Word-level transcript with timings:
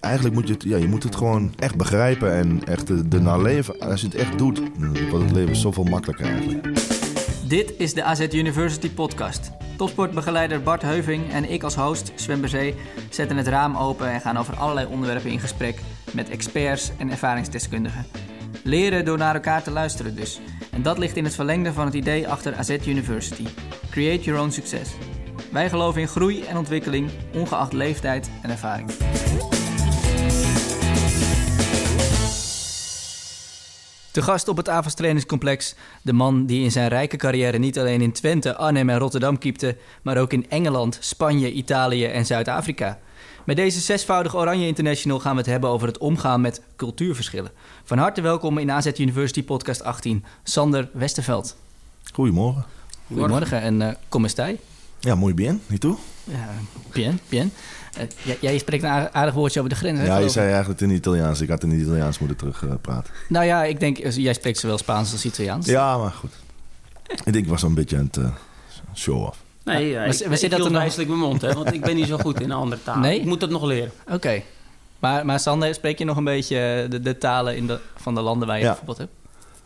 Eigenlijk 0.00 0.34
moet 0.34 0.46
je 0.46 0.52
het, 0.52 0.62
ja, 0.62 0.76
je 0.76 0.88
moet 0.88 1.02
het 1.02 1.16
gewoon 1.16 1.52
echt 1.58 1.76
begrijpen 1.76 2.32
en 2.32 2.64
echt 2.64 3.12
ernaar 3.12 3.42
leven. 3.42 3.78
Als 3.78 4.00
je 4.00 4.06
het 4.06 4.16
echt 4.16 4.38
doet, 4.38 4.60
wordt 5.10 5.24
het 5.24 5.34
leven 5.34 5.56
zoveel 5.56 5.84
makkelijker 5.84 6.26
eigenlijk. 6.26 6.68
Dit 7.46 7.74
is 7.78 7.94
de 7.94 8.04
AZ 8.04 8.26
University 8.32 8.90
podcast. 8.90 9.50
Topsportbegeleider 9.76 10.62
Bart 10.62 10.82
Heuving 10.82 11.32
en 11.32 11.50
ik 11.50 11.62
als 11.62 11.74
host, 11.74 12.12
Sven 12.14 12.44
zetten 13.10 13.36
het 13.36 13.46
raam 13.46 13.76
open 13.76 14.10
en 14.10 14.20
gaan 14.20 14.36
over 14.36 14.56
allerlei 14.56 14.86
onderwerpen 14.86 15.30
in 15.30 15.40
gesprek 15.40 15.80
met 16.12 16.30
experts 16.30 16.92
en 16.98 17.10
ervaringsdeskundigen. 17.10 18.06
Leren 18.64 19.04
door 19.04 19.18
naar 19.18 19.34
elkaar 19.34 19.62
te 19.62 19.70
luisteren 19.70 20.16
dus. 20.16 20.40
En 20.70 20.82
dat 20.82 20.98
ligt 20.98 21.16
in 21.16 21.24
het 21.24 21.34
verlengde 21.34 21.72
van 21.72 21.84
het 21.84 21.94
idee 21.94 22.28
achter 22.28 22.54
AZ 22.54 22.76
University. 22.86 23.46
Create 23.90 24.24
your 24.24 24.40
own 24.40 24.50
success. 24.50 24.90
Wij 25.52 25.68
geloven 25.68 26.00
in 26.00 26.08
groei 26.08 26.42
en 26.42 26.56
ontwikkeling, 26.56 27.10
ongeacht 27.34 27.72
leeftijd 27.72 28.30
en 28.42 28.50
ervaring. 28.50 28.90
Te 34.12 34.22
gast 34.22 34.48
op 34.48 34.56
het 34.56 34.68
Avals 34.68 34.94
Trainingscomplex, 34.94 35.74
de 36.02 36.12
man 36.12 36.46
die 36.46 36.64
in 36.64 36.70
zijn 36.70 36.88
rijke 36.88 37.16
carrière 37.16 37.58
niet 37.58 37.78
alleen 37.78 38.00
in 38.00 38.12
Twente, 38.12 38.56
Arnhem 38.56 38.88
en 38.88 38.98
Rotterdam 38.98 39.38
kiepte, 39.38 39.76
maar 40.02 40.16
ook 40.16 40.32
in 40.32 40.50
Engeland, 40.50 40.98
Spanje, 41.00 41.52
Italië 41.52 42.04
en 42.04 42.26
Zuid-Afrika. 42.26 42.98
Met 43.44 43.56
deze 43.56 43.80
zesvoudige 43.80 44.36
Oranje 44.36 44.66
International 44.66 45.18
gaan 45.20 45.32
we 45.32 45.38
het 45.38 45.50
hebben 45.50 45.70
over 45.70 45.86
het 45.86 45.98
omgaan 45.98 46.40
met 46.40 46.62
cultuurverschillen. 46.76 47.50
Van 47.84 47.98
harte 47.98 48.20
welkom 48.20 48.58
in 48.58 48.70
AZ 48.70 48.86
University 48.98 49.44
Podcast 49.44 49.82
18, 49.82 50.24
Sander 50.42 50.88
Westerveld. 50.92 51.56
Goedemorgen. 52.12 52.64
Goedemorgen 53.06 53.60
en 53.60 53.80
uh, 53.80 53.88
kom 54.08 54.22
eens 54.22 54.34
Ja, 55.00 55.14
muy 55.14 55.34
bien. 55.34 55.62
En 55.68 55.78
toe? 55.78 55.96
Ja, 56.24 56.48
bien, 56.92 57.20
bien. 57.28 57.52
Uh, 57.98 58.34
jij 58.40 58.58
spreekt 58.58 58.82
een 58.82 59.14
aardig 59.14 59.34
woordje 59.34 59.58
over 59.58 59.72
de 59.72 59.78
grens. 59.78 60.00
Ja, 60.00 60.18
je 60.18 60.28
zei 60.28 60.50
eigenlijk 60.50 60.80
in 60.80 60.88
het 60.88 60.98
Italiaans. 60.98 61.40
Ik 61.40 61.48
had 61.48 61.62
in 61.62 61.70
het 61.70 61.80
Italiaans 61.80 62.18
moeten 62.18 62.36
terugpraten. 62.36 63.12
Uh, 63.14 63.30
nou 63.30 63.44
ja, 63.44 63.64
ik 63.64 63.80
denk, 63.80 63.96
jij 63.96 64.34
spreekt 64.34 64.58
zowel 64.58 64.78
Spaans 64.78 65.12
als 65.12 65.24
Italiaans. 65.24 65.66
Ja, 65.66 65.98
maar 65.98 66.10
goed. 66.10 66.32
ik 67.24 67.32
denk, 67.32 67.44
ik 67.44 67.48
was 67.48 67.62
een 67.62 67.74
beetje 67.74 67.96
aan 67.96 68.04
het 68.04 68.16
uh, 68.16 68.28
show-off. 68.94 69.38
Nee, 69.64 69.88
ja, 69.88 70.04
ik, 70.04 70.12
we 70.12 70.40
ik, 70.40 70.50
dat 70.50 70.70
wijselijk 70.70 71.08
mijn 71.08 71.20
mond, 71.20 71.40
hè, 71.40 71.52
want 71.52 71.72
ik 71.72 71.80
ben 71.80 71.96
niet 71.96 72.06
zo 72.06 72.18
goed 72.18 72.40
in 72.40 72.50
een 72.50 72.56
andere 72.56 72.82
taal. 72.82 72.98
Nee? 72.98 73.20
Ik 73.20 73.26
moet 73.26 73.40
dat 73.40 73.50
nog 73.50 73.62
leren. 73.62 73.92
Oké. 74.10 74.42
Maar, 74.98 75.26
maar 75.26 75.40
Sander, 75.40 75.74
spreek 75.74 75.98
je 75.98 76.04
nog 76.04 76.16
een 76.16 76.24
beetje 76.24 76.86
de, 76.90 77.00
de 77.00 77.18
talen 77.18 77.56
in 77.56 77.66
de, 77.66 77.80
van 77.96 78.14
de 78.14 78.20
landen 78.20 78.48
waar 78.48 78.56
je 78.56 78.62
ja. 78.62 78.68
bijvoorbeeld 78.68 78.98
hebt? 78.98 79.12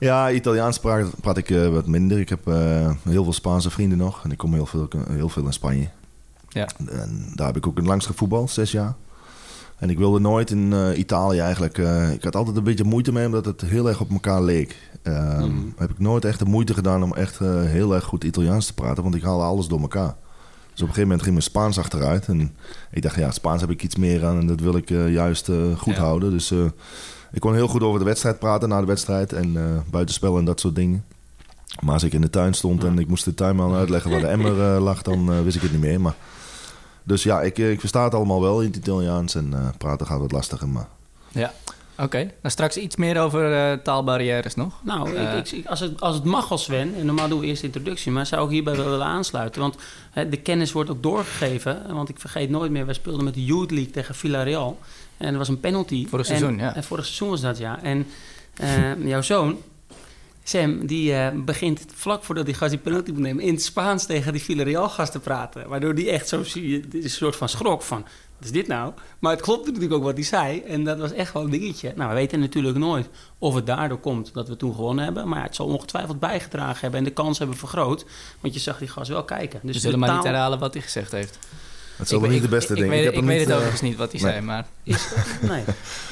Ja, 0.04 0.30
Italiaans 0.30 0.78
praat, 0.78 1.20
praat 1.20 1.36
ik 1.36 1.50
uh, 1.50 1.68
wat 1.68 1.86
minder. 1.86 2.18
Ik 2.18 2.28
heb 2.28 2.48
uh, 2.48 2.90
heel 3.02 3.24
veel 3.24 3.32
Spaanse 3.32 3.70
vrienden 3.70 3.98
nog. 3.98 4.24
En 4.24 4.30
ik 4.30 4.38
kom 4.38 4.54
heel 4.54 4.66
veel, 4.66 4.88
heel 5.08 5.28
veel 5.28 5.44
in 5.46 5.52
Spanje. 5.52 5.88
Ja. 6.48 6.68
En 6.88 7.32
daar 7.34 7.46
heb 7.46 7.56
ik 7.56 7.66
ook 7.66 7.76
het 7.76 7.86
langst 7.86 8.06
gevoetbald, 8.06 8.50
zes 8.50 8.72
jaar. 8.72 8.94
En 9.78 9.90
ik 9.90 9.98
wilde 9.98 10.20
nooit 10.20 10.50
in 10.50 10.72
uh, 10.72 10.98
Italië 10.98 11.38
eigenlijk. 11.38 11.78
ik 12.12 12.24
had 12.24 12.36
altijd 12.36 12.56
een 12.56 12.62
beetje 12.62 12.84
moeite 12.84 13.12
mee, 13.12 13.26
omdat 13.26 13.44
het 13.44 13.60
heel 13.60 13.88
erg 13.88 14.00
op 14.00 14.10
elkaar 14.10 14.42
leek. 14.42 14.90
Mm. 15.04 15.74
Heb 15.76 15.90
ik 15.90 15.98
nooit 15.98 16.24
echt 16.24 16.38
de 16.38 16.44
moeite 16.44 16.74
gedaan 16.74 17.02
om 17.02 17.14
echt 17.14 17.38
heel 17.38 17.94
erg 17.94 18.04
goed 18.04 18.24
Italiaans 18.24 18.66
te 18.66 18.74
praten, 18.74 19.02
want 19.02 19.14
ik 19.14 19.22
haalde 19.22 19.44
alles 19.44 19.66
door 19.66 19.80
elkaar. 19.80 20.14
Dus 20.72 20.82
op 20.82 20.88
een 20.88 20.94
gegeven 20.94 21.02
moment 21.02 21.22
ging 21.22 21.34
mijn 21.34 21.46
Spaans 21.46 21.78
achteruit. 21.78 22.26
En 22.26 22.56
ik 22.90 23.02
dacht, 23.02 23.16
ja, 23.16 23.30
Spaans 23.30 23.60
heb 23.60 23.70
ik 23.70 23.82
iets 23.82 23.96
meer 23.96 24.24
aan 24.24 24.38
en 24.38 24.46
dat 24.46 24.60
wil 24.60 24.76
ik 24.76 24.88
juist 24.88 25.50
goed 25.76 25.96
houden. 25.96 26.30
Dus 26.30 26.52
ik 27.34 27.40
kon 27.40 27.54
heel 27.54 27.68
goed 27.68 27.82
over 27.82 27.98
de 27.98 28.04
wedstrijd 28.04 28.38
praten 28.38 28.68
na 28.68 28.80
de 28.80 28.86
wedstrijd 28.86 29.32
en 29.32 29.54
uh, 29.54 29.62
buitenspel 29.90 30.38
en 30.38 30.44
dat 30.44 30.60
soort 30.60 30.74
dingen. 30.74 31.04
Maar 31.80 31.94
als 31.94 32.02
ik 32.02 32.12
in 32.12 32.20
de 32.20 32.30
tuin 32.30 32.54
stond 32.54 32.84
en 32.84 32.98
ik 32.98 33.08
moest 33.08 33.24
de 33.24 33.34
tuinman 33.34 33.74
uitleggen 33.74 34.10
waar 34.10 34.20
de 34.20 34.26
emmer 34.26 34.76
uh, 34.76 34.82
lag, 34.82 35.02
dan 35.02 35.32
uh, 35.32 35.40
wist 35.42 35.56
ik 35.56 35.62
het 35.62 35.72
niet 35.72 35.80
meer. 35.80 36.00
Maar, 36.00 36.14
dus 37.02 37.22
ja, 37.22 37.42
ik, 37.42 37.58
ik 37.58 37.80
versta 37.80 38.04
het 38.04 38.14
allemaal 38.14 38.40
wel 38.40 38.60
in 38.60 38.66
het 38.66 38.76
Italiaans 38.76 39.34
en 39.34 39.74
praten 39.78 40.06
gaat 40.06 40.20
wat 40.20 40.32
lastiger. 40.32 40.68
Maar... 40.68 40.88
Ja, 41.28 41.52
Oké, 41.94 42.04
okay. 42.04 42.22
nou 42.22 42.34
straks 42.42 42.76
iets 42.76 42.96
meer 42.96 43.20
over 43.20 43.50
uh, 43.50 43.78
taalbarrières 43.78 44.54
nog. 44.54 44.80
Nou, 44.82 45.16
ik, 45.16 45.50
ik, 45.52 45.66
als, 45.66 45.80
het, 45.80 46.00
als 46.00 46.14
het 46.14 46.24
mag 46.24 46.50
als 46.50 46.62
Sven, 46.62 46.94
en 46.94 47.06
normaal 47.06 47.28
doen 47.28 47.40
we 47.40 47.46
eerst 47.46 47.60
de 47.60 47.66
introductie, 47.66 48.12
maar 48.12 48.26
zou 48.26 48.44
ik 48.44 48.50
hierbij 48.50 48.76
wel 48.76 48.84
willen 48.84 49.06
aansluiten. 49.06 49.60
Want 49.60 49.76
hè, 50.10 50.28
de 50.28 50.36
kennis 50.36 50.72
wordt 50.72 50.90
ook 50.90 51.02
doorgegeven. 51.02 51.94
Want 51.94 52.08
ik 52.08 52.18
vergeet 52.18 52.50
nooit 52.50 52.70
meer, 52.70 52.84
wij 52.84 52.94
speelden 52.94 53.24
met 53.24 53.34
de 53.34 53.44
Youth 53.44 53.70
League 53.70 53.90
tegen 53.90 54.14
Villarreal. 54.14 54.78
En 55.16 55.32
er 55.32 55.38
was 55.38 55.48
een 55.48 55.60
penalty. 55.60 56.08
Vorig 56.08 56.26
seizoen, 56.26 56.58
ja. 56.58 56.74
En 56.74 56.84
vorig 56.84 57.04
seizoen 57.04 57.28
was 57.28 57.40
dat, 57.40 57.58
ja. 57.58 57.82
En 57.82 58.06
uh, 58.60 59.06
jouw 59.06 59.22
zoon, 59.22 59.58
Sam, 60.42 60.86
die 60.86 61.12
uh, 61.12 61.28
begint 61.34 61.84
vlak 61.94 62.24
voordat 62.24 62.46
hij 62.46 62.54
gast 62.54 62.70
die 62.70 62.80
penalty 62.80 63.10
moet 63.10 63.20
nemen... 63.20 63.44
in 63.44 63.54
het 63.54 63.62
Spaans 63.62 64.06
tegen 64.06 64.32
die 64.32 64.42
Villarreal-gast 64.42 65.12
te 65.12 65.20
praten. 65.20 65.68
Waardoor 65.68 65.94
die 65.94 66.10
echt 66.10 66.28
zo 66.28 66.42
een 66.54 67.02
soort 67.04 67.36
van 67.36 67.48
schrok 67.48 67.82
van... 67.82 68.02
wat 68.36 68.44
is 68.44 68.50
dit 68.50 68.66
nou? 68.66 68.92
Maar 69.18 69.32
het 69.32 69.40
klopte 69.40 69.70
natuurlijk 69.70 69.94
ook 69.94 70.02
wat 70.02 70.14
hij 70.14 70.22
zei. 70.22 70.60
En 70.60 70.84
dat 70.84 70.98
was 70.98 71.12
echt 71.12 71.32
wel 71.32 71.42
een 71.42 71.50
dingetje. 71.50 71.92
Nou, 71.96 72.08
we 72.08 72.14
weten 72.14 72.40
natuurlijk 72.40 72.76
nooit 72.76 73.08
of 73.38 73.54
het 73.54 73.66
daardoor 73.66 73.98
komt 73.98 74.34
dat 74.34 74.48
we 74.48 74.56
toen 74.56 74.74
gewonnen 74.74 75.04
hebben. 75.04 75.28
Maar 75.28 75.38
ja, 75.38 75.44
het 75.44 75.54
zal 75.54 75.66
ongetwijfeld 75.66 76.20
bijgedragen 76.20 76.80
hebben... 76.80 76.98
en 76.98 77.04
de 77.04 77.12
kans 77.12 77.38
hebben 77.38 77.56
vergroot. 77.56 78.04
Want 78.40 78.54
je 78.54 78.60
zag 78.60 78.78
die 78.78 78.88
gast 78.88 79.08
wel 79.08 79.24
kijken. 79.24 79.60
Dus 79.62 79.74
we 79.74 79.80
zullen 79.80 79.98
maar 79.98 80.14
niet 80.14 80.24
herhalen 80.24 80.58
wat 80.58 80.74
hij 80.74 80.82
gezegd 80.82 81.12
heeft. 81.12 81.38
Het 81.96 82.08
zal 82.08 82.20
niet 82.20 82.42
de 82.42 82.48
beste 82.48 82.74
ding. 82.74 82.92
Ik, 82.92 82.92
ik, 82.92 83.04
weet, 83.04 83.16
ik 83.16 83.24
weet 83.24 83.40
het 83.40 83.52
overigens 83.52 83.80
niet 83.80 83.96
wat 83.96 84.10
hij 84.10 84.20
zei, 84.20 84.40
maar... 84.40 84.66
Is, 84.82 85.08
nee. 85.40 85.62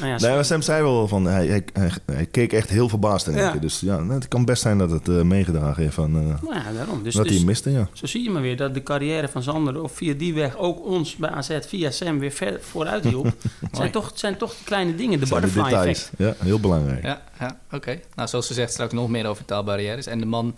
Nou 0.00 0.12
ja, 0.12 0.18
nee, 0.18 0.34
maar 0.34 0.44
Sam 0.44 0.62
zei 0.62 0.82
wel 0.82 1.08
van... 1.08 1.24
Hij, 1.24 1.64
hij, 1.72 1.90
hij, 2.06 2.26
keek 2.26 2.52
echt 2.52 2.68
heel 2.68 2.88
verbaasd 2.88 3.26
in 3.26 3.34
ja. 3.34 3.52
Dus 3.52 3.80
ja, 3.80 4.06
het 4.06 4.28
kan 4.28 4.44
best 4.44 4.62
zijn 4.62 4.78
dat 4.78 4.90
het 4.90 5.08
uh, 5.08 5.22
meegedragen 5.22 5.82
heeft 5.82 5.94
van... 5.94 6.16
Uh, 6.16 6.42
nou 6.42 6.54
ja, 6.54 6.72
daarom. 6.72 7.02
Dus, 7.02 7.14
dat 7.14 7.26
dus, 7.26 7.36
hij 7.36 7.44
miste, 7.44 7.70
ja. 7.70 7.88
Zo 7.92 8.06
zie 8.06 8.22
je 8.22 8.30
maar 8.30 8.42
weer 8.42 8.56
dat 8.56 8.74
de 8.74 8.82
carrière 8.82 9.28
van 9.28 9.42
Zander... 9.42 9.82
of 9.82 9.92
via 9.92 10.14
die 10.14 10.34
weg 10.34 10.56
ook 10.56 10.84
ons 10.84 11.16
bij 11.16 11.30
AZ 11.30 11.58
via 11.66 11.90
Sam 11.90 12.18
weer 12.18 12.30
ver 12.30 12.58
vooruit 12.60 13.04
hielp. 13.04 13.24
het, 13.60 13.76
zijn 13.76 13.90
toch, 13.90 14.12
zijn 14.14 14.36
toch 14.36 14.54
de 14.56 14.64
kleine 14.64 14.94
dingen, 14.94 15.20
de 15.20 15.26
butterfly 15.26 15.72
effect. 15.72 16.10
Ja, 16.18 16.34
heel 16.38 16.60
belangrijk. 16.60 17.02
Ja, 17.02 17.22
ja 17.38 17.58
oké. 17.72 18.00
Nou, 18.14 18.28
zoals 18.28 18.46
ze 18.46 18.54
zegt, 18.54 18.72
straks 18.72 18.92
nog 18.92 19.08
meer 19.08 19.26
over 19.26 19.44
taalbarrières. 19.44 20.06
En 20.06 20.18
de 20.18 20.26
man 20.26 20.54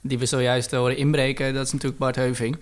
die 0.00 0.18
we 0.18 0.26
zojuist 0.26 0.70
horen 0.70 0.96
inbreken, 0.96 1.54
dat 1.54 1.66
is 1.66 1.72
natuurlijk 1.72 2.00
Bart 2.00 2.16
Heuving... 2.16 2.58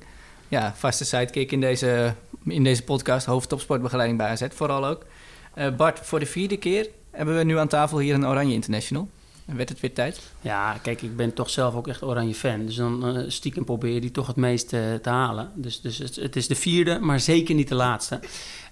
Ja, 0.49 0.75
vaste 0.77 1.05
sidekick 1.05 1.53
in 1.53 1.61
deze, 1.61 2.15
in 2.45 2.65
deze 2.65 2.83
podcast. 2.83 3.27
Hoofdtopsportbegeleiding 3.27 4.19
bij 4.19 4.29
AZ 4.29 4.47
vooral 4.55 4.87
ook. 4.87 5.05
Uh, 5.59 5.77
Bart, 5.77 6.01
voor 6.03 6.19
de 6.19 6.27
vierde 6.27 6.57
keer 6.57 6.89
hebben 7.11 7.37
we 7.37 7.45
nu 7.45 7.59
aan 7.59 7.69
tafel 7.69 7.99
hier 7.99 8.15
een 8.15 8.27
Oranje 8.27 8.55
International. 8.55 9.09
Werd 9.45 9.69
het 9.69 9.81
weer 9.81 9.93
tijd? 9.93 10.21
Ja, 10.41 10.79
kijk, 10.83 11.03
ik 11.03 11.17
ben 11.17 11.35
toch 11.35 11.51
zelf 11.51 11.75
ook 11.75 11.89
echt 11.89 12.03
Oranje 12.03 12.35
fan. 12.35 12.67
Dus 12.67 12.75
dan 12.75 13.17
uh, 13.17 13.25
stiekem 13.29 13.65
probeer 13.65 13.95
je 13.95 14.01
die 14.01 14.11
toch 14.11 14.27
het 14.27 14.37
meest 14.37 14.73
uh, 14.73 14.95
te 14.95 15.09
halen. 15.09 15.51
Dus, 15.55 15.81
dus 15.81 15.99
het, 15.99 16.37
is 16.37 16.47
de 16.47 16.55
vierde, 16.55 16.99
maar 16.99 17.21
zeker 17.21 17.55
niet 17.55 17.69
de 17.69 17.75
laatste. 17.75 18.21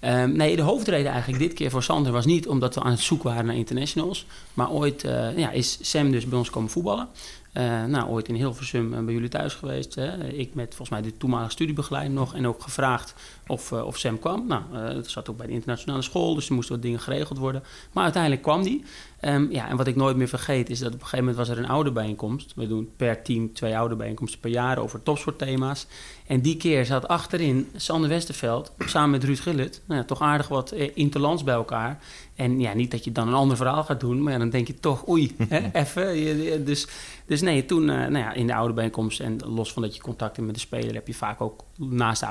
Um, 0.00 0.32
nee, 0.32 0.56
de 0.56 0.62
hoofdreden 0.62 1.12
eigenlijk 1.12 1.42
dit 1.42 1.53
keer 1.53 1.70
voor 1.70 1.82
Sander 1.82 2.12
was 2.12 2.26
niet 2.26 2.48
omdat 2.48 2.75
we 2.75 2.82
aan 2.82 2.91
het 2.91 3.00
zoeken 3.00 3.28
waren 3.28 3.47
naar 3.47 3.56
internationals. 3.56 4.26
Maar 4.54 4.70
ooit 4.70 5.03
ja, 5.36 5.50
is 5.50 5.78
Sam 5.81 6.10
dus 6.10 6.26
bij 6.26 6.38
ons 6.38 6.50
komen 6.50 6.70
voetballen. 6.70 7.09
Uh, 7.56 7.84
nou, 7.84 8.08
ooit 8.08 8.28
in 8.28 8.34
Hilversum 8.34 8.92
uh, 8.92 9.04
bij 9.04 9.14
jullie 9.14 9.28
thuis 9.28 9.54
geweest. 9.54 9.94
Hè. 9.94 10.24
Ik 10.28 10.54
met 10.54 10.74
volgens 10.74 10.90
mij 10.90 11.02
de 11.10 11.16
toenmalige 11.16 11.50
studiebegeleider 11.50 12.14
nog. 12.14 12.34
En 12.34 12.46
ook 12.46 12.62
gevraagd 12.62 13.14
of, 13.46 13.70
uh, 13.70 13.86
of 13.86 13.98
Sam 13.98 14.18
kwam. 14.18 14.46
Nou, 14.46 14.62
dat 14.94 15.10
zat 15.10 15.30
ook 15.30 15.36
bij 15.36 15.46
de 15.46 15.52
internationale 15.52 16.02
school. 16.02 16.34
Dus 16.34 16.48
er 16.48 16.54
moesten 16.54 16.74
wat 16.74 16.84
dingen 16.84 17.00
geregeld 17.00 17.38
worden. 17.38 17.62
Maar 17.92 18.04
uiteindelijk 18.04 18.42
kwam 18.42 18.62
die. 18.62 18.84
Um, 19.20 19.50
ja, 19.50 19.68
en 19.68 19.76
wat 19.76 19.86
ik 19.86 19.96
nooit 19.96 20.16
meer 20.16 20.28
vergeet 20.28 20.70
is 20.70 20.78
dat 20.78 20.88
op 20.88 20.94
een 20.94 21.00
gegeven 21.00 21.24
moment 21.24 21.36
was 21.36 21.56
er 21.56 21.62
een 21.62 21.70
oude 21.70 21.92
bijeenkomst. 21.92 22.52
We 22.56 22.66
doen 22.66 22.90
per 22.96 23.22
team 23.22 23.52
twee 23.52 23.78
oude 23.78 23.96
bijeenkomsten 23.96 24.40
per 24.40 24.50
jaar 24.50 24.78
over 24.78 25.02
topsportthema's. 25.02 25.86
En 26.26 26.40
die 26.40 26.56
keer 26.56 26.84
zat 26.84 27.08
achterin 27.08 27.68
Sander 27.76 28.08
Westerveld 28.08 28.72
samen 28.78 29.10
met 29.10 29.24
Ruud 29.24 29.38
Gillet. 29.38 29.82
Nou 29.86 30.00
ja, 30.00 30.06
toch 30.06 30.20
aardig 30.20 30.48
wat 30.48 30.72
interlands 30.72 31.44
bij 31.44 31.54
elkaar. 31.54 31.98
En 32.34 32.60
ja, 32.60 32.74
niet 32.74 32.90
dat 32.90 33.04
je 33.04 33.12
dan 33.12 33.28
een 33.28 33.34
ander 33.34 33.56
verhaal 33.56 33.84
gaat 33.84 34.00
doen, 34.00 34.22
maar 34.22 34.32
ja, 34.32 34.38
dan 34.38 34.50
denk 34.50 34.66
je 34.66 34.74
toch, 34.74 35.08
oei, 35.08 35.36
even. 35.72 36.64
Dus, 36.64 36.88
dus 37.26 37.40
nee, 37.40 37.64
toen 37.64 37.82
uh, 37.82 37.88
nou 37.88 38.18
ja, 38.18 38.32
in 38.32 38.46
de 38.46 38.54
oude 38.54 38.74
bijeenkomst 38.74 39.20
en 39.20 39.38
los 39.44 39.72
van 39.72 39.82
dat 39.82 39.94
je 39.94 40.02
contact 40.02 40.36
hebt 40.36 40.46
met 40.46 40.56
de 40.56 40.62
speler, 40.62 40.94
heb 40.94 41.06
je 41.06 41.14
vaak 41.14 41.40
ook 41.40 41.64
naast 41.76 42.20
de 42.20 42.26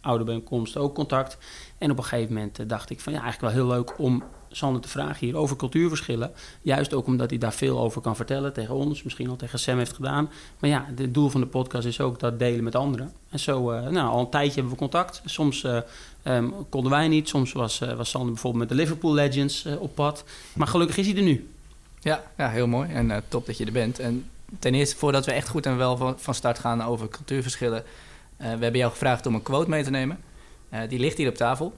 oude, 0.00 0.22
bijeenkomst 0.52 0.76
ook 0.76 0.94
contact. 0.94 1.38
En 1.78 1.90
op 1.90 1.98
een 1.98 2.04
gegeven 2.04 2.34
moment 2.34 2.60
uh, 2.60 2.68
dacht 2.68 2.90
ik 2.90 3.00
van 3.00 3.12
ja, 3.12 3.22
eigenlijk 3.22 3.54
wel 3.54 3.64
heel 3.64 3.74
leuk 3.74 3.98
om 3.98 4.22
Sander 4.50 4.82
te 4.82 4.88
vragen 4.88 5.26
hier 5.26 5.36
over 5.36 5.56
cultuurverschillen. 5.56 6.32
Juist 6.62 6.94
ook 6.94 7.06
omdat 7.06 7.30
hij 7.30 7.38
daar 7.38 7.52
veel 7.52 7.80
over 7.80 8.00
kan 8.00 8.16
vertellen 8.16 8.52
tegen 8.52 8.74
ons, 8.74 9.02
misschien 9.02 9.28
al 9.28 9.36
tegen 9.36 9.58
Sam 9.58 9.78
heeft 9.78 9.92
gedaan. 9.92 10.30
Maar 10.58 10.70
ja, 10.70 10.86
het 10.94 11.14
doel 11.14 11.28
van 11.28 11.40
de 11.40 11.46
podcast 11.46 11.86
is 11.86 12.00
ook 12.00 12.20
dat 12.20 12.38
delen 12.38 12.64
met 12.64 12.74
anderen. 12.74 13.12
En 13.30 13.38
zo, 13.38 13.72
uh, 13.72 13.88
nou, 13.88 14.08
al 14.08 14.20
een 14.20 14.30
tijdje 14.30 14.54
hebben 14.54 14.72
we 14.72 14.78
contact. 14.78 15.22
Soms 15.24 15.64
uh, 15.64 15.78
um, 16.24 16.54
konden 16.68 16.90
wij 16.90 17.08
niet, 17.08 17.28
soms 17.28 17.52
was, 17.52 17.80
uh, 17.80 17.92
was 17.92 18.10
Sander 18.10 18.32
bijvoorbeeld 18.32 18.68
met 18.68 18.76
de 18.76 18.82
Liverpool 18.82 19.14
Legends 19.14 19.66
op 19.78 19.94
pad. 19.94 20.24
Maar 20.54 20.66
gelukkig 20.66 20.96
is 20.96 21.06
hij 21.06 21.16
er 21.16 21.22
nu. 21.22 21.50
Ja, 22.00 22.22
ja 22.36 22.48
heel 22.48 22.66
mooi 22.66 22.90
en 22.92 23.24
top 23.28 23.46
dat 23.46 23.58
je 23.58 23.64
er 23.64 23.72
bent. 23.72 23.98
En 23.98 24.30
ten 24.58 24.74
eerste, 24.74 24.96
voordat 24.96 25.26
we 25.26 25.32
echt 25.32 25.48
goed 25.48 25.66
en 25.66 25.76
wel 25.76 25.96
van, 25.96 26.14
van 26.18 26.34
start 26.34 26.58
gaan 26.58 26.82
over 26.82 27.08
cultuurverschillen, 27.08 27.84
we 28.36 28.44
hebben 28.46 28.76
jou 28.76 28.90
gevraagd 28.90 29.26
om 29.26 29.34
een 29.34 29.42
quote 29.42 29.70
mee 29.70 29.84
te 29.84 29.90
nemen. 29.90 30.18
Die 30.88 30.98
ligt 30.98 31.16
hier 31.16 31.28
op 31.28 31.34
tafel. 31.34 31.72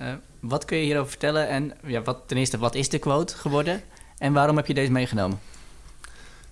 Uh, 0.00 0.12
wat 0.40 0.64
kun 0.64 0.76
je 0.76 0.84
hierover 0.84 1.10
vertellen? 1.10 1.48
En 1.48 1.72
ja, 1.86 2.02
wat, 2.02 2.18
ten 2.26 2.36
eerste, 2.36 2.58
wat 2.58 2.74
is 2.74 2.88
de 2.88 2.98
quote 2.98 3.36
geworden? 3.36 3.80
En 4.18 4.32
waarom 4.32 4.56
heb 4.56 4.66
je 4.66 4.74
deze 4.74 4.92
meegenomen? 4.92 5.38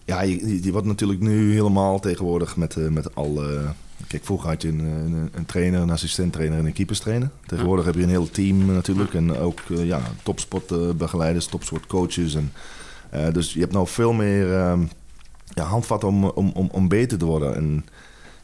Ja, 0.05 0.21
die, 0.23 0.61
die 0.61 0.73
wordt 0.73 0.87
natuurlijk 0.87 1.21
nu 1.21 1.53
helemaal 1.53 2.01
tegenwoordig 2.01 2.57
met, 2.57 2.77
uh, 2.77 2.89
met 2.89 3.15
alle 3.15 3.75
Kijk, 4.07 4.25
vroeger 4.25 4.49
had 4.49 4.63
je 4.63 4.69
een, 4.69 4.79
een, 4.79 5.29
een 5.33 5.47
trainer, 5.47 5.81
een 5.81 5.91
assistent-trainer 5.91 6.59
en 6.59 6.67
een 6.67 6.73
keeperstrainer. 6.73 7.31
Tegenwoordig 7.47 7.85
heb 7.85 7.95
je 7.95 8.03
een 8.03 8.09
heel 8.09 8.31
team 8.31 8.67
natuurlijk. 8.67 9.15
En 9.15 9.37
ook 9.37 9.61
ja, 9.69 10.01
topsportbegeleiders, 10.23 11.47
topsportcoaches. 11.47 12.35
En, 12.35 12.53
uh, 13.15 13.33
dus 13.33 13.53
je 13.53 13.61
hebt 13.61 13.73
nou 13.73 13.87
veel 13.87 14.13
meer 14.13 14.49
uh, 14.49 14.79
ja, 15.49 15.65
handvat 15.65 16.05
om, 16.05 16.25
om, 16.25 16.51
om, 16.55 16.69
om 16.73 16.89
beter 16.89 17.19
te 17.19 17.25
worden. 17.25 17.55
En 17.55 17.87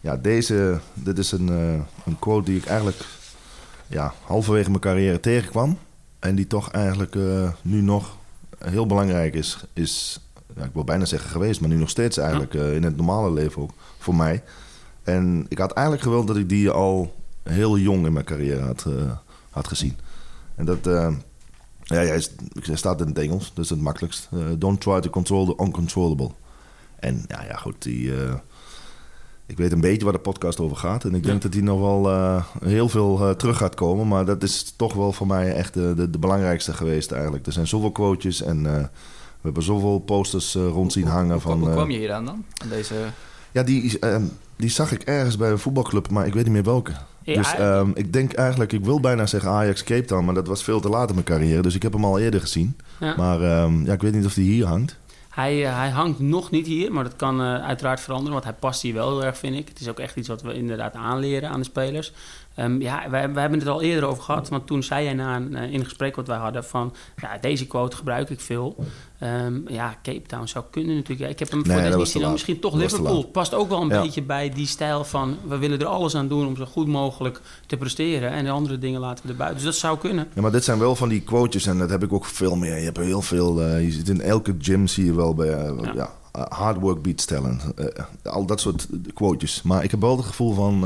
ja, 0.01 0.17
deze, 0.17 0.81
dit 0.95 1.19
is 1.19 1.33
een, 1.33 1.49
een 2.05 2.19
quote 2.19 2.51
die 2.51 2.59
ik 2.59 2.67
eigenlijk 2.67 3.05
ja, 3.91 4.15
halverwege 4.25 4.69
mijn 4.69 4.81
carrière 4.81 5.21
tegenkwam. 5.21 5.79
En 6.19 6.35
die 6.35 6.47
toch 6.47 6.71
eigenlijk 6.71 7.15
nu 7.63 7.81
nog 7.81 8.17
heel 8.59 8.87
belangrijk 8.87 9.35
is. 9.35 9.65
is 9.73 10.21
ja, 10.57 10.65
ik 10.65 10.71
wil 10.73 10.85
bijna 10.85 11.05
zeggen 11.05 11.31
geweest, 11.31 11.61
maar 11.61 11.69
nu 11.69 11.77
nog 11.77 11.89
steeds 11.91 12.17
eigenlijk 12.17 12.55
in 12.55 12.83
het 12.83 12.97
normale 12.97 13.33
leven 13.33 13.63
ook 13.63 13.71
voor 13.99 14.15
mij. 14.15 14.43
En 15.03 15.47
ik 15.49 15.59
had 15.59 15.73
eigenlijk 15.73 16.07
gewild 16.07 16.27
dat 16.27 16.37
ik 16.37 16.49
die 16.49 16.71
al 16.71 17.15
heel 17.43 17.79
jong 17.79 18.07
in 18.07 18.13
mijn 18.13 18.25
carrière 18.25 18.63
had, 18.63 18.85
uh, 18.89 19.13
had 19.51 19.69
gezien. 19.69 19.97
En 20.55 20.65
dat, 20.65 20.85
ja, 21.83 21.97
hij 21.97 22.27
staat 22.75 23.01
in 23.01 23.07
het 23.07 23.19
Engels, 23.19 23.55
dus 23.55 23.71
het 23.71 23.81
makkelijkst. 23.81 24.29
Uh, 24.35 24.45
don't 24.59 24.81
try 24.81 25.01
to 25.01 25.11
control 25.11 25.47
the 25.47 25.63
uncontrollable. 25.65 26.31
En 26.99 27.25
ja, 27.29 27.45
ja 27.45 27.57
goed, 27.57 27.83
die, 27.83 28.13
ik 29.51 29.57
weet 29.57 29.73
een 29.73 29.81
beetje 29.81 30.05
waar 30.05 30.13
de 30.13 30.19
podcast 30.19 30.61
over 30.61 30.77
gaat. 30.77 31.05
En 31.05 31.15
ik 31.15 31.25
denk 31.25 31.43
dat 31.43 31.53
die 31.53 31.63
nog 31.63 31.81
wel 31.81 32.43
heel 32.65 32.89
veel 32.89 33.37
terug 33.37 33.57
gaat 33.57 33.75
komen. 33.75 34.09
Maar 34.09 34.25
dat 34.25 34.43
is 34.43 34.75
toch 34.77 34.95
wel 34.95 35.13
voor 35.13 35.27
mij 35.27 35.55
echt 35.55 35.75
de, 35.75 35.95
de, 35.95 36.11
de 36.11 36.19
belangrijkste 36.19 36.73
geweest 36.73 37.13
eigenlijk. 37.13 37.47
Er 37.47 37.53
zijn 37.53 37.67
zoveel 37.67 37.93
quotes 37.93 38.43
en 38.43 38.63
we 38.63 38.89
hebben 39.43 39.63
zoveel 39.63 39.99
posters 39.99 40.55
rond 40.55 40.93
zien 40.93 41.07
hangen. 41.07 41.33
Hoe, 41.33 41.41
van, 41.41 41.59
hoe 41.61 41.71
kwam 41.71 41.91
je 41.91 41.99
hier 41.99 42.13
aan 42.13 42.25
dan? 42.25 42.45
Aan 42.63 42.69
deze... 42.69 42.95
Ja, 43.53 43.63
die, 43.63 43.99
ehm, 43.99 44.23
die 44.57 44.71
zag 44.71 44.93
ik 44.93 45.03
ergens 45.03 45.37
bij 45.37 45.51
een 45.51 45.59
voetbalclub, 45.59 46.11
maar 46.11 46.27
ik 46.27 46.35
weet 46.35 46.45
niet 46.45 46.53
meer 46.53 46.63
welke. 46.63 46.93
Ja, 47.23 47.35
dus 47.35 47.59
um, 47.59 47.93
ik 47.95 48.13
denk 48.13 48.33
eigenlijk, 48.33 48.73
ik 48.73 48.85
wil 48.85 49.01
bijna 49.01 49.27
zeggen 49.27 49.51
Ajax 49.51 49.85
Cape 49.85 50.05
Town, 50.05 50.25
maar 50.25 50.35
dat 50.35 50.47
was 50.47 50.65
veel 50.65 50.81
te 50.81 50.89
laat 50.89 51.09
in 51.09 51.15
mijn 51.15 51.27
carrière. 51.27 51.63
Dus 51.63 51.75
ik 51.75 51.83
heb 51.83 51.93
hem 51.93 52.05
al 52.05 52.19
eerder 52.19 52.41
gezien. 52.41 52.77
Ja. 53.01 53.15
Maar 53.17 53.63
um, 53.63 53.85
ja, 53.85 53.93
ik 53.93 54.03
weet 54.03 54.15
niet 54.15 54.25
of 54.25 54.35
hij 54.35 54.45
hier 54.45 54.67
hangt. 54.67 54.99
Hij, 55.41 55.61
uh, 55.61 55.77
hij 55.77 55.89
hangt 55.89 56.19
nog 56.19 56.51
niet 56.51 56.67
hier, 56.67 56.93
maar 56.93 57.05
dat 57.05 57.17
kan 57.17 57.41
uh, 57.41 57.65
uiteraard 57.65 58.01
veranderen, 58.01 58.33
want 58.33 58.45
hij 58.45 58.53
past 58.53 58.83
hier 58.83 58.95
wel 58.95 59.09
heel 59.09 59.25
erg, 59.25 59.39
vind 59.39 59.57
ik. 59.57 59.69
Het 59.69 59.81
is 59.81 59.89
ook 59.89 59.99
echt 59.99 60.17
iets 60.17 60.29
wat 60.29 60.43
we 60.43 60.55
inderdaad 60.55 60.95
aanleren 60.95 61.51
aan 61.51 61.61
de 61.61 61.65
spelers. 61.65 62.13
Um, 62.61 62.81
ja, 62.81 63.11
wij, 63.11 63.33
wij, 63.33 63.41
hebben 63.41 63.59
het 63.59 63.69
al 63.69 63.83
eerder 63.83 64.09
over 64.09 64.23
gehad, 64.23 64.49
want 64.49 64.67
toen 64.67 64.83
zei 64.83 65.05
jij 65.05 65.15
na 65.15 65.37
een, 65.37 65.53
uh, 65.53 65.63
in 65.63 65.79
een 65.79 65.85
gesprek 65.85 66.17
wat 66.17 66.27
wij 66.27 66.37
hadden 66.37 66.65
van, 66.65 66.95
ja, 67.17 67.39
deze 67.41 67.67
quote 67.67 67.97
gebruik 67.97 68.31
ik 68.31 68.41
veel. 68.41 68.77
Um, 69.23 69.65
ja, 69.69 69.95
Cape 70.03 70.23
Town 70.27 70.47
zou 70.47 70.65
kunnen 70.71 70.95
natuurlijk. 70.95 71.21
Ja, 71.21 71.29
ik 71.29 71.39
heb 71.39 71.51
hem 71.51 71.63
nee, 71.63 71.91
voor 71.91 71.99
deze 71.99 72.19
niet. 72.19 72.31
Misschien 72.31 72.61
toch 72.61 72.73
dat 72.73 72.81
Liverpool. 72.81 73.23
Past 73.23 73.55
ook 73.55 73.69
wel 73.69 73.83
een 73.83 73.89
ja. 73.89 74.03
beetje 74.03 74.23
bij 74.23 74.51
die 74.51 74.67
stijl 74.67 75.05
van... 75.05 75.37
we 75.49 75.59
willen 75.59 75.81
er 75.81 75.87
alles 75.87 76.15
aan 76.15 76.29
doen 76.29 76.47
om 76.47 76.57
zo 76.57 76.65
goed 76.65 76.87
mogelijk 76.87 77.41
te 77.67 77.77
presteren... 77.77 78.31
en 78.31 78.45
de 78.45 78.51
andere 78.51 78.79
dingen 78.79 79.01
laten 79.01 79.25
we 79.25 79.31
erbij. 79.31 79.55
Dus 79.55 79.63
dat 79.63 79.75
zou 79.75 79.99
kunnen. 79.99 80.29
Ja, 80.35 80.43
maar 80.43 80.53
dit 80.53 80.65
zijn 80.65 80.79
wel 80.79 80.97
van 80.97 81.09
die 81.09 81.21
quotes 81.21 81.67
en 81.67 81.79
dat 81.79 81.91
heb 81.91 82.03
ik 82.03 82.13
ook 82.13 82.25
veel 82.25 82.57
meer. 82.57 82.79
Je 82.79 82.85
hebt 82.85 82.99
heel 82.99 83.23
veel... 83.23 83.63
Uh, 83.63 83.85
je 83.85 83.93
zit 83.93 84.09
in 84.09 84.21
elke 84.21 84.55
gym 84.59 84.87
zie 84.87 85.05
je 85.05 85.15
wel 85.15 85.35
bij... 85.35 85.49
Uh, 85.49 85.83
ja. 85.83 85.93
ja 85.95 86.19
hard 86.49 86.81
work 86.81 87.03
beats 87.03 87.25
talent. 87.25 87.63
Uh, 87.77 87.87
al 88.23 88.47
dat 88.47 88.61
soort 88.61 88.89
quotes. 89.15 89.63
Maar 89.63 89.85
ik 89.85 89.91
heb 89.91 90.01
wel 90.01 90.17
het 90.17 90.27
gevoel 90.27 90.55
van... 90.55 90.85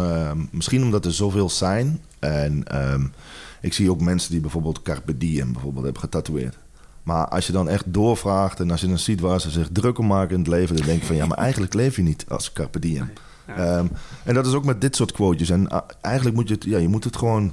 misschien 0.50 0.82
omdat 0.82 1.04
er 1.04 1.14
zoveel 1.14 1.50
zijn... 1.50 2.00
en 2.18 2.82
um, 2.92 3.12
ik 3.60 3.72
zie 3.72 3.90
ook 3.90 4.00
mensen 4.00 4.30
die 4.30 4.40
bijvoorbeeld 4.40 4.82
Carpe 4.82 5.18
Diem 5.18 5.52
bijvoorbeeld 5.52 5.84
hebben 5.84 6.02
getatoeëerd. 6.02 6.56
Maar 7.02 7.28
als 7.28 7.46
je 7.46 7.52
dan 7.52 7.68
echt 7.68 7.84
doorvraagt 7.86 8.60
en 8.60 8.70
als 8.70 8.80
je 8.80 8.86
dan 8.86 8.98
ziet 8.98 9.20
waar 9.20 9.40
ze 9.40 9.50
zich 9.50 9.68
druk 9.72 9.98
om 9.98 10.06
maken 10.06 10.34
in 10.34 10.38
het 10.38 10.48
leven, 10.48 10.76
dan 10.76 10.86
denk 10.86 11.00
je 11.00 11.06
van 11.06 11.16
ja, 11.16 11.26
maar 11.26 11.38
eigenlijk 11.38 11.74
leef 11.74 11.96
je 11.96 12.02
niet 12.02 12.24
als 12.28 12.52
carpe 12.52 12.78
diem. 12.78 13.10
Um, 13.58 13.90
en 14.24 14.34
dat 14.34 14.46
is 14.46 14.52
ook 14.52 14.64
met 14.64 14.80
dit 14.80 14.96
soort 14.96 15.12
quotes. 15.12 15.50
En 15.50 15.68
uh, 15.72 15.78
eigenlijk 16.00 16.36
moet 16.36 16.48
je 16.48 16.54
het, 16.54 16.64
ja, 16.64 16.78
je 16.78 16.88
moet 16.88 17.04
het 17.04 17.16
gewoon 17.16 17.52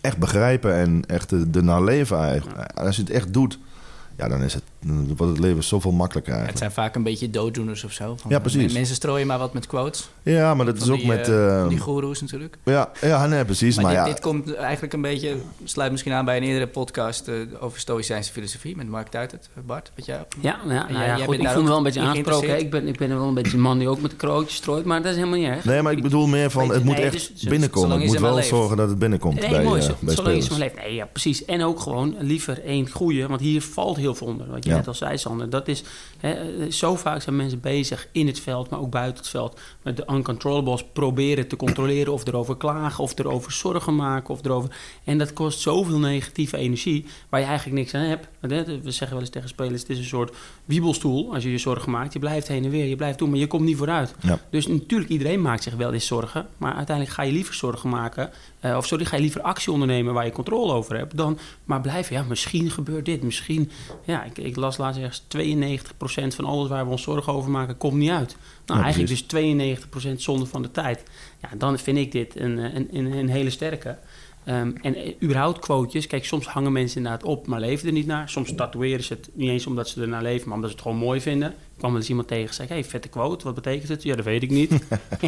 echt 0.00 0.18
begrijpen 0.18 0.74
en 0.74 1.06
echt 1.06 1.32
ernaar 1.54 1.84
leven. 1.84 2.18
Eigenlijk. 2.18 2.72
Als 2.72 2.96
je 2.96 3.02
het 3.02 3.10
echt 3.10 3.32
doet, 3.32 3.58
ja, 4.16 4.28
dan 4.28 4.42
is 4.42 4.54
het, 4.54 4.62
dan 4.86 5.16
wordt 5.16 5.32
het 5.32 5.38
leven 5.38 5.64
zoveel 5.64 5.92
makkelijker 5.92 6.32
eigenlijk. 6.32 6.60
Het 6.62 6.72
zijn 6.72 6.84
vaak 6.84 6.94
een 6.94 7.02
beetje 7.02 7.30
dooddoeners 7.30 7.84
of 7.84 7.92
zo. 7.92 8.16
Van, 8.16 8.30
ja, 8.30 8.38
precies. 8.38 8.72
Mensen 8.72 8.94
strooien 8.94 9.26
maar 9.26 9.38
wat 9.38 9.52
met 9.52 9.66
quotes. 9.66 10.08
Ja, 10.22 10.54
maar 10.54 10.66
dat 10.66 10.76
is 10.76 10.90
ook 10.90 10.98
die, 10.98 11.06
met... 11.06 11.28
Uh, 11.28 11.68
die 11.68 11.78
goeroes 11.78 12.20
natuurlijk. 12.20 12.58
Ja, 12.64 12.90
ja 13.00 13.26
nee, 13.26 13.44
precies. 13.44 13.76
Maar, 13.76 13.84
maar 13.84 13.94
dit, 13.94 14.02
ja. 14.02 14.12
dit 14.12 14.20
komt 14.20 14.54
eigenlijk 14.54 14.92
een 14.92 15.00
beetje... 15.00 15.36
sluit 15.64 15.90
misschien 15.90 16.12
aan 16.12 16.24
bij 16.24 16.36
een 16.36 16.42
eerdere 16.42 16.66
podcast... 16.66 17.28
Uh, 17.28 17.34
over 17.60 17.80
stoïcijnse 17.80 18.32
filosofie 18.32 18.76
met 18.76 18.88
Mark 18.88 19.08
Tuitert. 19.08 19.48
Bart, 19.66 19.92
weet 19.94 20.06
jij? 20.06 20.24
Ja, 20.40 20.58
ja, 20.68 20.86
nou 20.88 20.92
ja, 20.92 21.16
ja 21.16 21.24
goed, 21.24 21.38
ik 21.38 21.48
voel 21.48 21.62
me 21.62 21.68
wel 21.68 21.76
een 21.76 21.82
beetje 21.82 22.00
aangesproken. 22.00 22.58
Ik 22.58 22.70
ben, 22.70 22.88
ik 22.88 22.98
ben 22.98 23.08
wel 23.08 23.28
een 23.28 23.34
beetje 23.34 23.56
een 23.56 23.62
man 23.62 23.78
die 23.78 23.88
ook 23.88 24.00
met 24.00 24.10
de 24.10 24.16
quotes 24.16 24.54
strooit. 24.54 24.84
Maar 24.84 25.02
dat 25.02 25.10
is 25.10 25.16
helemaal 25.16 25.38
niet 25.38 25.48
erg. 25.48 25.64
Nee, 25.64 25.82
maar 25.82 25.92
ik 25.92 26.02
bedoel 26.02 26.26
meer 26.26 26.50
van... 26.50 26.70
Het 26.70 26.84
moet 26.84 26.98
echt 26.98 27.48
binnenkomen. 27.48 28.00
Ik 28.00 28.06
moet 28.06 28.18
wel 28.18 28.42
zorgen 28.42 28.76
dat 28.76 28.88
het 28.88 28.98
binnenkomt 28.98 29.40
bij 29.40 29.64
mooi, 29.64 29.86
bij 30.00 30.14
Zolang 30.14 30.42
je 30.42 30.50
maar 30.50 30.58
leeft. 30.58 30.76
Nee, 30.76 30.94
ja, 30.94 31.06
precies. 31.06 31.44
En 31.44 31.62
ook 31.62 31.80
gewoon 31.80 32.16
liever 32.18 32.64
één 32.64 32.90
goede. 32.90 33.26
Want 33.26 33.40
hier 33.40 33.62
valt 33.62 33.96
heel 33.96 34.14
veel 34.14 34.26
onder. 34.26 34.46
Wat 34.46 34.64
je 34.64 34.69
net 34.76 34.88
al 34.88 34.94
zei, 34.94 35.48
dat 35.48 35.68
is, 35.68 35.82
hè, 36.18 36.70
zo 36.70 36.96
vaak 36.96 37.22
zijn 37.22 37.36
mensen 37.36 37.60
bezig 37.60 38.08
in 38.12 38.26
het 38.26 38.40
veld, 38.40 38.70
maar 38.70 38.80
ook 38.80 38.90
buiten 38.90 39.16
het 39.16 39.28
veld, 39.28 39.60
de 39.82 40.04
uncontrollables 40.10 40.84
proberen 40.92 41.48
te 41.48 41.56
controleren 41.56 42.12
of 42.12 42.26
erover 42.26 42.56
klagen 42.56 43.04
of 43.04 43.18
erover 43.18 43.52
zorgen 43.52 43.96
maken 43.96 44.34
of 44.34 44.44
erover. 44.44 44.76
En 45.04 45.18
dat 45.18 45.32
kost 45.32 45.60
zoveel 45.60 45.98
negatieve 45.98 46.56
energie 46.56 47.06
waar 47.28 47.40
je 47.40 47.46
eigenlijk 47.46 47.76
niks 47.78 47.94
aan 47.94 48.02
hebt. 48.02 48.28
We 48.40 48.90
zeggen 48.90 49.10
wel 49.10 49.20
eens 49.20 49.30
tegen 49.30 49.48
spelers: 49.48 49.80
het 49.80 49.90
is 49.90 49.98
een 49.98 50.04
soort 50.04 50.36
wiebelstoel 50.64 51.34
als 51.34 51.42
je 51.42 51.50
je 51.50 51.58
zorgen 51.58 51.90
maakt. 51.90 52.12
Je 52.12 52.18
blijft 52.18 52.48
heen 52.48 52.64
en 52.64 52.70
weer, 52.70 52.86
je 52.86 52.96
blijft 52.96 53.18
doen, 53.18 53.30
maar 53.30 53.38
je 53.38 53.46
komt 53.46 53.64
niet 53.64 53.76
vooruit. 53.76 54.14
Ja. 54.20 54.38
Dus 54.50 54.66
natuurlijk, 54.66 55.10
iedereen 55.10 55.42
maakt 55.42 55.62
zich 55.62 55.74
wel 55.74 55.92
eens 55.92 56.06
zorgen, 56.06 56.46
maar 56.56 56.74
uiteindelijk 56.74 57.16
ga 57.16 57.22
je 57.22 57.32
liever 57.32 57.54
zorgen 57.54 57.88
maken, 57.88 58.30
uh, 58.64 58.76
of 58.76 58.86
sorry, 58.86 59.04
ga 59.04 59.16
je 59.16 59.22
liever 59.22 59.40
actie 59.40 59.72
ondernemen 59.72 60.14
waar 60.14 60.24
je 60.24 60.32
controle 60.32 60.72
over 60.72 60.96
hebt, 60.96 61.16
dan 61.16 61.38
maar 61.64 61.80
blijven. 61.80 62.16
Ja, 62.16 62.22
misschien 62.22 62.70
gebeurt 62.70 63.04
dit, 63.04 63.22
misschien. 63.22 63.70
Ja, 64.04 64.24
ik, 64.24 64.38
ik 64.38 64.56
las 64.56 64.76
laatst 64.76 65.00
ergens 65.00 65.22
92% 66.32 66.34
van 66.34 66.44
alles 66.44 66.68
waar 66.68 66.84
we 66.84 66.90
ons 66.90 67.02
zorgen 67.02 67.32
over 67.32 67.50
maken, 67.50 67.76
komt 67.76 67.94
niet 67.94 68.10
uit. 68.10 68.36
Nou, 68.66 68.78
ja, 68.78 68.84
eigenlijk 68.84 69.28
dus 69.28 70.08
92% 70.08 70.16
zonde 70.16 70.46
van 70.46 70.62
de 70.62 70.70
tijd. 70.70 71.02
Ja, 71.40 71.48
dan 71.58 71.78
vind 71.78 71.98
ik 71.98 72.12
dit 72.12 72.36
een, 72.36 72.58
een, 72.58 72.88
een, 72.92 73.12
een 73.12 73.28
hele 73.28 73.50
sterke. 73.50 73.98
Um, 74.46 74.76
en 74.82 74.94
eh, 74.94 75.12
überhaupt 75.22 75.58
quotejes. 75.58 76.06
Kijk, 76.06 76.24
soms 76.24 76.46
hangen 76.46 76.72
mensen 76.72 76.96
inderdaad 76.96 77.24
op, 77.24 77.46
maar 77.46 77.60
leven 77.60 77.86
er 77.86 77.92
niet 77.92 78.06
naar. 78.06 78.28
Soms 78.28 78.54
tatoeëren 78.54 79.04
ze 79.04 79.12
het 79.12 79.30
niet 79.32 79.48
eens 79.48 79.66
omdat 79.66 79.88
ze 79.88 80.00
ernaar 80.00 80.22
leven, 80.22 80.46
maar 80.46 80.56
omdat 80.56 80.70
ze 80.70 80.76
het 80.76 80.84
gewoon 80.84 80.98
mooi 80.98 81.20
vinden. 81.20 81.50
Ik 81.50 81.56
kwam 81.76 81.90
wel 81.90 82.00
eens 82.00 82.08
iemand 82.08 82.28
tegen 82.28 82.48
en 82.48 82.54
zei: 82.54 82.68
hey, 82.68 82.84
vette 82.84 83.08
quote, 83.08 83.44
wat 83.44 83.54
betekent 83.54 83.88
het? 83.88 84.02
Ja, 84.02 84.16
dat 84.16 84.24
weet 84.24 84.42
ik 84.42 84.50
niet. 84.50 84.72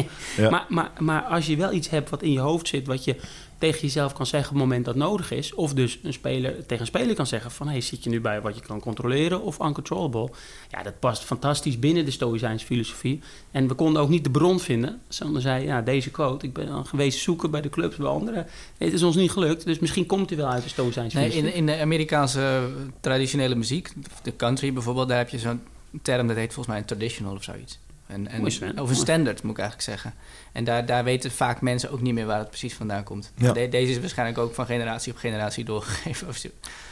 ja. 0.37 0.49
maar, 0.49 0.65
maar, 0.69 0.91
maar 0.99 1.21
als 1.21 1.45
je 1.45 1.55
wel 1.55 1.73
iets 1.73 1.89
hebt 1.89 2.09
wat 2.09 2.23
in 2.23 2.31
je 2.31 2.39
hoofd 2.39 2.67
zit, 2.67 2.87
wat 2.87 3.03
je 3.03 3.15
tegen 3.63 3.81
jezelf 3.81 4.13
kan 4.13 4.25
zeggen 4.25 4.49
op 4.49 4.55
het 4.55 4.67
moment 4.67 4.85
dat 4.85 4.95
nodig 4.95 5.31
is. 5.31 5.53
Of 5.53 5.73
dus 5.73 5.99
een 6.03 6.13
speler 6.13 6.65
tegen 6.65 6.79
een 6.79 6.85
speler 6.85 7.15
kan 7.15 7.27
zeggen 7.27 7.51
van... 7.51 7.67
hey, 7.67 7.81
zit 7.81 8.03
je 8.03 8.09
nu 8.09 8.21
bij 8.21 8.41
wat 8.41 8.55
je 8.55 8.61
kan 8.61 8.79
controleren 8.79 9.41
of 9.41 9.59
uncontrollable? 9.59 10.29
Ja, 10.69 10.83
dat 10.83 10.99
past 10.99 11.23
fantastisch 11.23 11.79
binnen 11.79 12.05
de 12.05 12.11
Stoïcijns 12.11 12.63
filosofie. 12.63 13.21
En 13.51 13.67
we 13.67 13.73
konden 13.73 14.01
ook 14.01 14.09
niet 14.09 14.23
de 14.23 14.29
bron 14.29 14.59
vinden. 14.59 15.01
Sander 15.07 15.41
zei, 15.41 15.65
ja, 15.65 15.81
deze 15.81 16.11
quote, 16.11 16.45
ik 16.45 16.53
ben 16.53 16.67
dan 16.67 16.85
geweest 16.85 17.19
zoeken 17.19 17.51
bij 17.51 17.61
de 17.61 17.69
clubs, 17.69 17.95
bij 17.95 18.07
anderen. 18.07 18.47
Het 18.77 18.93
is 18.93 19.03
ons 19.03 19.15
niet 19.15 19.31
gelukt, 19.31 19.65
dus 19.65 19.79
misschien 19.79 20.05
komt 20.05 20.29
hij 20.29 20.37
wel 20.37 20.47
uit 20.49 20.63
de 20.63 20.69
Stoïcijns 20.69 21.13
nee, 21.13 21.31
in, 21.31 21.53
in 21.53 21.65
de 21.65 21.79
Amerikaanse 21.79 22.69
traditionele 22.99 23.55
muziek, 23.55 23.93
de 24.23 24.35
country 24.35 24.73
bijvoorbeeld... 24.73 25.07
daar 25.07 25.17
heb 25.17 25.29
je 25.29 25.39
zo'n 25.39 25.61
term, 26.01 26.27
dat 26.27 26.35
heet 26.35 26.53
volgens 26.53 26.67
mij 26.67 26.77
een 26.77 26.85
traditional 26.85 27.35
of 27.35 27.43
zoiets. 27.43 27.79
En, 28.13 28.27
en, 28.27 28.79
of 28.81 28.89
een 28.89 28.95
standaard, 28.95 29.43
moet 29.43 29.51
ik 29.51 29.59
eigenlijk 29.59 29.89
zeggen. 29.89 30.13
En 30.51 30.63
daar, 30.63 30.85
daar 30.85 31.03
weten 31.03 31.31
vaak 31.31 31.61
mensen 31.61 31.91
ook 31.91 32.01
niet 32.01 32.13
meer 32.13 32.25
waar 32.25 32.39
het 32.39 32.49
precies 32.49 32.73
vandaan 32.73 33.03
komt. 33.03 33.31
deze 33.53 33.91
is 33.91 33.99
waarschijnlijk 33.99 34.37
ook 34.37 34.53
van 34.53 34.65
generatie 34.65 35.11
op 35.11 35.17
generatie 35.17 35.65
doorgegeven. 35.65 36.27
Of 36.27 36.37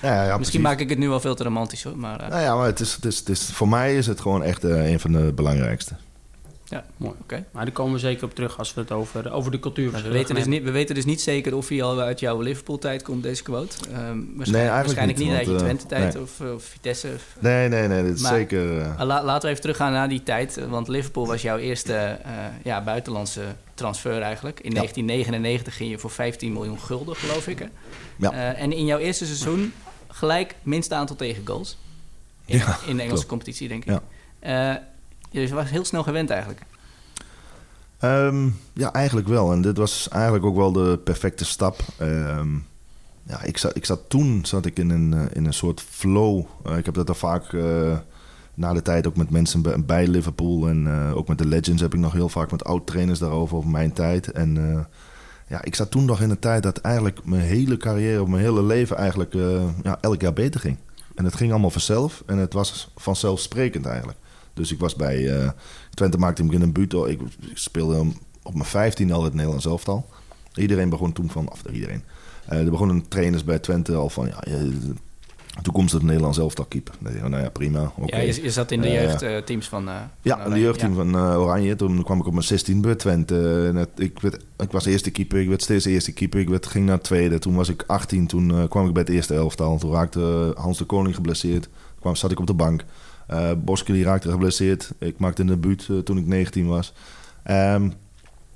ja, 0.01 0.23
ja, 0.23 0.37
Misschien 0.37 0.61
maak 0.61 0.79
ik 0.79 0.89
het 0.89 0.97
nu 0.97 1.09
wel 1.09 1.19
veel 1.19 1.35
te 1.35 1.43
romantisch 1.43 1.83
hoor. 1.83 1.97
Maar, 1.97 2.21
uh... 2.21 2.27
nou 2.27 2.41
ja, 2.41 2.55
maar 2.55 2.65
het 2.65 2.79
is, 2.79 2.93
het 2.95 3.05
is, 3.05 3.19
het 3.19 3.29
is, 3.29 3.49
voor 3.51 3.67
mij 3.67 3.95
is 3.95 4.07
het 4.07 4.19
gewoon 4.19 4.43
echt 4.43 4.63
uh, 4.63 4.91
een 4.91 4.99
van 4.99 5.11
de 5.11 5.33
belangrijkste. 5.33 5.95
Ja, 6.71 6.85
mooi. 6.97 7.15
Oké. 7.21 7.45
Maar 7.51 7.65
daar 7.65 7.73
komen 7.73 7.93
we 7.93 7.99
zeker 7.99 8.23
op 8.23 8.35
terug 8.35 8.57
als 8.57 8.73
we 8.73 8.81
het 8.81 8.91
over, 8.91 9.31
over 9.31 9.51
de 9.51 9.59
cultuur 9.59 9.91
we 9.91 10.09
weten, 10.09 10.35
dus 10.35 10.45
niet, 10.45 10.63
we 10.63 10.71
weten 10.71 10.95
dus 10.95 11.05
niet 11.05 11.21
zeker 11.21 11.55
of 11.55 11.69
hij 11.69 11.83
al 11.83 11.99
uit 11.99 12.19
jouw 12.19 12.39
Liverpool-tijd 12.39 13.03
komt, 13.03 13.23
deze 13.23 13.43
quote. 13.43 13.75
Um, 13.87 14.33
waarschijnlijk, 14.35 14.47
nee, 14.47 14.67
waarschijnlijk 14.67 15.17
niet, 15.17 15.27
niet 15.27 15.37
uit 15.37 15.45
je 15.45 15.53
eh, 15.53 15.57
Twente-tijd 15.57 16.15
of, 16.15 16.39
eh, 16.39 16.53
of, 16.53 16.63
Vitesse. 16.63 17.09
Nee, 17.39 17.67
nee, 17.67 17.87
nee, 17.87 18.03
dat 18.03 18.15
is 18.15 18.21
maar, 18.21 18.33
zeker... 18.33 18.77
Uh... 18.77 18.93
La, 18.97 19.23
laten 19.23 19.41
we 19.41 19.47
even 19.47 19.61
teruggaan 19.61 19.91
naar 19.91 20.09
die 20.09 20.23
tijd. 20.23 20.67
Want 20.69 20.87
Liverpool 20.87 21.27
was 21.27 21.41
jouw 21.41 21.57
eerste 21.57 22.19
uh, 22.25 22.31
ja, 22.63 22.83
buitenlandse 22.83 23.43
transfer 23.73 24.21
eigenlijk. 24.21 24.59
In 24.59 24.71
ja. 24.71 24.77
1999 24.77 25.75
ging 25.75 25.89
je 25.89 25.97
voor 25.97 26.11
15 26.11 26.53
miljoen 26.53 26.79
gulden, 26.79 27.15
geloof 27.15 27.47
ik. 27.47 27.59
Hè? 27.59 27.65
Ja. 28.17 28.53
en 28.53 28.71
in 28.71 28.85
jouw 28.85 28.99
eerste 28.99 29.25
seizoen 29.25 29.73
gelijk 30.07 30.55
minste 30.63 30.95
aantal 30.95 31.15
tegengoals. 31.15 31.77
In, 32.45 32.57
ja, 32.57 32.77
in 32.87 32.95
de 32.95 33.01
Engelse 33.01 33.07
klopt. 33.07 33.27
competitie, 33.27 33.67
denk 33.67 33.85
ik. 33.85 33.99
Ja. 34.41 34.89
Je 35.31 35.53
was 35.53 35.69
heel 35.69 35.85
snel 35.85 36.03
gewend 36.03 36.29
eigenlijk. 36.29 36.61
Um, 38.03 38.59
ja, 38.73 38.93
eigenlijk 38.93 39.27
wel. 39.27 39.51
En 39.51 39.61
dit 39.61 39.77
was 39.77 40.07
eigenlijk 40.09 40.45
ook 40.45 40.55
wel 40.55 40.71
de 40.71 40.99
perfecte 41.03 41.45
stap. 41.45 41.79
Um, 42.01 42.65
ja, 43.23 43.43
ik 43.43 43.57
zat, 43.57 43.75
ik 43.75 43.85
zat 43.85 44.09
toen 44.09 44.45
zat 44.45 44.65
ik 44.65 44.79
in 44.79 44.89
een, 44.89 45.29
in 45.33 45.45
een 45.45 45.53
soort 45.53 45.81
flow. 45.81 46.45
Uh, 46.67 46.77
ik 46.77 46.85
heb 46.85 46.93
dat 46.93 47.09
al 47.09 47.15
vaak 47.15 47.51
uh, 47.51 47.97
na 48.53 48.73
de 48.73 48.81
tijd 48.81 49.07
ook 49.07 49.15
met 49.15 49.29
mensen 49.29 49.85
bij 49.85 50.07
Liverpool 50.07 50.67
en 50.67 51.11
ook 51.13 51.27
met 51.27 51.37
de 51.37 51.47
Legends 51.47 51.81
heb 51.81 51.93
ik 51.93 51.99
nog 51.99 52.13
heel 52.13 52.29
vaak 52.29 52.51
met 52.51 52.63
oud-trainers 52.63 53.19
daarover, 53.19 53.57
over 53.57 53.69
mijn 53.69 53.93
tijd. 53.93 54.31
En 54.31 54.87
ja, 55.47 55.63
ik 55.63 55.75
zat 55.75 55.91
toen 55.91 56.05
nog 56.05 56.21
in 56.21 56.29
een 56.29 56.39
tijd 56.39 56.63
dat 56.63 56.77
eigenlijk 56.77 57.25
mijn 57.25 57.41
hele 57.41 57.77
carrière, 57.77 58.27
mijn 58.27 58.43
hele 58.43 58.63
leven 58.63 58.97
eigenlijk 58.97 59.33
ja, 59.83 59.97
elk 60.01 60.21
jaar 60.21 60.33
beter 60.33 60.59
ging. 60.59 60.77
En 61.15 61.25
het 61.25 61.35
ging 61.35 61.51
allemaal 61.51 61.69
vanzelf 61.69 62.23
en 62.25 62.37
het 62.37 62.53
was 62.53 62.91
vanzelfsprekend 62.95 63.85
eigenlijk. 63.85 64.17
Dus 64.53 64.71
ik 64.71 64.79
was 64.79 64.95
bij 64.95 65.19
uh, 65.19 65.49
Twente 65.93 66.17
maakte 66.17 66.43
ik 66.43 66.53
een 66.53 66.73
buurt. 66.73 66.93
Ik, 66.93 67.19
speelde 67.53 68.05
op 68.43 68.53
mijn 68.53 68.65
15 68.65 69.11
al 69.11 69.23
het 69.23 69.33
Nederlands 69.33 69.65
elftal. 69.65 70.09
Iedereen 70.55 70.89
begon 70.89 71.13
toen 71.13 71.29
van, 71.29 71.51
of 71.51 71.61
iedereen. 71.71 72.03
Uh, 72.51 72.59
er 72.59 72.69
begonnen 72.69 73.07
trainers 73.07 73.43
bij 73.43 73.59
Twente 73.59 73.95
al 73.95 74.09
van, 74.09 74.27
ja, 74.27 74.43
toekomstig 75.61 75.99
het 75.99 76.07
Nederlands 76.07 76.37
elftal 76.37 76.65
keeper. 76.65 76.93
nou 76.99 77.37
ja, 77.37 77.49
prima. 77.49 77.91
Okay. 77.97 78.27
Ja, 78.27 78.33
je, 78.43 78.51
zat 78.51 78.71
in 78.71 78.81
de 78.81 78.87
uh, 78.87 79.19
jeugdteams 79.21 79.69
van, 79.69 79.87
uh, 79.87 79.95
Ja, 80.21 80.45
in 80.45 80.51
de 80.51 80.59
jeugdteam 80.59 80.93
van 80.93 81.17
Oranje. 81.17 81.75
Toen 81.75 82.03
kwam 82.03 82.19
ik 82.19 82.25
op 82.25 82.33
mijn 82.33 82.45
16 82.45 82.81
bij 82.81 82.95
Twente. 82.95 83.87
Ik, 83.95 84.19
werd, 84.19 84.43
ik 84.57 84.71
was 84.71 84.85
eerste 84.85 85.11
keeper, 85.11 85.39
ik 85.39 85.47
werd 85.47 85.61
steeds 85.61 85.85
eerste 85.85 86.11
keeper. 86.11 86.39
Ik 86.39 86.49
werd, 86.49 86.65
ging 86.65 86.85
naar 86.85 87.01
tweede. 87.01 87.39
Toen 87.39 87.55
was 87.55 87.69
ik 87.69 87.83
18, 87.87 88.27
toen 88.27 88.67
kwam 88.67 88.87
ik 88.87 88.93
bij 88.93 89.01
het 89.01 89.11
eerste 89.11 89.33
elftal. 89.33 89.77
Toen 89.77 89.91
raakte 89.91 90.53
Hans 90.57 90.77
de 90.77 90.85
Koning 90.85 91.15
geblesseerd. 91.15 91.69
Kwam, 91.99 92.15
zat 92.15 92.31
ik 92.31 92.39
op 92.39 92.47
de 92.47 92.53
bank. 92.53 92.83
Uh, 93.31 93.51
Boske 93.57 93.93
die 93.93 94.03
raakte 94.03 94.31
geblesseerd. 94.31 94.91
Ik 94.99 95.19
maakte 95.19 95.41
een 95.41 95.47
debuut 95.47 95.87
uh, 95.91 95.99
toen 95.99 96.17
ik 96.17 96.27
19 96.27 96.67
was. 96.67 96.93
Um, 97.49 97.93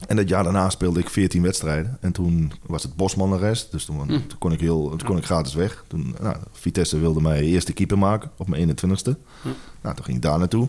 en 0.07 0.15
dat 0.15 0.29
jaar 0.29 0.43
daarna 0.43 0.69
speelde 0.69 0.99
ik 0.99 1.09
14 1.09 1.41
wedstrijden. 1.41 1.97
En 2.01 2.11
toen 2.11 2.51
was 2.65 2.83
het 2.83 2.95
Bosman 2.95 3.33
arrest. 3.33 3.71
Dus 3.71 3.85
toen, 3.85 3.99
hm. 3.99 4.07
toen, 4.07 4.37
kon 4.39 4.51
ik 4.51 4.59
heel, 4.59 4.89
toen 4.89 5.07
kon 5.07 5.17
ik 5.17 5.25
gratis 5.25 5.53
weg. 5.53 5.83
Toen, 5.87 6.15
nou, 6.21 6.35
Vitesse 6.51 6.99
wilde 6.99 7.21
mij 7.21 7.41
eerste 7.41 7.73
keeper 7.73 7.97
maken 7.97 8.31
op 8.37 8.47
mijn 8.47 8.69
21ste. 8.69 9.11
Hm. 9.41 9.47
Nou, 9.81 9.95
toen 9.95 10.05
ging 10.05 10.17
ik 10.17 10.21
daar 10.21 10.39
naartoe. 10.39 10.67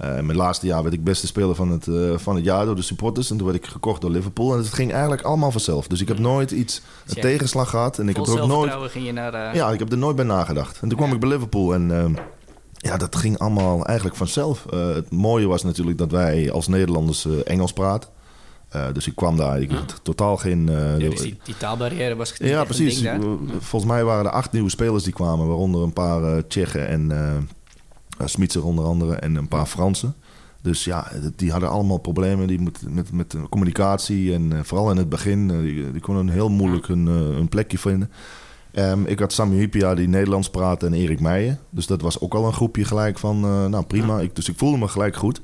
Uh, 0.00 0.08
mijn 0.08 0.36
laatste 0.36 0.66
jaar 0.66 0.82
werd 0.82 0.94
ik 0.94 1.04
beste 1.04 1.26
speler 1.26 1.54
van 1.54 1.70
het, 1.70 1.86
uh, 1.86 2.18
van 2.18 2.34
het 2.34 2.44
jaar 2.44 2.64
door 2.64 2.76
de 2.76 2.82
supporters. 2.82 3.30
En 3.30 3.36
toen 3.36 3.46
werd 3.46 3.58
ik 3.58 3.66
gekocht 3.66 4.00
door 4.00 4.10
Liverpool. 4.10 4.52
En 4.52 4.58
het 4.58 4.72
ging 4.72 4.92
eigenlijk 4.92 5.22
allemaal 5.22 5.50
vanzelf. 5.50 5.86
Dus 5.86 6.00
ik 6.00 6.08
heb 6.08 6.16
hm. 6.16 6.22
nooit 6.22 6.50
iets, 6.50 6.82
een 7.06 7.20
tegenslag 7.20 7.70
gehad. 7.70 7.98
En 7.98 8.08
ik 8.08 8.16
heb 8.16 8.26
er 8.26 8.40
ook 8.40 8.48
nooit. 8.48 8.90
Ging 8.90 9.06
je 9.06 9.12
naar, 9.12 9.54
Ja, 9.54 9.70
ik 9.70 9.78
heb 9.78 9.92
er 9.92 9.98
nooit 9.98 10.16
bij 10.16 10.24
nagedacht. 10.24 10.78
En 10.80 10.88
toen 10.88 10.98
kwam 10.98 11.12
ik 11.12 11.20
bij 11.20 11.28
Liverpool. 11.28 11.74
En 11.74 12.00
ehm, 12.00 12.14
ja, 12.82 12.96
dat 12.96 13.16
ging 13.16 13.38
allemaal 13.38 13.86
eigenlijk 13.86 14.16
vanzelf. 14.16 14.66
Uh, 14.74 14.94
het 14.94 15.10
mooie 15.10 15.46
was 15.46 15.62
natuurlijk 15.62 15.98
dat 15.98 16.10
wij 16.10 16.50
als 16.50 16.68
Nederlanders 16.68 17.24
uh, 17.24 17.32
Engels 17.44 17.72
praten. 17.72 18.10
Uh, 18.76 18.86
dus 18.92 19.06
ik 19.06 19.14
kwam 19.14 19.36
daar, 19.36 19.60
ik 19.60 19.70
had 19.70 20.00
totaal 20.02 20.36
geen... 20.36 20.66
ja, 20.98 21.08
dus 21.08 21.20
die, 21.20 21.38
die, 21.44 21.56
taalbarrière 21.56 22.14
was 22.16 22.34
Ja, 22.38 22.64
precies. 22.64 23.00
Ding, 23.00 23.40
Volgens 23.58 23.92
mij 23.92 24.04
waren 24.04 24.24
er 24.24 24.30
acht 24.30 24.52
nieuwe 24.52 24.70
spelers 24.70 25.04
die 25.04 25.12
kwamen, 25.12 25.46
waaronder 25.46 25.82
een 25.82 25.92
paar 25.92 26.46
Tsjechen 26.46 26.88
en 26.88 27.48
Smitser 28.24 28.64
onder 28.64 28.84
andere 28.84 29.14
en 29.14 29.34
een 29.34 29.48
paar 29.48 29.66
Fransen. 29.66 30.14
Dus 30.62 30.84
ja, 30.84 31.12
die 31.36 31.50
hadden 31.50 31.70
allemaal 31.70 31.98
problemen 31.98 32.46
die 32.46 32.60
met, 32.60 32.82
met, 32.88 33.12
met 33.12 33.36
communicatie 33.48 34.34
en 34.34 34.64
vooral 34.64 34.90
in 34.90 34.96
het 34.96 35.08
begin, 35.08 35.48
die, 35.62 35.90
die 35.92 36.00
konden 36.00 36.28
heel 36.28 36.50
moeilijk 36.50 36.88
een, 36.88 37.06
een 37.06 37.48
plekje 37.48 37.78
vinden. 37.78 38.10
Um, 38.74 39.06
ik 39.06 39.18
had 39.18 39.32
Sammy 39.32 39.56
Hypia 39.56 39.94
die 39.94 40.08
Nederlands 40.08 40.50
praatte 40.50 40.86
en 40.86 40.92
Erik 40.92 41.20
Meijer. 41.20 41.58
Dus 41.70 41.86
dat 41.86 42.00
was 42.00 42.20
ook 42.20 42.34
al 42.34 42.46
een 42.46 42.52
groepje 42.52 42.84
gelijk 42.84 43.18
van, 43.18 43.44
uh, 43.44 43.66
nou 43.66 43.84
prima. 43.84 44.20
Ik, 44.20 44.36
dus 44.36 44.48
ik 44.48 44.58
voelde 44.58 44.78
me 44.78 44.88
gelijk 44.88 45.16
goed. 45.16 45.42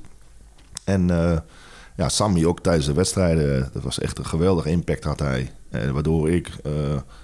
En 0.84 1.08
uh, 1.08 1.38
ja, 1.96 2.08
Sammy 2.08 2.44
ook 2.44 2.60
tijdens 2.60 2.86
de 2.86 2.92
wedstrijden, 2.92 3.70
dat 3.72 3.82
was 3.82 3.98
echt 3.98 4.18
een 4.18 4.26
geweldige 4.26 4.70
impact 4.70 5.04
had 5.04 5.18
hij. 5.18 5.52
Uh, 5.70 5.90
waardoor 5.90 6.30
ik 6.30 6.56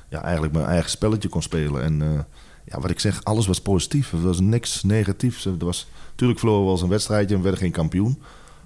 ja, 0.08 0.22
eigenlijk 0.22 0.54
mijn 0.54 0.66
eigen 0.66 0.90
spelletje 0.90 1.28
kon 1.28 1.42
spelen. 1.42 1.82
En 1.82 2.26
ja, 2.64 2.80
wat 2.80 2.90
ik 2.90 3.00
zeg, 3.00 3.24
alles 3.24 3.46
was 3.46 3.60
positief. 3.60 4.12
Er 4.12 4.22
was 4.22 4.40
niks 4.40 4.82
negatiefs. 4.82 5.44
Er 5.44 5.56
was, 5.58 5.88
natuurlijk 6.10 6.38
verloren 6.38 6.60
we 6.60 6.66
wel 6.66 6.74
eens 6.74 6.84
een 6.84 6.94
wedstrijdje 6.94 7.34
en 7.34 7.42
werden 7.42 7.60
geen 7.60 7.70
kampioen. 7.70 8.22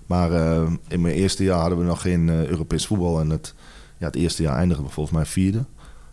Maar 0.07 0.31
in 0.89 1.01
mijn 1.01 1.15
eerste 1.15 1.45
jaar 1.45 1.61
hadden 1.61 1.79
we 1.79 1.85
nog 1.85 2.01
geen 2.01 2.29
Europees 2.29 2.87
voetbal. 2.87 3.21
En 3.21 3.31
het, 3.31 3.55
ja, 3.99 4.07
het 4.07 4.17
eerste 4.17 4.43
jaar 4.43 4.57
eindigden 4.57 4.87
we 4.87 4.93
volgens 4.93 5.17
mij 5.17 5.27
vierde. 5.27 5.65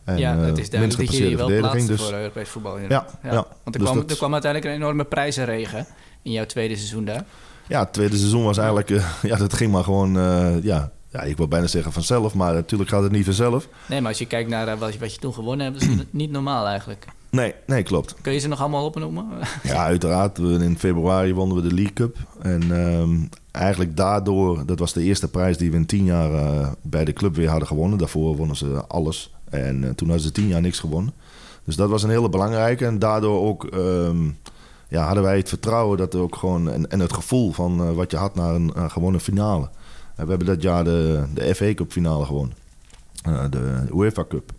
En, 0.05 0.17
ja, 0.17 0.37
het 0.37 0.57
is 0.57 0.69
duidelijk 0.69 1.05
dat 1.05 1.17
jullie 1.17 1.37
wel 1.37 1.57
plaatsen 1.57 1.87
dus... 1.87 2.01
voor 2.01 2.13
Europees 2.13 2.49
voetbal. 2.49 2.79
Ja, 2.79 2.87
ja, 2.89 3.07
ja. 3.23 3.31
Want 3.63 3.75
er, 3.75 3.81
dus 3.81 3.89
kwam, 3.89 4.03
er 4.07 4.15
kwam 4.15 4.33
uiteindelijk 4.33 4.73
een 4.73 4.81
enorme 4.81 5.03
prijzenregen 5.03 5.87
in 6.21 6.31
jouw 6.31 6.45
tweede 6.45 6.75
seizoen 6.75 7.05
daar. 7.05 7.25
Ja, 7.67 7.79
het 7.79 7.93
tweede 7.93 8.17
seizoen 8.17 8.43
was 8.43 8.57
eigenlijk... 8.57 8.89
Uh, 8.89 9.05
ja, 9.31 9.37
dat 9.37 9.53
ging 9.53 9.71
maar 9.71 9.83
gewoon... 9.83 10.17
Uh, 10.17 10.63
ja, 10.63 10.91
ja, 11.11 11.21
ik 11.21 11.37
wil 11.37 11.47
bijna 11.47 11.67
zeggen 11.67 11.91
vanzelf, 11.91 12.33
maar 12.33 12.53
natuurlijk 12.53 12.89
gaat 12.89 13.03
het 13.03 13.11
niet 13.11 13.25
vanzelf. 13.25 13.67
Nee, 13.85 14.01
maar 14.01 14.09
als 14.09 14.19
je 14.19 14.25
kijkt 14.25 14.49
naar 14.49 14.67
uh, 14.67 14.79
wat, 14.79 14.93
je, 14.93 14.99
wat 14.99 15.13
je 15.13 15.19
toen 15.19 15.33
gewonnen 15.33 15.65
hebt, 15.65 15.81
is 15.81 15.87
het 15.87 16.13
niet 16.13 16.31
normaal 16.31 16.67
eigenlijk. 16.67 17.05
Nee, 17.29 17.53
nee, 17.65 17.83
klopt. 17.83 18.15
Kun 18.21 18.33
je 18.33 18.39
ze 18.39 18.47
nog 18.47 18.59
allemaal 18.59 18.85
opnoemen? 18.85 19.25
ja, 19.63 19.83
uiteraard. 19.83 20.37
In 20.37 20.77
februari 20.77 21.33
wonnen 21.33 21.55
we 21.55 21.67
de 21.67 21.73
League 21.73 21.93
Cup. 21.93 22.17
En 22.41 22.71
um, 22.71 23.29
eigenlijk 23.51 23.97
daardoor, 23.97 24.65
dat 24.65 24.79
was 24.79 24.93
de 24.93 25.03
eerste 25.03 25.27
prijs 25.27 25.57
die 25.57 25.71
we 25.71 25.75
in 25.75 25.85
tien 25.85 26.05
jaar 26.05 26.31
bij 26.81 27.05
de 27.05 27.13
club 27.13 27.35
weer 27.35 27.49
hadden 27.49 27.67
gewonnen. 27.67 27.97
Daarvoor 27.97 28.35
wonnen 28.35 28.55
ze 28.55 28.83
alles. 28.87 29.34
En 29.63 29.83
uh, 29.83 29.89
toen 29.89 30.07
hadden 30.07 30.25
ze 30.25 30.31
tien 30.31 30.47
jaar 30.47 30.61
niks 30.61 30.79
gewonnen. 30.79 31.13
Dus 31.63 31.75
dat 31.75 31.89
was 31.89 32.03
een 32.03 32.09
hele 32.09 32.29
belangrijke. 32.29 32.85
En 32.85 32.99
daardoor 32.99 33.41
ook 33.41 33.73
um, 33.73 34.37
ja, 34.87 35.05
hadden 35.05 35.23
wij 35.23 35.37
het 35.37 35.49
vertrouwen 35.49 35.97
dat 35.97 36.13
er 36.13 36.19
ook 36.19 36.35
gewoon. 36.35 36.69
En, 36.69 36.91
en 36.91 36.99
het 36.99 37.13
gevoel 37.13 37.51
van 37.51 37.81
uh, 37.81 37.91
wat 37.91 38.11
je 38.11 38.17
had 38.17 38.35
naar 38.35 38.55
een 38.55 38.71
uh, 38.77 38.89
gewone 38.89 39.19
finale. 39.19 39.69
we 40.15 40.25
hebben 40.25 40.47
dat 40.47 40.61
jaar 40.61 40.83
de, 40.83 41.23
de 41.33 41.55
FA 41.55 41.73
Cup 41.73 41.91
finale 41.91 42.25
gewonnen. 42.25 42.55
de 43.49 43.83
UEFA 43.93 44.25
Cup. 44.29 44.51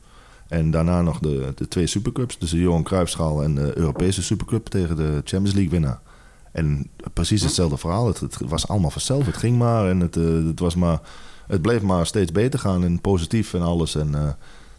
En 0.48 0.70
daarna 0.70 1.02
nog 1.02 1.18
de, 1.18 1.52
de 1.54 1.68
twee 1.68 1.86
Supercups. 1.86 2.38
Dus 2.38 2.50
de 2.50 2.58
Johan 2.58 2.82
Cruijffschaal 2.82 3.42
en 3.42 3.54
de 3.54 3.78
Europese 3.78 4.22
Supercup 4.22 4.66
tegen 4.66 4.96
de 4.96 5.20
Champions 5.24 5.52
League 5.52 5.70
winnaar. 5.70 6.00
En 6.52 6.88
precies 7.12 7.42
hetzelfde 7.42 7.76
verhaal. 7.76 8.06
Het, 8.06 8.20
het, 8.20 8.38
was 8.48 8.68
allemaal 8.68 8.90
vanzelf. 8.90 9.26
Het 9.26 9.36
ging 9.36 9.58
maar 9.58 9.88
en 9.88 10.00
het, 10.00 10.14
het, 10.14 10.60
was 10.60 10.74
maar, 10.74 11.00
het 11.46 11.62
bleef 11.62 11.82
maar 11.82 12.06
steeds 12.06 12.32
beter 12.32 12.58
gaan 12.58 12.84
en 12.84 13.00
positief 13.00 13.54
en 13.54 13.62
alles. 13.62 13.94
En 13.94 14.36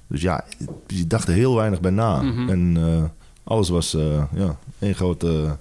dus 0.08 0.22
ja, 0.22 0.46
je 0.88 1.08
dacht 1.08 1.28
er 1.28 1.34
heel 1.34 1.56
weinig 1.56 1.80
bij 1.80 1.92
na. 1.92 2.22
Mhm. 2.22 2.50
En 2.50 2.76
uh, 2.78 3.04
alles 3.44 3.70
was 3.70 3.96
uh, 3.96 4.24
ja, 4.34 4.58
één 4.80 4.96
grote... 4.96 5.58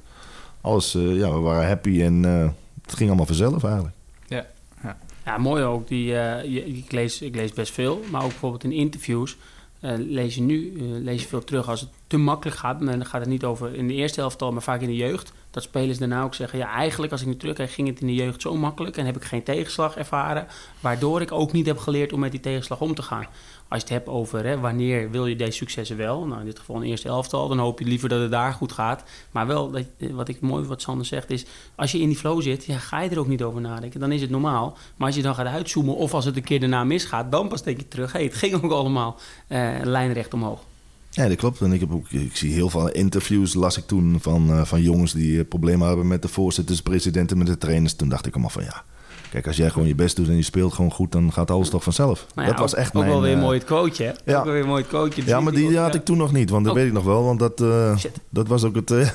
alles, 0.61 0.95
uh, 0.95 1.19
ja, 1.19 1.33
we 1.33 1.39
waren 1.39 1.69
happy 1.69 2.03
en 2.03 2.23
het 2.83 2.95
ging 2.95 3.09
allemaal 3.09 3.27
vanzelf 3.27 3.65
eigenlijk. 3.65 3.95
Ja, 4.27 4.47
ja. 4.83 4.97
ja 5.25 5.39
mooi 5.39 5.63
ook. 5.63 5.89
Die, 5.89 6.13
ik, 6.67 6.93
lees, 6.93 7.23
ik 7.23 7.35
lees 7.35 7.53
best 7.53 7.73
veel, 7.73 8.01
maar 8.11 8.23
ook 8.23 8.29
bijvoorbeeld 8.29 8.65
in 8.65 8.73
interviews... 8.73 9.37
lees 9.97 10.35
je 10.35 10.43
nu 10.43 10.73
lees 11.03 11.23
je 11.23 11.29
veel 11.29 11.45
terug 11.45 11.69
als 11.69 11.81
het 11.81 11.91
te 12.07 12.17
makkelijk 12.17 12.57
gaat. 12.57 12.81
En 12.81 12.87
dan 12.87 13.07
gaat 13.07 13.21
het 13.21 13.31
niet 13.31 13.45
over 13.45 13.75
in 13.75 13.89
de 13.89 13.95
eerste 13.95 14.21
helft 14.21 14.43
al, 14.43 14.53
maar 14.53 14.63
vaak 14.63 14.81
in 14.81 14.89
de 14.89 14.97
jeugd. 14.97 15.33
Dat 15.51 15.63
spelers 15.63 15.99
daarna 15.99 16.23
ook 16.23 16.35
zeggen: 16.35 16.59
ja, 16.59 16.71
eigenlijk 16.71 17.13
als 17.13 17.21
ik 17.21 17.27
nu 17.27 17.37
terugkijk, 17.37 17.71
ging 17.71 17.89
het 17.89 18.01
in 18.01 18.07
de 18.07 18.15
jeugd 18.15 18.41
zo 18.41 18.57
makkelijk 18.57 18.97
en 18.97 19.07
heb 19.07 19.17
ik 19.17 19.25
geen 19.25 19.43
tegenslag 19.43 19.97
ervaren. 19.97 20.47
Waardoor 20.81 21.21
ik 21.21 21.33
ook 21.33 21.53
niet 21.53 21.67
heb 21.67 21.79
geleerd 21.79 22.13
om 22.13 22.21
met 22.21 22.31
die 22.31 22.41
tegenslag 22.41 22.81
om 22.81 22.95
te 22.95 23.03
gaan. 23.03 23.27
Als 23.69 23.81
je 23.81 23.87
het 23.87 23.97
hebt 23.97 24.09
over 24.09 24.45
hè, 24.45 24.59
wanneer 24.59 25.11
wil 25.11 25.27
je 25.27 25.37
deze 25.37 25.53
successen 25.53 25.97
wel, 25.97 26.27
nou 26.27 26.41
in 26.41 26.47
dit 26.47 26.59
geval 26.59 26.77
een 26.77 26.83
eerste 26.83 27.09
elftal, 27.09 27.49
dan 27.49 27.59
hoop 27.59 27.79
je 27.79 27.85
liever 27.85 28.09
dat 28.09 28.21
het 28.21 28.31
daar 28.31 28.53
goed 28.53 28.73
gaat. 28.73 29.05
Maar 29.31 29.47
wel, 29.47 29.71
dat, 29.71 29.85
wat 30.11 30.29
ik 30.29 30.41
mooi 30.41 30.65
wat 30.65 30.83
Sander 30.83 31.07
zegt 31.07 31.31
is, 31.31 31.45
als 31.75 31.93
je 31.93 32.01
in 32.01 32.09
die 32.09 32.17
flow 32.17 32.43
zit, 32.43 32.65
ja, 32.65 32.79
ga 32.79 33.01
je 33.01 33.11
er 33.11 33.19
ook 33.19 33.29
niet 33.29 33.43
over 33.43 33.61
nadenken. 33.61 34.01
Dan 34.01 34.13
is 34.13 34.21
het 34.21 34.31
normaal. 34.31 34.77
Maar 34.97 35.07
als 35.07 35.17
je 35.17 35.23
dan 35.23 35.35
gaat 35.35 35.47
uitzoomen 35.47 35.97
of 35.97 36.15
als 36.15 36.25
het 36.25 36.37
een 36.37 36.45
keer 36.45 36.61
daarna 36.61 36.85
misgaat, 36.85 37.31
dan 37.31 37.49
pas 37.49 37.63
denk 37.63 37.77
je 37.77 37.89
terug, 37.89 38.13
hey, 38.13 38.25
het 38.25 38.35
ging 38.35 38.63
ook 38.63 38.73
allemaal 38.73 39.19
uh, 39.49 39.71
lijnrecht 39.83 40.35
omhoog. 40.35 40.61
Ja, 41.11 41.29
dat 41.29 41.37
klopt. 41.37 41.61
En 41.61 41.73
ik, 41.73 41.81
heb 41.81 41.93
ook, 41.93 42.11
ik 42.11 42.37
zie 42.37 42.53
heel 42.53 42.71
veel 42.71 42.91
interviews, 42.91 43.55
las 43.55 43.77
ik 43.77 43.87
toen, 43.87 44.19
van, 44.21 44.51
uh, 44.51 44.65
van 44.65 44.83
jongens 44.83 45.13
die 45.13 45.45
problemen 45.45 45.87
hebben 45.87 46.07
met 46.07 46.23
de 46.23 46.29
voorzitters, 46.29 46.83
presidenten, 46.83 47.39
met 47.39 47.47
de 47.47 47.59
trainers. 47.59 47.95
Toen 47.95 48.09
dacht 48.09 48.27
ik 48.27 48.33
allemaal 48.33 48.51
van 48.51 48.65
ja, 48.65 48.85
Kijk, 49.31 49.47
als 49.47 49.57
jij 49.57 49.71
gewoon 49.71 49.89
je 49.89 49.95
best 49.95 50.17
doet 50.17 50.29
en 50.29 50.37
je 50.37 50.43
speelt 50.43 50.73
gewoon 50.73 50.91
goed, 50.91 51.13
dan 51.13 51.33
gaat 51.33 51.51
alles 51.51 51.69
toch 51.69 51.83
vanzelf. 51.83 52.27
Dat 52.35 52.59
was 52.59 52.75
echt 52.75 52.95
ook 52.95 53.03
mijn... 53.03 53.13
wel 53.13 53.23
weer 53.23 53.37
uh, 53.37 53.41
mooi 53.41 53.59
het 53.59 53.67
coach, 53.67 53.99
hè? 53.99 54.11
Ja. 54.25 54.39
Ook 54.39 54.45
wel 54.45 54.53
weer 54.53 54.67
mooi 54.67 54.83
het 54.83 54.91
coach. 54.91 55.15
Ja, 55.15 55.41
maar 55.41 55.53
die, 55.53 55.79
had 55.79 55.95
ik 55.95 56.05
toen 56.05 56.17
nog 56.17 56.33
niet, 56.33 56.51
want 56.51 56.65
dat 56.65 56.73
oh. 56.73 56.79
weet 56.79 56.89
ik 56.89 56.95
nog 56.95 57.05
wel. 57.05 57.25
Want 57.25 57.39
dat, 57.39 57.61
uh, 57.61 57.97
dat, 58.29 58.49
was 58.49 58.65
ook 58.65 58.75
het, 58.75 58.91
uh, 58.91 59.09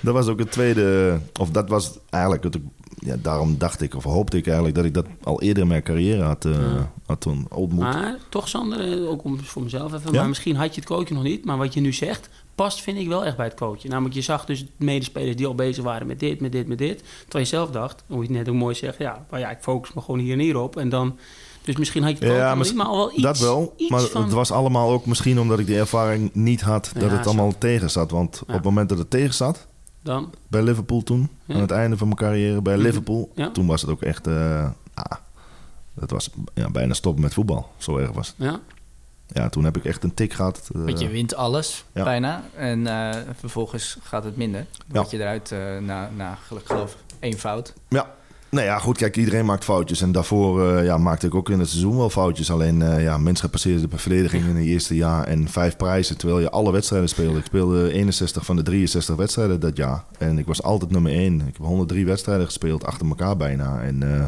dat 0.00 0.14
was 0.14 0.28
ook 0.28 0.38
het 0.38 0.50
tweede... 0.50 1.18
Of 1.40 1.50
dat 1.50 1.68
was 1.68 1.98
eigenlijk 2.10 2.44
het... 2.44 2.58
Ja, 2.96 3.16
daarom 3.22 3.58
dacht 3.58 3.80
ik, 3.80 3.94
of 3.94 4.04
hoopte 4.04 4.36
ik 4.36 4.46
eigenlijk... 4.46 4.76
dat 4.76 4.84
ik 4.84 4.94
dat 4.94 5.06
al 5.22 5.42
eerder 5.42 5.62
in 5.62 5.68
mijn 5.68 5.82
carrière 5.82 6.22
had, 6.22 6.44
ja. 6.44 6.92
had 7.06 7.26
ontmoet. 7.48 7.82
Maar 7.82 8.16
toch, 8.28 8.48
Sander, 8.48 9.08
ook 9.08 9.24
om, 9.24 9.40
voor 9.40 9.62
mezelf 9.62 9.92
even... 9.92 10.12
Maar 10.12 10.28
misschien 10.28 10.56
had 10.56 10.74
je 10.74 10.80
het 10.80 10.90
coach 10.90 11.10
nog 11.10 11.22
niet. 11.22 11.44
Maar 11.44 11.56
wat 11.56 11.74
je 11.74 11.80
nu 11.80 11.92
zegt, 11.92 12.28
past, 12.54 12.80
vind 12.80 12.98
ik 12.98 13.08
wel 13.08 13.24
echt 13.24 13.36
bij 13.36 13.46
het 13.46 13.54
coachen. 13.54 13.90
Namelijk, 13.90 14.14
je 14.14 14.20
zag 14.20 14.44
dus 14.44 14.64
medespelers 14.76 15.36
die 15.36 15.46
al 15.46 15.54
bezig 15.54 15.84
waren 15.84 16.06
met 16.06 16.20
dit, 16.20 16.40
met 16.40 16.52
dit, 16.52 16.68
met 16.68 16.78
dit. 16.78 17.02
Terwijl 17.22 17.44
je 17.44 17.50
zelf 17.50 17.70
dacht, 17.70 18.04
hoe 18.06 18.22
je 18.22 18.30
net 18.30 18.48
ook 18.48 18.54
mooi 18.54 18.74
zegt, 18.74 18.98
ja, 18.98 19.26
maar 19.30 19.40
ja, 19.40 19.50
ik 19.50 19.58
focus 19.60 19.92
me 19.92 20.00
gewoon 20.00 20.20
hier 20.20 20.32
en 20.32 20.38
hier 20.38 20.56
op. 20.56 20.76
En 20.76 20.88
dan, 20.88 21.18
dus 21.62 21.76
misschien 21.76 22.02
had 22.02 22.18
je 22.18 22.24
het 22.24 22.36
ja, 22.36 22.54
niet, 22.54 22.74
maar 22.74 22.86
al 22.86 22.96
wel 22.96 23.12
iets. 23.12 23.22
Dat 23.22 23.38
wel, 23.38 23.74
maar 23.88 24.00
het 24.00 24.32
was 24.32 24.50
allemaal 24.50 24.90
ook 24.90 25.06
misschien 25.06 25.40
omdat 25.40 25.58
ik 25.58 25.66
die 25.66 25.78
ervaring 25.78 26.30
niet 26.32 26.60
had 26.60 26.90
dat 26.98 27.10
het 27.10 27.26
allemaal 27.26 27.58
tegen 27.58 27.90
zat. 27.90 28.10
Want 28.10 28.40
op 28.42 28.52
het 28.52 28.64
moment 28.64 28.88
dat 28.88 28.98
het 28.98 29.10
tegen 29.10 29.34
zat, 29.34 29.67
dan? 30.08 30.34
bij 30.48 30.62
Liverpool 30.62 31.02
toen, 31.02 31.28
aan 31.48 31.60
het 31.60 31.70
einde 31.70 31.96
van 31.96 32.06
mijn 32.06 32.18
carrière 32.18 32.62
bij. 32.62 32.76
Liverpool, 32.76 33.32
toen 33.52 33.66
was 33.66 33.80
het 33.80 33.90
ook 33.90 34.02
echt, 34.02 34.26
uh, 34.26 34.70
ah, 34.94 35.18
dat 35.94 36.10
was 36.10 36.30
ja, 36.54 36.70
bijna 36.70 36.94
stoppen 36.94 37.22
met 37.22 37.34
voetbal. 37.34 37.70
Zo 37.76 37.96
erg 37.96 38.10
was 38.10 38.28
het. 38.28 38.36
Ja. 38.38 38.60
ja, 39.26 39.48
toen 39.48 39.64
heb 39.64 39.76
ik 39.76 39.84
echt 39.84 40.04
een 40.04 40.14
tik 40.14 40.32
gehad. 40.32 40.70
Want 40.72 41.00
je 41.00 41.08
wint 41.08 41.34
alles 41.34 41.84
bijna. 41.92 42.42
En 42.56 42.86
vervolgens 43.38 43.98
gaat 44.02 44.24
het 44.24 44.36
minder. 44.36 44.66
Dan 44.86 45.06
ja. 45.10 45.16
je 45.16 45.22
eruit 45.22 45.50
na, 45.82 46.10
na, 46.16 46.38
geloof 46.64 46.96
één 47.20 47.38
fout. 47.38 47.74
Ja, 47.88 48.14
nou 48.50 48.66
ja, 48.66 48.78
goed, 48.78 48.96
kijk, 48.98 49.16
iedereen 49.16 49.44
maakt 49.44 49.64
foutjes. 49.64 50.00
En 50.00 50.12
daarvoor 50.12 50.62
uh, 50.62 50.84
ja, 50.84 50.98
maakte 50.98 51.26
ik 51.26 51.34
ook 51.34 51.50
in 51.50 51.58
het 51.58 51.68
seizoen 51.68 51.96
wel 51.96 52.10
foutjes. 52.10 52.50
Alleen, 52.50 52.80
uh, 52.80 53.02
ja, 53.02 53.18
mensen 53.18 53.50
passeerden 53.50 53.90
de 53.90 53.98
verdediging 53.98 54.44
in 54.44 54.56
het 54.56 54.64
eerste 54.64 54.96
jaar 54.96 55.24
en 55.24 55.48
vijf 55.48 55.76
prijzen. 55.76 56.18
Terwijl 56.18 56.40
je 56.40 56.50
alle 56.50 56.72
wedstrijden 56.72 57.08
speelde. 57.08 57.38
Ik 57.38 57.44
speelde 57.44 57.92
61 57.92 58.44
van 58.44 58.56
de 58.56 58.62
63 58.62 59.16
wedstrijden 59.16 59.60
dat 59.60 59.76
jaar. 59.76 60.04
En 60.18 60.38
ik 60.38 60.46
was 60.46 60.62
altijd 60.62 60.90
nummer 60.90 61.12
één. 61.12 61.40
Ik 61.40 61.56
heb 61.56 61.66
103 61.66 62.06
wedstrijden 62.06 62.46
gespeeld, 62.46 62.84
achter 62.84 63.08
elkaar 63.08 63.36
bijna. 63.36 63.80
En 63.80 64.04
uh, 64.04 64.24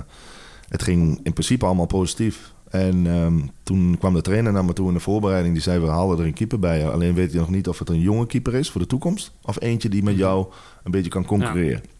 het 0.69 0.83
ging 0.83 1.21
in 1.23 1.33
principe 1.33 1.67
allemaal 1.67 1.87
positief. 1.87 2.53
En 2.71 3.07
um, 3.07 3.51
toen 3.63 3.97
kwam 3.99 4.15
de 4.15 4.21
trainer 4.21 4.53
naar 4.53 4.65
me 4.65 4.73
toe 4.73 4.89
in 4.89 4.95
de 4.95 5.01
voorbereiding. 5.01 5.55
Die 5.55 5.63
zei, 5.63 5.81
we 5.81 5.87
halen 5.87 6.19
er 6.19 6.25
een 6.25 6.33
keeper 6.33 6.59
bij. 6.59 6.89
Alleen 6.89 7.15
weet 7.15 7.33
je 7.33 7.39
nog 7.39 7.51
niet 7.51 7.69
of 7.69 7.79
het 7.79 7.89
een 7.89 8.01
jonge 8.01 8.27
keeper 8.27 8.55
is 8.55 8.71
voor 8.71 8.81
de 8.81 8.87
toekomst. 8.87 9.33
Of 9.43 9.61
eentje 9.61 9.89
die 9.89 10.03
met 10.03 10.17
jou 10.17 10.47
een 10.85 10.91
beetje 10.91 11.11
kan 11.11 11.25
concurreren. 11.25 11.81
Ja. 11.83 12.00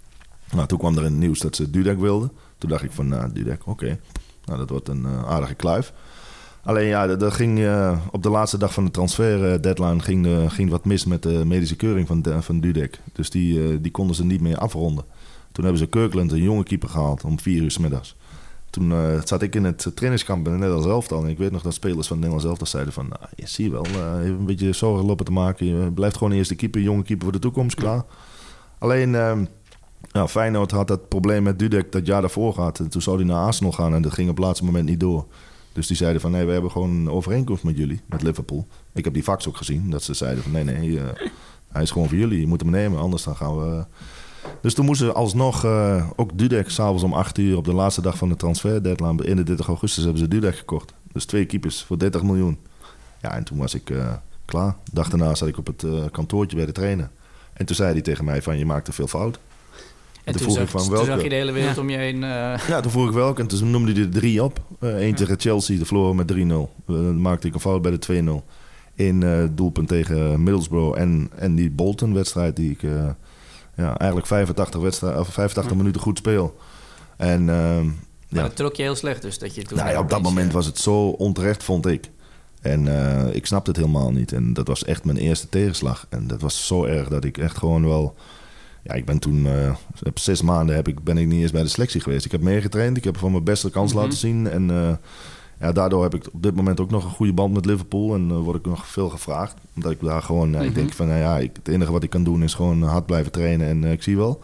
Nou, 0.53 0.67
toen 0.67 0.79
kwam 0.79 0.97
er 0.97 1.05
een 1.05 1.19
nieuws 1.19 1.39
dat 1.39 1.57
ze 1.57 1.71
Dudek 1.71 1.99
wilden. 1.99 2.33
Toen 2.59 2.71
dacht 2.71 2.83
ik 2.83 2.93
van, 2.93 3.09
nou, 3.09 3.33
Dudek, 3.33 3.67
oké. 3.67 3.99
Nou, 4.45 4.59
dat 4.59 4.71
wordt 4.71 4.89
een 4.89 5.03
uh, 5.03 5.25
aardige 5.25 5.55
kluif. 5.55 5.93
Alleen 6.63 6.87
ja, 6.87 7.07
dat 7.07 7.33
ging, 7.33 7.59
uh, 7.59 7.99
op 8.11 8.23
de 8.23 8.31
laatste 8.31 8.59
dag 8.59 8.73
van 8.73 8.85
de 8.85 8.91
transfer 8.91 9.53
uh, 9.53 9.61
deadline 9.61 10.01
ging, 10.01 10.53
ging 10.53 10.71
wat 10.71 10.85
mis 10.85 11.05
met 11.05 11.23
de 11.23 11.45
medische 11.45 11.77
keuring 11.77 12.07
van, 12.07 12.25
van 12.41 12.61
Dudek. 12.61 13.01
Dus 13.13 13.31
die, 13.31 13.81
die 13.81 13.91
konden 13.91 14.17
ze 14.17 14.25
niet 14.25 14.41
meer 14.41 14.59
afronden. 14.59 15.05
Toen 15.53 15.65
hebben 15.65 15.83
ze 15.83 15.89
Kirkland, 15.89 16.33
een 16.33 16.43
jonge 16.43 16.63
keeper, 16.63 16.89
gehaald 16.89 17.25
om 17.25 17.41
vier 17.41 17.63
uur 17.63 17.71
s 17.71 17.79
middags. 17.79 18.17
Toen 18.71 18.93
zat 19.25 19.43
ik 19.43 19.55
in 19.55 19.65
het 19.65 19.91
trainingskamp 19.95 20.47
in 20.47 20.53
het 20.53 20.61
Nederlands 20.61 20.89
elftal. 20.89 21.23
En 21.25 21.29
ik 21.29 21.39
weet 21.39 21.51
nog 21.51 21.63
dat 21.63 21.75
spelers 21.75 22.07
van 22.07 22.17
het 22.17 22.27
Nederlands 22.27 22.45
elftal 22.45 22.67
zeiden 22.67 22.93
van... 22.93 23.09
Nou, 23.09 23.23
je 23.35 23.47
ziet 23.47 23.71
wel, 23.71 23.87
hebt 23.93 24.25
een 24.25 24.47
beetje 24.47 24.73
zorgen 24.73 25.07
lopen 25.07 25.25
te 25.25 25.33
maken. 25.33 25.67
Je 25.67 25.91
blijft 25.91 26.17
gewoon 26.17 26.33
eerst 26.33 26.49
de 26.49 26.57
keeper, 26.57 26.81
jonge 26.81 27.03
keeper 27.03 27.25
voor 27.25 27.33
de 27.33 27.39
toekomst, 27.39 27.77
klaar. 27.77 28.05
Alleen 28.79 29.17
ehm, 30.03 30.13
nou, 30.13 30.29
Feyenoord 30.29 30.71
had 30.71 30.89
dat 30.89 31.09
probleem 31.09 31.43
met 31.43 31.59
Dudek 31.59 31.93
dat 31.93 32.07
jaar 32.07 32.21
daarvoor 32.21 32.55
gehad. 32.55 32.79
En 32.79 32.89
toen 32.89 33.03
zou 33.03 33.17
hij 33.17 33.27
naar 33.27 33.45
Arsenal 33.45 33.73
gaan 33.73 33.95
en 33.95 34.03
dat 34.03 34.13
ging 34.13 34.31
op 34.31 34.37
het 34.37 34.45
laatste 34.45 34.65
moment 34.65 34.89
niet 34.89 35.01
door. 35.01 35.27
Dus 35.73 35.87
die 35.87 35.97
zeiden 35.97 36.21
van 36.21 36.31
nee, 36.31 36.45
we 36.45 36.53
hebben 36.53 36.71
gewoon 36.71 36.91
een 36.91 37.11
overeenkomst 37.11 37.65
met 37.65 37.77
jullie, 37.77 38.01
met 38.07 38.23
Liverpool. 38.23 38.67
Ik 38.93 39.05
heb 39.05 39.15
die 39.15 39.23
fax 39.23 39.49
ook 39.49 39.57
gezien, 39.57 39.91
dat 39.91 40.03
ze 40.03 40.15
zeiden 40.15 40.43
van 40.43 40.53
nee, 40.53 40.65
nee, 40.65 40.89
uh, 40.89 41.03
hij 41.69 41.83
is 41.83 41.91
gewoon 41.91 42.09
voor 42.09 42.19
jullie. 42.19 42.41
Je 42.41 42.47
moet 42.47 42.61
hem 42.61 42.71
nemen, 42.71 42.99
anders 42.99 43.23
dan 43.23 43.37
gaan 43.37 43.59
we... 43.59 43.85
Dus 44.61 44.75
toen 44.75 44.85
moesten 44.85 45.15
alsnog, 45.15 45.65
uh, 45.65 46.11
ook 46.17 46.39
Dudek, 46.39 46.71
s'avonds 46.71 47.03
om 47.03 47.13
8 47.13 47.39
uur 47.39 47.57
op 47.57 47.65
de 47.65 47.75
laatste 47.75 48.03
dag 48.03 48.17
van 48.17 48.29
de 48.29 48.37
transfer 48.37 48.83
deadline, 48.83 49.25
31 49.25 49.67
augustus 49.67 50.05
hebben 50.05 50.23
ze 50.23 50.29
Dudek 50.29 50.57
gekocht. 50.57 50.95
Dus 51.13 51.25
twee 51.25 51.45
keepers 51.45 51.83
voor 51.83 51.99
30 51.99 52.23
miljoen. 52.23 52.59
Ja, 53.21 53.35
en 53.35 53.45
toen 53.45 53.59
was 53.59 53.75
ik 53.75 53.91
uh, 53.91 54.13
klaar. 54.45 54.77
Dag 54.93 55.09
daarna 55.09 55.35
zat 55.35 55.49
ik 55.49 55.59
op 55.59 55.67
het 55.67 55.85
kantoortje 56.11 56.57
bij 56.57 56.67
de 56.67 56.73
trainer. 56.73 57.11
En 57.53 57.67
toen 57.67 57.77
zei 57.77 57.93
hij 57.93 58.03
tegen 58.03 58.25
mij 58.25 58.43
van 58.43 58.59
je 58.59 58.67
maakt 58.67 58.95
veel 58.95 59.07
fout. 59.07 59.39
En 60.33 60.45
toen, 60.45 60.51
zag, 60.51 60.71
van 60.71 60.91
welke. 60.91 61.07
zag 61.07 61.23
je 61.23 61.29
de 61.29 61.35
hele 61.35 61.53
wereld 61.53 61.79
om 61.79 61.91
je 61.91 61.97
heen. 61.97 62.15
Uh... 62.15 62.55
Ja, 62.69 62.81
toen 62.81 62.91
vroeg 62.91 63.07
ik 63.09 63.15
welke. 63.15 63.41
En 63.41 63.47
toen 63.47 63.71
noemde 63.71 63.93
hij 63.93 64.03
er 64.03 64.11
drie 64.11 64.45
op. 64.45 64.61
Uh, 64.81 65.07
Eén 65.07 65.15
tegen 65.15 65.41
Chelsea, 65.41 65.79
de 65.79 65.85
verloren 65.85 66.17
met 66.17 66.33
3-0. 66.33 66.37
Uh, 66.37 67.11
maakte 67.11 67.47
ik 67.47 67.55
een 67.55 67.61
fout 67.61 67.83
bij 67.83 67.99
de 67.99 68.43
2-0. 68.43 68.47
In 68.95 69.21
uh, 69.21 69.45
doelpunt 69.53 69.89
tegen 69.89 70.43
Middlesbrough. 70.43 71.01
En, 71.01 71.31
en 71.35 71.55
die 71.55 71.71
Bolton-wedstrijd 71.71 72.57
die 72.57 72.71
ik 72.71 72.83
ja, 73.77 73.97
eigenlijk 73.97 74.27
85, 74.27 74.81
wedstrijd, 74.81 75.19
of 75.19 75.29
85 75.29 75.77
minuten 75.77 76.01
goed 76.01 76.19
speel. 76.19 76.57
En, 77.17 77.45
maar 77.45 77.85
ja. 78.29 78.43
dat 78.43 78.57
trok 78.57 78.75
je 78.75 78.83
heel 78.83 78.95
slecht 78.95 79.23
dus? 79.23 79.39
Dat 79.39 79.55
je 79.55 79.63
toen 79.63 79.79
nou, 79.79 79.91
ja, 79.91 79.99
op 79.99 80.11
dat 80.11 80.23
moment 80.23 80.53
was 80.53 80.67
het 80.67 80.79
zo 80.79 81.09
onterecht, 81.09 81.65
vond 81.65 81.87
ik. 81.87 82.11
En 82.61 82.87
ik 83.35 83.47
snapte 83.47 83.71
het 83.71 83.79
helemaal 83.79 84.11
niet. 84.13 84.33
En 84.33 84.53
dat 84.53 84.67
was 84.67 84.85
echt 84.85 85.05
mijn 85.05 85.19
eerste 85.19 85.49
tegenslag. 85.49 86.07
En 86.09 86.27
dat 86.27 86.41
was 86.41 86.67
zo 86.67 86.85
erg 86.85 87.09
dat 87.09 87.25
ik 87.25 87.39
echt 87.39 87.59
gewoon 87.59 87.87
wel 87.87 88.15
ja, 88.83 88.95
ik 88.95 89.05
ben 89.05 89.19
toen, 89.19 89.45
uh, 89.45 89.75
zes 90.15 90.43
maanden 90.43 90.75
heb 90.75 90.89
ik, 90.89 91.05
ben 91.05 91.19
ik 91.19 91.27
niet 91.27 91.43
eens 91.43 91.51
bij 91.51 91.63
de 91.63 91.69
selectie 91.69 92.01
geweest. 92.01 92.25
Ik 92.25 92.33
heb 92.33 92.41
meegetraind, 92.41 92.97
ik 92.97 93.05
heb 93.05 93.19
van 93.19 93.31
mijn 93.31 93.45
beste 93.45 93.71
kans 93.71 93.93
mhm. 93.93 94.03
laten 94.03 94.19
zien. 94.19 94.49
En 94.49 94.69
uh, 94.71 94.91
ja, 95.61 95.73
daardoor 95.73 96.03
heb 96.03 96.15
ik 96.15 96.29
op 96.33 96.43
dit 96.43 96.55
moment 96.55 96.81
ook 96.81 96.91
nog 96.91 97.05
een 97.05 97.11
goede 97.11 97.33
band 97.33 97.55
met 97.55 97.67
Liverpool. 97.67 98.15
En 98.15 98.29
uh, 98.29 98.39
word 98.39 98.57
ik 98.57 98.67
nog 98.67 98.87
veel 98.87 99.09
gevraagd. 99.09 99.55
Omdat 99.75 99.93
ik 99.93 100.01
daar 100.01 100.23
gewoon, 100.23 100.55
ik 100.55 100.61
mhm. 100.61 100.73
denk 100.73 100.93
van, 100.93 101.07
nou 101.07 101.19
ja, 101.19 101.39
ik, 101.39 101.51
het 101.57 101.69
enige 101.69 101.93
wat 101.93 102.03
ik 102.03 102.11
kan 102.11 102.25
doen 102.25 102.43
is 102.43 102.55
gewoon 102.55 102.83
hard 102.83 103.07
blijven 103.07 103.33
trainen. 103.33 103.69
En 103.69 103.85
ik 103.85 104.03
zie 104.03 104.17
wel. 104.17 104.43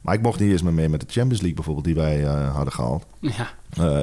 Maar 0.00 0.14
ik 0.14 0.22
mocht 0.22 0.40
niet 0.40 0.50
eens 0.50 0.62
meer 0.62 0.72
mee 0.72 0.88
met 0.88 1.00
de 1.00 1.06
Champions 1.10 1.38
League 1.38 1.54
bijvoorbeeld, 1.54 1.86
die 1.86 1.94
wij 1.94 2.22
hadden 2.52 2.72
gehaald. 2.72 3.06
Ja. 3.20 3.50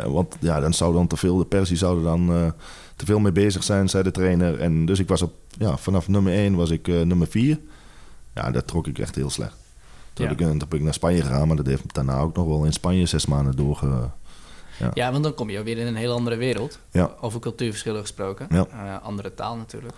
want 0.08 0.36
ja, 0.40 0.60
dan 0.60 0.74
zou 0.74 0.94
dan 0.94 1.08
te 1.08 1.18
veel, 1.18 1.38
de 1.38 1.46
Persie 1.46 1.78
zouden 1.78 2.04
dan 2.04 2.54
te 2.96 3.06
veel 3.06 3.20
mee 3.20 3.32
bezig 3.32 3.64
zijn, 3.64 3.90
zei 3.90 4.04
de 4.04 4.12
trainer. 4.12 4.60
En 4.60 4.86
dus 4.86 5.00
ik 5.00 5.08
was 5.08 5.22
op, 5.22 5.34
ja, 5.58 5.78
vanaf 5.78 6.08
nummer 6.08 6.34
1 6.34 6.56
was 6.56 6.70
ik 6.70 6.88
nummer 6.88 7.28
4. 7.28 7.60
Ja, 8.34 8.52
dat 8.52 8.68
trok 8.68 8.88
ik 8.88 9.00
echt 9.00 9.16
heel 9.16 9.30
slecht. 9.30 9.65
Toen, 10.16 10.28
heb 10.28 10.42
ik, 10.42 10.74
ik 10.74 10.82
naar 10.82 10.94
Spanje 10.94 11.22
gegaan, 11.22 11.48
maar 11.48 11.56
dat 11.56 11.66
heeft 11.66 11.94
daarna 11.94 12.20
ook 12.20 12.36
nog 12.36 12.46
wel 12.46 12.66
in 12.66 12.74
Spanje 12.74 13.06
zes 13.06 13.26
maanden 13.26 13.56
doorge... 13.56 14.10
Ja. 14.80 14.92
ja, 14.94 15.12
want 15.12 15.24
dan 15.24 15.34
kom 15.34 15.50
je 15.50 15.64
weer 15.64 15.78
in 15.78 15.88
een 15.88 15.96
heel 15.96 16.14
andere 16.14 16.36
wereld. 16.36 16.80
Ja. 16.92 17.12
Over 17.22 17.40
cultuurverschillen 17.40 18.02
gesproken. 18.02 18.48
Ja. 18.50 18.68
Uh, 18.74 19.04
andere 19.04 19.34
taal 19.34 19.56
natuurlijk. 19.58 19.94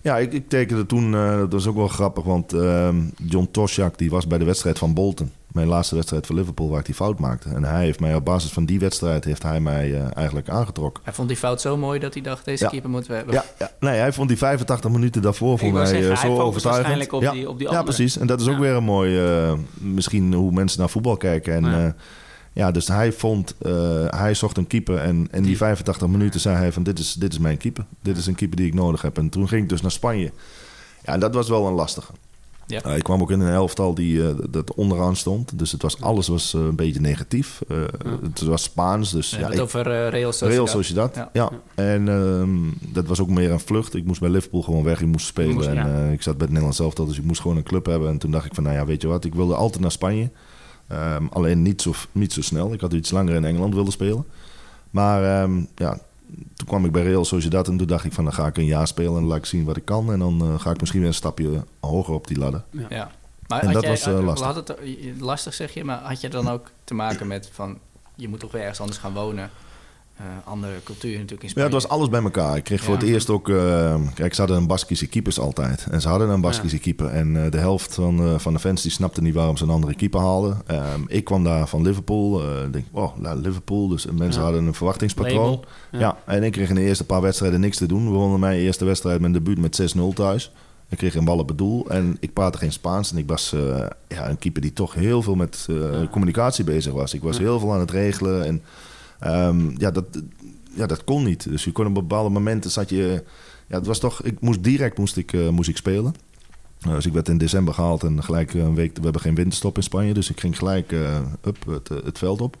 Ja, 0.00 0.18
ik, 0.18 0.32
ik 0.32 0.48
tekende 0.48 0.86
toen, 0.86 1.12
uh, 1.12 1.38
dat 1.38 1.52
was 1.52 1.66
ook 1.66 1.76
wel 1.76 1.88
grappig, 1.88 2.24
want 2.24 2.54
uh, 2.54 2.88
John 3.16 3.48
Tosjak 3.50 3.98
die 3.98 4.10
was 4.10 4.26
bij 4.26 4.38
de 4.38 4.44
wedstrijd 4.44 4.78
van 4.78 4.94
Bolton 4.94 5.32
mijn 5.56 5.68
laatste 5.68 5.94
wedstrijd 5.94 6.26
voor 6.26 6.36
Liverpool 6.36 6.68
waar 6.68 6.78
ik 6.78 6.86
die 6.86 6.94
fout 6.94 7.18
maakte. 7.18 7.48
En 7.48 7.64
hij 7.64 7.84
heeft 7.84 8.00
mij 8.00 8.14
op 8.14 8.24
basis 8.24 8.50
van 8.50 8.64
die 8.64 8.78
wedstrijd 8.78 9.24
heeft 9.24 9.42
hij 9.42 9.60
mij 9.60 9.88
uh, 9.88 10.16
eigenlijk 10.16 10.48
aangetrokken. 10.48 11.02
Hij 11.04 11.12
vond 11.12 11.28
die 11.28 11.36
fout 11.36 11.60
zo 11.60 11.76
mooi 11.76 11.98
dat 11.98 12.14
hij 12.14 12.22
dacht, 12.22 12.44
deze 12.44 12.66
keeper 12.66 12.90
moeten 12.90 13.10
we 13.10 13.16
hebben. 13.16 13.34
Ja, 13.34 13.44
ja, 13.58 13.70
nee, 13.80 13.98
hij 13.98 14.12
vond 14.12 14.28
die 14.28 14.38
85 14.38 14.90
minuten 14.90 15.22
daarvoor 15.22 15.58
voor 15.58 15.72
mij 15.72 15.86
zeggen, 15.86 16.10
uh, 16.10 16.16
zo 16.16 16.40
overtuigend. 16.40 17.12
Op 17.12 17.22
ja, 17.22 17.32
die, 17.32 17.48
op 17.48 17.58
die 17.58 17.70
ja, 17.70 17.82
precies. 17.82 18.18
En 18.18 18.26
dat 18.26 18.40
is 18.40 18.48
ook 18.48 18.58
weer 18.58 18.72
een 18.72 18.84
mooi, 18.84 19.40
uh, 19.48 19.52
misschien 19.74 20.32
hoe 20.32 20.52
mensen 20.52 20.80
naar 20.80 20.90
voetbal 20.90 21.16
kijken. 21.16 21.54
En 21.54 21.64
ja, 21.64 21.94
ja 22.52 22.70
dus 22.70 22.88
hij 22.88 23.12
vond, 23.12 23.54
hij 24.10 24.34
zocht 24.34 24.56
een 24.56 24.66
keeper 24.66 24.96
en 24.96 25.28
in 25.32 25.42
die 25.42 25.56
85 25.56 26.08
minuten 26.08 26.40
zei 26.40 26.56
hij 26.56 26.72
van 26.72 26.82
dit 26.82 26.98
is, 26.98 27.12
dit 27.12 27.32
is 27.32 27.38
mijn 27.38 27.56
keeper. 27.56 27.84
Dit 28.02 28.16
is 28.16 28.26
een 28.26 28.34
keeper 28.34 28.56
die 28.56 28.66
ik 28.66 28.74
nodig 28.74 29.02
heb. 29.02 29.18
En 29.18 29.28
toen 29.28 29.48
ging 29.48 29.62
ik 29.62 29.68
dus 29.68 29.80
naar 29.80 29.90
Spanje. 29.90 30.32
Ja, 31.04 31.12
en 31.12 31.20
dat 31.20 31.34
was 31.34 31.48
wel 31.48 31.66
een 31.66 31.72
lastige. 31.72 32.12
Ja. 32.66 32.86
Uh, 32.86 32.96
ik 32.96 33.02
kwam 33.02 33.20
ook 33.20 33.30
in 33.30 33.40
een 33.40 33.52
elftal 33.52 33.94
die 33.94 34.16
uh, 34.16 34.28
dat 34.50 34.74
onderaan 34.74 35.16
stond. 35.16 35.58
Dus 35.58 35.72
het 35.72 35.82
was, 35.82 36.00
alles 36.00 36.28
was 36.28 36.54
uh, 36.54 36.60
een 36.62 36.76
beetje 36.76 37.00
negatief. 37.00 37.60
Het 38.22 38.40
was 38.40 38.62
Spaans. 38.62 39.12
Dus, 39.12 39.30
ja, 39.30 39.48
het 39.48 39.60
over 39.60 40.08
Real 40.08 40.32
Sociedad. 40.32 40.54
Real 40.54 40.66
Sociedad, 40.66 41.14
ja. 41.14 41.30
ja. 41.32 41.50
En 41.74 42.08
ehm, 42.08 42.92
dat 42.92 43.06
was 43.06 43.20
ook 43.20 43.28
meer 43.28 43.50
een 43.50 43.60
vlucht. 43.60 43.94
Ik 43.94 44.04
moest 44.04 44.20
bij 44.20 44.30
Liverpool 44.30 44.62
gewoon 44.62 44.84
weg. 44.84 45.00
Ik 45.00 45.06
moest 45.06 45.26
spelen. 45.26 45.54
Moest, 45.54 45.68
en 45.68 46.12
ik 46.12 46.22
zat 46.22 46.32
bij 46.32 46.42
het 46.42 46.48
Nederlands 46.48 46.80
elftal, 46.80 47.06
dus 47.06 47.18
ik 47.18 47.24
moest 47.24 47.40
gewoon 47.40 47.56
een 47.56 47.62
club 47.62 47.86
hebben. 47.86 48.08
En 48.08 48.18
toen 48.18 48.30
dacht 48.30 48.46
ik 48.46 48.54
van, 48.54 48.62
nou 48.62 48.76
ja, 48.76 48.86
weet 48.86 49.02
je 49.02 49.08
wat? 49.08 49.24
Ik 49.24 49.34
wilde 49.34 49.54
altijd 49.54 49.82
naar 49.82 49.92
Spanje. 49.92 50.30
Um, 50.92 51.28
alleen 51.32 51.62
niet 51.62 51.82
zo, 51.82 51.92
niet 52.12 52.32
zo 52.32 52.42
snel. 52.42 52.72
Ik 52.72 52.80
had 52.80 52.92
iets 52.92 53.10
langer 53.10 53.34
in 53.34 53.44
Engeland 53.44 53.74
willen 53.74 53.92
spelen. 53.92 54.24
Maar 54.90 55.42
um, 55.42 55.68
ja, 55.74 55.98
toen 56.54 56.66
kwam 56.66 56.84
ik 56.84 56.92
bij 56.92 57.02
Real 57.02 57.24
Sociedad 57.24 57.68
en 57.68 57.76
toen 57.76 57.86
dacht 57.86 58.04
ik 58.04 58.12
van 58.12 58.24
dan 58.24 58.32
ga 58.32 58.46
ik 58.46 58.56
een 58.56 58.64
jaar 58.64 58.86
spelen 58.86 59.16
en 59.16 59.24
laat 59.24 59.38
ik 59.38 59.46
zien 59.46 59.64
wat 59.64 59.76
ik 59.76 59.84
kan. 59.84 60.12
En 60.12 60.18
dan 60.18 60.42
uh, 60.42 60.60
ga 60.60 60.70
ik 60.70 60.80
misschien 60.80 61.00
weer 61.00 61.08
een 61.08 61.14
stapje 61.14 61.64
hoger 61.80 62.14
op 62.14 62.26
die 62.26 62.38
ladder. 62.38 62.64
Ja. 62.70 62.86
ja. 62.88 63.10
Maar 63.46 63.62
en 63.62 63.72
dat 63.72 63.82
jij, 63.82 63.90
was 63.90 64.06
uh, 64.06 64.24
lastig. 64.24 64.46
Had 64.46 64.68
het, 64.68 64.78
lastig 65.18 65.54
zeg 65.54 65.74
je, 65.74 65.84
maar 65.84 65.98
had 65.98 66.20
je 66.20 66.28
dan 66.28 66.48
ook 66.48 66.70
te 66.84 66.94
maken 66.94 67.26
met 67.26 67.50
van 67.52 67.78
je 68.14 68.28
moet 68.28 68.40
toch 68.40 68.52
weer 68.52 68.60
ergens 68.60 68.80
anders 68.80 68.98
gaan 68.98 69.12
wonen? 69.12 69.50
Uh, 70.20 70.26
andere 70.44 70.72
cultuur 70.84 71.12
natuurlijk 71.12 71.42
in 71.42 71.48
Spanje. 71.48 71.68
Ja, 71.68 71.74
het 71.74 71.82
was 71.82 71.92
alles 71.92 72.08
bij 72.08 72.22
elkaar. 72.22 72.56
Ik 72.56 72.64
kreeg 72.64 72.82
voor 72.82 72.94
het 72.94 73.02
eerst 73.02 73.30
ook... 73.30 73.48
Uh, 73.48 73.94
kijk, 74.14 74.34
ze 74.34 74.40
hadden 74.40 74.58
een 74.58 74.66
Baskische 74.66 75.06
keepers 75.06 75.38
altijd. 75.38 75.86
En 75.90 76.00
ze 76.00 76.08
hadden 76.08 76.28
een 76.28 76.40
Baskische 76.40 76.78
keeper. 76.78 77.06
En 77.06 77.34
uh, 77.34 77.50
de 77.50 77.58
helft 77.58 77.94
van, 77.94 78.40
van 78.40 78.52
de 78.52 78.58
fans 78.58 78.82
die 78.82 78.90
snapte 78.90 79.22
niet 79.22 79.34
waarom 79.34 79.56
ze 79.56 79.64
een 79.64 79.70
andere 79.70 79.94
keeper 79.94 80.20
haalden. 80.20 80.62
Um, 80.70 81.04
ik 81.08 81.24
kwam 81.24 81.44
daar 81.44 81.68
van 81.68 81.82
Liverpool. 81.82 82.62
Ik 82.64 82.72
denk, 82.72 82.86
oh, 82.92 83.16
Liverpool. 83.16 83.88
Dus 83.88 84.06
mensen 84.06 84.42
hadden 84.42 84.66
een 84.66 84.74
verwachtingspatroon. 84.74 85.64
Ja. 85.92 86.18
en 86.24 86.42
ik 86.42 86.52
kreeg 86.52 86.68
in 86.68 86.74
de 86.74 86.80
eerste 86.80 87.04
paar 87.04 87.20
wedstrijden 87.20 87.60
niks 87.60 87.76
te 87.76 87.86
doen. 87.86 88.04
We 88.04 88.16
wonnen 88.16 88.40
mijn 88.40 88.58
eerste 88.58 88.84
wedstrijd 88.84 89.20
met 89.20 89.32
debuut 89.32 89.58
met 89.58 89.94
6-0 89.96 90.00
thuis. 90.14 90.52
Ik 90.88 90.98
kreeg 90.98 91.14
een 91.14 91.24
bal 91.24 91.38
op 91.38 91.48
het 91.48 91.58
doel 91.58 91.90
en 91.90 92.16
ik 92.20 92.32
praatte 92.32 92.58
geen 92.58 92.72
Spaans. 92.72 93.12
En 93.12 93.18
ik 93.18 93.28
was 93.28 93.54
ja, 94.08 94.28
een 94.28 94.38
keeper 94.38 94.62
die 94.62 94.72
toch 94.72 94.94
heel 94.94 95.22
veel 95.22 95.34
met 95.34 95.68
communicatie 96.10 96.64
bezig 96.64 96.92
was. 96.92 97.14
Ik 97.14 97.22
was 97.22 97.38
heel 97.38 97.58
veel 97.58 97.72
aan 97.72 97.80
het 97.80 97.90
regelen 97.90 98.44
en... 98.44 98.62
Um, 99.24 99.74
ja, 99.78 99.90
dat, 99.90 100.04
ja, 100.74 100.86
dat 100.86 101.04
kon 101.04 101.24
niet. 101.24 101.48
Dus 101.48 101.64
je 101.64 101.72
kon 101.72 101.86
op 101.86 101.94
bepaalde 101.94 102.30
momenten 102.30 102.70
zat 102.70 102.90
je. 102.90 103.24
Ja, 103.66 103.76
het 103.76 103.86
was 103.86 103.98
toch. 103.98 104.22
Ik 104.22 104.40
moest 104.40 104.62
direct 104.62 104.98
moest 104.98 105.16
ik, 105.16 105.32
uh, 105.32 105.48
moest 105.48 105.68
ik 105.68 105.76
spelen. 105.76 106.14
Uh, 106.86 106.94
dus 106.94 107.06
ik 107.06 107.12
werd 107.12 107.28
in 107.28 107.38
december 107.38 107.74
gehaald 107.74 108.02
en 108.02 108.22
gelijk 108.22 108.54
een 108.54 108.74
week. 108.74 108.96
We 108.96 109.02
hebben 109.02 109.20
geen 109.20 109.34
winterstop 109.34 109.76
in 109.76 109.82
Spanje, 109.82 110.14
dus 110.14 110.30
ik 110.30 110.40
ging 110.40 110.58
gelijk 110.58 110.92
up, 111.42 111.80
het, 112.04 112.18
veld 112.18 112.40
op. 112.40 112.56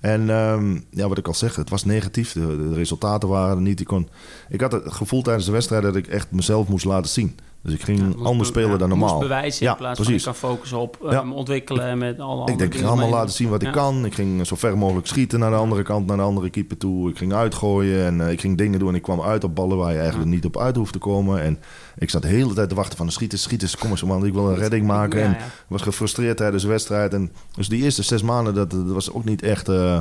En 0.00 0.28
um, 0.28 0.84
ja, 0.90 1.08
wat 1.08 1.18
ik 1.18 1.26
al 1.26 1.34
zeg, 1.34 1.56
het 1.56 1.70
was 1.70 1.84
negatief. 1.84 2.32
De, 2.32 2.40
de, 2.40 2.74
resultaten 2.74 3.28
waren 3.28 3.56
er 3.56 3.62
niet. 3.62 3.80
Ik, 3.80 3.86
kon, 3.86 4.08
ik 4.48 4.60
had 4.60 4.72
het 4.72 4.92
gevoel 4.92 5.22
tijdens 5.22 5.46
de 5.46 5.52
wedstrijd 5.52 5.82
dat 5.82 5.96
ik 5.96 6.06
echt 6.06 6.30
mezelf 6.30 6.68
moest 6.68 6.84
laten 6.84 7.10
zien. 7.10 7.36
Dus 7.62 7.72
ik 7.72 7.82
ging 7.82 8.24
anders 8.24 8.48
spelen 8.48 8.78
dan 8.78 8.88
normaal. 8.88 9.08
Moest 9.08 9.20
bewijzen 9.20 9.66
in 9.66 9.76
plaats 9.76 10.00
van 10.02 10.12
ik 10.12 10.22
kan 10.22 10.34
focussen 10.34 10.78
op 10.78 10.98
um, 11.12 11.32
ontwikkelen 11.32 11.98
met 11.98 12.20
alle 12.20 12.50
Ik 12.50 12.58
denk, 12.58 12.74
ik 12.74 12.80
ga 12.80 12.86
allemaal 12.86 13.08
laten 13.08 13.34
zien 13.34 13.48
wat 13.48 13.62
ik 13.62 13.72
kan. 13.72 14.04
Ik 14.04 14.14
ging 14.14 14.46
zo 14.46 14.56
ver 14.56 14.78
mogelijk 14.78 15.06
schieten 15.06 15.38
naar 15.38 15.50
de 15.50 15.56
andere 15.56 15.82
kant, 15.82 16.06
naar 16.06 16.16
de 16.16 16.22
andere 16.22 16.50
keeper 16.50 16.76
toe. 16.76 17.10
Ik 17.10 17.18
ging 17.18 17.32
uitgooien 17.32 18.06
en 18.06 18.18
uh, 18.18 18.30
ik 18.30 18.40
ging 18.40 18.58
dingen 18.58 18.78
doen. 18.78 18.88
En 18.88 18.94
ik 18.94 19.02
kwam 19.02 19.22
uit 19.22 19.44
op 19.44 19.54
ballen 19.54 19.76
waar 19.76 19.92
je 19.92 19.98
eigenlijk 19.98 20.30
niet 20.30 20.44
op 20.44 20.58
uit 20.58 20.76
hoeft 20.76 20.92
te 20.92 20.98
komen. 20.98 21.42
En 21.42 21.58
ik 21.98 22.10
zat 22.10 22.22
de 22.22 22.28
hele 22.28 22.54
tijd 22.54 22.68
te 22.68 22.74
wachten 22.74 22.96
van 22.96 23.06
de 23.06 23.12
schieters, 23.12 23.42
schieters, 23.42 23.76
kom 23.76 23.90
eens 23.90 24.02
man, 24.02 24.26
ik 24.26 24.32
wil 24.32 24.48
een 24.48 24.56
redding 24.58 24.86
maken. 24.86 25.22
En 25.22 25.36
was 25.68 25.82
gefrustreerd 25.82 26.36
tijdens 26.36 26.62
de 26.62 26.68
wedstrijd. 26.68 27.14
En 27.14 27.32
dus 27.56 27.68
die 27.68 27.82
eerste 27.82 28.02
zes 28.02 28.22
maanden, 28.22 28.54
dat, 28.54 28.70
dat 28.70 28.86
was 28.86 29.12
ook 29.12 29.24
niet 29.24 29.42
echt... 29.42 29.68
Uh, 29.68 30.00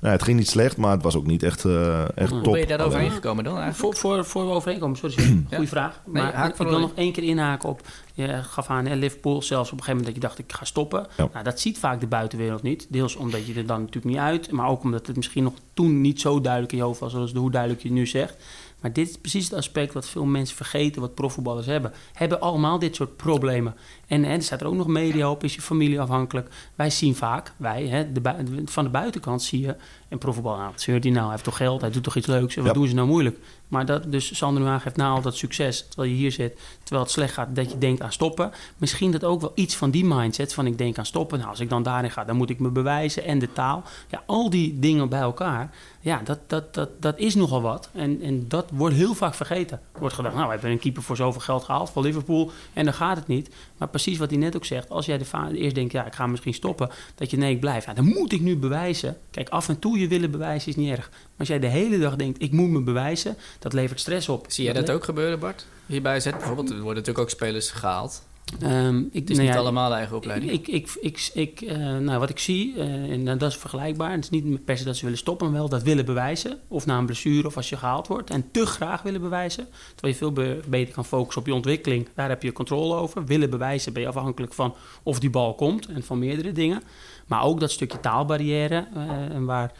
nou, 0.00 0.12
het 0.12 0.22
ging 0.22 0.38
niet 0.38 0.48
slecht, 0.48 0.76
maar 0.76 0.90
het 0.90 1.02
was 1.02 1.16
ook 1.16 1.26
niet 1.26 1.42
echt, 1.42 1.64
uh, 1.64 2.02
echt 2.02 2.28
top. 2.28 2.44
Hoe 2.44 2.52
ben 2.52 2.60
je 2.60 2.66
daar 2.66 2.80
overheen 2.80 3.10
gekomen 3.10 3.44
dan 3.44 3.74
Voor, 3.74 3.96
voor, 3.96 4.24
voor 4.24 4.46
we 4.46 4.52
overheen 4.52 4.78
komen, 4.78 4.96
sorry, 4.96 5.14
goede 5.48 5.66
vraag. 5.66 6.00
Maar 6.04 6.48
ik 6.48 6.56
wil 6.56 6.78
nog 6.80 6.92
één 6.94 7.12
keer 7.12 7.22
inhaken 7.22 7.68
op, 7.68 7.80
je 8.14 8.42
gaf 8.42 8.68
aan 8.68 8.86
hè, 8.86 8.94
Liverpool, 8.94 9.42
zelfs 9.42 9.72
op 9.72 9.78
een 9.78 9.84
gegeven 9.84 9.96
moment 9.96 10.06
dat 10.06 10.14
je 10.14 10.28
dacht 10.28 10.38
ik 10.38 10.58
ga 10.58 10.64
stoppen. 10.64 11.06
Nou, 11.16 11.42
dat 11.42 11.60
ziet 11.60 11.78
vaak 11.78 12.00
de 12.00 12.06
buitenwereld 12.06 12.62
niet. 12.62 12.86
Deels 12.88 13.16
omdat 13.16 13.46
je 13.46 13.54
er 13.54 13.66
dan 13.66 13.80
natuurlijk 13.80 14.14
niet 14.14 14.22
uit, 14.22 14.50
maar 14.50 14.68
ook 14.68 14.82
omdat 14.82 15.06
het 15.06 15.16
misschien 15.16 15.42
nog 15.42 15.54
toen 15.74 16.00
niet 16.00 16.20
zo 16.20 16.40
duidelijk 16.40 16.72
in 16.72 16.78
je 16.78 16.84
hoofd 16.84 17.00
was, 17.00 17.12
zoals 17.12 17.32
hoe 17.32 17.50
duidelijk 17.50 17.82
je 17.82 17.88
het 17.88 17.96
nu 17.96 18.06
zegt. 18.06 18.36
Maar 18.80 18.92
dit 18.92 19.08
is 19.08 19.18
precies 19.18 19.44
het 19.44 19.58
aspect 19.58 19.92
wat 19.92 20.08
veel 20.08 20.24
mensen 20.24 20.56
vergeten, 20.56 21.00
wat 21.00 21.14
profvoetballers 21.14 21.66
hebben. 21.66 21.92
Hebben 22.12 22.40
allemaal 22.40 22.78
dit 22.78 22.94
soort 22.96 23.16
problemen. 23.16 23.74
En, 24.06 24.24
en 24.24 24.30
er 24.30 24.42
staat 24.42 24.60
er 24.60 24.66
ook 24.66 24.74
nog 24.74 24.86
media 24.86 25.30
op, 25.30 25.44
is 25.44 25.54
je 25.54 25.60
familie 25.60 26.00
afhankelijk. 26.00 26.48
Wij 26.74 26.90
zien 26.90 27.14
vaak, 27.14 27.52
wij, 27.56 27.86
hè, 27.86 28.12
de, 28.12 28.62
van 28.64 28.84
de 28.84 28.90
buitenkant 28.90 29.42
zie 29.42 29.60
je... 29.60 29.76
En 30.08 30.18
profvoetbal, 30.18 30.56
nou, 30.56 30.70
wat 30.70 30.80
zeurt 30.80 31.02
hij 31.02 31.12
nou? 31.12 31.24
Hij 31.24 31.32
heeft 31.32 31.44
toch 31.44 31.56
geld, 31.56 31.80
hij 31.80 31.90
doet 31.90 32.02
toch 32.02 32.16
iets 32.16 32.26
leuks? 32.26 32.56
En 32.56 32.64
wat 32.64 32.74
doen 32.74 32.88
ze 32.88 32.94
nou 32.94 33.06
moeilijk? 33.06 33.38
Maar 33.68 33.86
dat, 33.86 34.12
dus 34.12 34.36
Sander 34.36 34.62
nu 34.62 34.68
aangeeft 34.68 34.96
na 34.96 35.08
al 35.08 35.20
dat 35.20 35.36
succes, 35.36 35.86
terwijl 35.88 36.10
je 36.10 36.16
hier 36.16 36.32
zit, 36.32 36.58
terwijl 36.82 37.02
het 37.02 37.12
slecht 37.12 37.34
gaat, 37.34 37.56
dat 37.56 37.70
je 37.70 37.78
denkt 37.78 38.00
aan 38.00 38.12
stoppen. 38.12 38.50
Misschien 38.76 39.10
dat 39.10 39.24
ook 39.24 39.40
wel 39.40 39.52
iets 39.54 39.76
van 39.76 39.90
die 39.90 40.04
mindset, 40.04 40.54
van 40.54 40.66
ik 40.66 40.78
denk 40.78 40.98
aan 40.98 41.06
stoppen. 41.06 41.38
Nou, 41.38 41.50
als 41.50 41.60
ik 41.60 41.68
dan 41.68 41.82
daarin 41.82 42.10
ga, 42.10 42.24
dan 42.24 42.36
moet 42.36 42.50
ik 42.50 42.58
me 42.58 42.68
bewijzen 42.68 43.24
en 43.24 43.38
de 43.38 43.52
taal. 43.52 43.82
Ja, 44.08 44.22
al 44.26 44.50
die 44.50 44.78
dingen 44.78 45.08
bij 45.08 45.20
elkaar, 45.20 45.70
ja, 46.00 46.20
dat, 46.24 46.38
dat, 46.46 46.74
dat, 46.74 47.02
dat 47.02 47.18
is 47.18 47.34
nogal 47.34 47.62
wat. 47.62 47.88
En, 47.92 48.22
en 48.22 48.48
dat 48.48 48.66
wordt 48.72 48.94
heel 48.94 49.14
vaak 49.14 49.34
vergeten. 49.34 49.80
Er 49.92 50.00
wordt 50.00 50.14
gedacht, 50.14 50.34
nou, 50.34 50.46
we 50.46 50.52
hebben 50.52 50.70
een 50.70 50.78
keeper 50.78 51.02
voor 51.02 51.16
zoveel 51.16 51.40
geld 51.40 51.64
gehaald 51.64 51.90
voor 51.90 52.02
Liverpool 52.02 52.50
en 52.72 52.84
dan 52.84 52.94
gaat 52.94 53.16
het 53.16 53.26
niet. 53.26 53.50
Maar 53.76 53.88
precies 53.88 54.18
wat 54.18 54.30
hij 54.30 54.38
net 54.38 54.56
ook 54.56 54.64
zegt, 54.64 54.90
als 54.90 55.06
jij 55.06 55.18
de 55.18 55.24
eerst 55.52 55.74
denkt, 55.74 55.92
ja, 55.92 56.06
ik 56.06 56.14
ga 56.14 56.26
misschien 56.26 56.54
stoppen, 56.54 56.90
dat 57.14 57.30
je 57.30 57.36
nee, 57.36 57.54
ik 57.54 57.60
blijf. 57.60 57.86
Ja, 57.86 57.94
dan 57.94 58.04
moet 58.04 58.32
ik 58.32 58.40
nu 58.40 58.56
bewijzen. 58.56 59.16
Kijk, 59.30 59.48
af 59.48 59.68
en 59.68 59.78
toe 59.78 59.98
je 59.98 60.08
willen 60.08 60.30
bewijzen 60.30 60.68
is 60.68 60.76
niet 60.76 60.90
erg. 60.90 61.08
Maar 61.10 61.20
als 61.38 61.48
jij 61.48 61.58
de 61.58 61.66
hele 61.66 61.98
dag 61.98 62.16
denkt, 62.16 62.42
ik 62.42 62.52
moet 62.52 62.68
me 62.68 62.80
bewijzen, 62.80 63.36
dat 63.58 63.72
levert 63.72 64.00
stress 64.00 64.28
op. 64.28 64.44
Zie 64.48 64.64
jij 64.64 64.72
dat, 64.72 64.90
ook 64.90 65.04
gebeuren, 65.04 65.38
Bart? 65.38 65.66
Hierbij 65.86 66.20
zet 66.20 66.36
bijvoorbeeld, 66.36 66.68
er 66.68 66.74
worden 66.74 66.94
natuurlijk 66.94 67.18
ook 67.18 67.30
spelers 67.30 67.70
gehaald. 67.70 68.22
Um, 68.62 69.08
ik, 69.12 69.28
nou 69.28 69.40
niet 69.40 69.56
allemaal 69.56 69.94
eigen 69.94 70.16
opleiding. 70.16 70.52
Ik, 70.52 70.68
ik, 70.68 70.96
ik, 71.00 71.30
ik 71.34 71.60
uh, 71.60 71.98
nou, 71.98 72.18
wat 72.18 72.30
ik 72.30 72.38
zie, 72.38 72.74
uh, 72.74 72.82
en 73.10 73.38
dat 73.38 73.50
is 73.50 73.56
vergelijkbaar. 73.56 74.10
Het 74.10 74.24
is 74.24 74.30
niet 74.30 74.64
per 74.64 74.78
se 74.78 74.84
dat 74.84 74.96
ze 74.96 75.02
willen 75.02 75.18
stoppen, 75.18 75.46
maar 75.46 75.56
wel 75.58 75.68
dat 75.68 75.82
willen 75.82 76.04
bewijzen. 76.04 76.58
Of 76.68 76.86
na 76.86 76.98
een 76.98 77.06
blessure 77.06 77.46
of 77.46 77.56
als 77.56 77.68
je 77.68 77.76
gehaald 77.76 78.06
wordt. 78.06 78.30
En 78.30 78.50
te 78.50 78.66
graag 78.66 79.02
willen 79.02 79.20
bewijzen. 79.20 79.68
Terwijl 79.94 80.12
je 80.12 80.18
veel 80.18 80.60
beter 80.68 80.94
kan 80.94 81.04
focussen 81.04 81.40
op 81.40 81.46
je 81.46 81.54
ontwikkeling. 81.54 82.08
Daar 82.14 82.28
heb 82.28 82.42
je 82.42 82.52
controle 82.52 82.94
over. 82.94 83.24
Willen 83.24 83.50
bewijzen 83.50 83.92
ben 83.92 84.02
je 84.02 84.08
afhankelijk 84.08 84.52
van 84.52 84.74
of 85.02 85.18
die 85.18 85.30
bal 85.30 85.54
komt. 85.54 85.86
En 85.86 86.02
van 86.02 86.18
meerdere 86.18 86.52
dingen. 86.52 86.82
Maar 87.26 87.42
ook 87.42 87.60
dat 87.60 87.70
stukje 87.70 88.00
taalbarrière. 88.00 88.86
Uh, 88.96 89.44
waar 89.44 89.72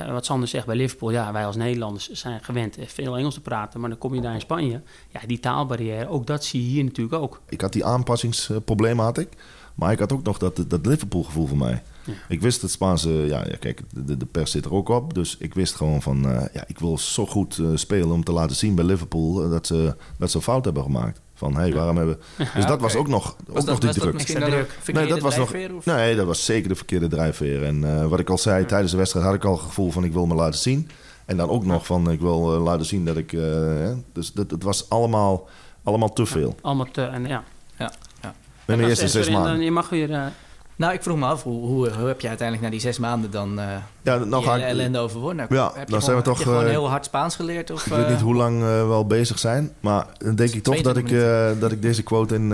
uh, 0.00 0.12
wat 0.12 0.24
Sander 0.24 0.48
zegt 0.48 0.66
bij 0.66 0.76
Liverpool, 0.76 1.10
ja, 1.10 1.32
wij 1.32 1.46
als 1.46 1.56
Nederlanders 1.56 2.10
zijn 2.10 2.44
gewend 2.44 2.76
veel 2.86 3.16
Engels 3.16 3.34
te 3.34 3.40
praten, 3.40 3.80
maar 3.80 3.88
dan 3.88 3.98
kom 3.98 4.14
je 4.14 4.20
daar 4.20 4.34
in 4.34 4.40
Spanje. 4.40 4.82
Ja, 5.08 5.20
die 5.26 5.40
taalbarrière, 5.40 6.08
ook 6.08 6.26
dat 6.26 6.44
zie 6.44 6.62
je 6.62 6.68
hier 6.68 6.84
natuurlijk 6.84 7.22
ook. 7.22 7.40
Ik 7.48 7.60
had 7.60 7.72
die 7.72 7.84
aanpassingsproblemen, 7.84 9.04
had 9.04 9.18
ik. 9.18 9.28
Maar 9.74 9.92
ik 9.92 9.98
had 9.98 10.12
ook 10.12 10.22
nog 10.22 10.38
dat, 10.38 10.64
dat 10.68 10.86
Liverpool-gevoel 10.86 11.46
voor 11.46 11.56
mij. 11.56 11.82
Ja. 12.04 12.12
Ik 12.28 12.40
wist 12.40 12.62
het 12.62 12.70
Spaanse, 12.70 13.10
ja, 13.10 13.44
ja 13.46 13.56
kijk, 13.60 13.82
de, 13.90 14.16
de, 14.16 14.26
pers 14.26 14.50
zit 14.50 14.64
er 14.64 14.74
ook 14.74 14.88
op. 14.88 15.14
Dus 15.14 15.36
ik 15.38 15.54
wist 15.54 15.74
gewoon 15.74 16.02
van, 16.02 16.30
uh, 16.30 16.42
ja, 16.52 16.64
ik 16.66 16.78
wil 16.78 16.98
zo 16.98 17.26
goed 17.26 17.58
uh, 17.58 17.68
spelen 17.74 18.10
om 18.10 18.24
te 18.24 18.32
laten 18.32 18.56
zien 18.56 18.74
bij 18.74 18.84
Liverpool 18.84 19.48
dat 19.50 19.66
ze, 19.66 19.96
dat 20.18 20.30
ze 20.30 20.42
fout 20.42 20.64
hebben 20.64 20.82
gemaakt. 20.82 21.20
Van, 21.44 21.54
hé, 21.54 21.60
hey, 21.60 21.74
waarom 21.74 21.96
hebben... 21.96 22.20
Dus 22.54 22.66
dat 22.66 22.80
was 22.80 22.94
ook 22.94 23.08
nog, 23.08 23.36
ook 23.48 23.54
dat, 23.54 23.66
nog 23.66 23.78
die 23.78 23.92
druk. 23.92 24.18
druk. 24.18 24.78
Nee, 24.92 25.06
dat 25.06 25.20
was 25.20 25.36
nog, 25.36 25.52
nee, 25.84 26.16
dat 26.16 26.26
was 26.26 26.44
zeker 26.44 26.68
de 26.68 26.74
verkeerde 26.74 27.08
drijfveer. 27.08 27.64
En 27.64 27.82
uh, 27.82 28.06
wat 28.06 28.20
ik 28.20 28.30
al 28.30 28.38
zei, 28.38 28.66
tijdens 28.66 28.90
de 28.90 28.96
wedstrijd 28.96 29.26
had 29.26 29.34
ik 29.34 29.44
al 29.44 29.52
het 29.52 29.62
gevoel 29.62 29.90
van, 29.90 30.04
ik 30.04 30.12
wil 30.12 30.26
me 30.26 30.34
laten 30.34 30.58
zien. 30.60 30.90
En 31.24 31.36
dan 31.36 31.48
ook 31.48 31.64
nog 31.64 31.86
van, 31.86 32.10
ik 32.10 32.20
wil 32.20 32.40
laten 32.40 32.86
zien 32.86 33.04
dat 33.04 33.16
ik... 33.16 33.30
dus 34.12 34.32
dat, 34.32 34.50
het 34.50 34.62
was 34.62 34.88
allemaal, 34.90 35.48
allemaal 35.82 36.12
te 36.12 36.26
veel. 36.26 36.54
allemaal 36.60 36.90
te, 36.90 37.02
en 37.02 37.26
ja. 37.26 37.44
Ja, 37.78 37.92
ja. 38.22 38.34
Met 38.64 38.78
de 38.78 38.86
eerste 38.86 39.08
zes 39.08 39.30
maanden. 39.30 39.60
Je 39.60 39.70
mag 39.70 39.88
weer... 39.88 40.32
Nou, 40.76 40.92
ik 40.92 41.02
vroeg 41.02 41.18
me 41.18 41.26
af, 41.26 41.42
hoe, 41.42 41.66
hoe, 41.66 41.90
hoe, 41.90 42.06
heb 42.08 42.20
je 42.20 42.28
uiteindelijk 42.28 42.66
na 42.66 42.72
die 42.72 42.80
zes 42.80 42.98
maanden 42.98 43.30
dan 43.30 43.58
uh, 43.58 43.66
ja, 44.02 44.18
dan 44.18 44.42
ga 44.42 44.56
ik, 44.56 44.62
ellende 44.62 44.98
overwonnen? 44.98 45.46
Ja, 45.48 45.72
heb 45.74 45.88
dan 45.88 46.02
zijn 46.02 46.16
we 46.16 46.22
toch... 46.22 46.38
Heb 46.38 46.46
je 46.46 46.52
gewoon 46.52 46.64
uh, 46.64 46.70
heel 46.70 46.88
hard 46.88 47.04
Spaans 47.04 47.36
geleerd? 47.36 47.70
Of, 47.70 47.86
ik 47.86 47.92
weet 47.92 48.08
niet 48.08 48.20
hoe 48.20 48.34
lang 48.34 48.60
uh, 48.60 48.86
we 48.86 48.92
al 48.92 49.06
bezig 49.06 49.38
zijn, 49.38 49.72
maar 49.80 50.06
dan 50.18 50.34
denk 50.34 50.50
ik 50.50 50.62
toch 50.62 50.80
dat 50.80 50.96
ik, 50.96 51.08
dat 51.60 51.72
ik 51.72 51.82
deze 51.82 52.02
quote 52.02 52.34
in, 52.34 52.52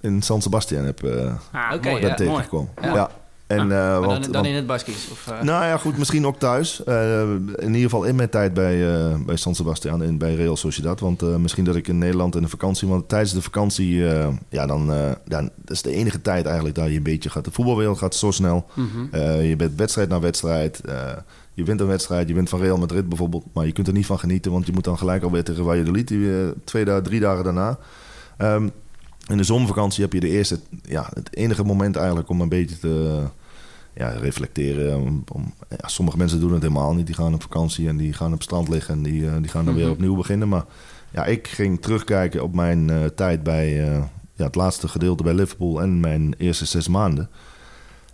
in 0.00 0.22
San 0.22 0.42
Sebastian 0.42 0.84
heb 0.84 1.04
ah, 1.52 1.74
okay, 1.74 2.00
ja, 2.00 2.14
tegengekomen. 2.14 2.70
Ja. 2.82 2.94
ja. 2.94 3.10
En, 3.50 3.68
uh, 3.68 3.98
want, 3.98 4.10
dan, 4.10 4.22
dan 4.22 4.32
want, 4.32 4.46
in 4.46 4.54
het 4.54 4.66
Baskisch? 4.66 5.08
Of, 5.10 5.26
uh... 5.30 5.42
Nou 5.42 5.64
ja, 5.64 5.76
goed, 5.76 5.98
misschien 5.98 6.26
ook 6.26 6.38
thuis. 6.38 6.82
Uh, 6.88 7.20
in 7.56 7.66
ieder 7.66 7.80
geval 7.80 8.04
in 8.04 8.14
mijn 8.14 8.28
tijd 8.28 8.54
bij, 8.54 8.78
bij 9.26 9.36
San 9.36 9.54
Sebastian 9.54 10.02
en 10.02 10.18
bij 10.18 10.34
Real 10.34 10.56
Sociedad. 10.56 11.00
Want 11.00 11.38
misschien 11.38 11.64
dat 11.64 11.76
ik 11.76 11.88
in 11.88 11.98
Nederland 11.98 12.34
in 12.34 12.42
de 12.42 12.48
vakantie... 12.48 12.88
Want 12.88 13.08
tijdens 13.08 13.32
de 13.32 13.42
vakantie, 13.42 13.94
ja, 14.48 14.66
dan... 14.66 14.86
ja, 15.24 15.40
dat 15.40 15.50
is 15.66 15.82
de 15.82 15.92
enige 15.92 16.22
tijd 16.22 16.46
eigenlijk 16.46 16.74
dat 16.74 16.88
je 16.88 16.96
een 16.96 17.02
beetje 17.02 17.30
gaat... 17.30 17.44
De 17.44 17.50
voetbalwereld 17.50 17.98
gaat 17.98 18.14
zo 18.14 18.30
snel. 18.30 18.66
Mm 18.74 18.88
-hmm. 18.92 19.20
je 19.42 19.56
bent 19.56 19.76
wedstrijd 19.76 20.08
na 20.08 20.20
wedstrijd. 20.20 20.80
je 21.54 21.64
wint 21.64 21.80
een 21.80 21.86
wedstrijd, 21.86 22.28
je 22.28 22.34
wint 22.34 22.48
van 22.48 22.60
Real 22.60 22.78
Madrid 22.78 23.08
bijvoorbeeld. 23.08 23.44
Maar 23.52 23.66
je 23.66 23.72
kunt 23.72 23.86
er 23.86 23.92
niet 23.92 24.06
van 24.06 24.18
genieten, 24.18 24.52
want 24.52 24.66
je 24.66 24.72
moet 24.72 24.84
dan 24.84 24.98
gelijk 24.98 25.22
alweer 25.22 25.44
tegen 25.44 25.64
Valladolid. 25.64 26.12
Twee 26.64 26.84
dagen, 26.84 27.02
drie 27.02 27.20
dagen 27.20 27.44
daarna. 27.44 27.78
Um, 28.38 28.70
in 29.30 29.36
de 29.36 29.44
zomervakantie 29.44 30.02
heb 30.02 30.12
je 30.12 30.20
de 30.20 30.28
eerste, 30.28 30.58
ja, 30.82 31.10
het 31.14 31.36
enige 31.36 31.64
moment 31.64 31.96
eigenlijk 31.96 32.28
om 32.28 32.40
een 32.40 32.48
beetje 32.48 32.78
te 32.78 33.22
ja, 33.94 34.08
reflecteren. 34.08 35.00
Om, 35.32 35.54
ja, 35.68 35.88
sommige 35.88 36.16
mensen 36.16 36.40
doen 36.40 36.52
het 36.52 36.62
helemaal 36.62 36.94
niet. 36.94 37.06
Die 37.06 37.14
gaan 37.14 37.34
op 37.34 37.42
vakantie 37.42 37.88
en 37.88 37.96
die 37.96 38.12
gaan 38.12 38.26
op 38.26 38.32
het 38.32 38.42
strand 38.42 38.68
liggen 38.68 38.94
en 38.94 39.02
die, 39.02 39.22
uh, 39.22 39.32
die 39.40 39.48
gaan 39.48 39.64
dan 39.64 39.74
weer 39.74 39.84
mhm. 39.84 39.92
opnieuw 39.92 40.16
beginnen. 40.16 40.48
Maar 40.48 40.64
ja, 41.10 41.24
ik 41.24 41.48
ging 41.48 41.80
terugkijken 41.80 42.42
op 42.42 42.54
mijn 42.54 42.88
uh, 42.88 43.04
tijd 43.04 43.42
bij 43.42 43.88
uh, 43.88 44.02
ja, 44.34 44.44
het 44.44 44.54
laatste 44.54 44.88
gedeelte 44.88 45.22
bij 45.22 45.34
Liverpool 45.34 45.82
en 45.82 46.00
mijn 46.00 46.34
eerste 46.38 46.64
zes 46.64 46.88
maanden. 46.88 47.30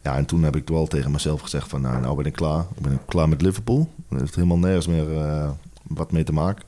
Ja, 0.02 0.16
en 0.16 0.26
toen 0.26 0.42
heb 0.42 0.56
ik 0.56 0.68
wel 0.68 0.86
tegen 0.86 1.10
mezelf 1.10 1.40
gezegd 1.40 1.68
van 1.68 1.80
nou, 1.80 2.00
nou 2.00 2.16
ben 2.16 2.24
ik 2.24 2.32
klaar. 2.32 2.64
Ik 2.74 2.82
ben 2.82 3.00
klaar 3.06 3.28
met 3.28 3.42
Liverpool. 3.42 3.90
Er 4.10 4.18
heeft 4.18 4.34
helemaal 4.34 4.58
nergens 4.58 4.86
meer 4.86 5.06
wat 5.82 6.12
mee 6.12 6.24
te 6.24 6.32
maken. 6.32 6.64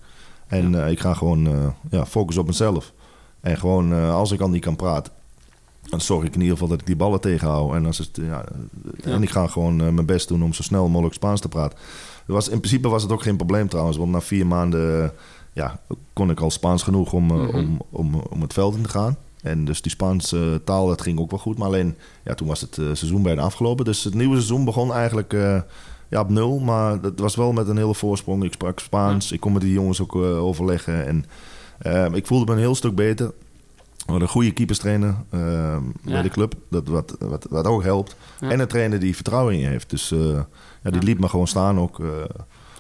En 0.47 0.71
ja. 0.71 0.87
ik 0.87 1.01
ga 1.01 1.15
gewoon 1.15 1.75
ja, 1.91 2.07
focussen 2.07 2.43
op 2.43 2.49
mezelf. 2.49 2.93
En 3.41 3.59
gewoon 3.59 3.93
als 3.93 4.33
ik 4.33 4.41
al 4.41 4.49
niet 4.49 4.65
kan 4.65 4.77
praten, 4.77 5.13
dan 5.89 6.01
zorg 6.01 6.25
ik 6.25 6.35
in 6.35 6.41
ieder 6.41 6.53
geval 6.53 6.69
dat 6.69 6.81
ik 6.81 6.87
die 6.87 6.97
ballen 6.97 7.21
tegenhoud. 7.21 7.75
En, 7.75 7.87
als 7.87 7.99
het, 7.99 8.19
ja, 8.23 8.45
en 9.03 9.23
ik 9.23 9.31
ga 9.31 9.47
gewoon 9.47 9.83
uh, 9.83 9.89
mijn 9.89 10.07
best 10.07 10.29
doen 10.29 10.43
om 10.43 10.53
zo 10.53 10.63
snel 10.63 10.89
mogelijk 10.89 11.15
Spaans 11.15 11.41
te 11.41 11.49
praten. 11.49 11.79
Was, 12.27 12.49
in 12.49 12.59
principe 12.59 12.89
was 12.89 13.03
het 13.03 13.13
ook 13.13 13.23
geen 13.23 13.37
probleem 13.37 13.69
trouwens. 13.69 13.97
Want 13.97 14.11
na 14.11 14.21
vier 14.21 14.47
maanden 14.47 15.13
ja, 15.53 15.81
kon 16.13 16.31
ik 16.31 16.41
al 16.41 16.51
Spaans 16.51 16.83
genoeg 16.83 17.13
om, 17.13 17.25
mm 17.25 17.31
-hmm. 17.31 17.55
om, 17.55 17.83
om, 17.91 18.15
om 18.31 18.41
het 18.41 18.53
veld 18.53 18.77
in 18.77 18.83
te 18.83 18.89
gaan. 18.89 19.17
En 19.43 19.65
dus 19.65 19.83
die 19.83 19.91
Spaanse 19.91 20.61
taal, 20.65 20.87
dat 20.87 21.03
ging 21.03 21.19
ook 21.19 21.31
wel 21.31 21.39
goed. 21.39 21.59
Maar 21.59 21.67
alleen, 21.67 21.97
ja, 22.25 22.35
toen 22.35 22.49
was 22.49 22.61
het 22.61 22.77
uh, 22.77 22.87
seizoen 22.87 23.23
bijna 23.23 23.43
afgelopen. 23.43 23.85
Dus 23.85 24.05
het 24.05 24.15
nieuwe 24.15 24.35
seizoen 24.35 24.65
begon 24.65 24.93
eigenlijk 24.93 25.33
uh, 25.33 25.61
ja, 26.09 26.21
op 26.21 26.29
nul. 26.29 26.59
Maar 26.59 26.99
het 27.03 27.21
was 27.21 27.37
wel 27.37 27.53
met 27.53 27.69
een 27.69 27.77
hele 27.77 27.95
voorsprong. 27.95 28.45
Ik 28.45 28.53
sprak 28.53 28.79
Spaans. 28.79 29.29
Ja. 29.29 29.35
Ik 29.35 29.41
kon 29.41 29.53
met 29.53 29.63
die 29.63 29.73
jongens 29.73 30.01
ook 30.01 30.15
uh, 30.15 30.45
overleggen. 30.45 31.07
En 31.07 31.25
ik 32.15 32.27
voelde 32.27 32.45
me 32.45 32.53
een 32.53 32.59
heel 32.59 32.75
stuk 32.75 32.95
beter. 32.95 33.33
We 34.09 34.15
hadden 34.15 34.33
een 34.33 34.35
goede 34.41 34.53
keeperstrainer 34.53 35.15
uh, 35.31 35.41
ja. 35.41 35.81
bij 36.03 36.23
de 36.23 36.29
club, 36.29 36.55
dat 36.71 36.89
wat, 36.89 37.17
wat, 37.19 37.47
wat 37.51 37.67
ook 37.67 37.83
helpt. 37.83 38.17
Ja. 38.41 38.51
En 38.51 38.61
een 38.61 38.67
trainer 38.67 39.01
die 39.01 39.15
vertrouwen 39.15 39.55
in 39.55 39.61
je 39.61 39.67
heeft. 39.67 39.91
Dus 39.91 40.13
uh, 40.13 40.41
ja, 40.83 40.91
die 40.91 41.03
liet 41.03 41.21
me 41.21 41.29
gewoon 41.29 41.47
staan 41.47 41.79
ook 41.79 41.99
uh, 41.99 42.09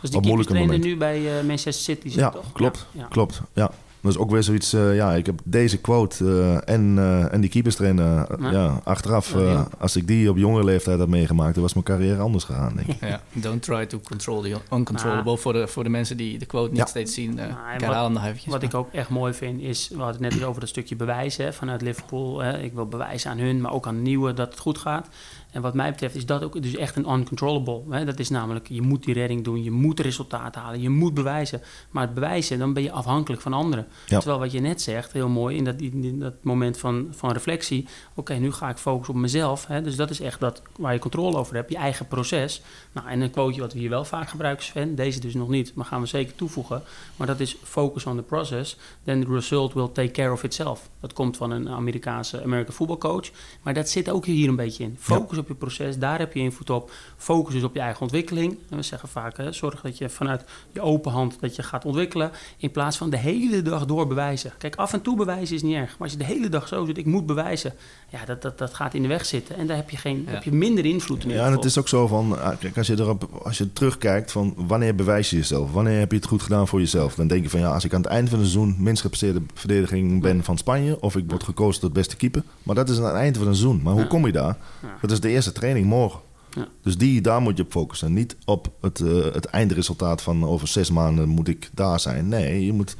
dus 0.00 0.10
die 0.10 0.20
keeperstrainer 0.20 0.78
nu 0.78 0.96
bij 0.96 1.20
Manchester 1.44 1.72
City 1.72 2.08
zit, 2.08 2.18
ja, 2.18 2.30
toch? 2.30 2.52
Klopt, 2.52 2.86
klopt, 3.08 3.42
ja. 3.52 3.70
Dat 4.00 4.12
is 4.12 4.18
ook 4.18 4.30
weer 4.30 4.42
zoiets, 4.42 4.74
uh, 4.74 4.96
ja, 4.96 5.14
ik 5.14 5.26
heb 5.26 5.40
deze 5.44 5.78
quote 5.78 6.24
uh, 6.24 6.68
en, 6.68 6.96
uh, 6.96 7.32
en 7.32 7.40
die 7.40 7.50
keeperstrainer, 7.50 8.26
ja. 8.40 8.50
ja. 8.50 8.80
achteraf, 8.84 9.34
als 9.78 9.96
ik 9.96 10.06
die 10.06 10.30
op 10.30 10.36
jonge 10.36 10.64
leeftijd 10.64 10.98
had 10.98 11.08
meegemaakt, 11.08 11.54
dan 11.54 11.62
was 11.62 11.72
mijn 11.72 11.84
carrière 11.84 12.20
anders 12.20 12.44
gegaan, 12.44 12.74
denk 12.76 12.88
ik. 12.88 12.96
Ja, 13.00 13.20
don't 13.48 13.62
try 13.62 13.86
to 13.86 14.00
control 14.00 14.42
the 14.42 14.56
uncontrollable. 14.72 15.36
Voor, 15.36 15.52
de, 15.52 15.68
voor 15.68 15.84
de 15.84 15.90
mensen 15.90 16.16
die 16.16 16.38
de 16.38 16.46
quote 16.46 16.72
niet 16.72 16.88
steeds 16.88 17.14
zien, 17.14 17.38
uh, 17.38 17.44
ik 17.74 17.80
herhaal 17.80 18.10
nog 18.10 18.24
eventjes. 18.24 18.52
Wat 18.52 18.62
ik 18.62 18.74
ook 18.74 18.92
echt 18.92 19.08
mooi 19.08 19.32
vind, 19.32 19.60
is, 19.60 19.88
we 19.88 20.02
hadden 20.02 20.24
het 20.24 20.34
net 20.34 20.44
over 20.44 20.60
dat 20.60 20.68
stukje 20.68 20.96
bewijzen 20.96 21.44
hè, 21.44 21.52
vanuit 21.52 21.82
Liverpool. 21.82 22.40
Hè. 22.40 22.58
Ik 22.58 22.72
wil 22.72 22.86
bewijzen 22.86 23.30
aan 23.30 23.38
hun, 23.38 23.60
maar 23.60 23.72
ook 23.72 23.86
aan 23.86 24.02
nieuwe 24.02 24.34
dat 24.34 24.50
het 24.50 24.58
goed 24.58 24.78
gaat. 24.78 25.08
En 25.50 25.62
wat 25.62 25.74
mij 25.74 25.90
betreft 25.90 26.14
is 26.14 26.26
dat 26.26 26.42
ook 26.42 26.62
dus 26.62 26.76
echt 26.76 26.96
een 26.96 27.10
uncontrollable. 27.10 27.82
Hè? 27.90 28.04
Dat 28.04 28.18
is 28.18 28.28
namelijk, 28.28 28.68
je 28.68 28.82
moet 28.82 29.04
die 29.04 29.14
redding 29.14 29.44
doen, 29.44 29.62
je 29.62 29.70
moet 29.70 30.00
resultaat 30.00 30.54
halen, 30.54 30.80
je 30.80 30.90
moet 30.90 31.14
bewijzen. 31.14 31.62
Maar 31.90 32.02
het 32.02 32.14
bewijzen, 32.14 32.58
dan 32.58 32.72
ben 32.72 32.82
je 32.82 32.90
afhankelijk 32.90 33.42
van 33.42 33.52
anderen. 33.52 33.86
Terwijl 34.06 34.38
wat 34.38 34.52
je 34.52 34.60
net 34.60 34.82
zegt, 34.82 35.12
heel 35.12 35.28
mooi, 35.28 35.56
in 35.56 35.64
dat, 35.64 35.80
in 35.80 36.18
dat 36.18 36.34
moment 36.42 36.78
van, 36.78 37.08
van 37.10 37.32
reflectie... 37.32 37.86
oké, 38.14 38.34
nu 38.34 38.52
ga 38.52 38.68
ik 38.68 38.76
focussen 38.76 39.14
op 39.14 39.20
mezelf. 39.20 39.66
Hè? 39.66 39.82
Dus 39.82 39.96
dat 39.96 40.10
is 40.10 40.20
echt 40.20 40.40
dat 40.40 40.62
waar 40.76 40.92
je 40.92 40.98
controle 40.98 41.36
over 41.36 41.54
hebt, 41.54 41.70
je 41.70 41.76
eigen 41.76 42.06
proces. 42.06 42.62
Nou, 42.92 43.08
en 43.08 43.20
een 43.20 43.30
quoteje 43.30 43.60
wat 43.60 43.72
we 43.72 43.78
hier 43.78 43.90
wel 43.90 44.04
vaak 44.04 44.28
gebruiken, 44.28 44.64
Sven... 44.64 44.94
deze 44.94 45.20
dus 45.20 45.34
nog 45.34 45.48
niet, 45.48 45.74
maar 45.74 45.84
gaan 45.84 46.00
we 46.00 46.06
zeker 46.06 46.34
toevoegen... 46.34 46.82
maar 47.16 47.26
dat 47.26 47.40
is 47.40 47.56
focus 47.62 48.06
on 48.06 48.16
the 48.16 48.22
process, 48.22 48.76
then 49.04 49.20
the 49.20 49.32
result 49.32 49.72
will 49.72 49.88
take 49.92 50.10
care 50.10 50.32
of 50.32 50.42
itself. 50.42 50.88
Dat 51.00 51.12
komt 51.12 51.36
van 51.36 51.50
een 51.50 51.68
Amerikaanse 51.68 52.42
American 52.42 52.74
voetbalcoach. 52.74 53.30
Maar 53.62 53.74
dat 53.74 53.88
zit 53.88 54.10
ook 54.10 54.24
hier 54.24 54.48
een 54.48 54.56
beetje 54.56 54.84
in. 54.84 54.96
Focus 54.98 55.37
op 55.38 55.48
je 55.48 55.54
proces, 55.54 55.98
daar 55.98 56.18
heb 56.18 56.32
je 56.32 56.40
invloed 56.40 56.70
op. 56.70 56.90
Focus 57.16 57.54
dus 57.54 57.62
op 57.62 57.74
je 57.74 57.80
eigen 57.80 58.02
ontwikkeling. 58.02 58.58
En 58.70 58.76
we 58.76 58.82
zeggen 58.82 59.08
vaak, 59.08 59.36
hè, 59.36 59.52
zorg 59.52 59.80
dat 59.80 59.98
je 59.98 60.08
vanuit 60.08 60.44
je 60.72 60.80
open 60.80 61.12
hand 61.12 61.40
dat 61.40 61.56
je 61.56 61.62
gaat 61.62 61.84
ontwikkelen. 61.84 62.30
In 62.56 62.70
plaats 62.70 62.96
van 62.96 63.10
de 63.10 63.16
hele 63.16 63.62
dag 63.62 63.86
door 63.86 64.06
bewijzen. 64.06 64.52
Kijk, 64.58 64.76
af 64.76 64.92
en 64.92 65.02
toe 65.02 65.16
bewijzen 65.16 65.56
is 65.56 65.62
niet 65.62 65.74
erg. 65.74 65.90
Maar 65.90 66.08
als 66.08 66.12
je 66.12 66.18
de 66.18 66.24
hele 66.24 66.48
dag 66.48 66.68
zo 66.68 66.84
zit, 66.84 66.98
ik 66.98 67.06
moet 67.06 67.26
bewijzen. 67.26 67.74
Ja, 68.10 68.24
dat, 68.24 68.42
dat, 68.42 68.58
dat 68.58 68.74
gaat 68.74 68.94
in 68.94 69.02
de 69.02 69.08
weg 69.08 69.24
zitten. 69.26 69.56
En 69.56 69.66
daar 69.66 69.76
heb 69.76 69.90
je, 69.90 69.96
geen, 69.96 70.24
heb 70.28 70.42
je 70.42 70.52
minder 70.52 70.84
invloed 70.84 71.24
in. 71.24 71.30
Ja, 71.30 71.46
en 71.46 71.52
het 71.52 71.64
is 71.64 71.78
ook 71.78 71.88
zo 71.88 72.06
van, 72.06 72.40
ah, 72.40 72.58
kijk, 72.58 72.76
als 72.76 72.86
je 72.86 72.98
erop, 72.98 73.40
als 73.42 73.58
je 73.58 73.72
terugkijkt 73.72 74.32
van 74.32 74.54
wanneer 74.56 74.94
bewijs 74.94 75.30
je 75.30 75.36
jezelf? 75.36 75.72
Wanneer 75.72 75.98
heb 75.98 76.10
je 76.10 76.16
het 76.16 76.26
goed 76.26 76.42
gedaan 76.42 76.68
voor 76.68 76.80
jezelf? 76.80 77.14
Dan 77.14 77.26
denk 77.26 77.42
je 77.42 77.50
van 77.50 77.60
ja, 77.60 77.72
als 77.72 77.84
ik 77.84 77.94
aan 77.94 78.00
het 78.00 78.10
eind 78.10 78.28
van 78.28 78.38
het 78.38 78.48
seizoen 78.48 78.76
minst 78.78 79.02
gepresteerde 79.02 79.42
verdediging 79.54 80.22
ben 80.22 80.44
van 80.44 80.58
Spanje, 80.58 81.00
of 81.00 81.16
ik 81.16 81.24
word 81.28 81.42
gekozen 81.42 81.80
tot 81.80 81.92
beste 81.92 82.16
keeper. 82.16 82.42
Maar 82.62 82.74
dat 82.74 82.88
is 82.88 82.98
aan 82.98 83.04
het 83.04 83.14
eind 83.14 83.36
van 83.36 83.46
het 83.46 83.56
seizoen. 83.56 83.82
Maar 83.82 83.92
hoe 83.92 84.06
kom 84.06 84.26
je 84.26 84.32
daar? 84.32 84.56
Dat 85.00 85.10
is 85.10 85.20
de 85.20 85.28
eerste 85.28 85.52
training 85.52 85.86
morgen. 85.86 86.20
Ja. 86.50 86.68
Dus 86.82 86.98
die, 86.98 87.20
daar 87.20 87.40
moet 87.40 87.56
je 87.56 87.62
op 87.62 87.70
focussen. 87.70 88.12
Niet 88.12 88.36
op 88.44 88.70
het, 88.80 88.98
uh, 88.98 89.24
het 89.32 89.44
eindresultaat 89.44 90.22
van 90.22 90.44
over 90.44 90.68
zes 90.68 90.90
maanden 90.90 91.28
moet 91.28 91.48
ik 91.48 91.70
daar 91.74 92.00
zijn. 92.00 92.28
Nee, 92.28 92.64
je 92.66 92.72
moet, 92.72 92.96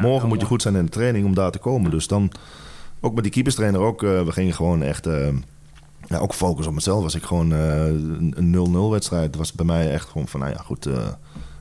morgen 0.00 0.28
moet 0.28 0.40
je 0.40 0.46
goed 0.46 0.62
zijn 0.62 0.76
in 0.76 0.84
de 0.84 0.90
training 0.90 1.26
om 1.26 1.34
daar 1.34 1.50
te 1.50 1.58
komen. 1.58 1.90
Dus 1.90 2.06
dan, 2.06 2.32
ook 3.00 3.14
met 3.14 3.22
die 3.22 3.32
keeperstrainer 3.32 3.80
ook, 3.80 4.02
uh, 4.02 4.22
we 4.22 4.32
gingen 4.32 4.54
gewoon 4.54 4.82
echt... 4.82 5.06
Uh, 5.06 5.28
ja, 6.06 6.18
ook 6.18 6.34
focus 6.34 6.66
op 6.66 6.74
mezelf. 6.74 7.02
Was 7.02 7.14
ik 7.14 7.22
gewoon 7.22 7.50
een 7.50 8.88
0-0 8.88 8.90
wedstrijd. 8.90 9.36
was 9.36 9.52
bij 9.52 9.66
mij 9.66 9.92
echt 9.92 10.08
gewoon 10.08 10.28
van, 10.28 10.40
nou 10.40 10.52
ja, 10.52 10.58
goed, 10.58 10.88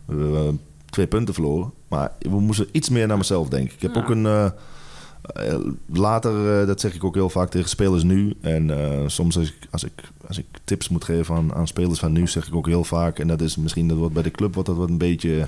we 0.05 0.53
twee 0.89 1.07
punten 1.07 1.33
verloren. 1.33 1.71
Maar 1.87 2.11
we 2.19 2.39
moesten 2.39 2.67
iets 2.71 2.89
meer 2.89 3.07
naar 3.07 3.17
mezelf 3.17 3.49
denken. 3.49 3.75
Ik 3.75 3.81
heb 3.81 3.95
ook 3.95 4.09
een 4.09 4.25
eh, 4.25 5.55
later, 5.85 6.65
dat 6.65 6.79
zeg 6.79 6.95
ik 6.95 7.03
ook 7.03 7.15
heel 7.15 7.29
vaak 7.29 7.49
tegen 7.49 7.69
spelers 7.69 8.03
nu. 8.03 8.37
En 8.41 8.71
soms 9.07 9.37
als 9.37 9.47
ik, 9.47 9.67
als, 9.71 9.83
ik, 9.83 10.01
als 10.27 10.37
ik 10.37 10.45
tips 10.63 10.89
moet 10.89 11.03
geven 11.03 11.35
aan, 11.35 11.53
aan 11.53 11.67
spelers 11.67 11.99
van 11.99 12.11
nu, 12.11 12.27
zeg 12.27 12.47
ik 12.47 12.55
ook 12.55 12.67
heel 12.67 12.83
vaak. 12.83 13.19
En 13.19 13.27
dat 13.27 13.41
is 13.41 13.55
misschien 13.55 13.87
dat 13.87 13.97
wordt 13.97 14.13
bij 14.13 14.23
de 14.23 14.31
club 14.31 14.53
wordt 14.53 14.69
dat 14.69 14.77
wat 14.77 14.89
een 14.89 14.97
beetje, 14.97 15.47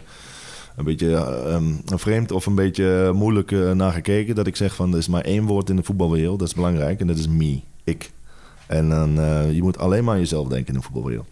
een 0.79 0.85
beetje 0.85 1.43
um, 1.47 1.81
vreemd 1.85 2.31
of 2.31 2.45
een 2.45 2.55
beetje 2.55 3.11
moeilijk 3.13 3.51
naar 3.51 3.93
gekeken. 3.93 4.35
Dat 4.35 4.47
ik 4.47 4.55
zeg 4.55 4.75
van 4.75 4.91
er 4.91 4.97
is 4.97 5.07
maar 5.07 5.21
één 5.21 5.45
woord 5.45 5.69
in 5.69 5.75
de 5.75 5.83
voetbalwereld, 5.83 6.39
dat 6.39 6.47
is 6.47 6.53
belangrijk. 6.53 6.99
En 6.99 7.07
dat 7.07 7.17
is 7.17 7.27
me, 7.27 7.61
ik. 7.83 8.11
En 8.67 8.89
dan, 8.89 9.11
je 9.53 9.61
moet 9.61 9.77
alleen 9.77 10.03
maar 10.03 10.13
aan 10.13 10.19
jezelf 10.19 10.47
denken 10.47 10.73
in 10.73 10.79
de 10.79 10.85
voetbalwereld. 10.85 11.27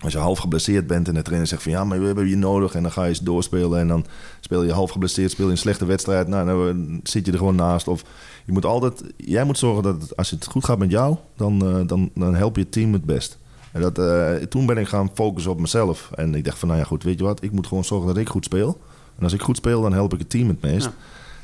Als 0.00 0.12
je 0.12 0.18
half 0.18 0.38
geblesseerd 0.38 0.86
bent 0.86 1.08
en 1.08 1.14
de 1.14 1.22
trainer 1.22 1.48
zegt 1.48 1.62
van 1.62 1.72
ja, 1.72 1.84
maar 1.84 2.00
we 2.00 2.06
hebben 2.06 2.28
je 2.28 2.36
nodig. 2.36 2.74
En 2.74 2.82
dan 2.82 2.92
ga 2.92 3.02
je 3.02 3.08
eens 3.08 3.18
doorspelen 3.18 3.80
en 3.80 3.88
dan 3.88 4.04
speel 4.40 4.62
je 4.62 4.72
half 4.72 4.90
geblesseerd, 4.90 5.30
speel 5.30 5.46
je 5.46 5.52
een 5.52 5.58
slechte 5.58 5.84
wedstrijd. 5.84 6.28
Nou, 6.28 6.46
dan 6.46 7.00
zit 7.02 7.26
je 7.26 7.32
er 7.32 7.38
gewoon 7.38 7.54
naast. 7.54 7.88
Of 7.88 8.04
je 8.44 8.52
moet 8.52 8.64
altijd, 8.64 9.02
jij 9.16 9.44
moet 9.44 9.58
zorgen 9.58 9.82
dat 9.82 10.16
als 10.16 10.30
het 10.30 10.46
goed 10.46 10.64
gaat 10.64 10.78
met 10.78 10.90
jou, 10.90 11.16
dan, 11.36 11.84
dan, 11.86 12.10
dan 12.14 12.34
help 12.34 12.56
je 12.56 12.62
het 12.62 12.72
team 12.72 12.92
het 12.92 13.04
best. 13.04 13.38
En 13.72 13.80
dat, 13.80 13.98
uh, 13.98 14.34
toen 14.34 14.66
ben 14.66 14.76
ik 14.76 14.88
gaan 14.88 15.10
focussen 15.14 15.52
op 15.52 15.60
mezelf. 15.60 16.10
En 16.14 16.34
ik 16.34 16.44
dacht 16.44 16.58
van 16.58 16.68
nou 16.68 16.80
ja, 16.80 16.86
goed, 16.86 17.02
weet 17.02 17.18
je 17.18 17.24
wat, 17.24 17.42
ik 17.42 17.52
moet 17.52 17.66
gewoon 17.66 17.84
zorgen 17.84 18.06
dat 18.06 18.16
ik 18.16 18.28
goed 18.28 18.44
speel. 18.44 18.80
En 19.16 19.24
als 19.24 19.32
ik 19.32 19.42
goed 19.42 19.56
speel, 19.56 19.82
dan 19.82 19.92
help 19.92 20.12
ik 20.12 20.18
het 20.18 20.30
team 20.30 20.48
het 20.48 20.62
meest. 20.62 20.84
Ja, 20.84 20.92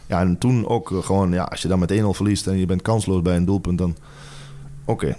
ja 0.07 0.21
en 0.21 0.38
toen 0.38 0.67
ook 0.67 0.93
gewoon, 1.03 1.33
ja, 1.33 1.43
als 1.43 1.62
je 1.62 1.69
dan 1.69 1.79
met 1.79 1.93
1-0 1.93 2.05
verliest 2.05 2.47
en 2.47 2.59
je 2.59 2.67
bent 2.67 2.83
kansloos 2.83 3.23
bij 3.23 3.37
een 3.37 3.45
doelpunt, 3.45 3.79
dan 3.79 3.97
oké, 4.85 5.14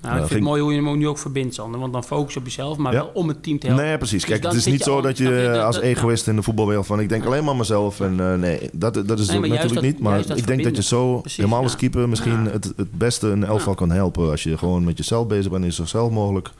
nou, 0.00 0.14
ik 0.14 0.26
vind 0.26 0.30
het 0.30 0.48
mooi 0.48 0.62
hoe 0.62 0.74
je 0.74 0.82
hem 0.82 0.98
nu 0.98 1.08
ook 1.08 1.18
verbindt, 1.18 1.54
Sander. 1.54 1.80
Want 1.80 1.92
dan 1.92 2.04
focus 2.04 2.34
je 2.34 2.38
op 2.38 2.44
jezelf, 2.44 2.76
maar 2.76 2.92
wel 2.92 3.10
om 3.14 3.28
het 3.28 3.42
team 3.42 3.58
te 3.58 3.66
helpen. 3.66 3.84
Nee, 3.84 3.96
precies. 3.96 4.20
Dus 4.20 4.30
Kijk, 4.30 4.42
het 4.42 4.52
is 4.52 4.66
niet 4.66 4.82
zo 4.82 5.00
dat 5.00 5.18
je 5.18 5.62
als 5.62 5.80
egoïst 5.80 6.26
in 6.28 6.36
de 6.36 6.42
voetbalwereld 6.42 6.86
van... 6.86 7.00
ik 7.00 7.08
denk 7.08 7.24
alleen 7.24 7.44
maar 7.44 7.56
mezelf. 7.56 8.00
En 8.00 8.18
uh, 8.20 8.34
nee, 8.34 8.70
dat, 8.72 8.94
dat 8.94 9.18
is 9.18 9.28
nee, 9.28 9.40
natuurlijk 9.40 9.80
niet. 9.80 10.00
Maar 10.00 10.36
ik 10.36 10.46
denk 10.46 10.62
dat 10.64 10.76
je 10.76 10.82
zo 10.82 11.20
precies, 11.20 11.36
helemaal 11.36 11.62
als 11.62 11.76
keeper... 11.76 12.08
misschien 12.08 12.46
het, 12.46 12.72
het 12.76 12.98
beste 12.98 13.28
een 13.28 13.44
elftal 13.44 13.74
kan 13.74 13.90
helpen. 13.90 14.30
Als 14.30 14.42
je 14.42 14.58
gewoon 14.58 14.84
met 14.84 14.98
jezelf 14.98 15.26
bezig 15.26 15.50
bent, 15.50 15.64
is 15.64 15.76
zo 15.76 15.84
zelf 15.84 16.10
mogelijk. 16.10 16.50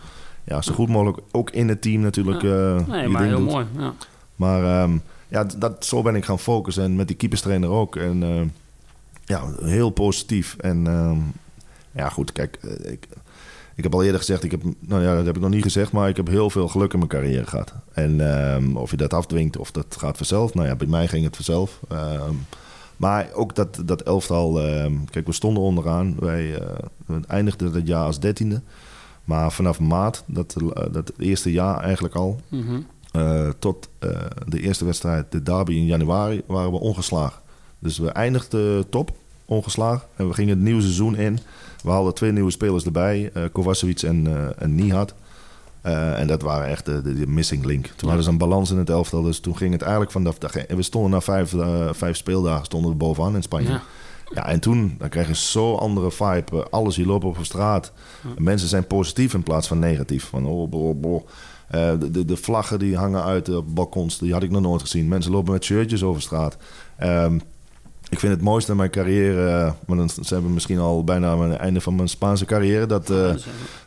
Ja, 0.44 0.62
zo 0.62 0.74
goed 0.74 0.88
mogelijk. 0.88 1.18
Ook 1.30 1.50
in 1.50 1.68
het 1.68 1.82
team 1.82 2.00
natuurlijk. 2.00 2.42
Uh, 2.42 2.86
nee, 2.86 3.08
maar 3.08 3.24
heel 3.24 3.38
doet. 3.38 3.50
mooi. 3.50 3.66
Ja. 3.78 3.92
Maar 4.36 4.82
um, 4.82 5.02
ja, 5.28 5.46
dat, 5.56 5.84
zo 5.84 6.02
ben 6.02 6.14
ik 6.14 6.24
gaan 6.24 6.38
focussen. 6.38 6.84
En 6.84 6.96
met 6.96 7.06
die 7.06 7.16
keeperstrainer 7.16 7.68
ook. 7.68 7.96
En 7.96 8.22
uh, 8.22 8.40
ja, 9.24 9.44
heel 9.62 9.90
positief. 9.90 10.56
En 10.58 10.86
um, 10.86 11.32
ja, 11.92 12.08
goed, 12.08 12.32
kijk... 12.32 12.58
Ik, 12.82 13.08
ik 13.76 13.82
heb 13.82 13.94
al 13.94 14.02
eerder 14.02 14.18
gezegd, 14.18 14.44
ik 14.44 14.50
heb, 14.50 14.62
nou 14.80 15.02
ja, 15.02 15.16
dat 15.16 15.26
heb 15.26 15.36
ik 15.36 15.42
nog 15.42 15.50
niet 15.50 15.62
gezegd, 15.62 15.92
maar 15.92 16.08
ik 16.08 16.16
heb 16.16 16.26
heel 16.26 16.50
veel 16.50 16.68
geluk 16.68 16.92
in 16.92 16.98
mijn 16.98 17.10
carrière 17.10 17.46
gehad. 17.46 17.74
En 17.92 18.20
um, 18.20 18.76
of 18.76 18.90
je 18.90 18.96
dat 18.96 19.14
afdwingt 19.14 19.56
of 19.56 19.70
dat 19.70 19.96
gaat 19.98 20.16
vanzelf. 20.16 20.54
Nou 20.54 20.66
ja, 20.66 20.76
bij 20.76 20.86
mij 20.86 21.08
ging 21.08 21.24
het 21.24 21.36
vanzelf. 21.36 21.80
Um, 21.92 22.46
maar 22.96 23.28
ook 23.32 23.54
dat, 23.54 23.82
dat 23.84 24.02
elftal, 24.02 24.66
um, 24.66 25.04
kijk, 25.10 25.26
we 25.26 25.32
stonden 25.32 25.62
onderaan. 25.62 26.16
Wij 26.18 26.60
uh, 27.08 27.16
eindigden 27.26 27.72
het 27.72 27.86
jaar 27.86 28.04
als 28.04 28.20
dertiende. 28.20 28.62
Maar 29.24 29.52
vanaf 29.52 29.80
maart, 29.80 30.22
dat, 30.26 30.54
uh, 30.62 30.70
dat 30.92 31.12
eerste 31.18 31.52
jaar 31.52 31.80
eigenlijk 31.80 32.14
al, 32.14 32.40
mm 32.48 32.66
-hmm. 32.66 32.86
uh, 33.12 33.48
tot 33.58 33.88
de 34.46 34.60
eerste 34.60 34.84
wedstrijd, 34.84 35.32
de 35.32 35.42
derby 35.42 35.72
in 35.72 35.86
januari, 35.86 36.42
waren 36.46 36.72
we 36.72 36.80
ongeslagen. 36.80 37.40
Dus 37.78 37.98
we 37.98 38.10
eindigden 38.10 38.88
top, 38.88 39.12
ongeslagen. 39.44 40.08
En 40.16 40.28
we 40.28 40.34
gingen 40.34 40.54
het 40.54 40.64
nieuwe 40.64 40.82
seizoen 40.82 41.16
in. 41.16 41.38
We 41.82 41.90
hadden 41.90 42.14
twee 42.14 42.32
nieuwe 42.32 42.50
spelers 42.50 42.84
erbij, 42.84 43.30
uh, 43.34 43.44
Kovacevic 43.52 44.02
en, 44.02 44.26
uh, 44.28 44.62
en 44.62 44.74
Nihat. 44.74 45.14
Uh, 45.86 46.18
en 46.18 46.26
dat 46.26 46.42
waren 46.42 46.68
echt 46.68 46.84
de, 46.84 47.02
de, 47.02 47.14
de 47.14 47.26
missing 47.26 47.64
link. 47.64 47.84
Toen 47.84 47.94
ja. 47.96 48.06
hadden 48.06 48.24
ze 48.24 48.30
een 48.30 48.38
balans 48.38 48.70
in 48.70 48.78
het 48.78 48.90
elftal. 48.90 49.22
Dus 49.22 49.40
toen 49.40 49.56
ging 49.56 49.72
het 49.72 49.82
eigenlijk 49.82 50.12
vanaf 50.12 50.38
we 50.68 50.82
stonden 50.82 51.10
na 51.10 51.20
vijf, 51.20 51.52
uh, 51.52 51.88
vijf 51.92 52.16
speeldagen 52.16 52.64
stonden 52.64 52.90
we 52.90 52.96
bovenaan 52.96 53.34
in 53.34 53.42
Spanje. 53.42 53.68
Ja. 53.68 53.82
ja 54.34 54.46
en 54.46 54.60
toen 54.60 54.94
dan 54.98 55.08
krijg 55.08 55.28
je 55.28 55.34
zo'n 55.34 55.78
andere 55.78 56.12
vibe. 56.12 56.66
Alles 56.70 56.96
hier 56.96 57.06
lopen 57.06 57.28
op 57.28 57.38
straat. 57.42 57.92
Ja. 58.22 58.30
Mensen 58.38 58.68
zijn 58.68 58.86
positief 58.86 59.34
in 59.34 59.42
plaats 59.42 59.68
van 59.68 59.78
negatief. 59.78 60.24
Van 60.24 60.46
oh, 60.46 60.70
boh, 60.70 61.00
boh. 61.00 61.26
Uh, 61.74 61.92
de, 62.10 62.24
de, 62.24 62.36
vlaggen 62.36 62.78
die 62.78 62.96
hangen 62.96 63.22
uit 63.22 63.48
op 63.48 63.74
balkons, 63.74 64.18
die 64.18 64.32
had 64.32 64.42
ik 64.42 64.50
nog 64.50 64.62
nooit 64.62 64.80
gezien. 64.80 65.08
Mensen 65.08 65.32
lopen 65.32 65.52
met 65.52 65.64
shirtjes 65.64 66.02
over 66.02 66.22
straat. 66.22 66.56
Um, 67.02 67.40
ik 68.08 68.18
vind 68.18 68.32
het 68.32 68.42
mooiste 68.42 68.70
aan 68.70 68.76
mijn 68.76 68.90
carrière, 68.90 69.74
maar 69.86 69.96
dan 69.96 70.10
zijn 70.20 70.42
we 70.42 70.48
misschien 70.48 70.78
al 70.78 71.04
bijna 71.04 71.30
aan 71.30 71.50
het 71.50 71.58
einde 71.58 71.80
van 71.80 71.94
mijn 71.94 72.08
Spaanse 72.08 72.44
carrière, 72.44 72.86
dat, 72.86 73.10
uh, 73.10 73.34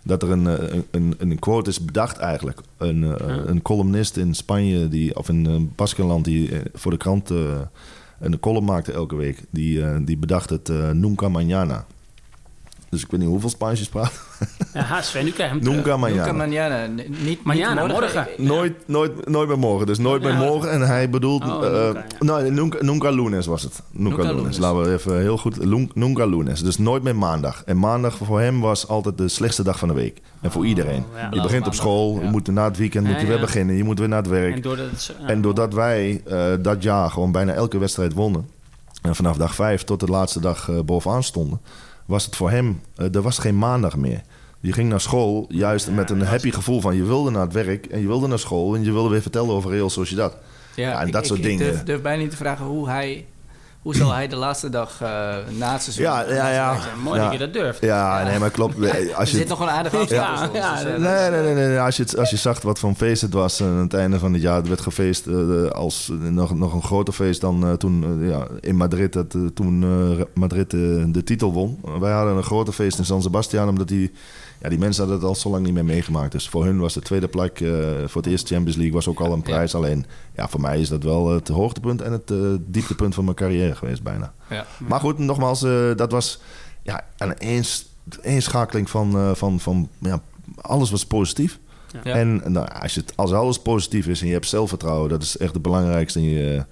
dat 0.04 0.24
er 0.24 0.32
een, 0.32 0.46
een, 0.92 1.16
een, 1.18 1.40
quote 1.40 1.70
is 1.70 1.86
bedacht 1.86 2.18
eigenlijk. 2.18 2.60
Een, 2.78 3.00
ja. 3.00 3.18
een 3.46 3.62
columnist 3.62 4.18
in 4.18 4.34
Spanje, 4.34 4.88
die, 4.88 5.16
of 5.16 5.30
in 5.30 5.72
Baskenland, 5.76 6.26
die 6.26 6.52
voor 6.74 6.92
de 6.92 6.98
krant 6.98 7.30
een 8.20 8.40
column 8.40 8.66
maakte 8.66 8.92
elke 8.92 9.16
week, 9.16 9.44
die, 9.50 10.04
die 10.04 10.18
bedacht 10.18 10.50
het 10.50 10.68
Nunca 10.94 11.30
Mañana. 11.30 11.99
Dus 12.90 13.04
ik 13.04 13.12
weet 13.12 13.20
niet 13.20 13.30
hoeveel 13.30 13.50
Spaans 13.50 13.80
je 13.80 13.90
praat. 13.90 14.12
Ja, 14.74 15.02
Sven, 15.02 15.24
nu 15.26 15.32
krijg 15.32 15.52
je 15.52 15.60
hem 15.60 15.74
Nunca 15.74 15.98
mañana. 15.98 16.26
Nunca 16.26 16.46
mañana. 16.46 16.88
Niet, 17.24 17.40
mañana, 17.40 17.74
morgen. 17.74 17.90
morgen. 17.90 18.28
Nooit, 18.38 18.88
nooit, 18.88 19.30
nooit 19.30 19.48
bij 19.48 19.58
morgen. 19.58 19.88
Dus 19.88 19.98
nooit 19.98 20.22
bij 20.22 20.34
morgen. 20.34 20.72
En 20.72 20.82
hij 20.82 21.10
bedoelt... 21.10 21.44
Oh, 21.44 21.64
uh, 21.64 21.72
nunca, 21.72 22.06
ja. 22.20 22.40
nee, 22.40 22.52
nunca, 22.52 22.78
nunca 22.82 23.10
lunes 23.10 23.46
was 23.46 23.62
het. 23.62 23.82
Nunca, 23.92 24.16
nunca 24.16 24.24
lunes. 24.24 24.42
lunes. 24.42 24.58
Laten 24.58 24.82
we 24.82 24.94
even 24.94 25.20
heel 25.20 25.38
goed... 25.38 25.66
Nunca 25.96 26.26
lunes. 26.26 26.64
Dus 26.64 26.78
nooit 26.78 27.04
meer 27.04 27.16
maandag. 27.16 27.64
En 27.64 27.80
maandag 27.80 28.18
voor 28.18 28.40
hem 28.40 28.62
was 28.62 28.88
altijd 28.88 29.18
de 29.18 29.28
slechtste 29.28 29.64
dag 29.64 29.80
van 29.80 29.88
de 29.88 29.94
week. 29.94 30.22
En 30.42 30.52
voor 30.52 30.62
oh, 30.62 30.68
iedereen. 30.68 31.04
Ja, 31.16 31.28
je 31.32 31.42
begint 31.42 31.68
op 31.68 31.74
school. 31.74 32.20
Je 32.22 32.30
moet 32.30 32.48
na 32.48 32.64
het 32.64 32.78
weekend 32.78 33.08
moet 33.08 33.22
je 33.22 33.28
weer 33.28 33.40
beginnen. 33.40 33.76
Je 33.76 33.84
moet 33.84 34.00
weer 34.00 34.10
naar 34.10 34.22
het 34.22 34.28
werk. 34.28 34.56
En 34.56 34.62
doordat, 34.62 35.14
en 35.26 35.42
doordat 35.42 35.74
wij 35.74 36.22
uh, 36.28 36.44
dat 36.60 36.84
jaar 36.84 37.12
gewoon 37.12 37.32
bijna 37.32 37.54
elke 37.54 37.78
wedstrijd 37.78 38.14
wonnen... 38.14 38.58
En 39.02 39.16
vanaf 39.16 39.38
dag 39.38 39.56
vijf 39.56 39.84
tot 39.84 40.00
de 40.00 40.08
laatste 40.08 40.40
dag 40.40 40.68
uh, 40.68 40.80
bovenaan 40.80 41.24
stonden 41.24 41.62
was 42.10 42.26
het 42.26 42.36
voor 42.36 42.50
hem, 42.50 42.82
uh, 42.98 43.16
er 43.16 43.22
was 43.22 43.40
geen 43.40 43.58
maandag 43.58 43.98
meer. 43.98 44.22
Je 44.60 44.74
ging 44.74 44.90
naar 44.90 45.02
school 45.02 45.46
juist 45.50 45.92
met 45.92 46.10
een 46.10 46.22
happy 46.22 46.52
gevoel 46.52 46.82
van 46.82 46.96
je 46.96 47.04
wilde 47.04 47.32
naar 47.32 47.42
het 47.42 47.54
werk 47.54 47.86
en 47.86 48.02
je 48.02 48.08
wilde 48.08 48.28
naar 48.28 48.40
school 48.40 48.76
en 48.76 48.84
je 48.84 48.92
wilde 48.92 49.10
weer 49.10 49.22
vertellen 49.22 49.50
over 49.50 49.72
Real 49.72 49.90
Sociedad. 49.90 50.38
Ja, 50.76 50.90
ja 50.90 51.02
en 51.02 51.08
ik, 51.08 51.14
dat 51.14 51.26
soort 51.26 51.40
ik 51.40 51.46
dingen. 51.46 51.66
Ik 51.66 51.72
durf, 51.72 51.84
durf 51.84 52.02
bijna 52.02 52.22
niet 52.22 52.32
te 52.32 52.38
vragen 52.38 52.66
hoe 52.66 52.90
hij 52.90 53.26
hoe 53.82 53.96
zal 53.96 54.14
hij 54.14 54.28
de 54.28 54.36
laatste 54.36 54.70
dag 54.70 55.02
uh, 55.02 55.10
na 55.58 55.72
het 55.72 55.82
seizoen... 55.82 56.04
Ja, 56.04 56.30
ja, 56.30 56.50
ja. 56.50 56.78
Mooi 57.04 57.20
ja. 57.20 57.24
dat 57.24 57.34
je 57.34 57.40
dat 57.40 57.54
durft. 57.54 57.82
Ja, 57.82 58.24
nee, 58.24 58.40
maar 58.40 58.50
klopt. 58.50 58.76
Als 58.82 58.92
je 58.92 59.16
er 59.16 59.28
zit 59.28 59.48
nog 59.48 59.60
een 59.60 59.70
aardige 59.70 59.96
auto. 59.96 60.16
Ja, 60.16 60.50
ja, 60.54 60.84
dus, 60.84 60.84
uh, 60.84 60.98
nee, 60.98 61.30
nee, 61.30 61.54
nee, 61.54 61.68
nee. 61.68 61.80
Als, 61.80 61.98
je, 61.98 62.18
als 62.18 62.30
je 62.30 62.38
zag 62.38 62.62
wat 62.62 62.80
voor 62.80 62.90
een 62.90 62.96
feest 62.96 63.22
het 63.22 63.34
was 63.34 63.62
aan 63.62 63.78
het 63.78 63.94
einde 63.94 64.20
van 64.20 64.34
het 64.34 64.42
jaar. 64.42 64.56
Het 64.56 64.68
werd 64.68 64.82
gefeest 64.82 65.28
uh, 65.28 65.70
als 65.70 66.12
nog, 66.20 66.56
nog 66.56 66.74
een 66.74 66.84
groter 66.84 67.14
feest 67.14 67.42
dan 67.42 67.78
toen 67.78 68.28
ja, 68.28 68.48
in 68.60 68.76
Madrid. 68.76 69.14
Dat, 69.14 69.36
toen 69.54 69.86
Madrid 70.34 70.72
de 70.72 71.22
titel 71.24 71.54
won. 71.54 71.80
Wij 72.00 72.12
hadden 72.12 72.36
een 72.36 72.44
groter 72.44 72.74
feest 72.74 72.98
in 72.98 73.06
San 73.06 73.22
Sebastian 73.22 73.70
omdat 73.70 73.88
die 73.88 74.12
ja, 74.62 74.70
die 74.70 74.80
mensen 74.80 75.02
hadden 75.02 75.20
het 75.20 75.30
al 75.30 75.36
zo 75.36 75.50
lang 75.50 75.66
niet 75.66 75.74
meer 75.74 75.86
meegemaakt. 75.86 76.32
Dus 76.32 76.50
voor 76.50 76.66
hun 76.66 76.80
was 76.80 76.94
de 76.94 77.02
tweede 77.02 77.28
plek 77.28 77.60
uh, 77.60 77.88
voor 78.06 78.22
het 78.22 78.32
eerste 78.32 78.54
Champions 78.54 78.78
League 78.78 78.96
was 78.96 79.08
ook 79.08 79.20
al 79.20 79.34
een 79.34 79.42
prijs. 79.42 79.76
Alleen, 79.76 80.06
ja, 80.36 80.48
voor 80.48 80.62
mij 80.62 80.80
is 80.80 80.90
dat 80.90 81.04
wel 81.04 81.30
het 81.30 81.48
hoogtepunt 81.48 82.02
en 82.02 82.12
het 82.12 82.32
uh, 82.32 82.56
dieptepunt 82.60 83.16
van 83.16 83.24
mijn 83.24 83.36
carrière 83.36 83.76
geweest 83.76 84.04
bijna. 84.04 84.34
Ja. 84.50 84.66
Maar 84.78 85.00
goed, 85.00 85.18
nogmaals, 85.18 85.60
dat 85.96 86.12
was 86.12 86.42
ja, 86.82 87.06
een 87.18 87.34
eenschakeling 88.22 88.90
van, 88.90 89.36
van, 89.36 89.60
van 89.60 89.90
ja, 89.98 90.22
alles 90.56 90.92
was 90.92 91.06
positief. 91.06 91.60
Ja. 92.04 92.14
En 92.14 92.52
nou, 92.52 92.68
als, 92.82 92.96
het, 92.96 93.14
als 93.16 93.32
alles 93.32 93.62
positief 93.62 94.08
is 94.08 94.22
en 94.22 94.28
je 94.28 94.34
hebt 94.34 94.48
zelfvertrouwen, 94.48 95.10
dat 95.10 95.24
is 95.24 95.38
echt 95.38 95.54
het 95.54 95.62
belangrijkste 95.62 96.20
in 96.20 96.30
je, 96.30 96.66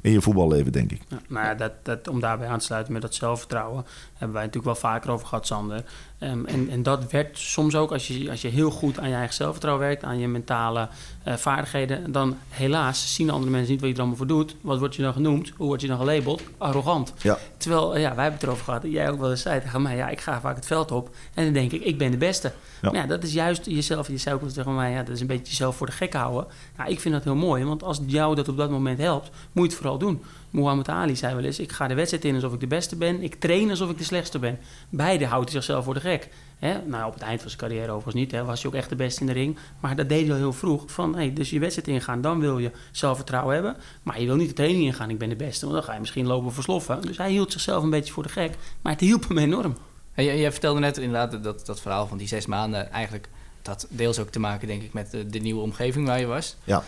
in 0.00 0.12
je 0.12 0.20
voetballeven, 0.20 0.72
denk 0.72 0.92
ik. 0.92 1.02
Ja, 1.08 1.20
maar 1.28 1.44
ja, 1.44 1.54
dat, 1.54 1.72
dat, 1.82 2.08
om 2.08 2.20
daarbij 2.20 2.48
aan 2.48 2.58
te 2.58 2.64
sluiten 2.64 2.92
met 2.92 3.02
dat 3.02 3.14
zelfvertrouwen, 3.14 3.84
hebben 4.12 4.32
wij 4.32 4.44
natuurlijk 4.46 4.80
wel 4.80 4.90
vaker 4.90 5.10
over 5.10 5.26
gehad, 5.26 5.46
Sander. 5.46 5.84
Um, 6.24 6.46
en, 6.46 6.68
en 6.70 6.82
dat 6.82 7.10
werd 7.10 7.38
soms 7.38 7.74
ook, 7.74 7.92
als 7.92 8.08
je, 8.08 8.30
als 8.30 8.42
je 8.42 8.48
heel 8.48 8.70
goed 8.70 8.98
aan 8.98 9.08
je 9.08 9.14
eigen 9.14 9.34
zelfvertrouwen 9.34 9.86
werkt, 9.86 10.04
aan 10.04 10.18
je 10.18 10.28
mentale 10.28 10.88
uh, 11.28 11.34
vaardigheden, 11.34 12.12
dan 12.12 12.36
helaas 12.48 13.14
zien 13.14 13.30
andere 13.30 13.50
mensen 13.50 13.70
niet 13.70 13.80
wat 13.80 13.88
je 13.88 13.94
er 13.94 14.00
allemaal 14.00 14.18
voor 14.18 14.26
doet. 14.26 14.56
Wat 14.60 14.78
word 14.78 14.96
je 14.96 15.02
dan 15.02 15.12
genoemd? 15.12 15.52
Hoe 15.56 15.66
word 15.66 15.80
je 15.80 15.86
dan 15.86 15.98
gelabeld? 15.98 16.42
Arrogant. 16.58 17.12
Ja. 17.22 17.38
Terwijl, 17.56 17.96
uh, 17.96 18.02
ja, 18.02 18.14
wij 18.14 18.22
hebben 18.22 18.32
het 18.32 18.42
erover 18.42 18.64
gehad, 18.64 18.82
jij 18.84 19.10
ook 19.10 19.20
wel 19.20 19.30
eens 19.30 19.42
zei 19.42 19.60
tegen 19.60 19.82
mij, 19.82 19.96
ja, 19.96 20.08
ik 20.08 20.20
ga 20.20 20.40
vaak 20.40 20.56
het 20.56 20.66
veld 20.66 20.90
op 20.90 21.10
en 21.34 21.44
dan 21.44 21.52
denk 21.52 21.72
ik, 21.72 21.82
ik 21.82 21.98
ben 21.98 22.10
de 22.10 22.16
beste. 22.16 22.52
Ja. 22.82 22.90
Maar 22.90 23.00
ja, 23.00 23.06
dat 23.06 23.22
is 23.22 23.32
juist 23.32 23.66
jezelf, 23.66 24.08
je 24.08 24.18
zei 24.18 24.34
ook 24.34 24.40
wel 24.40 24.50
tegen 24.50 24.74
mij, 24.74 24.90
ja, 24.90 25.02
dat 25.02 25.14
is 25.14 25.20
een 25.20 25.26
beetje 25.26 25.44
jezelf 25.44 25.76
voor 25.76 25.86
de 25.86 25.92
gek 25.92 26.12
houden. 26.12 26.46
Nou, 26.76 26.90
ik 26.90 27.00
vind 27.00 27.14
dat 27.14 27.24
heel 27.24 27.34
mooi, 27.34 27.64
want 27.64 27.82
als 27.82 28.00
jou 28.06 28.34
dat 28.34 28.48
op 28.48 28.56
dat 28.56 28.70
moment 28.70 28.98
helpt, 28.98 29.30
moet 29.52 29.64
je 29.64 29.70
het 29.70 29.74
vooral 29.78 29.98
doen. 29.98 30.22
Muhammad 30.52 30.88
Ali 30.88 31.16
zei 31.16 31.34
wel 31.34 31.44
eens: 31.44 31.58
Ik 31.58 31.72
ga 31.72 31.88
de 31.88 31.94
wedstrijd 31.94 32.24
in 32.24 32.34
alsof 32.34 32.52
ik 32.52 32.60
de 32.60 32.66
beste 32.66 32.96
ben. 32.96 33.22
Ik 33.22 33.34
train 33.34 33.70
alsof 33.70 33.90
ik 33.90 33.98
de 33.98 34.04
slechtste 34.04 34.38
ben. 34.38 34.58
Beide 34.88 35.26
houdt 35.26 35.52
hij 35.52 35.60
zichzelf 35.60 35.84
voor 35.84 35.94
de 35.94 36.00
gek. 36.00 36.28
Hè? 36.58 36.78
Nou, 36.86 37.06
op 37.06 37.14
het 37.14 37.22
eind 37.22 37.40
van 37.40 37.50
zijn 37.50 37.62
carrière 37.62 37.90
overigens 37.90 38.14
niet. 38.14 38.30
Hè? 38.32 38.44
Was 38.44 38.62
hij 38.62 38.70
ook 38.70 38.76
echt 38.76 38.88
de 38.88 38.96
beste 38.96 39.20
in 39.20 39.26
de 39.26 39.32
ring. 39.32 39.58
Maar 39.80 39.96
dat 39.96 40.08
deed 40.08 40.22
hij 40.22 40.32
al 40.32 40.36
heel 40.36 40.52
vroeg. 40.52 40.84
Van, 40.86 41.14
hey, 41.14 41.32
dus 41.32 41.50
je 41.50 41.58
wedstrijd 41.58 41.88
ingaan, 41.88 42.20
dan 42.20 42.40
wil 42.40 42.58
je 42.58 42.70
zelfvertrouwen 42.90 43.54
hebben. 43.54 43.76
Maar 44.02 44.20
je 44.20 44.26
wil 44.26 44.36
niet 44.36 44.48
de 44.48 44.54
training 44.54 44.84
ingaan, 44.84 45.10
ik 45.10 45.18
ben 45.18 45.28
de 45.28 45.36
beste. 45.36 45.64
Want 45.64 45.76
dan 45.76 45.86
ga 45.86 45.94
je 45.94 46.00
misschien 46.00 46.26
lopen 46.26 46.52
versloffen. 46.52 47.00
Dus 47.02 47.16
hij 47.16 47.30
hield 47.30 47.52
zichzelf 47.52 47.82
een 47.82 47.90
beetje 47.90 48.12
voor 48.12 48.22
de 48.22 48.28
gek. 48.28 48.54
Maar 48.82 48.92
het 48.92 49.00
hielp 49.00 49.28
hem 49.28 49.38
enorm. 49.38 49.76
En 50.14 50.24
jij, 50.24 50.50
vertelde 50.50 50.80
net 50.80 50.98
inderdaad 50.98 51.42
dat, 51.44 51.66
dat 51.66 51.80
verhaal 51.80 52.06
van 52.06 52.18
die 52.18 52.28
zes 52.28 52.46
maanden... 52.46 52.90
eigenlijk 52.90 53.28
dat 53.62 53.86
deels 53.90 54.18
ook 54.18 54.28
te 54.28 54.40
maken, 54.40 54.68
denk 54.68 54.82
ik, 54.82 54.92
met 54.92 55.10
de, 55.10 55.26
de 55.26 55.38
nieuwe 55.38 55.60
omgeving 55.60 56.06
waar 56.06 56.20
je 56.20 56.26
was. 56.26 56.56
Ja. 56.64 56.82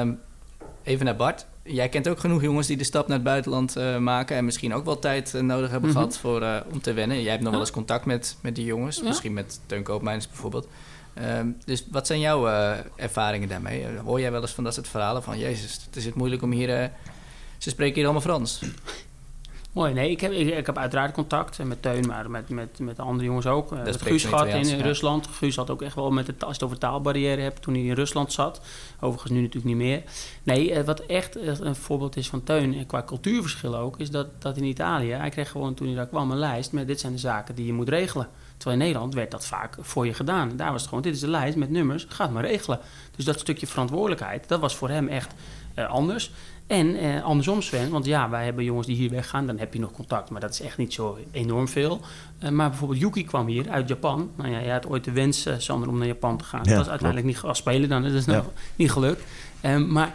Um, 0.00 0.20
even 0.82 1.04
naar 1.04 1.16
Bart 1.16 1.46
jij 1.64 1.88
kent 1.88 2.08
ook 2.08 2.18
genoeg 2.18 2.42
jongens 2.42 2.66
die 2.66 2.76
de 2.76 2.84
stap 2.84 3.06
naar 3.06 3.16
het 3.16 3.26
buitenland 3.26 3.76
uh, 3.76 3.98
maken 3.98 4.36
en 4.36 4.44
misschien 4.44 4.74
ook 4.74 4.84
wel 4.84 4.98
tijd 4.98 5.32
uh, 5.34 5.40
nodig 5.40 5.70
hebben 5.70 5.90
mm 5.90 5.96
-hmm. 5.96 6.04
gehad 6.04 6.18
voor, 6.18 6.42
uh, 6.42 6.56
om 6.72 6.80
te 6.80 6.92
wennen. 6.92 7.22
Jij 7.22 7.30
hebt 7.30 7.42
nog 7.42 7.52
ja. 7.52 7.58
wel 7.58 7.66
eens 7.66 7.74
contact 7.74 8.04
met, 8.04 8.36
met 8.40 8.54
die 8.54 8.64
jongens, 8.64 8.96
ja. 8.96 9.04
misschien 9.04 9.32
met 9.32 9.60
Teun 9.66 9.82
Koopmeiners 9.82 10.28
bijvoorbeeld. 10.28 10.68
Um, 11.38 11.56
dus 11.64 11.86
wat 11.90 12.06
zijn 12.06 12.20
jouw 12.20 12.46
ervaringen 12.96 13.48
daarmee? 13.48 13.86
Hoor 14.04 14.20
jij 14.20 14.32
wel 14.32 14.40
eens 14.40 14.50
van 14.50 14.64
dat 14.64 14.74
soort 14.74 14.88
verhalen 14.88 15.22
van 15.22 15.38
Jezus, 15.38 15.84
het 15.86 15.96
is 15.96 16.04
het 16.04 16.14
moeilijk 16.14 16.42
om 16.42 16.50
hier. 16.50 16.90
ze 17.58 17.70
spreken 17.70 17.94
hier 17.94 18.04
allemaal 18.04 18.22
Frans. 18.22 18.62
Mooi, 19.72 19.92
nee, 19.92 20.10
ik 20.10 20.20
heb, 20.20 20.32
ik, 20.32 20.66
heb 20.66 20.78
uiteraard 20.78 21.12
contact 21.12 21.64
met 21.64 21.82
Teun, 21.82 22.06
maar 22.06 22.30
met, 22.30 22.48
met, 22.48 22.78
met 22.78 22.96
de 22.96 23.02
andere 23.02 23.24
jongens 23.24 23.46
ook. 23.46 23.84
Dat 23.84 24.02
Guus 24.02 24.24
gehad 24.24 24.46
in, 24.46 24.68
in 24.68 24.76
ja. 24.76 24.82
Rusland. 24.82 25.26
Guus 25.26 25.56
had 25.56 25.70
ook 25.70 25.82
echt 25.82 25.94
wel 25.94 26.10
met 26.10 26.26
het, 26.26 26.44
als 26.44 26.48
je 26.48 26.54
het 26.54 26.62
over 26.62 26.78
taalbarrière 26.78 27.40
hebt, 27.40 27.62
toen 27.62 27.74
hij 27.74 27.82
in 27.82 27.92
Rusland 27.92 28.32
zat. 28.32 28.60
Overigens 29.00 29.32
nu 29.32 29.40
natuurlijk 29.40 29.66
niet 29.66 29.76
meer. 29.76 30.02
Nee, 30.42 30.70
uh, 30.70 30.80
wat 30.84 31.00
echt 31.00 31.36
een 31.60 31.76
voorbeeld 31.76 32.16
is 32.16 32.28
van 32.28 32.42
Teun, 32.42 32.74
en 32.74 32.86
qua 32.86 33.02
cultuurverschil 33.02 33.76
ook, 33.76 33.98
is 33.98 34.10
dat, 34.10 34.42
dat 34.42 34.56
in 34.56 34.64
Italië, 34.64 35.12
hij 35.12 35.30
kreeg 35.30 35.50
gewoon 35.50 35.74
toen 35.74 35.86
hij 35.86 35.96
daar 35.96 36.06
kwam 36.06 36.30
een 36.30 36.38
lijst 36.38 36.72
met 36.72 36.86
dit 36.86 37.00
zijn 37.00 37.12
de 37.12 37.18
zaken 37.18 37.54
die 37.54 37.66
je 37.66 37.72
moet 37.72 37.88
regelen. 37.88 38.28
Terwijl 38.56 38.80
in 38.80 38.86
Nederland 38.86 39.14
werd 39.14 39.30
dat 39.30 39.46
vaak 39.46 39.76
voor 39.80 40.06
je 40.06 40.14
gedaan. 40.14 40.56
Daar 40.56 40.70
was 40.70 40.80
het 40.80 40.88
gewoon, 40.88 41.04
dit 41.04 41.14
is 41.14 41.20
de 41.20 41.28
lijst 41.28 41.56
met 41.56 41.70
nummers, 41.70 42.06
ga 42.08 42.24
het 42.24 42.32
maar 42.32 42.44
regelen. 42.44 42.80
Dus 43.16 43.24
dat 43.24 43.40
stukje 43.40 43.66
verantwoordelijkheid, 43.66 44.48
dat 44.48 44.60
was 44.60 44.76
voor 44.76 44.88
hem 44.88 45.08
echt 45.08 45.34
uh, 45.78 45.90
anders. 45.90 46.30
En 46.72 46.96
eh, 46.96 47.22
andersom 47.22 47.62
Sven, 47.62 47.90
want 47.90 48.04
ja, 48.04 48.30
wij 48.30 48.44
hebben 48.44 48.64
jongens 48.64 48.86
die 48.86 48.96
hier 48.96 49.10
weggaan, 49.10 49.46
dan 49.46 49.58
heb 49.58 49.72
je 49.74 49.80
nog 49.80 49.92
contact, 49.92 50.30
maar 50.30 50.40
dat 50.40 50.50
is 50.50 50.60
echt 50.60 50.76
niet 50.76 50.92
zo 50.92 51.18
enorm 51.30 51.68
veel. 51.68 52.00
Uh, 52.42 52.50
maar 52.50 52.68
bijvoorbeeld 52.68 53.00
Yuki 53.00 53.24
kwam 53.24 53.46
hier 53.46 53.70
uit 53.70 53.88
Japan. 53.88 54.30
Nou 54.36 54.50
ja, 54.50 54.60
jij 54.60 54.72
had 54.72 54.86
ooit 54.86 55.04
de 55.04 55.12
wens, 55.12 55.46
uh, 55.46 55.54
Sander, 55.58 55.88
om 55.88 55.98
naar 55.98 56.06
Japan 56.06 56.36
te 56.36 56.44
gaan. 56.44 56.60
Ja, 56.62 56.68
dat 56.68 56.78
was 56.78 56.88
uiteindelijk 56.88 57.28
niet 57.28 57.40
als 57.42 57.58
spelen 57.58 57.88
dan, 57.88 58.02
dat 58.02 58.12
is 58.12 58.24
ja. 58.24 58.36
nog 58.36 58.50
niet 58.76 58.90
gelukt. 58.90 59.22
Um, 59.64 59.92
maar 59.92 60.14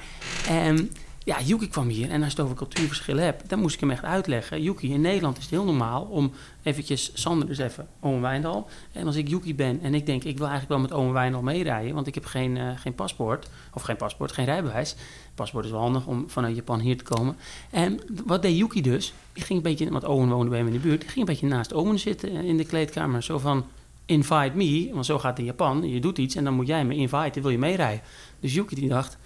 um, 0.67 0.89
ja, 1.27 1.41
Yuki 1.41 1.67
kwam 1.67 1.87
hier 1.87 2.09
en 2.09 2.23
als 2.23 2.31
je 2.31 2.37
het 2.37 2.45
over 2.45 2.55
cultuurverschillen 2.55 3.23
hebt, 3.23 3.49
dan 3.49 3.59
moest 3.59 3.73
ik 3.73 3.79
hem 3.79 3.91
echt 3.91 4.03
uitleggen. 4.03 4.61
Yuki, 4.61 4.93
in 4.93 5.01
Nederland 5.01 5.37
is 5.37 5.43
het 5.43 5.51
heel 5.51 5.65
normaal 5.65 6.01
om 6.01 6.31
eventjes 6.63 7.11
Sander 7.13 7.47
dus 7.47 7.57
even 7.57 7.87
Ome 7.99 8.19
Wijndal. 8.19 8.67
En 8.91 9.05
als 9.05 9.15
ik 9.15 9.27
Yuki 9.27 9.55
ben 9.55 9.81
en 9.81 9.93
ik 9.93 10.05
denk, 10.05 10.23
ik 10.23 10.37
wil 10.37 10.47
eigenlijk 10.47 10.69
wel 10.69 10.79
met 10.89 10.93
Ome 10.93 11.13
Wijndal 11.13 11.41
meerijden, 11.41 11.93
want 11.93 12.07
ik 12.07 12.13
heb 12.13 12.25
geen, 12.25 12.55
uh, 12.55 12.69
geen 12.75 12.95
paspoort, 12.95 13.49
of 13.73 13.81
geen 13.81 13.95
paspoort, 13.95 14.31
geen 14.31 14.45
rijbewijs. 14.45 14.95
Paspoort 15.37 15.65
is 15.65 15.71
wel 15.71 15.79
handig 15.79 16.05
om 16.05 16.29
vanuit 16.29 16.55
Japan 16.55 16.79
hier 16.79 16.97
te 16.97 17.03
komen. 17.03 17.35
En 17.69 17.99
wat 18.25 18.41
deed 18.41 18.57
Yuki 18.57 18.81
dus? 18.81 19.13
Die 19.33 19.43
ging 19.43 19.57
een 19.57 19.63
beetje, 19.63 19.91
want 19.91 20.03
Owen 20.03 20.29
woonde 20.29 20.49
bij 20.49 20.57
hem 20.57 20.67
in 20.67 20.73
de 20.73 20.79
buurt, 20.79 21.01
die 21.01 21.09
ging 21.09 21.19
een 21.19 21.33
beetje 21.33 21.47
naast 21.47 21.73
Owen 21.73 21.99
zitten 21.99 22.31
in 22.31 22.57
de 22.57 22.65
kleedkamer. 22.65 23.23
Zo 23.23 23.37
van, 23.37 23.65
invite 24.05 24.51
me, 24.53 24.89
want 24.93 25.05
zo 25.05 25.19
gaat 25.19 25.29
het 25.29 25.39
in 25.39 25.45
Japan. 25.45 25.89
Je 25.89 25.99
doet 25.99 26.17
iets 26.17 26.35
en 26.35 26.43
dan 26.43 26.53
moet 26.53 26.67
jij 26.67 26.85
me 26.85 26.95
inviten, 26.95 27.41
wil 27.41 27.51
je 27.51 27.57
meerijden. 27.57 28.01
Dus 28.39 28.53
Yuki 28.53 28.75
die 28.75 28.89
dacht, 28.89 29.17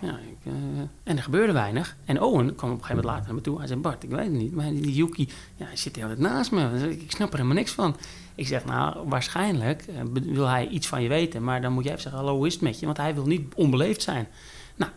ja, 0.00 0.18
ik, 0.18 0.52
uh, 0.52 0.52
en 1.02 1.16
er 1.16 1.22
gebeurde 1.22 1.52
weinig. 1.52 1.96
En 2.04 2.20
Owen 2.20 2.54
kwam 2.54 2.70
op 2.70 2.78
een 2.78 2.84
gegeven 2.84 2.88
moment 2.88 3.04
later 3.04 3.24
naar 3.24 3.34
me 3.34 3.40
toe. 3.40 3.58
Hij 3.58 3.66
zei, 3.66 3.80
Bart, 3.80 4.02
ik 4.02 4.10
weet 4.10 4.24
het 4.24 4.32
niet, 4.32 4.54
maar 4.54 4.70
die 4.70 4.94
Yuki 4.94 5.28
ja, 5.56 5.66
hij 5.66 5.76
zit 5.76 6.02
altijd 6.02 6.18
naast 6.18 6.50
me. 6.50 6.90
Ik 6.90 7.10
snap 7.10 7.28
er 7.28 7.36
helemaal 7.36 7.56
niks 7.56 7.72
van. 7.72 7.96
Ik 8.34 8.46
zeg, 8.46 8.64
nou, 8.64 9.08
waarschijnlijk 9.08 9.84
uh, 9.88 10.22
wil 10.34 10.46
hij 10.46 10.68
iets 10.68 10.86
van 10.86 11.02
je 11.02 11.08
weten. 11.08 11.44
Maar 11.44 11.60
dan 11.60 11.72
moet 11.72 11.82
jij 11.84 11.92
even 11.92 12.02
zeggen, 12.02 12.20
hallo, 12.20 12.36
hoe 12.36 12.46
is 12.46 12.52
het 12.52 12.62
met 12.62 12.80
je? 12.80 12.86
Want 12.86 12.98
hij 12.98 13.14
wil 13.14 13.26
niet 13.26 13.54
onbeleefd 13.54 14.02
zijn. 14.02 14.28
Nou, 14.76 14.90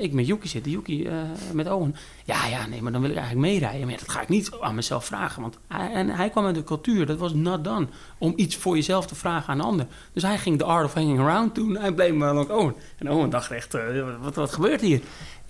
ik 0.00 0.12
met 0.12 0.26
Yuki 0.26 0.48
zitten, 0.48 0.72
Yuki 0.72 1.06
uh, 1.06 1.12
met 1.52 1.70
Owen. 1.70 1.96
Ja, 2.24 2.46
ja, 2.46 2.66
nee, 2.66 2.82
maar 2.82 2.92
dan 2.92 3.00
wil 3.00 3.10
ik 3.10 3.16
eigenlijk 3.16 3.46
meerijden. 3.46 3.86
Maar 3.86 3.98
dat 3.98 4.08
ga 4.08 4.20
ik 4.20 4.28
niet 4.28 4.50
aan 4.60 4.74
mezelf 4.74 5.04
vragen. 5.04 5.42
Want 5.42 5.58
hij, 5.68 5.92
en 5.92 6.08
hij 6.08 6.30
kwam 6.30 6.46
uit 6.46 6.54
de 6.54 6.64
cultuur, 6.64 7.06
dat 7.06 7.18
was 7.18 7.34
not 7.34 7.64
done. 7.64 7.86
Om 8.18 8.32
iets 8.36 8.56
voor 8.56 8.74
jezelf 8.74 9.06
te 9.06 9.14
vragen 9.14 9.48
aan 9.52 9.58
een 9.58 9.64
ander. 9.64 9.86
Dus 10.12 10.22
hij 10.22 10.38
ging 10.38 10.58
de 10.58 10.64
art 10.64 10.84
of 10.84 10.94
hanging 10.94 11.18
around 11.18 11.54
doen. 11.54 11.76
Hij 11.76 11.92
bleef 11.92 12.12
maar 12.12 12.34
lang 12.34 12.50
Owen. 12.50 12.74
En 12.98 13.10
Owen 13.10 13.30
dacht 13.30 13.50
echt, 13.50 13.74
uh, 13.74 13.82
wat, 14.20 14.34
wat 14.34 14.52
gebeurt 14.52 14.80
hier? 14.80 15.00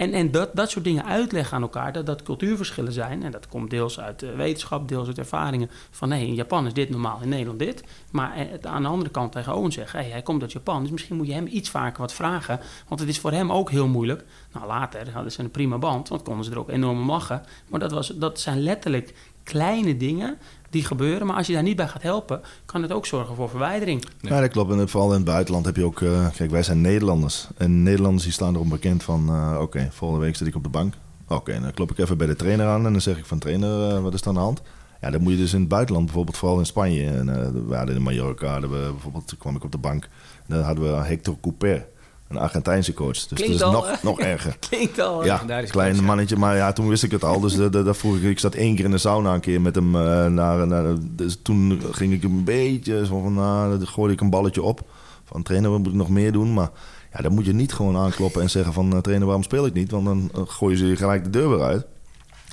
En, 0.00 0.12
en 0.12 0.30
dat, 0.30 0.50
dat 0.54 0.70
soort 0.70 0.84
dingen 0.84 1.04
uitleggen 1.04 1.56
aan 1.56 1.62
elkaar, 1.62 1.92
dat 1.92 2.06
dat 2.06 2.22
cultuurverschillen 2.22 2.92
zijn. 2.92 3.22
En 3.22 3.30
dat 3.30 3.48
komt 3.48 3.70
deels 3.70 4.00
uit 4.00 4.18
de 4.18 4.34
wetenschap, 4.34 4.88
deels 4.88 5.06
uit 5.06 5.18
ervaringen. 5.18 5.70
Van 5.90 6.08
nee, 6.08 6.26
in 6.26 6.34
Japan 6.34 6.66
is 6.66 6.72
dit 6.72 6.90
normaal, 6.90 7.20
in 7.22 7.28
Nederland 7.28 7.58
dit. 7.58 7.84
Maar 8.12 8.32
het 8.36 8.66
aan 8.66 8.82
de 8.82 8.88
andere 8.88 9.10
kant 9.10 9.32
tegen 9.32 9.54
Owen 9.54 9.72
zeggen, 9.72 10.00
hey, 10.00 10.10
hij 10.10 10.22
komt 10.22 10.42
uit 10.42 10.52
Japan, 10.52 10.82
dus 10.82 10.90
misschien 10.90 11.16
moet 11.16 11.26
je 11.26 11.32
hem 11.32 11.46
iets 11.46 11.70
vaker 11.70 12.00
wat 12.00 12.12
vragen. 12.12 12.60
Want 12.88 13.00
het 13.00 13.08
is 13.08 13.18
voor 13.18 13.32
hem 13.32 13.52
ook 13.52 13.70
heel 13.70 13.88
moeilijk. 13.88 14.24
Nou, 14.52 14.66
later 14.66 15.10
hadden 15.12 15.32
ze 15.32 15.42
een 15.42 15.50
prima 15.50 15.78
band, 15.78 16.08
want 16.08 16.22
konden 16.22 16.44
ze 16.44 16.50
er 16.50 16.58
ook 16.58 16.70
enorm 16.70 17.00
om 17.00 17.10
lachen. 17.10 17.42
Maar 17.68 17.80
dat, 17.80 17.92
was, 17.92 18.08
dat 18.08 18.40
zijn 18.40 18.60
letterlijk 18.62 19.14
kleine 19.42 19.96
dingen 19.96 20.38
die 20.70 20.85
gebeuren. 20.85 21.26
Maar 21.26 21.37
als 21.37 21.46
je 21.46 21.52
daar 21.52 21.62
niet 21.62 21.76
bij 21.76 21.88
gaat 21.88 22.02
helpen, 22.02 22.40
kan 22.64 22.83
het 22.83 22.92
ook 22.92 23.06
zorgen 23.06 23.35
voor 23.35 23.48
verwijdering. 23.48 24.04
Ja, 24.20 24.40
dat 24.40 24.50
klopt. 24.50 24.72
En 24.72 24.88
vooral 24.88 25.11
in 25.11 25.16
het 25.16 25.24
buitenland 25.24 25.64
heb 25.64 25.76
je 25.76 25.85
ook... 25.85 26.00
Uh, 26.00 26.26
kijk, 26.37 26.50
wij 26.50 26.62
zijn 26.62 26.80
Nederlanders. 26.80 27.48
En 27.56 27.83
Nederlanders 27.83 28.24
die 28.24 28.33
staan 28.33 28.54
erom 28.54 28.68
bekend 28.68 29.02
van... 29.02 29.26
Uh, 29.28 29.52
oké, 29.52 29.62
okay, 29.62 29.88
volgende 29.90 30.24
week 30.24 30.37
zit 30.37 30.46
ik 30.46 30.54
op 30.54 30.62
de 30.62 30.68
bank. 30.68 30.94
Oké, 31.24 31.35
okay, 31.35 31.61
dan 31.61 31.72
klop 31.72 31.90
ik 31.90 31.98
even 31.98 32.18
bij 32.18 32.26
de 32.26 32.37
trainer 32.37 32.66
aan 32.66 32.87
en 32.87 32.92
dan 32.92 33.00
zeg 33.00 33.18
ik 33.18 33.26
van... 33.26 33.38
trainer, 33.38 33.96
uh, 33.96 34.02
wat 34.02 34.14
is 34.14 34.20
er 34.20 34.28
aan 34.28 34.35
de 34.35 34.40
hand? 34.40 34.62
Ja, 35.00 35.11
dan 35.11 35.22
moet 35.22 35.33
je 35.33 35.38
dus 35.38 35.52
in 35.52 35.61
het 35.61 35.68
buitenland, 35.68 36.04
bijvoorbeeld 36.04 36.37
vooral 36.37 36.59
in 36.59 36.66
Spanje... 36.66 37.11
en 37.11 37.26
we 37.68 37.74
hadden 37.74 37.96
in 37.96 38.02
Mallorca, 38.02 38.46
hadden 38.46 38.70
we, 38.70 38.90
bijvoorbeeld 38.92 39.35
kwam 39.38 39.56
ik 39.56 39.64
op 39.64 39.72
de 39.72 39.78
bank... 39.78 40.04
en 40.46 40.54
dan 40.56 40.62
hadden 40.62 40.85
we 40.85 41.04
Hector 41.04 41.37
Couper... 41.40 41.87
Een 42.30 42.38
Argentijnse 42.38 42.94
coach. 42.94 43.12
Dus 43.12 43.26
Klinkt 43.26 43.58
dat 43.58 43.68
is 43.68 43.76
al, 43.76 43.86
nog, 43.90 44.02
nog 44.02 44.20
erger. 44.20 44.56
Klinkt 44.68 45.00
al. 45.00 45.24
Ja, 45.24 45.62
klein 45.68 46.04
mannetje. 46.04 46.36
Maar 46.36 46.56
ja, 46.56 46.72
toen 46.72 46.88
wist 46.88 47.02
ik 47.02 47.10
het 47.10 47.24
al. 47.24 47.40
Dus 47.40 47.54
dat 47.70 47.96
vroeg 47.96 48.16
ik. 48.16 48.22
Ik 48.22 48.38
zat 48.38 48.54
één 48.54 48.74
keer 48.74 48.84
in 48.84 48.90
de 48.90 48.98
sauna 48.98 49.34
een 49.34 49.40
keer 49.40 49.60
met 49.60 49.74
hem. 49.74 49.94
Uh, 49.94 50.26
naar, 50.26 50.66
naar, 50.66 50.94
dus 51.00 51.38
toen 51.42 51.82
ging 51.90 52.12
ik 52.12 52.22
een 52.22 52.44
beetje 52.44 53.06
zo 53.06 53.20
van... 53.20 53.34
Nou, 53.34 53.78
dan 53.78 53.86
gooide 53.86 54.14
ik 54.14 54.20
een 54.20 54.30
balletje 54.30 54.62
op. 54.62 54.80
Van 55.24 55.42
trainer, 55.42 55.70
wat 55.70 55.78
moet 55.78 55.88
ik 55.88 55.94
nog 55.94 56.08
meer 56.08 56.32
doen? 56.32 56.54
Maar 56.54 56.70
ja, 57.12 57.22
dan 57.22 57.32
moet 57.32 57.46
je 57.46 57.52
niet 57.52 57.72
gewoon 57.72 57.96
aankloppen 57.96 58.42
en 58.42 58.50
zeggen 58.50 58.72
van... 58.72 59.00
trainer, 59.00 59.26
waarom 59.26 59.44
speel 59.44 59.66
ik 59.66 59.74
niet? 59.74 59.90
Want 59.90 60.04
dan 60.04 60.30
uh, 60.36 60.42
gooien 60.46 60.78
ze 60.78 60.86
je 60.86 60.96
gelijk 60.96 61.24
de 61.24 61.30
deur 61.30 61.50
weer 61.50 61.62
uit. 61.62 61.86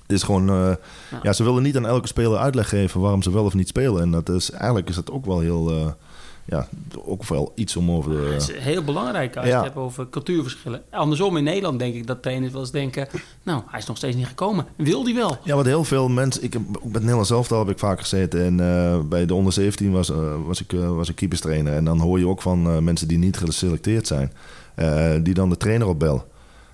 Het 0.01 0.11
is 0.11 0.23
gewoon... 0.23 0.49
Uh, 0.49 0.69
ja. 1.11 1.19
ja. 1.21 1.33
ze 1.33 1.43
willen 1.43 1.63
niet 1.63 1.77
aan 1.77 1.87
elke 1.87 2.07
speler 2.07 2.37
uitleg 2.37 2.69
geven 2.69 3.01
waarom 3.01 3.21
ze 3.21 3.31
wel 3.31 3.45
of 3.45 3.53
niet 3.53 3.67
spelen. 3.67 4.01
En 4.01 4.11
dat 4.11 4.29
is, 4.29 4.51
eigenlijk 4.51 4.89
is 4.89 4.95
dat 4.95 5.11
ook 5.11 5.25
wel 5.25 5.39
heel 5.39 5.95
ja, 6.49 6.67
ook 7.05 7.25
wel 7.25 7.51
iets 7.55 7.75
om 7.75 7.91
over 7.91 8.12
de... 8.12 8.17
Het 8.17 8.49
is 8.49 8.57
heel 8.57 8.83
belangrijk 8.83 9.36
als 9.36 9.45
ja. 9.45 9.51
je 9.51 9.55
het 9.55 9.65
hebt 9.65 9.77
over 9.77 10.10
cultuurverschillen. 10.10 10.81
Andersom 10.89 11.38
in 11.38 11.43
Nederland 11.43 11.79
denk 11.79 11.95
ik 11.95 12.07
dat 12.07 12.21
trainers 12.21 12.51
wel 12.51 12.62
eens 12.62 12.71
denken... 12.71 13.07
nou, 13.43 13.62
hij 13.67 13.79
is 13.79 13.86
nog 13.86 13.97
steeds 13.97 14.15
niet 14.15 14.27
gekomen. 14.27 14.65
Wil 14.75 15.03
die 15.03 15.15
wel? 15.15 15.38
Ja, 15.43 15.55
wat 15.55 15.65
heel 15.65 15.83
veel 15.83 16.10
mensen... 16.10 16.43
Ik 16.43 16.53
heb, 16.53 16.62
met 16.83 17.01
Nederland 17.01 17.27
zelf 17.27 17.49
heb 17.49 17.69
ik 17.69 17.79
vaak 17.79 17.99
gezeten. 17.99 18.43
En 18.45 18.60
uh, 18.60 18.99
bij 19.10 19.25
de 19.25 19.33
onder 19.33 19.53
17 19.53 19.91
was, 19.91 20.10
uh, 20.10 20.17
was, 20.45 20.62
ik, 20.62 20.73
uh, 20.73 20.89
was 20.89 21.10
ik 21.10 21.15
keeperstrainer. 21.15 21.73
En 21.73 21.86
dan 21.86 21.99
hoor 21.99 22.19
je 22.19 22.27
ook 22.27 22.41
van 22.41 22.83
mensen 22.83 23.07
die 23.07 23.17
niet 23.17 23.38
geselecteerd 23.38 24.07
zijn... 24.07 24.33
die 25.23 25.33
dan 25.33 25.50
de 25.50 25.58
trainer 25.58 25.87
opbellen. 25.87 26.23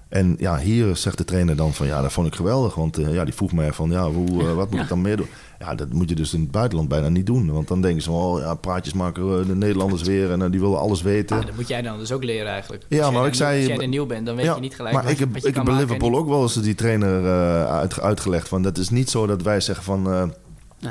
En 0.09 0.36
ja, 0.39 0.57
hier 0.57 0.95
zegt 0.95 1.17
de 1.17 1.26
trainer 1.26 1.55
dan 1.55 1.74
van 1.74 1.88
ja, 1.88 2.01
dat 2.01 2.13
vond 2.13 2.28
ik 2.28 2.36
geweldig. 2.36 2.76
Want 2.76 2.97
ja, 2.97 3.24
die 3.24 3.34
vroeg 3.34 3.53
mij 3.53 3.74
van 3.74 3.89
ja, 3.89 4.09
hoe, 4.09 4.53
wat 4.53 4.71
moet 4.71 4.80
ik 4.80 4.88
dan 4.88 5.01
meer 5.01 5.17
doen? 5.17 5.28
Ja, 5.60 5.76
dat 5.76 5.93
moet 5.93 6.10
je 6.10 6.16
dus 6.16 6.34
in 6.34 6.41
het 6.41 6.51
buitenland 6.51 6.89
bijna 6.89 7.10
niet 7.10 7.26
doen. 7.26 7.51
Want 7.51 7.68
dan 7.68 7.82
denken 7.82 8.01
ze 8.01 8.10
van, 8.10 8.20
oh 8.20 8.39
ja, 8.39 8.56
praatjes 8.56 8.93
maken 8.93 9.47
de 9.47 9.56
Nederlanders 9.56 10.01
weer 10.01 10.32
en 10.32 10.51
die 10.51 10.60
willen 10.60 10.80
alles 10.80 11.01
weten. 11.01 11.38
Ja, 11.38 11.45
dat 11.45 11.56
moet 11.56 11.68
jij 11.68 11.82
dan 11.82 11.97
dus 11.97 12.12
ook 12.12 12.24
leren 12.24 12.51
eigenlijk. 12.51 12.86
Ja, 12.89 13.12
maar 13.12 13.28
ik 13.28 13.34
zei... 13.34 13.58
Als 13.58 13.68
jij 13.68 13.78
er 13.78 13.88
nieuw 13.88 14.06
bent, 14.06 14.26
dan 14.26 14.36
weet 14.36 14.45
je 14.45 14.60
niet 14.60 14.76
gelijk 14.76 14.95
Maar 14.95 15.10
ik 15.10 15.20
heb, 15.20 15.36
ik 15.36 15.56
heb 15.56 15.66
bij 15.66 15.76
Liverpool 15.76 16.18
ook 16.18 16.28
wel 16.28 16.41
eens 16.41 16.62
die 16.62 16.76
trainer 16.76 17.26
uit, 17.68 17.99
uitgelegd 17.99 18.47
van, 18.47 18.62
dat 18.62 18.78
is 18.78 18.89
niet 18.89 19.10
zo 19.10 19.28
dat 19.28 19.41
wij 19.41 19.60
zeggen 19.60 19.84
van... 19.84 20.34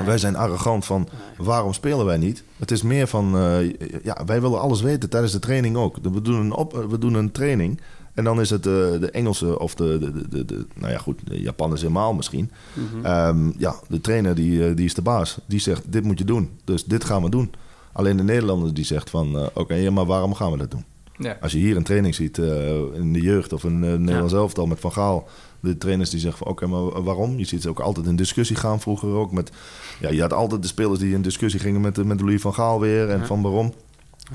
Wij 0.05 0.17
zijn 0.17 0.35
arrogant 0.35 0.85
van 0.85 1.07
waarom 1.37 1.73
spelen 1.73 2.05
wij 2.05 2.17
niet? 2.17 2.43
Het 2.57 2.71
is 2.71 2.81
meer 2.81 3.07
van 3.07 3.31
ja, 4.03 4.25
wij 4.25 4.41
willen 4.41 4.59
alles 4.59 4.81
weten 4.81 5.09
tijdens 5.09 5.33
de 5.33 5.39
training 5.39 5.75
ook. 5.75 5.97
We 6.01 6.21
doen 6.21 6.39
een, 6.39 6.53
op, 6.53 6.85
we 6.89 6.97
doen 6.97 7.13
een 7.13 7.31
training 7.31 7.81
en 8.13 8.23
dan 8.23 8.41
is 8.41 8.49
het 8.49 8.65
uh, 8.65 8.73
de 8.73 9.09
Engelse 9.11 9.59
of 9.59 9.75
de, 9.75 9.97
de, 9.99 10.27
de, 10.29 10.45
de, 10.45 10.65
nou 10.73 10.91
ja 10.91 10.97
goed, 10.97 11.19
de 11.23 11.41
Japanners 11.41 11.81
helemaal 11.81 12.13
misschien. 12.13 12.51
Mm 12.73 13.03
-hmm. 13.03 13.53
ja, 13.57 13.75
de 13.87 14.01
trainer 14.01 14.35
die, 14.35 14.67
eh, 14.67 14.75
die 14.75 14.85
is 14.85 14.93
de 14.93 15.01
baas. 15.01 15.37
Die 15.45 15.59
zegt 15.59 15.91
dit 15.91 16.03
moet 16.03 16.19
je 16.19 16.25
doen, 16.25 16.49
dus 16.63 16.85
dit 16.85 17.03
gaan 17.03 17.23
we 17.23 17.29
doen. 17.29 17.51
Alleen 17.91 18.17
de 18.17 18.23
Nederlander 18.23 18.73
die 18.73 18.85
zegt 18.85 19.09
van 19.09 19.35
oké, 19.45 19.59
okay, 19.59 19.87
maar 19.87 20.05
waarom 20.05 20.33
gaan 20.33 20.51
we 20.51 20.57
dat 20.57 20.71
doen? 20.71 20.85
Ja. 21.17 21.37
Als 21.41 21.51
je 21.51 21.57
hier 21.57 21.75
een 21.75 21.83
training 21.83 22.15
ziet 22.15 22.37
in 22.93 23.13
de 23.13 23.21
jeugd 23.21 23.53
of 23.53 23.63
een 23.63 23.79
Nederlands 23.79 24.33
ja. 24.33 24.39
elftal 24.39 24.65
met 24.65 24.79
Van 24.79 24.91
Gaal 24.91 25.27
de 25.63 25.77
trainers 25.77 26.09
die 26.09 26.19
zeggen 26.19 26.37
van 26.37 26.47
oké, 26.47 26.67
maar 26.67 27.03
waarom? 27.03 27.37
Je 27.37 27.45
ziet 27.45 27.61
ze 27.61 27.69
ook 27.69 27.79
altijd 27.79 28.05
in 28.05 28.15
discussie 28.15 28.55
gaan 28.55 28.81
vroeger 28.81 29.09
ook. 29.09 29.31
Met, 29.31 29.51
ja, 29.99 30.09
je 30.09 30.21
had 30.21 30.33
altijd 30.33 30.61
de 30.61 30.67
spelers 30.67 30.99
die 30.99 31.13
in 31.13 31.21
discussie 31.21 31.59
gingen 31.59 31.81
met, 31.81 32.03
met 32.03 32.21
Louis 32.21 32.41
van 32.41 32.53
Gaal 32.53 32.79
weer 32.79 33.09
en 33.09 33.25
van 33.25 33.41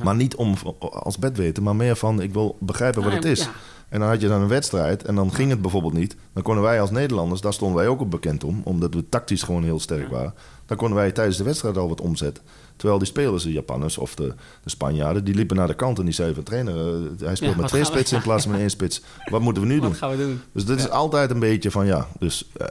Maar 0.02 0.16
niet 0.16 0.34
om 0.34 0.54
als 0.80 1.18
bedweten, 1.18 1.62
maar 1.62 1.76
meer 1.76 1.96
van 1.96 2.20
ik 2.20 2.32
wil 2.32 2.56
begrijpen 2.60 3.02
wat 3.02 3.12
het 3.12 3.24
is. 3.24 3.48
En 3.88 4.00
dan 4.00 4.08
had 4.08 4.20
je 4.20 4.28
dan 4.28 4.40
een 4.40 4.48
wedstrijd 4.48 5.04
en 5.04 5.14
dan 5.14 5.32
ging 5.32 5.50
het 5.50 5.62
bijvoorbeeld 5.62 5.92
niet. 5.92 6.16
Dan 6.32 6.42
konden 6.42 6.62
wij 6.62 6.80
als 6.80 6.90
Nederlanders, 6.90 7.40
daar 7.40 7.52
stonden 7.52 7.76
wij 7.76 7.88
ook 7.88 8.00
op 8.00 8.10
bekend 8.10 8.44
om, 8.44 8.60
omdat 8.64 8.94
we 8.94 9.08
tactisch 9.08 9.42
gewoon 9.42 9.64
heel 9.64 9.80
sterk 9.80 10.08
waren. 10.08 10.34
Dan 10.66 10.76
konden 10.76 10.96
wij 10.96 11.12
tijdens 11.12 11.36
de 11.36 11.44
wedstrijd 11.44 11.76
al 11.76 11.88
wat 11.88 12.00
omzetten. 12.00 12.44
Terwijl 12.76 12.98
die 12.98 13.08
spelers, 13.08 13.42
de 13.42 13.52
Japanners 13.52 13.98
of 13.98 14.14
de, 14.14 14.34
de 14.62 14.70
Spanjaarden, 14.70 15.24
die 15.24 15.34
liepen 15.34 15.56
naar 15.56 15.66
de 15.66 15.74
kant 15.74 15.98
en 15.98 16.04
die 16.04 16.14
zeiden 16.14 16.36
van 16.36 16.44
trainer, 16.44 16.74
uh, 16.74 17.08
hij 17.18 17.36
speelt 17.36 17.56
met 17.56 17.68
twee 17.68 17.84
spitsen 17.84 18.16
in 18.16 18.22
plaats 18.28 18.44
van 18.44 18.54
één 18.54 18.70
spits. 18.70 19.02
Wat 19.30 19.40
moeten 19.40 19.62
we 19.62 19.68
nu 19.68 19.80
doen? 19.80 19.88
Wat 19.88 19.98
gaan 19.98 20.10
we 20.10 20.16
doen? 20.16 20.40
Dus 20.52 20.64
dit 20.64 20.78
is 20.78 20.90
altijd 20.90 21.30
een 21.30 21.38
beetje 21.38 21.70
van 21.70 21.86
ja, 21.86 22.08
dus... 22.18 22.50
Uh, 22.60 22.66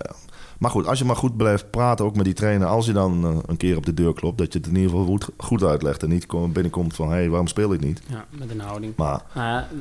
maar 0.59 0.71
goed, 0.71 0.87
als 0.87 0.99
je 0.99 1.05
maar 1.05 1.15
goed 1.15 1.37
blijft 1.37 1.69
praten, 1.69 2.05
ook 2.05 2.15
met 2.15 2.25
die 2.25 2.33
trainer, 2.33 2.67
als 2.67 2.85
je 2.85 2.93
dan 2.93 3.25
uh, 3.25 3.37
een 3.45 3.57
keer 3.57 3.77
op 3.77 3.85
de 3.85 3.93
deur 3.93 4.13
klopt, 4.13 4.37
dat 4.37 4.53
je 4.53 4.59
het 4.59 4.67
in 4.67 4.75
ieder 4.75 4.89
geval 4.89 5.05
goed, 5.05 5.29
goed 5.37 5.63
uitlegt 5.63 6.03
en 6.03 6.09
niet 6.09 6.27
binnenkomt 6.53 6.95
van 6.95 7.09
hé, 7.09 7.15
hey, 7.15 7.29
waarom 7.29 7.47
speel 7.47 7.73
ik 7.73 7.79
niet? 7.79 8.01
Ja, 8.09 8.25
met 8.29 8.49
een 8.49 8.59
houding. 8.59 8.93
Maar, 8.95 9.21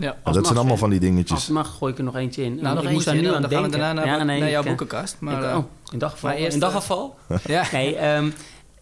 ja, 0.00 0.16
dat 0.24 0.46
zijn 0.46 0.58
allemaal 0.58 0.76
van 0.76 0.90
die 0.90 1.00
dingetjes. 1.00 1.30
Als 1.30 1.48
mag, 1.48 1.76
gooi 1.76 1.92
ik 1.92 1.98
er 1.98 2.04
nog 2.04 2.16
eentje 2.16 2.42
in. 2.42 2.54
Nou, 2.54 2.74
nog 2.74 2.84
ik 2.84 2.90
moest 2.90 3.04
daar 3.04 3.14
nu 3.14 3.26
aan 3.26 3.40
dan 3.40 3.50
denken. 3.50 3.58
gaan 3.58 3.70
we 3.70 3.76
daarna 3.76 3.92
naar, 3.92 4.06
ja, 4.18 4.24
nee, 4.24 4.40
naar 4.40 4.50
jouw 4.50 4.62
boekenkast. 4.62 5.16
Maar, 5.18 5.42
ik, 5.42 5.56
oh, 5.56 5.64
in 5.92 5.98
daggeval. 5.98 6.36
in 6.36 6.58
daggeval? 6.58 7.16
ja. 7.46 7.64
Nee, 7.72 8.16
um, 8.16 8.32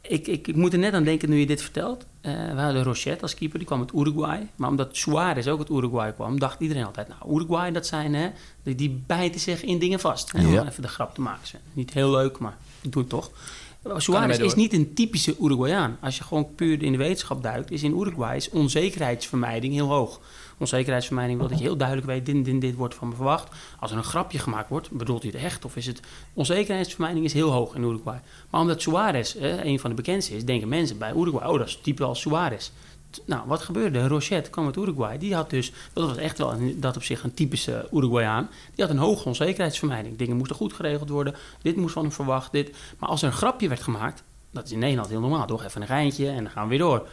ik, 0.01 0.27
ik, 0.27 0.49
ik, 0.49 0.57
moet 0.57 0.73
er 0.73 0.79
net 0.79 0.95
aan 0.95 1.05
denken 1.05 1.29
nu 1.29 1.39
je 1.39 1.47
dit 1.47 1.63
vertelt. 1.63 2.07
Uh, 2.27 2.55
we 2.55 2.61
hadden 2.61 2.83
Rochette 2.83 3.23
als 3.23 3.35
keeper, 3.35 3.59
die 3.59 3.67
kwam 3.67 3.81
uit 3.81 3.93
Uruguay. 3.95 4.49
Maar 4.57 4.69
omdat 4.69 4.97
Suarez 4.97 5.47
ook 5.47 5.59
uit 5.59 5.69
Uruguay 5.69 6.13
kwam, 6.13 6.39
dacht 6.39 6.61
iedereen 6.61 6.85
altijd... 6.85 7.09
nou, 7.09 7.35
Uruguay, 7.35 7.73
dat 7.73 7.87
zijn, 7.87 8.15
hè, 8.15 8.29
die, 8.63 8.75
die 8.75 9.03
bijten 9.07 9.41
zich 9.41 9.63
in 9.63 9.79
dingen 9.79 10.01
vast. 10.01 10.33
Hè, 10.33 10.41
ja. 10.41 10.61
Om 10.61 10.67
even 10.67 10.83
de 10.83 10.89
grap 10.89 11.15
te 11.15 11.21
maken. 11.21 11.61
Niet 11.73 11.93
heel 11.93 12.11
leuk, 12.11 12.39
maar 12.39 12.57
ik 12.81 12.93
doe 12.93 13.03
het 13.03 13.11
toch. 13.11 13.31
Suarez 13.97 14.39
is 14.39 14.55
niet 14.55 14.73
een 14.73 14.95
typische 14.95 15.37
Uruguayaan. 15.41 15.99
Als 16.01 16.19
je 16.19 16.25
gewoon 16.25 16.55
puur 16.55 16.83
in 16.83 16.93
de 16.93 16.99
wetenschap 16.99 17.43
duikt... 17.43 17.71
is 17.71 17.83
in 17.83 17.99
Uruguay 17.99 18.43
onzekerheidsvermijding 18.53 19.75
heel 19.75 19.89
hoog 19.89 20.21
onzekerheidsvermijding 20.59 21.39
wil 21.39 21.49
dat 21.49 21.59
je 21.59 21.65
heel 21.65 21.77
duidelijk 21.77 22.07
weet, 22.07 22.27
dit, 22.27 22.45
dit, 22.45 22.61
dit 22.61 22.75
wordt 22.75 22.95
van 22.95 23.09
me 23.09 23.15
verwacht. 23.15 23.49
Als 23.81 23.91
er 23.91 23.97
een 23.97 24.05
grapje 24.05 24.39
gemaakt 24.39 24.69
wordt, 24.69 24.91
bedoelt 24.91 25.23
hij 25.23 25.31
het 25.35 25.43
echt? 25.43 25.65
Of 25.65 25.77
is 25.77 25.87
het... 25.87 26.01
Onzekerheidsvermijding 26.33 27.25
is 27.25 27.33
heel 27.33 27.51
hoog 27.51 27.75
in 27.75 27.83
Uruguay. 27.83 28.21
Maar 28.51 28.61
omdat 28.61 28.83
Suarez 28.83 29.37
een 29.41 29.81
van 29.81 29.91
de 29.91 29.97
bekendste 29.97 30.37
is, 30.37 30.45
denken 30.45 30.69
mensen 30.69 30.99
bij 30.99 31.13
Uruguay, 31.13 31.49
oh 31.49 31.59
dat 31.59 31.67
is 31.67 31.79
type 31.83 32.05
als 32.05 32.21
Suarez. 32.21 32.71
Nou, 33.25 33.43
wat 33.47 33.63
gebeurde? 33.63 34.09
Rochette 34.09 34.51
kwam 34.51 34.67
uit 34.67 34.77
Uruguay. 34.77 35.19
Die 35.19 35.35
had 35.35 35.51
dus, 35.51 35.73
dat 35.93 36.09
was 36.09 36.17
echt 36.17 36.39
wel 36.39 36.55
dat 36.77 36.97
op 36.97 37.03
zich 37.03 37.23
een 37.23 37.35
typische 37.35 37.89
Uruguayaan. 37.93 38.49
Die 38.75 38.85
had 38.85 38.95
een 38.95 39.01
hoge 39.01 39.25
onzekerheidsvermijding. 39.25 40.17
Dingen 40.17 40.37
moesten 40.37 40.57
goed 40.57 40.73
geregeld 40.73 41.09
worden. 41.09 41.35
Dit 41.63 41.77
moest 41.77 41.93
van 41.93 42.03
hem 42.03 42.13
verwacht. 42.13 42.53
Dit. 42.53 42.77
Maar 42.99 43.09
als 43.09 43.23
er 43.23 43.29
een 43.29 43.35
grapje 43.35 43.69
werd 43.69 43.83
gemaakt, 43.83 44.23
dat 44.51 44.65
is 44.65 44.73
in 44.73 44.79
Nederland 44.79 45.09
heel 45.09 45.21
normaal. 45.21 45.47
Toch 45.47 45.65
even 45.65 45.81
een 45.81 45.87
geintje 45.87 46.29
en 46.29 46.43
dan 46.43 46.53
gaan 46.53 46.63
we 46.63 46.69
weer 46.69 46.79
door. 46.79 47.07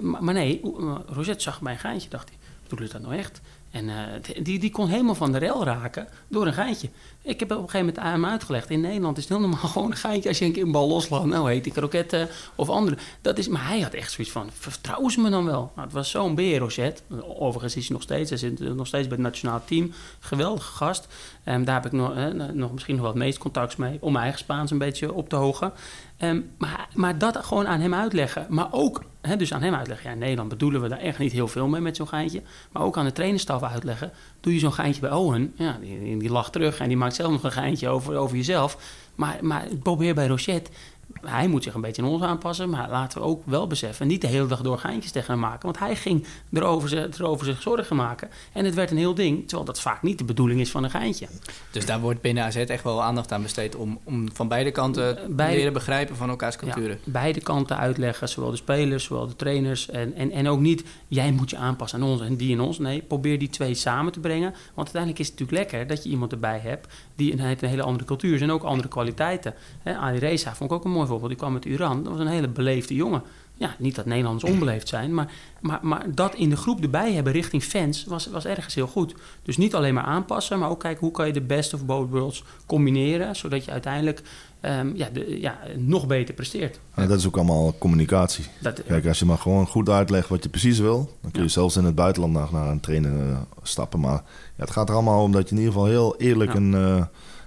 Maar, 0.00 0.34
nee, 0.34 0.60
Rosette 1.06 1.42
zag 1.42 1.60
bij 1.60 1.72
een 1.72 1.78
geintje, 1.78 2.08
dacht 2.08 2.28
hij 2.28 2.38
doe 2.68 2.82
je 2.82 2.88
dat 2.88 3.00
nou 3.00 3.16
echt? 3.16 3.40
En 3.70 3.84
uh, 3.84 3.94
die, 4.42 4.58
die 4.58 4.70
kon 4.70 4.88
helemaal 4.88 5.14
van 5.14 5.32
de 5.32 5.38
rel 5.38 5.64
raken 5.64 6.08
door 6.28 6.46
een 6.46 6.52
geintje. 6.52 6.88
Ik 7.22 7.40
heb 7.40 7.50
op 7.50 7.56
een 7.56 7.70
gegeven 7.70 7.86
moment 7.86 7.98
aan 7.98 8.12
hem 8.12 8.26
uitgelegd. 8.26 8.70
In 8.70 8.80
Nederland 8.80 9.16
is 9.16 9.28
het 9.28 9.32
heel 9.32 9.48
normaal 9.48 9.68
gewoon 9.72 9.90
een 9.90 9.96
geintje 9.96 10.28
als 10.28 10.38
je 10.38 10.44
een 10.44 10.52
keer 10.52 10.62
een 10.62 10.72
bal 10.72 10.88
loslaat. 10.88 11.24
Nou 11.24 11.50
heet 11.50 11.64
die 11.64 11.72
kroketten 11.72 12.28
of 12.54 12.68
andere. 12.68 12.96
Dat 13.20 13.38
is, 13.38 13.48
maar 13.48 13.66
hij 13.66 13.80
had 13.80 13.94
echt 13.94 14.12
zoiets 14.12 14.32
van, 14.32 14.50
vertrouwen 14.52 15.10
ze 15.10 15.20
me 15.20 15.30
dan 15.30 15.44
wel? 15.44 15.72
Nou, 15.74 15.86
het 15.86 15.92
was 15.92 16.10
zo'n 16.10 16.34
beer, 16.34 16.58
Rosette. 16.58 17.02
Overigens 17.38 17.76
is 17.76 17.86
hij 17.86 17.92
nog 17.92 18.02
steeds, 18.02 18.30
hij 18.30 18.38
zit 18.38 18.58
nog 18.58 18.86
steeds 18.86 19.08
bij 19.08 19.16
het 19.16 19.26
nationaal 19.26 19.62
team. 19.64 19.92
Geweldige 20.20 20.72
gast. 20.72 21.06
Um, 21.44 21.64
daar 21.64 21.74
heb 21.74 21.86
ik 21.86 21.92
nog, 21.92 22.16
uh, 22.16 22.26
nog 22.52 22.72
misschien 22.72 22.96
nog 22.96 23.04
wat 23.04 23.14
meest 23.14 23.38
contact 23.38 23.78
mee. 23.78 23.98
Om 24.00 24.12
mijn 24.12 24.24
eigen 24.24 24.42
Spaans 24.42 24.70
een 24.70 24.78
beetje 24.78 25.12
op 25.12 25.28
te 25.28 25.36
hogen. 25.36 25.72
Um, 26.20 26.50
maar, 26.94 27.18
dat 27.18 27.36
gewoon 27.36 27.66
aan 27.66 27.80
hem 27.80 27.94
uitleggen. 27.94 28.46
Maar 28.48 28.68
ook 28.70 29.04
dus 29.36 29.52
aan 29.52 29.62
hem 29.62 29.74
uitleggen. 29.74 30.06
Ja, 30.06 30.12
in 30.12 30.18
Nederland 30.18 30.48
bedoelen 30.48 30.82
we 30.82 30.88
daar 30.88 30.98
echt 30.98 31.18
niet 31.18 31.32
heel 31.32 31.48
veel 31.48 31.68
mee 31.68 31.80
met 31.80 31.96
zo'n 31.96 32.08
geintje. 32.08 32.42
Maar 32.72 32.82
ook 32.82 32.96
aan 32.96 33.04
de 33.04 33.12
trainerstaf 33.12 33.62
uitleggen. 33.62 34.12
Doe 34.40 34.52
je 34.52 34.58
zo'n 34.58 34.72
geintje 34.72 35.00
bij 35.00 35.12
Owen. 35.12 35.52
Ja, 35.56 35.78
die, 35.80 36.16
die 36.16 36.30
lacht 36.30 36.52
terug 36.52 36.78
en 36.78 36.88
die 36.88 36.96
maakt 36.96 37.14
zelf 37.14 37.30
nog 37.30 37.44
een 37.44 37.52
geintje 37.52 37.88
over, 37.88 38.16
over 38.16 38.36
jezelf. 38.36 38.78
Maar, 39.14 39.38
maar 39.40 39.66
probeer 39.82 40.14
bij 40.14 40.26
Rochette 40.26 40.70
hij 41.20 41.48
moet 41.48 41.62
zich 41.62 41.74
een 41.74 41.80
beetje 41.80 42.02
aan 42.02 42.08
ons 42.08 42.22
aanpassen. 42.22 42.70
Maar 42.70 42.90
laten 42.90 43.20
we 43.20 43.26
ook 43.26 43.42
wel 43.44 43.66
beseffen, 43.66 44.06
niet 44.06 44.20
de 44.20 44.26
hele 44.26 44.46
dag 44.46 44.60
door 44.62 44.78
geintjes 44.78 45.12
tegen 45.12 45.32
hem 45.32 45.40
maken. 45.40 45.62
Want 45.62 45.78
hij 45.78 45.96
ging 45.96 46.24
erover, 46.52 47.08
erover 47.18 47.46
zich 47.46 47.62
zorgen 47.62 47.96
maken. 47.96 48.28
En 48.52 48.64
het 48.64 48.74
werd 48.74 48.90
een 48.90 48.96
heel 48.96 49.14
ding, 49.14 49.40
terwijl 49.40 49.64
dat 49.64 49.80
vaak 49.80 50.02
niet 50.02 50.18
de 50.18 50.24
bedoeling 50.24 50.60
is 50.60 50.70
van 50.70 50.84
een 50.84 50.90
geintje. 50.90 51.26
Dus 51.70 51.86
daar 51.86 52.00
wordt 52.00 52.20
binnen 52.20 52.44
AZ 52.44 52.56
echt 52.56 52.82
wel 52.82 53.02
aandacht 53.02 53.32
aan 53.32 53.42
besteed 53.42 53.76
om, 53.76 53.98
om 54.04 54.28
van 54.32 54.48
beide 54.48 54.70
kanten 54.70 55.16
te 55.16 55.32
leren 55.36 55.72
begrijpen 55.72 56.16
van 56.16 56.28
elkaars 56.28 56.56
culturen. 56.56 56.98
Ja, 57.04 57.12
beide 57.12 57.40
kanten 57.40 57.76
uitleggen, 57.76 58.28
zowel 58.28 58.50
de 58.50 58.56
spelers, 58.56 59.04
zowel 59.04 59.26
de 59.26 59.36
trainers. 59.36 59.88
En, 59.88 60.14
en, 60.14 60.30
en 60.30 60.48
ook 60.48 60.60
niet, 60.60 60.84
jij 61.08 61.32
moet 61.32 61.50
je 61.50 61.56
aanpassen 61.56 62.02
aan 62.02 62.08
ons 62.08 62.20
en 62.20 62.36
die 62.36 62.52
en 62.52 62.60
ons. 62.60 62.78
Nee, 62.78 63.02
probeer 63.02 63.38
die 63.38 63.48
twee 63.48 63.74
samen 63.74 64.12
te 64.12 64.20
brengen. 64.20 64.50
Want 64.50 64.76
uiteindelijk 64.76 65.18
is 65.18 65.28
het 65.28 65.38
natuurlijk 65.38 65.70
lekker 65.70 65.86
dat 65.86 66.04
je 66.04 66.10
iemand 66.10 66.32
erbij 66.32 66.58
hebt 66.58 66.86
die 67.16 67.32
een, 67.32 67.40
een 67.40 67.68
hele 67.68 67.82
andere 67.82 68.04
cultuur 68.04 68.42
en 68.42 68.50
ook 68.50 68.62
andere 68.62 68.88
kwaliteiten. 68.88 69.54
Ali 69.84 70.18
Reza 70.18 70.54
vond 70.54 70.70
ik 70.70 70.76
ook 70.76 70.84
een 70.84 70.90
mooi 70.90 71.06
voorbeeld. 71.06 71.28
Die 71.28 71.38
kwam 71.38 71.54
uit 71.54 71.64
Iran. 71.64 72.02
Dat 72.02 72.12
was 72.12 72.20
een 72.20 72.26
hele 72.26 72.48
beleefde 72.48 72.94
jongen. 72.94 73.22
Ja, 73.58 73.74
niet 73.78 73.94
dat 73.94 74.06
Nederlanders 74.06 74.52
onbeleefd 74.52 74.88
zijn, 74.88 75.14
maar, 75.14 75.32
maar, 75.60 75.78
maar 75.82 76.14
dat 76.14 76.34
in 76.34 76.50
de 76.50 76.56
groep 76.56 76.82
erbij 76.82 77.12
hebben 77.12 77.32
richting 77.32 77.62
fans 77.62 78.04
was, 78.04 78.26
was 78.26 78.44
ergens 78.44 78.74
heel 78.74 78.86
goed. 78.86 79.14
Dus 79.42 79.56
niet 79.56 79.74
alleen 79.74 79.94
maar 79.94 80.04
aanpassen, 80.04 80.58
maar 80.58 80.70
ook 80.70 80.80
kijken 80.80 81.00
hoe 81.00 81.10
kan 81.10 81.26
je 81.26 81.32
de 81.32 81.40
best 81.40 81.74
of 81.74 81.84
both 81.84 82.10
worlds 82.10 82.44
combineren, 82.66 83.36
zodat 83.36 83.64
je 83.64 83.70
uiteindelijk 83.70 84.22
um, 84.62 84.96
ja, 84.96 85.08
de, 85.12 85.40
ja, 85.40 85.58
nog 85.76 86.06
beter 86.06 86.34
presteert. 86.34 86.80
Ja, 86.96 87.06
dat 87.06 87.18
is 87.18 87.26
ook 87.26 87.36
allemaal 87.36 87.74
communicatie. 87.78 88.44
Dat, 88.60 88.82
Kijk, 88.86 89.06
als 89.06 89.18
je 89.18 89.24
maar 89.24 89.38
gewoon 89.38 89.66
goed 89.66 89.88
uitlegt 89.88 90.28
wat 90.28 90.42
je 90.42 90.48
precies 90.48 90.78
wil, 90.78 91.10
dan 91.20 91.30
kun 91.30 91.42
je 91.42 91.48
zelfs 91.48 91.76
in 91.76 91.84
het 91.84 91.94
buitenland 91.94 92.32
naar, 92.32 92.48
naar 92.52 92.68
een 92.68 92.80
trainer 92.80 93.12
uh, 93.12 93.38
stappen. 93.62 94.00
Maar 94.00 94.12
ja, 94.12 94.22
het 94.56 94.70
gaat 94.70 94.88
er 94.88 94.94
allemaal 94.94 95.22
om 95.22 95.32
dat 95.32 95.48
je 95.48 95.54
in 95.54 95.60
ieder 95.60 95.72
geval 95.72 95.88
heel 95.88 96.16
eerlijk 96.16 96.54
en... 96.54 96.72
Uh, 96.72 97.02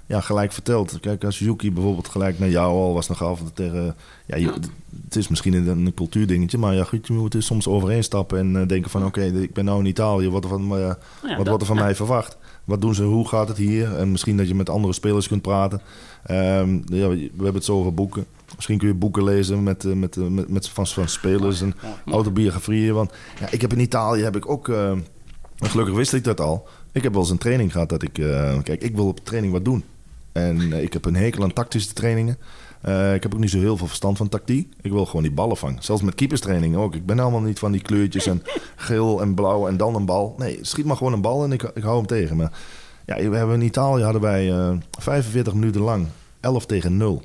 ja, 0.05 0.21
gelijk 0.21 0.51
verteld. 0.51 0.99
Kijk, 0.99 1.23
als 1.23 1.39
Yuki 1.39 1.71
bijvoorbeeld 1.71 2.07
gelijk 2.07 2.39
naar 2.39 2.49
jou 2.49 2.73
al 2.73 2.93
was 2.93 3.07
nog 3.07 3.23
af 3.23 3.41
tegen... 3.53 3.95
Ja, 4.25 4.37
je, 4.37 4.53
het 5.03 5.15
is 5.15 5.27
misschien 5.27 5.53
een, 5.53 5.67
een 5.67 5.93
cultuurdingetje, 5.93 6.57
maar 6.57 6.75
ja, 6.75 6.83
goed, 6.83 7.07
je 7.07 7.13
moet 7.13 7.33
er 7.33 7.43
soms 7.43 7.67
overheen 7.67 8.03
stappen 8.03 8.39
en 8.39 8.55
uh, 8.55 8.67
denken 8.67 8.91
van... 8.91 9.05
oké, 9.05 9.21
ik 9.21 9.53
ben 9.53 9.65
nou 9.65 9.79
in 9.79 9.85
Italië, 9.85 10.29
wat, 10.29 10.43
er 10.43 10.49
van, 10.49 10.67
wat 10.67 11.47
wordt 11.47 11.61
er 11.61 11.65
van 11.65 11.75
mij 11.75 11.95
verwacht? 11.95 12.37
Wat 12.63 12.81
doen 12.81 12.95
ze, 12.95 13.03
hoe 13.03 13.27
gaat 13.27 13.47
het 13.47 13.57
hier? 13.57 13.95
En 13.95 14.11
misschien 14.11 14.37
dat 14.37 14.47
je 14.47 14.55
met 14.55 14.69
andere 14.69 14.93
spelers 14.93 15.27
kunt 15.27 15.41
praten. 15.41 15.81
Um, 16.31 16.83
ja, 16.85 17.07
we 17.09 17.29
hebben 17.33 17.53
het 17.53 17.63
zo 17.63 17.77
over 17.77 17.93
boeken. 17.93 18.25
Misschien 18.55 18.77
kun 18.77 18.87
je 18.87 18.93
boeken 18.93 19.23
lezen 19.23 19.63
met, 19.63 19.83
uh, 19.83 19.93
met, 19.93 20.15
met, 20.15 20.49
met, 20.49 20.69
van, 20.69 20.87
van 20.87 21.07
spelers 21.07 21.61
en 21.61 21.75
autobiografieën. 22.05 22.93
Want 22.93 23.11
ja, 23.39 23.51
ik 23.51 23.61
heb 23.61 23.73
in 23.73 23.79
Italië 23.79 24.23
heb 24.23 24.35
ik 24.35 24.49
ook... 24.49 24.71
gelukkig 25.59 25.95
wist 25.95 26.13
ik 26.13 26.23
dat 26.23 26.39
al. 26.41 26.67
Ik 26.91 27.03
heb 27.03 27.11
wel 27.11 27.21
eens 27.21 27.31
een 27.31 27.37
training 27.37 27.71
gehad 27.71 27.89
dat 27.89 28.03
ik... 28.03 28.13
kijk, 28.63 28.81
ik 28.83 28.95
wil 28.95 29.07
op 29.07 29.19
training 29.25 29.53
wat 29.53 29.65
doen. 29.65 29.83
En 30.31 30.73
eh, 30.73 30.81
ik 30.81 30.93
heb 30.93 31.05
een 31.05 31.15
hekel 31.15 31.43
aan 31.43 31.53
tactische 31.53 31.93
trainingen. 31.93 32.37
Uh, 32.85 33.13
ik 33.13 33.23
heb 33.23 33.33
ook 33.33 33.39
niet 33.39 33.49
zo 33.49 33.59
heel 33.59 33.77
veel 33.77 33.87
verstand 33.87 34.17
van 34.17 34.29
tactiek. 34.29 34.73
Ik 34.81 34.91
wil 34.91 35.05
gewoon 35.05 35.21
die 35.21 35.31
ballen 35.31 35.57
vangen. 35.57 35.83
Zelfs 35.83 36.01
met 36.01 36.15
keeperstraining 36.15 36.75
ook. 36.75 36.95
Ik 36.95 37.05
ben 37.05 37.19
helemaal 37.19 37.41
niet 37.41 37.59
van 37.59 37.71
die 37.71 37.81
kleurtjes 37.81 38.25
en 38.25 38.43
geel 38.75 39.21
en 39.21 39.33
blauw 39.33 39.67
en 39.67 39.77
dan 39.77 39.95
een 39.95 40.05
bal. 40.05 40.35
Nee, 40.37 40.59
schiet 40.61 40.85
maar 40.85 40.97
gewoon 40.97 41.13
een 41.13 41.21
bal 41.21 41.43
en 41.43 41.51
ik, 41.51 41.63
ik 41.63 41.83
hou 41.83 41.97
hem 41.97 42.05
tegen 42.05 42.37
me. 42.37 42.49
Ja, 43.09 43.29
we 43.29 43.37
hebben 43.37 43.55
in 43.55 43.67
Italië 43.67 44.03
hadden 44.03 44.21
wij 44.21 44.45
uh, 44.45 44.69
eh, 44.69 44.77
45 44.99 45.53
minuten 45.53 45.81
lang 45.81 46.07
11 46.39 46.65
tegen 46.65 46.97
0. 46.97 47.23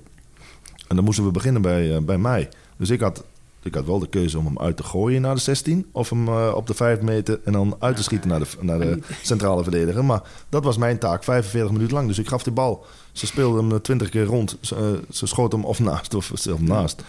En 0.88 0.96
dan 0.96 1.04
moesten 1.04 1.24
we 1.24 1.30
beginnen 1.30 1.62
bij, 1.62 1.96
uh, 1.96 1.98
bij 1.98 2.18
mij. 2.18 2.48
Dus 2.76 2.90
ik 2.90 3.00
had 3.00 3.24
ik 3.62 3.74
had 3.74 3.84
wel 3.84 3.98
de 3.98 4.08
keuze 4.08 4.38
om 4.38 4.44
hem 4.44 4.58
uit 4.58 4.76
te 4.76 4.82
gooien 4.82 5.20
naar 5.20 5.34
de 5.34 5.40
16. 5.40 5.86
Of 5.92 6.10
hem 6.10 6.28
op 6.28 6.66
de 6.66 6.74
5 6.74 7.00
meter 7.00 7.40
en 7.44 7.52
dan 7.52 7.76
uit 7.78 7.96
te 7.96 8.02
schieten 8.02 8.28
naar 8.28 8.38
de, 8.38 8.46
naar 8.60 8.78
de 8.78 8.98
centrale 9.22 9.62
verdediger. 9.62 10.04
Maar 10.04 10.22
dat 10.48 10.64
was 10.64 10.76
mijn 10.76 10.98
taak, 10.98 11.24
45 11.24 11.72
minuten 11.72 11.94
lang. 11.94 12.08
Dus 12.08 12.18
ik 12.18 12.28
gaf 12.28 12.42
de 12.42 12.50
bal. 12.50 12.84
Ze 13.12 13.26
speelden 13.26 13.68
hem 13.68 13.82
20 13.82 14.08
keer 14.08 14.24
rond. 14.24 14.56
Ze, 14.60 15.00
ze 15.10 15.26
schoot 15.26 15.52
hem 15.52 15.64
of 15.64 15.78
naast 15.78 16.14
of 16.14 16.30
zelf 16.34 16.60
naast. 16.60 17.02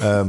Ehm, 0.00 0.28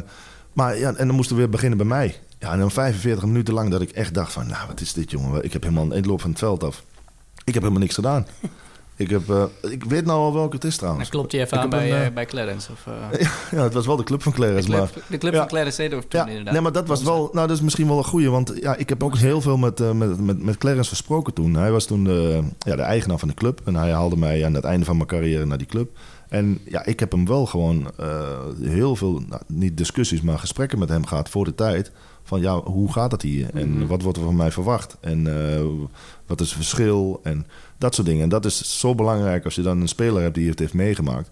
maar 0.54 0.78
ja, 0.78 0.94
en 0.94 1.08
dan 1.08 1.16
moesten 1.16 1.36
we 1.36 1.42
weer 1.42 1.52
beginnen 1.52 1.78
bij 1.78 1.88
mij. 1.88 2.20
Ja, 2.40 2.52
en 2.52 2.60
dan 2.60 2.72
45 2.72 3.26
minuten 3.26 3.54
lang 3.54 3.70
dat 3.72 3.82
ik 3.82 3.92
echt 3.92 4.14
dacht 4.14 4.34
van... 4.34 4.48
nou, 4.48 4.68
wat 4.68 4.82
is 4.82 4.94
dit, 4.94 5.12
jongen? 5.12 5.44
Ik 5.44 5.54
heb 5.54 5.64
helemaal 5.64 5.84
een 5.84 5.94
eindloop 5.94 6.22
van 6.22 6.30
het 6.30 6.40
veld 6.40 6.64
af. 6.64 6.84
Ik 7.52 7.58
heb 7.58 7.64
helemaal 7.64 7.86
niks 7.86 7.96
gedaan. 7.96 8.26
Ik, 8.96 9.10
heb, 9.10 9.30
uh, 9.30 9.44
ik 9.62 9.84
weet 9.84 10.06
nou 10.06 10.20
al 10.20 10.34
welke 10.34 10.56
het 10.56 10.64
is 10.64 10.78
trouwens. 10.78 11.10
Dan 11.10 11.20
klopt 11.20 11.32
je 11.32 11.40
even 11.40 11.60
aan 11.60 11.70
bij, 11.70 11.92
een, 11.92 12.08
uh, 12.08 12.14
bij 12.14 12.26
Clarence? 12.26 12.72
Of, 12.72 12.86
uh... 13.14 13.28
ja, 13.52 13.64
het 13.64 13.74
was 13.74 13.86
wel 13.86 13.96
de 13.96 14.04
club 14.04 14.24
van 14.24 14.32
Clarence. 14.32 14.70
De 14.70 14.76
club, 14.76 14.80
maar, 14.80 15.04
de 15.08 15.18
club 15.18 15.34
ja. 15.34 15.40
van 15.40 15.48
Clarence 15.48 15.82
Seedorf 15.82 16.06
toen 16.08 16.20
ja, 16.20 16.28
inderdaad. 16.28 16.54
Nee, 16.54 16.62
maar 16.62 16.72
dat 16.72 16.88
was 16.88 17.04
wel... 17.04 17.30
Nou, 17.34 17.48
dat 17.48 17.56
is 17.58 17.64
misschien 17.64 17.88
wel 17.88 17.98
een 17.98 18.04
goeie. 18.04 18.30
Want 18.30 18.54
ja, 18.62 18.76
ik 18.76 18.90
heb 18.90 19.04
ook 19.04 19.18
heel 19.18 19.42
veel 19.42 19.58
met, 19.58 19.94
met, 19.94 20.20
met, 20.20 20.44
met 20.44 20.58
Clarence 20.58 20.90
gesproken 20.90 21.34
toen. 21.34 21.54
Hij 21.54 21.72
was 21.72 21.86
toen 21.86 22.04
de, 22.04 22.44
ja, 22.60 22.76
de 22.76 22.82
eigenaar 22.82 23.18
van 23.18 23.28
de 23.28 23.34
club. 23.34 23.62
En 23.66 23.76
hij 23.76 23.92
haalde 23.92 24.18
mij 24.18 24.46
aan 24.46 24.54
het 24.54 24.64
einde 24.64 24.86
van 24.86 24.96
mijn 24.96 25.08
carrière 25.08 25.46
naar 25.46 25.58
die 25.58 25.68
club. 25.68 25.98
En 26.30 26.60
ja, 26.66 26.86
ik 26.86 27.00
heb 27.00 27.12
hem 27.12 27.26
wel 27.26 27.46
gewoon 27.46 27.92
heel 28.62 28.96
veel... 28.96 29.24
Nou, 29.28 29.42
niet 29.48 29.78
discussies, 29.78 30.22
maar 30.22 30.40
gesprekken 30.40 30.80
met 30.80 30.90
hem 30.90 31.06
gehad 31.06 31.30
voor 31.30 31.46
de 31.46 31.56
tijd 31.56 31.92
van 32.32 32.42
ja, 32.42 32.60
hoe 32.62 32.92
gaat 32.92 33.12
het 33.12 33.22
hier? 33.22 33.50
En 33.54 33.78
Mhm. 33.78 33.88
wat 33.88 34.02
wordt 34.02 34.18
er 34.18 34.24
van 34.24 34.36
mij 34.36 34.52
verwacht? 34.52 34.98
En 35.02 35.26
uh, 35.26 35.62
wat 36.28 36.40
is 36.42 36.48
het 36.48 36.56
verschil? 36.56 37.20
En 37.24 37.46
dat 37.78 37.96
soort 37.96 38.08
dingen. 38.08 38.24
En 38.24 38.30
dat 38.30 38.46
is 38.46 38.80
zo 38.80 38.96
belangrijk 38.96 39.46
als 39.46 39.56
je 39.56 39.62
dan 39.62 39.82
een 39.82 39.88
speler 39.88 40.22
hebt 40.22 40.36
die 40.36 40.50
het 40.50 40.60
heeft 40.60 40.74
meegemaakt. 40.74 41.30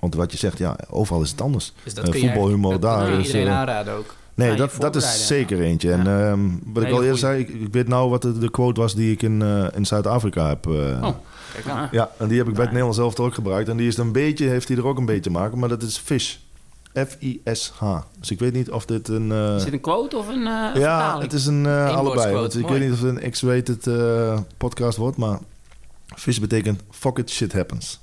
Want 0.00 0.14
wat 0.14 0.32
je 0.32 0.38
zegt, 0.38 0.58
ja, 0.58 0.76
overal 0.90 1.22
is 1.22 1.30
het 1.30 1.40
anders. 1.40 1.72
Dus 1.84 1.94
dat 1.94 2.04
uh, 2.06 2.10
kun 2.10 2.20
voetbalhumor 2.20 2.80
daar. 2.80 3.00
Dat 3.06 3.14
je 3.14 3.18
is, 3.20 3.26
iedereen 3.26 3.46
uh, 3.46 3.52
aanraden 3.58 3.94
ook. 3.94 4.14
Nee, 4.34 4.54
dat, 4.56 4.72
dat 4.78 4.96
is 4.96 5.26
zeker 5.26 5.60
eentje. 5.60 5.88
Ja. 5.88 5.94
En 5.98 6.06
ehm, 6.06 6.40
wat 6.72 6.82
ik 6.82 6.90
al 6.92 7.02
eerder 7.02 7.18
zei, 7.18 7.40
ik, 7.40 7.48
ik 7.48 7.72
weet 7.72 7.88
nou 7.88 8.10
wat 8.10 8.22
de, 8.22 8.38
de 8.38 8.50
quote 8.50 8.80
was 8.80 8.94
die 8.94 9.12
ik 9.12 9.22
in, 9.22 9.42
eh, 9.42 9.66
in 9.74 9.86
Zuid-Afrika 9.86 10.48
heb. 10.48 10.66
eh, 10.66 10.72
Oh, 10.72 11.14
kijk 11.52 11.64
nou. 11.66 11.88
Ja, 11.90 12.10
en 12.18 12.28
die 12.28 12.38
heb 12.38 12.46
ik 12.48 12.52
bij 12.54 12.62
het. 12.62 12.72
Nederlands 12.72 12.98
zelf 12.98 13.18
ook 13.20 13.34
gebruikt. 13.34 13.68
En 13.68 13.76
die 13.76 13.86
is 13.88 13.96
een 13.96 14.12
beetje, 14.12 14.46
heeft 14.48 14.68
hij 14.68 14.76
er 14.76 14.86
ook 14.86 14.98
een 14.98 15.06
beetje 15.06 15.20
te 15.22 15.30
maken, 15.30 15.58
maar 15.58 15.68
dat 15.68 15.82
is 15.82 15.98
fish. 15.98 16.36
F-I-S-H. 17.06 17.84
Dus 18.20 18.30
ik 18.30 18.38
weet 18.38 18.52
niet 18.52 18.70
of 18.70 18.84
dit 18.86 19.08
een... 19.08 19.32
eh, 19.32 19.54
Is 19.56 19.64
dit 19.64 19.72
een 19.72 19.80
quote 19.80 20.16
of 20.16 20.28
een 20.28 20.38
uh, 20.38 20.44
ja, 20.44 20.72
vertaling? 20.72 21.22
het 21.22 21.32
is 21.32 21.46
een 21.46 21.64
uh, 21.64 21.96
allebei. 21.96 22.34
Want 22.34 22.54
ik 22.56 22.60
mooi. 22.62 22.72
weet 22.78 22.82
niet 22.88 22.92
of 22.98 23.04
het 23.04 23.22
een 23.22 23.30
X-rated 23.30 23.88
podcast 24.56 24.96
wordt, 24.98 25.16
maar 25.16 25.38
fish 26.16 26.38
betekent 26.38 26.80
fuck 26.90 27.18
it, 27.18 27.30
shit 27.30 27.52
happens. 27.52 28.00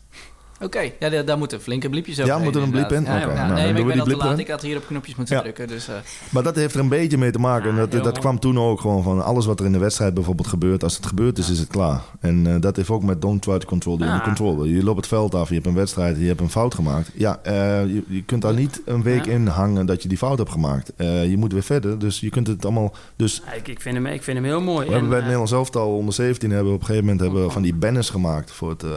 Oké, 0.62 0.80
ja, 1.00 1.10
daar, 1.10 1.26
daar 1.26 1.38
moeten 1.38 1.62
flinke 1.62 1.90
bliepjes 1.90 2.20
over 2.22 2.34
Ja, 2.34 2.40
moet 2.40 2.56
er 2.56 2.62
een 2.62 2.70
bliep 2.70 2.92
in? 2.92 3.04
Ja, 3.04 3.18
ja, 3.18 3.26
nou, 3.26 3.54
nee, 3.54 3.72
maar 3.72 3.80
ik 3.82 3.86
ben 3.86 3.86
die 3.86 3.92
al 3.92 3.98
te 3.98 4.04
blip 4.04 4.18
laat. 4.20 4.40
Ik 4.40 4.48
had 4.48 4.62
hier 4.62 4.78
op 4.78 4.86
knopjes 4.88 5.16
moeten 5.16 5.36
Ja. 5.36 5.42
drukken. 5.42 5.68
Dus, 5.68 5.90
uh, 5.90 5.96
Maar 6.30 6.44
dat 6.44 6.56
heeft 6.56 6.74
er 6.74 6.80
een 6.80 6.90
beetje 6.90 7.18
mee 7.18 7.32
te 7.32 7.40
maken. 7.40 7.70
En 7.70 7.76
Ja, 7.76 7.82
dat, 7.82 7.92
dat 7.92 8.04
mooi. 8.04 8.20
kwam 8.20 8.40
toen 8.40 8.60
ook 8.60 8.80
gewoon 8.82 9.04
van 9.04 9.24
alles 9.24 9.46
wat 9.46 9.60
er 9.60 9.66
in 9.66 9.72
de 9.72 9.78
wedstrijd 9.78 10.14
bijvoorbeeld 10.14 10.48
gebeurt. 10.48 10.84
Als 10.84 10.96
het 10.96 11.06
gebeurd 11.06 11.38
is, 11.38 11.50
is 11.50 11.60
het 11.60 11.68
klaar. 11.68 12.02
En 12.20 12.46
uh, 12.46 12.56
dat 12.60 12.76
heeft 12.76 12.90
ook 12.90 13.04
met 13.04 13.22
don't 13.22 13.42
try 13.42 13.58
to 13.58 13.68
control 13.68 13.98
the 13.98 14.04
Ja. 14.06 14.22
control. 14.22 14.64
Je 14.66 14.84
loopt 14.84 14.98
het 14.98 15.08
veld 15.08 15.36
af, 15.36 15.48
je 15.50 15.54
hebt 15.56 15.66
een 15.68 15.74
wedstrijd, 15.74 16.18
je 16.18 16.26
hebt 16.26 16.42
een 16.42 16.50
fout 16.50 16.74
gemaakt. 16.76 17.12
Ja, 17.14 17.40
uh, 17.48 17.52
je, 17.86 18.04
je 18.08 18.24
kunt 18.24 18.42
daar 18.42 18.54
niet 18.54 18.82
een 18.86 19.04
week 19.04 19.26
Ja. 19.26 19.32
in 19.32 19.48
hangen 19.48 19.86
dat 19.86 20.02
je 20.04 20.08
die 20.10 20.18
fout 20.18 20.38
hebt 20.38 20.52
gemaakt. 20.52 20.92
Uh, 20.98 21.30
je 21.30 21.38
moet 21.38 21.54
weer 21.54 21.64
verder, 21.64 22.00
dus 22.00 22.20
je 22.20 22.30
kunt 22.30 22.48
het 22.48 22.64
allemaal... 22.66 22.94
Dus 23.16 23.42
Ja, 23.46 23.54
ik, 23.54 23.68
ik, 23.68 23.82
vind 23.82 23.96
hem, 23.96 24.06
ik 24.06 24.24
vind 24.24 24.38
hem 24.38 24.46
heel 24.46 24.62
mooi. 24.62 24.86
we 24.86 24.92
hebben 24.92 25.10
bij 25.10 25.18
het 25.20 25.28
En, 25.28 25.34
eh, 25.34 25.38
Nederlands 25.40 25.52
elftal 25.52 25.96
onder 25.98 26.14
17 26.14 26.50
hebben 26.50 26.68
we 26.70 26.74
op 26.76 26.80
een 26.80 26.86
gegeven 26.86 27.06
moment 27.08 27.24
hebben 27.26 27.46
we 27.46 27.52
van 27.52 27.62
die 27.62 27.74
banners 27.76 28.10
gemaakt 28.10 28.52
voor 28.52 28.70
het, 28.70 28.84
uh, 28.84 28.92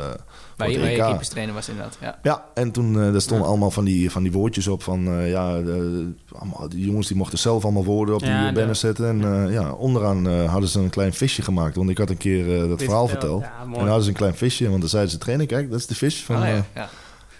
waar 0.58 0.68
voor 0.68 0.78
je, 0.78 0.90
je 0.90 0.96
EK. 0.96 1.04
keeperstrainer 1.06 1.54
was 1.54 1.68
inderdaad. 1.68 1.98
Ja. 2.00 2.18
Ja, 2.22 2.44
en 2.54 2.70
toen 2.70 2.94
uh, 2.94 3.14
er 3.14 3.20
stonden 3.20 3.44
Ja. 3.46 3.50
allemaal 3.52 3.70
van 3.70 3.84
die, 3.84 4.10
van 4.10 4.22
die 4.22 4.32
woordjes 4.32 4.66
op 4.68 4.82
van... 4.82 5.08
uh, 5.08 5.30
ja, 5.30 5.58
de, 5.60 6.10
allemaal, 6.38 6.68
die 6.68 6.84
jongens 6.86 7.06
die 7.08 7.16
mochten 7.16 7.38
zelf 7.38 7.64
allemaal 7.64 7.84
woorden 7.84 8.14
op 8.14 8.20
die 8.20 8.30
Ja, 8.30 8.74
zetten. 8.74 9.08
En 9.08 9.18
ja, 9.20 9.48
ja 9.48 9.72
onderaan 9.72 10.26
uh, 10.28 10.50
hadden 10.50 10.68
ze 10.68 10.78
een 10.80 10.90
klein 10.90 11.12
visje 11.12 11.42
gemaakt. 11.42 11.76
Want 11.76 11.90
ik 11.90 11.98
had 11.98 12.10
een 12.10 12.16
keer 12.16 12.46
uh, 12.54 12.60
dat 12.60 12.68
dit 12.68 12.82
verhaal 12.82 13.08
verteld. 13.08 13.42
en 13.42 13.72
hadden 13.86 14.02
ze 14.02 14.08
een 14.08 14.14
klein 14.16 14.34
visje. 14.34 14.68
Want 14.68 14.80
dan 14.80 14.88
zeiden 14.88 15.12
ze 15.12 15.18
trainer, 15.18 15.46
kijk, 15.46 15.70
dat 15.70 15.78
is 15.78 15.86
de 15.86 15.94
vis. 15.94 16.24
Van, 16.24 16.36
Oh, 16.36 16.42
uh, 16.42 16.48
ja, 16.48 16.64
ja. 16.74 16.88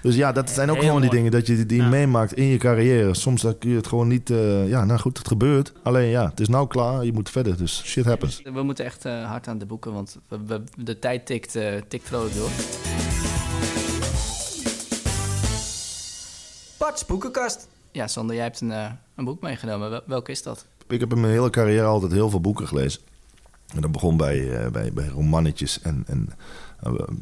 Dus 0.02 0.16
ja, 0.16 0.32
dat 0.32 0.50
zijn 0.50 0.70
ook 0.70 0.76
Heel 0.76 0.84
gewoon 0.84 1.00
die 1.00 1.10
dingen 1.10 1.30
dat 1.30 1.46
je 1.46 1.66
die 1.66 1.82
Ja. 1.82 1.88
meemaakt 1.88 2.32
in 2.32 2.44
je 2.44 2.56
carrière. 2.56 3.14
Soms 3.14 3.42
dan 3.42 3.58
kun 3.58 3.70
je 3.70 3.76
het 3.76 3.86
gewoon 3.86 4.08
niet... 4.08 4.30
uh, 4.30 4.68
ja, 4.68 4.84
nou 4.84 5.00
goed, 5.00 5.18
het 5.18 5.28
gebeurt. 5.28 5.72
Alleen 5.82 6.08
ja, 6.08 6.28
het 6.28 6.40
is 6.40 6.48
nou 6.48 6.66
klaar. 6.66 7.04
Je 7.04 7.12
moet 7.12 7.30
verder. 7.30 7.56
Dus 7.56 7.82
shit 7.84 8.04
happens. 8.04 8.40
We 8.52 8.62
moeten 8.62 8.84
echt 8.84 9.06
uh, 9.06 9.24
hard 9.30 9.48
aan 9.48 9.58
de 9.58 9.66
boeken, 9.66 9.92
want 9.92 10.18
we, 10.28 10.38
we, 10.46 10.62
de 10.76 10.98
tijd 10.98 11.26
tikt, 11.26 11.56
uh, 11.56 11.74
tikt 11.88 12.06
vrolijk 12.06 12.34
door. 12.34 12.50
Parts 16.76 17.06
boekenkast. 17.06 17.68
Ja, 17.92 18.06
Sander, 18.06 18.34
jij 18.34 18.44
hebt 18.44 18.60
een, 18.60 18.70
uh, 18.70 18.86
een 19.14 19.24
boek 19.24 19.40
meegenomen. 19.40 19.90
Wel, 19.90 20.00
welke 20.06 20.30
is 20.30 20.42
dat? 20.42 20.66
Ik 20.88 21.00
heb 21.00 21.12
in 21.12 21.20
mijn 21.20 21.32
hele 21.32 21.50
carrière 21.50 21.86
altijd 21.86 22.12
heel 22.12 22.30
veel 22.30 22.40
boeken 22.40 22.68
gelezen. 22.68 23.00
En 23.74 23.80
dat 23.80 23.92
begon 23.92 24.16
bij, 24.16 24.38
uh, 24.38 24.68
bij, 24.68 24.92
bij 24.92 25.08
romannetjes 25.08 25.80
en, 25.80 26.04
en 26.06 26.28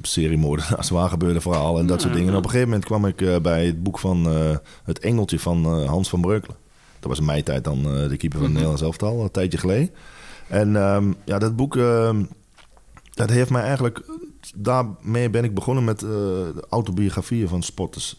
seriemoordenaars, 0.02 0.88
waar 0.98 1.08
gebeurde 1.08 1.40
verhalen 1.40 1.80
en 1.80 1.86
dat 1.86 2.00
soort 2.00 2.14
dingen. 2.14 2.28
En 2.28 2.36
op 2.36 2.44
een 2.44 2.50
gegeven 2.50 2.68
moment 2.68 2.86
kwam 2.86 3.06
ik 3.06 3.20
uh, 3.20 3.38
bij 3.38 3.66
het 3.66 3.82
boek 3.82 3.98
van 3.98 4.32
uh, 4.32 4.56
Het 4.84 4.98
Engeltje 4.98 5.38
van 5.38 5.80
uh, 5.80 5.88
Hans 5.88 6.08
van 6.08 6.20
Breukelen. 6.20 6.56
Dat 7.00 7.08
was 7.10 7.18
in 7.18 7.24
mijn 7.24 7.44
tijd 7.44 7.64
dan 7.64 7.82
de 7.82 8.16
keeper 8.16 8.30
van 8.30 8.42
het 8.42 8.52
Nederlands 8.52 8.82
elftal, 8.82 9.22
een 9.22 9.30
tijdje 9.30 9.58
geleden. 9.58 9.90
En 10.48 10.74
um, 10.74 11.14
ja, 11.24 11.38
dat 11.38 11.56
boek, 11.56 11.76
uh, 11.76 12.16
dat 13.14 13.30
heeft 13.30 13.50
mij 13.50 13.62
eigenlijk... 13.62 14.02
Daarmee 14.56 15.30
ben 15.30 15.44
ik 15.44 15.54
begonnen 15.54 15.84
met 15.84 16.00
de 16.00 16.64
autobiografieën 16.68 17.48
van 17.48 17.62
sporters. 17.62 18.18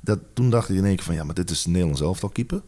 Dat, 0.00 0.18
toen 0.32 0.50
dacht 0.50 0.68
ik 0.68 0.76
in 0.76 0.84
één 0.84 0.96
keer 0.96 1.04
van, 1.04 1.14
ja, 1.14 1.24
maar 1.24 1.34
dit 1.34 1.50
is 1.50 1.66
Nederlands 1.66 2.00
elftal 2.00 2.28
keeper. 2.28 2.62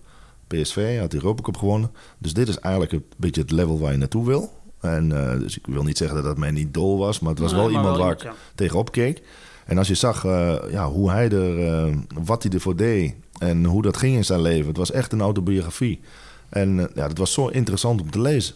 PSV 0.47 0.99
had 0.99 1.11
de 1.11 1.17
Europa 1.17 1.43
Cup 1.43 1.57
gewonnen. 1.57 1.91
Dus 2.19 2.35
dit 2.35 2.49
is 2.49 2.59
eigenlijk 2.59 2.93
een 2.93 3.05
beetje 3.17 3.41
het 3.41 3.51
level 3.51 3.79
waar 3.79 3.93
je 3.93 3.99
naartoe 3.99 4.27
wil. 4.27 4.53
En 4.87 5.11
uh, 5.11 5.31
dus 5.39 5.57
ik 5.59 5.67
wil 5.67 5.83
niet 5.83 5.99
zeggen 5.99 6.17
dat 6.17 6.25
dat 6.25 6.39
mijn 6.39 6.57
idool 6.57 6.99
was, 6.99 7.21
maar 7.21 7.31
het 7.31 7.41
was 7.41 7.53
Nee, 7.53 7.61
wel 7.61 7.71
iemand 7.71 7.97
wel 7.97 7.99
waar 7.99 8.13
ik 8.13 8.33
tegenop 8.55 8.93
keek. 8.93 9.23
En 9.67 9.79
als 9.79 9.89
je 9.89 9.95
zag 9.95 10.25
uh, 10.25 10.55
ja, 10.71 10.89
hoe 10.89 11.11
hij 11.11 11.31
er, 11.31 11.59
uh, 11.59 11.97
wat 12.25 12.43
hij 12.43 12.53
ervoor 12.53 12.77
deed 12.77 13.15
en 13.39 13.65
hoe 13.65 13.83
dat 13.83 13.97
ging 13.97 14.17
in 14.17 14.25
zijn 14.25 14.41
leven. 14.41 14.67
Het 14.67 14.77
was 14.77 14.91
echt 14.91 15.13
een 15.13 15.21
autobiografie. 15.21 16.01
En 16.49 16.77
ja, 16.77 17.09
dat 17.09 17.19
was 17.19 17.33
zo 17.33 17.47
interessant 17.47 18.01
om 18.01 18.11
te 18.11 18.21
lezen. 18.21 18.55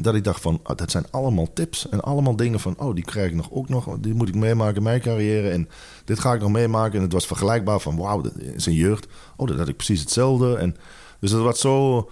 Dat 0.00 0.14
ik 0.14 0.24
dacht 0.24 0.40
van, 0.40 0.60
ah, 0.62 0.76
dat 0.76 0.90
zijn 0.90 1.04
allemaal 1.10 1.52
tips 1.52 1.88
en 1.88 2.00
allemaal 2.00 2.36
dingen 2.36 2.60
van, 2.60 2.74
oh, 2.78 2.94
die 2.94 3.04
krijg 3.04 3.28
ik 3.28 3.34
nog 3.34 3.48
ook 3.50 3.68
nog, 3.68 3.96
die 4.00 4.14
moet 4.14 4.28
ik 4.28 4.34
meemaken 4.34 4.76
in 4.76 4.82
mijn 4.82 5.00
carrière 5.00 5.50
en 5.50 5.68
dit 6.04 6.18
ga 6.18 6.34
ik 6.34 6.40
nog 6.40 6.50
meemaken. 6.50 6.96
En 6.96 7.02
het 7.02 7.12
was 7.12 7.26
vergelijkbaar 7.26 7.80
van, 7.80 7.96
wauw, 7.96 8.22
in 8.38 8.60
zijn 8.60 8.74
jeugd, 8.74 9.06
oh, 9.36 9.48
dat 9.48 9.58
had 9.58 9.68
ik 9.68 9.76
precies 9.76 10.00
hetzelfde. 10.00 10.56
En 10.56 10.76
dus 11.18 11.30
dat 11.30 11.42
was 11.42 11.60
zo, 11.60 12.08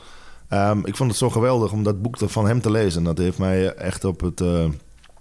um, 0.53 0.86
ik 0.86 0.96
vond 0.96 1.11
het 1.11 1.18
zo 1.18 1.30
geweldig 1.30 1.72
om 1.72 1.82
dat 1.82 2.03
boek 2.03 2.16
van 2.18 2.46
hem 2.46 2.61
te 2.61 2.70
lezen. 2.70 2.98
En 2.98 3.05
dat 3.05 3.18
heeft 3.18 3.38
mij 3.38 3.74
echt 3.74 4.05
op 4.05 4.20
het, 4.20 4.40
uh, 4.40 4.64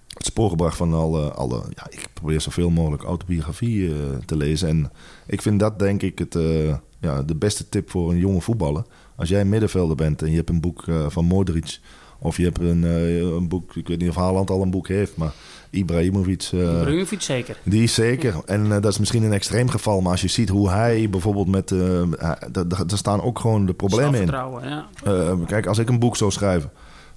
het 0.08 0.26
spoor 0.26 0.50
gebracht 0.50 0.78
van 0.78 0.94
alle, 0.94 1.32
alle, 1.32 1.64
ja, 1.76 1.88
ik 1.90 2.08
probeer 2.14 2.42
zoveel 2.42 2.70
mogelijk 2.70 3.04
autobiografie 3.04 3.80
uh, 3.80 3.96
te 4.26 4.38
lezen. 4.38 4.68
En 4.70 4.92
ik 5.28 5.42
vind 5.42 5.60
dat 5.60 5.80
denk 5.80 6.02
ik 6.02 6.20
het, 6.20 6.36
uh, 6.36 6.76
ja, 7.00 7.22
de 7.22 7.36
beste 7.36 7.70
tip 7.70 7.90
voor 7.90 8.12
een 8.12 8.18
jonge 8.18 8.42
voetballer. 8.42 8.84
Als 9.16 9.30
jij 9.30 9.46
middenvelder 9.46 9.96
bent 9.96 10.22
en 10.22 10.30
je 10.30 10.36
hebt 10.36 10.50
een 10.50 10.62
boek 10.62 10.84
van 11.08 11.26
Modric 11.26 11.80
of 12.24 12.38
je 12.38 12.44
hebt 12.44 12.60
een, 12.60 12.84
uh, 12.84 13.20
een 13.20 13.48
boek, 13.48 13.76
ik 13.76 13.88
weet 13.88 14.00
niet 14.00 14.10
of 14.10 14.16
Haaland 14.16 14.50
al 14.50 14.62
een 14.62 14.72
boek 14.72 14.88
heeft, 14.88 15.16
maar 15.16 15.32
Ibrahimovic. 15.70 16.50
Uh, 16.54 16.62
Ibrahimovic 16.62 17.22
zeker. 17.22 17.58
Die 17.64 17.84
is 17.84 17.94
zeker. 17.94 18.36
En 18.46 18.66
uh, 18.66 18.72
dat 18.72 18.86
is 18.86 19.00
misschien 19.00 19.24
een 19.24 19.34
extreem 19.34 19.70
geval, 19.70 20.02
maar 20.02 20.12
als 20.12 20.22
je 20.22 20.28
ziet 20.28 20.50
hoe 20.50 20.70
hij 20.70 21.10
bijvoorbeeld 21.10 21.48
met. 21.48 21.70
Daar 22.52 22.98
staan 22.98 23.22
ook 23.22 23.40
gewoon 23.40 23.66
de 23.66 23.74
problemen 23.74 24.22
in. 24.22 24.28
Ja. 24.64 24.88
Kijk, 25.46 25.66
als 25.66 25.78
ik 25.78 25.90
een 25.90 26.00
boek 26.00 26.18
zou 26.18 26.32
schrijven. 26.32 26.72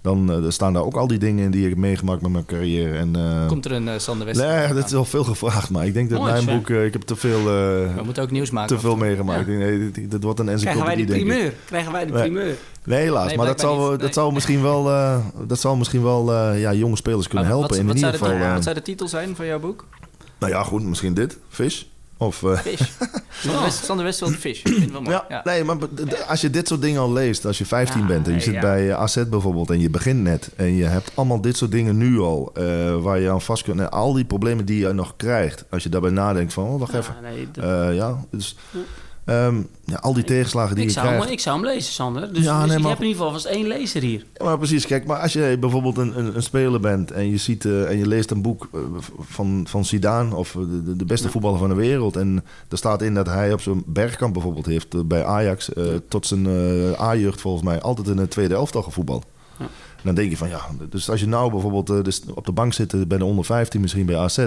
Dan 0.05 0.45
uh, 0.45 0.51
staan 0.51 0.73
daar 0.73 0.83
ook 0.83 0.97
al 0.97 1.07
die 1.07 1.19
dingen 1.19 1.45
in 1.45 1.51
die 1.51 1.63
ik 1.63 1.69
heb 1.69 1.79
meegemaakt 1.79 2.23
met 2.23 2.31
mijn 2.31 2.45
carrière. 2.45 2.99
En, 2.99 3.17
uh, 3.17 3.47
Komt 3.47 3.65
er 3.65 3.73
een 3.73 3.87
uh, 3.87 3.93
Sander 3.99 4.27
Wester? 4.27 4.47
Nee, 4.47 4.75
dat 4.75 4.85
is 4.85 4.93
wel 4.93 5.05
veel 5.05 5.25
gevraagd. 5.25 5.71
Maar 5.71 5.87
ik 5.87 5.95
denk 5.95 6.11
dat 6.11 6.23
mijn 6.23 6.45
boek... 6.45 6.71
Ik 6.71 6.93
heb 6.93 7.03
te 7.03 7.17
veel... 7.17 7.45
We 7.45 8.01
moeten 8.05 8.23
ook 8.23 8.31
nieuws 8.31 8.51
maken. 8.51 8.77
Te 8.77 8.83
veel 8.83 8.97
meegemaakt. 8.97 9.47
Nee, 9.47 9.91
dit, 9.91 10.23
wordt 10.23 10.41
een 10.41 10.57
Krijgen 10.57 10.85
wij 10.85 10.97
de 10.97 11.05
primeur? 11.05 11.55
Krijgen 11.65 11.93
wij 11.93 12.07
de 12.07 12.13
primeur? 12.13 12.57
Nee, 12.85 13.03
helaas. 13.03 13.27
Nee, 13.27 13.37
maar 13.37 13.47
dat 13.47 13.61
zal, 13.61 13.99
dat 13.99 14.15
zal 14.15 14.31
misschien 14.31 14.63
wel, 14.63 14.91
uh, 14.91 15.17
dat 15.47 15.61
zal 15.61 15.77
misschien 15.77 16.03
wel 16.03 16.33
uh, 16.33 16.61
ja, 16.61 16.73
jonge 16.73 16.97
spelers 16.97 17.29
kunnen 17.29 17.47
helpen. 17.47 17.69
Wat, 17.69 17.79
in 17.79 17.87
wat, 17.87 17.97
ieder 17.97 18.11
zou 18.11 18.23
geval. 18.23 18.39
de, 18.39 18.45
uh, 18.45 18.55
wat 18.55 18.63
zou 18.63 18.75
de 18.75 18.83
titel 18.83 19.09
zijn 19.09 19.37
van 19.37 19.47
jouw 19.47 19.61
boek? 19.61 19.87
nou 20.39 20.53
ja, 20.53 20.63
goed. 20.63 20.83
Misschien 20.83 21.15
dit. 21.15 21.39
Fish. 21.49 21.83
Of... 22.27 22.43
uh, 22.43 22.59
Fish. 22.59 22.81
Sander, 23.87 24.05
West, 24.05 24.25
Fish. 24.39 24.63
Mooi. 24.93 25.09
Ja, 25.11 25.25
Ja. 25.29 25.41
nee, 25.45 25.65
maar 25.65 25.77
als 26.29 26.41
je 26.41 26.51
dit 26.51 26.69
soort 26.69 26.81
dingen 26.83 27.01
al 27.01 27.13
leest, 27.13 27.45
als 27.47 27.59
je 27.59 27.67
15 27.67 28.01
Ja, 28.01 28.07
bent 28.07 28.25
en 28.27 28.31
je 28.33 28.37
nee, 28.37 28.45
zit 28.47 28.55
ja. 28.55 28.61
bij 28.61 28.89
eh, 28.91 28.97
AZ 29.01 29.23
bijvoorbeeld 29.29 29.71
en 29.71 29.81
je 29.81 29.91
begint 29.91 30.23
net 30.23 30.51
en 30.57 30.75
je 30.75 30.85
hebt 30.85 31.11
allemaal 31.15 31.41
dit 31.41 31.57
soort 31.57 31.71
dingen 31.71 31.97
nu 31.97 32.19
al 32.21 32.51
eh, 32.55 32.97
waar 32.97 33.21
je 33.21 33.31
aan 33.31 33.41
vast 33.43 33.63
kunt. 33.63 33.81
En 33.81 33.91
al 33.91 34.13
die 34.13 34.25
problemen 34.25 34.65
die 34.65 34.79
je 34.87 34.93
nog 34.93 35.15
krijgt, 35.17 35.65
als 35.71 35.83
je 35.83 35.89
daarbij 35.89 36.11
nadenkt 36.11 36.53
van, 36.53 36.65
oh, 36.65 36.79
wacht 36.81 36.95
even. 36.95 37.15
Ja, 37.23 37.29
nee, 37.29 37.49
dat- 37.53 37.95
ja, 37.95 38.25
dus 38.31 38.57
Ehm, 39.25 39.57
ja, 39.85 39.97
al 39.97 40.15
die 40.15 40.25
tegenslagen 40.25 40.75
die 40.75 40.83
ik 40.85 40.89
je 40.91 40.95
zou, 40.95 41.07
krijgt. 41.07 41.25
Hem, 41.25 41.33
ik 41.33 41.41
zou 41.41 41.57
hem 41.57 41.65
lezen, 41.67 41.93
Sander. 41.93 42.33
Dus, 42.33 42.45
Ja, 42.45 42.59
dus 42.59 42.67
nee, 42.69 42.77
je 42.77 42.83
maar- 42.83 42.91
hebt 42.91 43.03
in 43.03 43.07
ieder 43.09 43.23
geval 43.25 43.41
vast 43.41 43.45
één 43.55 43.67
lezer 43.67 44.03
hier. 44.03 44.25
Ja, 44.35 44.45
maar 44.45 44.59
precies, 44.59 44.87
kijk, 44.87 45.07
maar 45.07 45.19
als 45.21 45.33
je 45.33 45.57
bijvoorbeeld 45.61 45.97
een, 45.99 46.19
een, 46.19 46.37
een 46.37 46.43
speler 46.43 46.81
bent 46.81 47.11
en 47.11 47.31
je 47.31 47.37
ziet 47.37 47.65
eh, 47.65 47.91
en 47.91 47.99
je 47.99 48.07
leest 48.07 48.31
een 48.31 48.43
boek 48.43 48.69
eh, 48.73 48.81
van, 49.21 49.65
van 49.69 49.85
Zidane 49.85 50.35
of 50.35 50.53
de, 50.53 50.85
de- 50.85 50.97
de 50.97 51.05
beste 51.05 51.31
voetballer 51.31 51.59
van 51.59 51.69
de 51.69 51.75
wereld 51.75 52.17
en 52.17 52.45
er 52.69 52.77
staat 52.77 53.03
in 53.03 53.15
dat 53.15 53.27
hij 53.27 53.53
op 53.53 53.61
zijn 53.61 53.83
bergkamp 53.87 54.33
bijvoorbeeld 54.33 54.67
heeft 54.67 54.95
eh, 54.95 55.01
bij 55.05 55.25
Ajax 55.25 55.73
eh, 55.73 55.85
tot 56.09 56.27
zijn 56.27 56.47
eh, 56.47 57.01
A-jeugd 57.01 57.41
volgens 57.41 57.65
mij 57.65 57.81
altijd 57.81 58.09
in 58.09 58.17
de 58.17 58.29
tweede 58.29 58.55
elftal 58.55 58.83
gevoetbald. 58.83 59.25
Ja. 59.59 59.67
Dan 60.03 60.15
denk 60.15 60.31
je 60.31 60.37
van 60.37 60.49
ja, 60.49 60.61
dus 60.91 61.11
als 61.11 61.21
je 61.21 61.27
nou 61.27 61.51
bijvoorbeeld 61.51 61.91
eh, 61.91 62.03
dus 62.03 62.23
op 62.35 62.47
de 62.47 62.53
bank 62.53 62.73
zit 62.73 62.93
eh, 62.93 63.01
bij 63.09 63.19
de 63.19 63.25
onder 63.25 63.45
15 63.45 63.81
misschien 63.81 64.07
bij 64.07 64.17
AZ, 64.17 64.47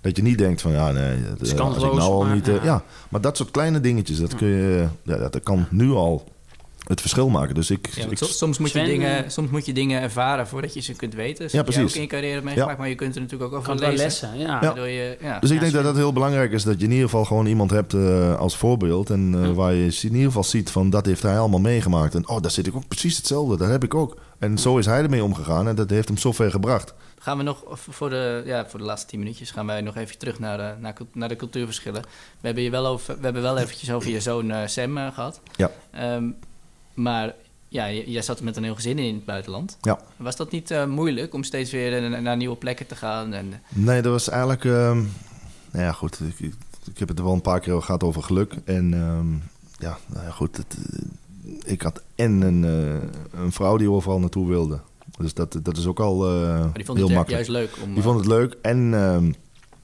dat 0.00 0.16
je 0.16 0.22
niet 0.22 0.38
denkt 0.38 0.60
van 0.60 0.72
ja 0.72 0.92
nee, 0.92 1.22
dat, 1.22 1.22
is 1.22 1.28
eh, 1.28 1.38
als 1.40 1.50
ik 1.50 1.56
kansloos, 1.56 1.96
nou 1.96 2.12
al 2.12 2.22
maar, 2.22 2.34
niet, 2.34 2.48
eh, 2.48 2.54
ja. 2.54 2.64
ja, 2.64 2.82
maar 3.08 3.20
dat 3.20 3.36
soort 3.36 3.50
kleine 3.50 3.80
dingetjes, 3.80 4.18
dat 4.18 4.34
kun 4.34 4.48
je, 4.48 4.86
ja, 5.02 5.16
dat 5.16 5.42
kan 5.42 5.66
nu 5.70 5.90
al 5.90 6.24
het 6.90 7.00
verschil 7.00 7.28
maken. 7.28 7.54
Dus 7.54 7.70
ik, 7.70 7.88
Ja, 7.94 8.00
want 8.06 8.20
ik 8.20 8.28
soms, 8.28 8.58
moet 8.58 8.72
je 8.72 8.84
dingen, 8.84 9.24
eh, 9.24 9.30
soms 9.30 9.50
moet 9.50 9.66
je 9.66 9.72
dingen 9.72 10.02
ervaren 10.02 10.46
voordat 10.46 10.74
je 10.74 10.80
ze 10.80 10.92
kunt 10.92 11.14
weten. 11.14 11.42
Dat 11.42 11.52
Ja, 11.52 11.62
precies. 11.62 11.82
ook 11.82 11.90
in 11.94 12.00
je 12.00 12.06
carrière 12.06 12.42
meegemaakt, 12.42 12.78
maar 12.78 12.88
je 12.88 12.94
kunt 12.94 13.14
er 13.14 13.20
natuurlijk 13.20 13.52
ook 13.52 13.58
over 13.58 13.74
lezen. 13.74 13.94
lessen, 13.96 14.38
ja. 14.38 14.58
Ja. 14.62 14.84
Je, 14.84 15.16
ja. 15.20 15.38
Dus 15.38 15.50
ik 15.50 15.54
Ja, 15.56 15.60
denk 15.60 15.60
dat 15.60 15.70
Sven. 15.70 15.82
dat 15.82 15.96
heel 15.96 16.12
belangrijk 16.12 16.52
is 16.52 16.62
dat 16.62 16.78
je 16.78 16.84
in 16.84 16.90
ieder 16.92 17.08
geval 17.08 17.24
gewoon 17.24 17.46
iemand 17.46 17.70
hebt 17.70 17.94
eh, 17.94 18.38
als 18.38 18.56
voorbeeld. 18.56 19.10
En 19.10 19.34
eh, 19.34 19.42
Ja. 19.46 19.52
waar 19.52 19.74
je 19.74 19.84
in 20.02 20.08
ieder 20.12 20.22
geval 20.26 20.44
ziet 20.44 20.70
van 20.70 20.90
dat 20.90 21.06
heeft 21.06 21.22
hij 21.22 21.38
allemaal 21.38 21.60
meegemaakt. 21.60 22.14
En 22.14 22.28
oh, 22.28 22.40
daar 22.40 22.50
zit 22.50 22.66
ik 22.66 22.74
ook 22.76 22.88
precies 22.88 23.16
hetzelfde. 23.16 23.56
Dat 23.56 23.68
heb 23.68 23.84
ik 23.84 23.94
ook. 23.94 24.16
En 24.38 24.58
zo 24.58 24.78
is 24.78 24.86
hij 24.86 25.02
ermee 25.02 25.24
omgegaan 25.24 25.68
en 25.68 25.74
dat 25.74 25.90
heeft 25.90 26.08
hem 26.08 26.16
zo 26.16 26.32
ver 26.32 26.50
gebracht. 26.50 26.94
Gaan 27.18 27.36
we 27.36 27.42
nog 27.42 27.62
voor 27.90 28.10
de, 28.10 28.42
ja, 28.46 28.66
voor 28.68 28.78
de 28.78 28.84
laatste 28.84 29.06
tien 29.08 29.18
minuutjes 29.18 29.50
gaan 29.50 29.66
wij 29.66 29.80
nog 29.80 29.96
even 29.96 30.18
terug 30.18 30.38
naar 30.38 30.56
de, 30.58 30.72
naar, 30.80 30.92
cult- 30.92 31.14
naar 31.14 31.28
de 31.28 31.36
cultuurverschillen. 31.36 32.02
We 32.40 32.46
hebben, 32.46 32.62
je 32.62 32.70
wel 32.70 32.86
over, 32.86 33.16
we 33.18 33.24
hebben 33.24 33.42
wel 33.42 33.58
eventjes 33.58 33.90
over 33.92 34.10
je 34.10 34.20
zoon 34.20 34.50
eh, 34.50 34.66
Sam 34.66 34.98
eh, 34.98 35.06
gehad. 35.14 35.40
Ja. 35.56 35.70
Ehm, 35.90 36.24
maar 37.02 37.34
ja, 37.68 37.90
jij 37.90 38.22
zat 38.22 38.40
met 38.40 38.56
een 38.56 38.62
heel 38.64 38.74
gezin 38.74 38.98
in 38.98 39.14
het 39.14 39.24
buitenland. 39.24 39.76
Ja. 39.80 40.00
Was 40.16 40.36
dat 40.36 40.50
niet 40.50 40.70
eh, 40.70 40.86
moeilijk 40.86 41.34
om 41.34 41.42
steeds 41.42 41.70
weer 41.70 42.10
naar, 42.10 42.22
naar 42.22 42.36
nieuwe 42.36 42.56
plekken 42.56 42.86
te 42.86 42.96
gaan? 42.96 43.32
En, 43.32 43.62
Nee, 43.68 44.02
dat 44.02 44.12
was 44.12 44.28
eigenlijk... 44.28 44.64
ehm, 44.64 44.96
nou 45.70 45.84
ja, 45.84 45.92
goed. 45.92 46.20
Ik, 46.20 46.52
ik, 46.84 46.98
heb 46.98 47.08
het 47.08 47.18
er 47.18 47.24
wel 47.24 47.32
een 47.32 47.40
paar 47.40 47.60
keer 47.60 47.82
gehad 47.82 48.02
over 48.02 48.22
geluk. 48.22 48.54
En 48.64 48.94
ehm, 48.94 49.32
ja, 49.86 49.98
nou 50.06 50.24
ja, 50.24 50.30
goed. 50.30 50.56
Het, 50.56 50.76
eh, 50.92 51.72
ik 51.72 51.82
had 51.82 52.02
en 52.14 52.40
een, 52.40 52.64
eh, 52.64 53.40
een 53.42 53.52
vrouw 53.52 53.76
die 53.76 53.90
overal 53.90 54.18
naartoe 54.20 54.48
wilde. 54.48 54.80
Dus 55.18 55.34
dat, 55.34 55.58
dat 55.62 55.76
is 55.76 55.86
ook 55.86 56.00
al 56.00 56.26
eh, 56.26 56.58
maar 56.58 56.72
die 56.72 56.84
vond 56.84 56.98
heel 56.98 57.06
het 57.06 57.16
makkelijk. 57.16 57.46
juist 57.46 57.48
leuk 57.48 57.82
om... 57.82 57.88
Die 57.88 57.98
eh, 57.98 58.02
vond 58.02 58.16
het 58.18 58.26
leuk 58.26 58.56
en 58.62 58.94
ehm, 58.94 59.32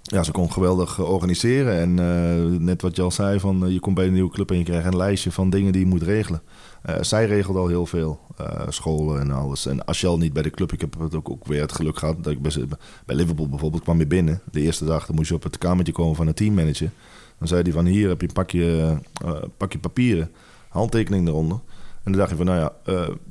ja, 0.07 0.23
ze 0.23 0.33
kon 0.33 0.53
geweldig 0.53 0.99
eh, 0.99 1.11
organiseren. 1.11 1.79
En 1.79 1.99
eh, 1.99 2.61
net 2.61 2.83
wat 2.83 2.97
je 2.97 3.03
al 3.03 3.11
zei, 3.11 3.41
van, 3.41 3.65
eh, 3.65 3.73
je 3.73 3.81
komt 3.81 3.95
bij 3.95 4.07
een 4.07 4.13
nieuwe 4.13 4.31
club 4.31 4.51
en 4.51 4.59
je 4.59 4.65
krijgt 4.65 4.87
een 4.87 4.97
lijstje 4.97 5.33
van 5.33 5.51
dingen 5.51 5.73
die 5.73 5.81
je 5.81 5.87
moet 5.87 6.03
regelen. 6.03 6.43
Eh, 6.87 6.95
zij 7.01 7.27
regelde 7.27 7.59
al 7.59 7.67
heel 7.67 7.87
veel, 7.87 8.21
eh, 8.37 8.63
scholen 8.69 9.21
en 9.21 9.31
alles. 9.31 9.67
En 9.67 9.85
als 9.85 10.01
je 10.01 10.07
al 10.07 10.19
niet 10.19 10.33
bij 10.33 10.43
de 10.43 10.51
club, 10.51 10.73
ik 10.73 10.81
heb 10.81 10.99
het 10.99 11.15
ook, 11.15 11.31
ook 11.31 11.47
weer 11.47 11.61
het 11.61 11.73
geluk 11.73 11.99
gehad 11.99 12.25
dat 12.25 12.33
ik 12.33 12.43
bij, 12.43 13.17
Liverpool 13.17 13.49
bijvoorbeeld 13.49 13.83
kwam 13.83 13.99
je 13.99 14.07
binnen. 14.07 14.41
De 14.51 14.61
eerste 14.61 14.85
dag 14.85 15.07
dan 15.07 15.17
moest 15.17 15.29
je 15.29 15.35
op 15.35 15.43
het 15.43 15.59
kamertje 15.59 15.93
komen 15.93 16.17
van 16.17 16.27
een 16.27 16.35
teammanager. 16.35 16.91
Dan 17.39 17.49
zei 17.49 17.63
hij 17.63 17.73
van 17.73 17.85
hier 17.85 18.09
heb 18.09 18.21
je 18.21 18.27
een 18.27 18.33
pakje, 18.33 18.99
eh, 19.25 19.43
pakje 19.57 19.79
papieren, 19.79 20.31
handtekening 20.69 21.29
eronder. 21.29 21.61
En 22.03 22.13
dan 22.13 22.21
dacht 22.21 22.31
je 22.31 22.37
van, 22.37 22.47
nou 22.47 22.59
ja, 22.59 22.73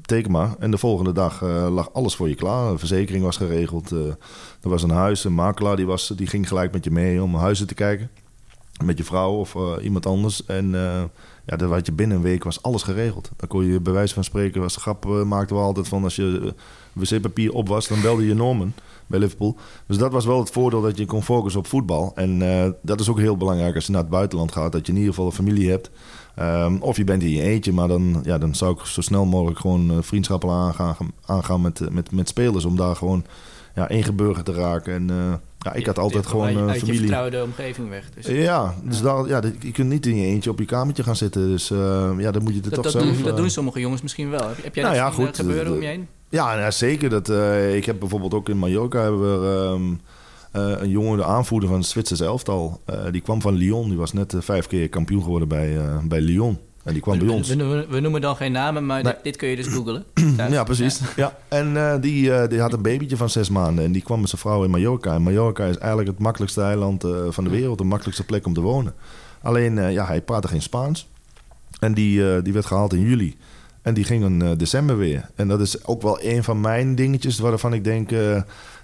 teken 0.01 0.31
maar. 0.31 0.55
En 0.59 0.71
de 0.71 0.77
volgende 0.77 1.11
dag 1.11 1.41
lag 1.69 1.93
alles 1.93 2.15
voor 2.15 2.29
je 2.29 2.35
klaar. 2.35 2.71
De 2.71 2.77
verzekering 2.77 3.23
was 3.23 3.37
geregeld. 3.37 3.91
er 3.91 4.17
was 4.61 4.83
een 4.83 4.89
huis, 4.89 5.23
een 5.23 5.33
makelaar 5.33 5.75
die, 5.75 5.85
was, 5.85 6.13
die 6.15 6.27
ging 6.27 6.47
gelijk 6.47 6.71
met 6.71 6.83
je 6.83 6.91
mee 6.91 7.23
om 7.23 7.35
huizen 7.35 7.67
te 7.67 7.73
kijken. 7.73 8.09
Met 8.83 8.97
je 8.97 9.03
vrouw 9.03 9.31
of 9.31 9.55
iemand 9.81 10.05
anders. 10.05 10.45
En 10.45 10.75
ja, 11.45 11.55
dan 11.55 11.71
had 11.71 11.85
je 11.85 11.91
binnen 11.91 12.17
een 12.17 12.23
week 12.23 12.43
was 12.43 12.61
alles 12.61 12.83
geregeld. 12.83 13.31
Dan 13.35 13.47
kon 13.47 13.65
je 13.65 13.79
bij 13.81 13.93
wijze 13.93 14.13
van 14.13 14.23
spreken, 14.23 14.61
was 14.61 14.75
grap 14.75 15.05
eh, 15.05 15.23
maakten 15.23 15.55
we 15.55 15.61
altijd 15.61 15.87
van 15.87 16.03
als 16.03 16.15
je 16.15 16.41
eh, 16.43 16.51
wc-papier 16.93 17.53
op 17.53 17.67
was, 17.67 17.87
dan 17.87 18.01
belde 18.01 18.25
je 18.25 18.33
Norman 18.33 18.73
bij 19.07 19.19
Liverpool. 19.19 19.55
Dus 19.87 19.97
dat 19.97 20.11
was 20.11 20.25
wel 20.25 20.39
het 20.39 20.49
voordeel 20.49 20.81
dat 20.81 20.97
je 20.97 21.05
kon 21.05 21.23
focussen 21.23 21.59
op 21.59 21.67
voetbal. 21.67 22.11
En 22.15 22.41
eh, 22.41 22.69
dat 22.81 22.99
is 22.99 23.09
ook 23.09 23.19
heel 23.19 23.37
belangrijk 23.37 23.75
als 23.75 23.85
je 23.85 23.91
naar 23.91 24.01
het 24.01 24.09
buitenland 24.09 24.51
gaat, 24.51 24.71
dat 24.71 24.85
je 24.85 24.91
in 24.91 24.97
ieder 24.97 25.13
geval 25.13 25.29
een 25.29 25.35
familie 25.35 25.69
hebt. 25.69 25.89
Ehm, 26.35 26.77
of 26.79 26.97
je 26.97 27.03
bent 27.03 27.23
in 27.23 27.29
je 27.29 27.41
eentje, 27.41 27.73
maar 27.73 27.87
dan, 27.87 28.21
ja, 28.23 28.37
dan 28.37 28.55
zou 28.55 28.79
ik 28.79 28.85
zo 28.85 29.01
snel 29.01 29.25
mogelijk 29.25 29.59
gewoon 29.59 30.03
vriendschappen 30.03 30.49
aangaan, 30.49 30.95
aangaan 31.25 31.61
met, 31.61 31.91
met, 31.91 32.11
met 32.11 32.27
spelers. 32.27 32.65
Om 32.65 32.75
daar 32.75 32.95
gewoon 32.95 33.25
ja, 33.75 33.87
ingeburgerd 33.89 34.45
te 34.45 34.53
raken. 34.53 34.93
En 34.93 35.09
eh, 35.09 35.33
ja, 35.59 35.73
ik 35.73 35.85
had 35.85 35.99
altijd 35.99 36.25
gewoon 36.25 36.45
uit, 36.45 36.55
een 36.55 36.61
uit 36.67 36.73
je 36.73 36.79
familie. 36.79 36.99
vertrouwde 36.99 37.43
omgeving 37.43 37.89
weg. 37.89 38.09
Dus 38.09 38.25
Ja, 38.25 38.75
dus 38.83 39.01
Daar, 39.01 39.27
ja, 39.27 39.41
je 39.59 39.71
kunt 39.71 39.89
niet 39.89 40.05
in 40.05 40.15
je 40.15 40.25
eentje 40.25 40.49
op 40.49 40.59
je 40.59 40.65
kamertje 40.65 41.03
gaan 41.03 41.15
zitten. 41.15 41.47
Dus 41.47 41.71
eh, 41.71 42.11
ja, 42.17 42.31
dan 42.31 42.43
moet 42.43 42.55
je 42.55 42.61
er 42.61 42.71
toch 42.71 42.89
zelf... 42.89 43.03
doen, 43.03 43.23
dat 43.23 43.31
eh, 43.31 43.37
doen 43.37 43.49
sommige 43.49 43.79
jongens 43.79 44.01
misschien 44.01 44.29
wel. 44.29 44.47
Heb, 44.61 44.75
jij 44.75 44.83
Nou 44.83 44.95
dat 44.95 45.03
ja, 45.03 45.09
eh, 45.09 45.13
goed, 45.13 45.35
gebeuren 45.35 45.73
om 45.73 45.81
je 45.81 45.87
heen? 45.87 46.07
Ja, 46.29 46.55
nou, 46.55 46.71
zeker. 46.71 47.09
Dat, 47.09 47.29
eh, 47.29 47.75
ik 47.75 47.85
heb 47.85 47.99
bijvoorbeeld 47.99 48.33
ook 48.33 48.49
in 48.49 48.57
Mallorca 48.57 49.01
hebben 49.01 49.41
we, 49.41 49.65
ehm, 49.65 49.93
eh, 50.51 50.81
een 50.81 50.89
jongen, 50.89 51.17
de 51.17 51.23
aanvoerder 51.25 51.69
van 51.69 51.77
het 51.77 51.87
Zwitsers 51.87 52.19
elftal. 52.19 52.81
eh, 52.85 52.97
die 53.11 53.21
kwam 53.21 53.41
van 53.41 53.53
Lyon. 53.53 53.89
Die 53.89 53.97
was 53.97 54.13
net 54.13 54.33
eh, 54.33 54.41
vijf 54.41 54.67
keer 54.67 54.89
kampioen 54.89 55.23
geworden 55.23 55.47
bij, 55.47 55.77
eh, 55.77 55.97
bij 56.03 56.21
Lyon. 56.21 56.57
En 56.85 56.93
die 56.93 57.01
kwam 57.01 57.19
We, 57.19 57.25
bij 57.25 57.33
ons. 57.35 57.49
we, 57.49 57.63
we- 57.65 57.85
we 57.89 57.99
noemen 57.99 58.21
dan 58.21 58.35
geen 58.35 58.51
namen, 58.51 58.85
maar 58.85 59.03
Nee. 59.03 59.13
dit, 59.13 59.23
dit 59.23 59.35
kun 59.35 59.47
je 59.47 59.55
dus 59.55 59.67
googlen. 59.67 60.03
Ja, 60.49 60.63
precies. 60.63 61.01
Ja. 61.15 61.37
En 61.47 61.77
eh, 61.77 62.01
die, 62.01 62.33
eh, 62.33 62.49
die 62.49 62.59
had 62.59 62.73
een 62.73 62.81
babytje 62.81 63.17
van 63.17 63.29
zes 63.29 63.49
maanden. 63.49 63.85
En 63.85 63.91
die 63.91 64.01
kwam 64.01 64.19
met 64.19 64.29
zijn 64.29 64.41
vrouw 64.41 64.63
in 64.63 64.69
Mallorca. 64.69 65.13
En 65.13 65.21
Mallorca 65.21 65.65
is 65.65 65.77
eigenlijk 65.77 66.09
het 66.09 66.19
makkelijkste 66.19 66.61
eiland 66.61 67.03
eh, 67.03 67.11
van 67.29 67.43
de 67.43 67.49
wereld. 67.49 67.77
De 67.77 67.83
makkelijkste 67.83 68.25
plek 68.25 68.45
om 68.45 68.53
te 68.53 68.61
wonen. 68.61 68.93
Alleen, 69.41 69.91
ja, 69.91 70.05
hij 70.05 70.21
praatte 70.21 70.47
geen 70.47 70.61
Spaans. 70.61 71.07
En 71.79 71.93
die, 71.93 72.41
die 72.41 72.53
werd 72.53 72.65
gehaald 72.65 72.93
in 72.93 73.01
juli. 73.01 73.35
En 73.81 73.93
die 73.93 74.03
ging 74.03 74.23
in 74.23 74.57
december 74.57 74.97
weer. 74.97 75.29
En 75.35 75.47
dat 75.47 75.61
is 75.61 75.85
ook 75.85 76.01
wel 76.01 76.17
een 76.23 76.43
van 76.43 76.61
mijn 76.61 76.95
dingetjes 76.95 77.39
waarvan 77.39 77.73
ik 77.73 77.83
denk... 77.83 78.09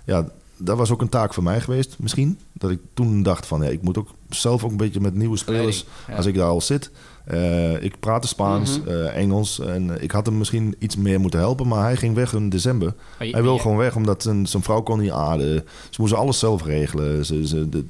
ja, 0.06 0.26
dat 0.58 0.78
was 0.78 0.91
ook 0.91 1.02
een 1.02 1.10
taak 1.10 1.34
voor 1.34 1.43
mij 1.43 1.62
geweest, 1.62 1.95
misschien. 1.99 2.39
Dat 2.54 2.70
ik 2.72 2.80
toen 2.93 3.24
dacht 3.24 3.45
van, 3.45 3.62
ja, 3.64 3.70
ik 3.70 3.82
moet 3.82 3.97
ook 3.97 4.10
zelf 4.36 4.64
ook 4.64 4.72
een 4.72 4.78
beetje 4.78 5.00
met 5.02 5.16
nieuwe 5.16 5.38
spelers... 5.38 5.86
Ja. 6.08 6.16
Als 6.16 6.26
ik 6.26 6.36
daar 6.36 6.48
al 6.48 6.62
zit. 6.62 6.92
Eh, 7.26 7.84
ik 7.84 8.00
praatte 8.00 8.28
Spaans, 8.28 8.80
Mhm. 8.80 8.90
eh, 8.90 9.16
Engels. 9.18 9.60
En 9.60 10.02
ik 10.04 10.12
had 10.12 10.26
hem 10.26 10.38
misschien 10.38 10.76
iets 10.80 10.96
meer 10.96 11.20
moeten 11.20 11.40
helpen. 11.40 11.68
Maar 11.68 11.84
hij 11.84 11.96
ging 11.96 12.16
weg 12.16 12.34
in 12.34 12.50
december. 12.50 12.94
Je- 13.20 13.30
Hij 13.32 13.44
wil 13.44 13.54
je- 13.54 13.60
gewoon 13.60 13.78
weg 13.78 13.96
omdat 13.96 14.24
zijn, 14.24 14.48
zijn 14.48 14.64
vrouw 14.64 14.82
kon 14.82 15.00
niet 15.00 15.12
aarden. 15.12 15.64
Ze 15.90 16.02
moesten 16.02 16.20
alles 16.20 16.40
zelf 16.40 16.64
regelen. 16.66 17.26
Ze, 17.26 17.48
ze, 17.48 17.70
de- 17.70 17.86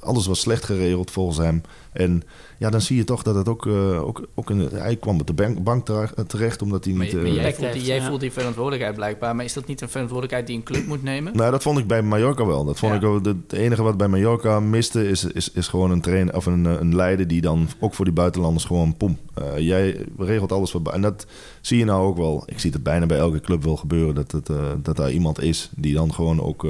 alles 0.00 0.26
was 0.26 0.40
slecht 0.40 0.64
geregeld 0.64 1.10
volgens 1.10 1.38
hem. 1.38 1.62
En 1.92 2.22
ja, 2.58 2.70
dan 2.70 2.80
zie 2.80 2.96
je 2.96 3.04
toch 3.04 3.22
dat 3.22 3.34
het 3.34 3.48
ook... 3.48 3.66
eh, 3.66 4.04
ook, 4.06 4.26
ook 4.34 4.50
een, 4.50 4.68
hij 4.72 4.96
kwam 4.96 5.20
op 5.20 5.26
de 5.26 5.32
bank, 5.32 5.62
bank 5.64 5.86
terecht, 6.26 6.62
omdat 6.62 6.84
hij 6.84 6.94
Maar, 6.94 7.06
niet... 7.06 7.14
maar 7.14 7.24
eh, 7.24 7.34
jij, 7.34 7.42
voelt 7.54 7.56
die, 7.58 7.66
heeft, 7.72 7.86
jij 7.86 7.96
ja. 7.96 8.06
voelt 8.08 8.20
die 8.20 8.32
verantwoordelijkheid 8.32 8.94
blijkbaar. 8.96 9.36
Maar 9.36 9.44
is 9.44 9.52
dat 9.52 9.66
niet 9.66 9.80
een 9.80 9.88
verantwoordelijkheid 9.88 10.46
die 10.46 10.56
een 10.56 10.62
club 10.62 10.86
moet 10.86 11.02
nemen? 11.02 11.36
Nou, 11.36 11.50
dat 11.50 11.62
vond 11.62 11.78
ik 11.78 11.86
bij 11.86 12.02
Mallorca 12.02 12.46
wel. 12.46 12.64
Dat 12.64 12.78
vond 12.78 13.02
Ja. 13.02 13.08
ik. 13.16 13.24
Het 13.24 13.52
enige 13.52 13.82
wat 13.82 13.96
bij 13.96 14.08
Mallorca 14.08 14.60
miste 14.60 15.08
is, 15.08 15.24
is, 15.24 15.50
is 15.52 15.68
gewoon 15.68 15.85
een 15.90 16.00
trainer 16.00 16.36
of 16.36 16.46
een, 16.46 16.66
eh, 16.66 16.72
een 16.80 16.94
leider 16.94 17.26
die 17.26 17.40
dan 17.40 17.68
ook 17.80 17.94
voor 17.94 18.04
die 18.04 18.14
buitenlanders 18.14 18.64
gewoon 18.64 18.96
pom. 18.96 19.18
eh, 19.34 19.58
jij 19.58 20.06
regelt 20.18 20.52
alles 20.52 20.70
voor. 20.70 20.82
En 20.82 21.02
dat 21.02 21.26
zie 21.60 21.78
je 21.78 21.84
nou 21.84 22.06
ook 22.06 22.16
wel. 22.16 22.42
Ik 22.46 22.58
zie 22.58 22.70
het 22.70 22.82
bijna 22.82 23.06
bij 23.06 23.18
elke 23.18 23.40
club 23.40 23.64
wel 23.64 23.76
gebeuren 23.76 24.14
dat, 24.14 24.32
het, 24.32 24.48
eh, 24.48 24.56
dat 24.82 24.96
daar 24.96 25.10
iemand 25.10 25.42
is 25.42 25.70
die 25.76 25.94
dan 25.94 26.14
gewoon 26.14 26.40
ook 26.40 26.66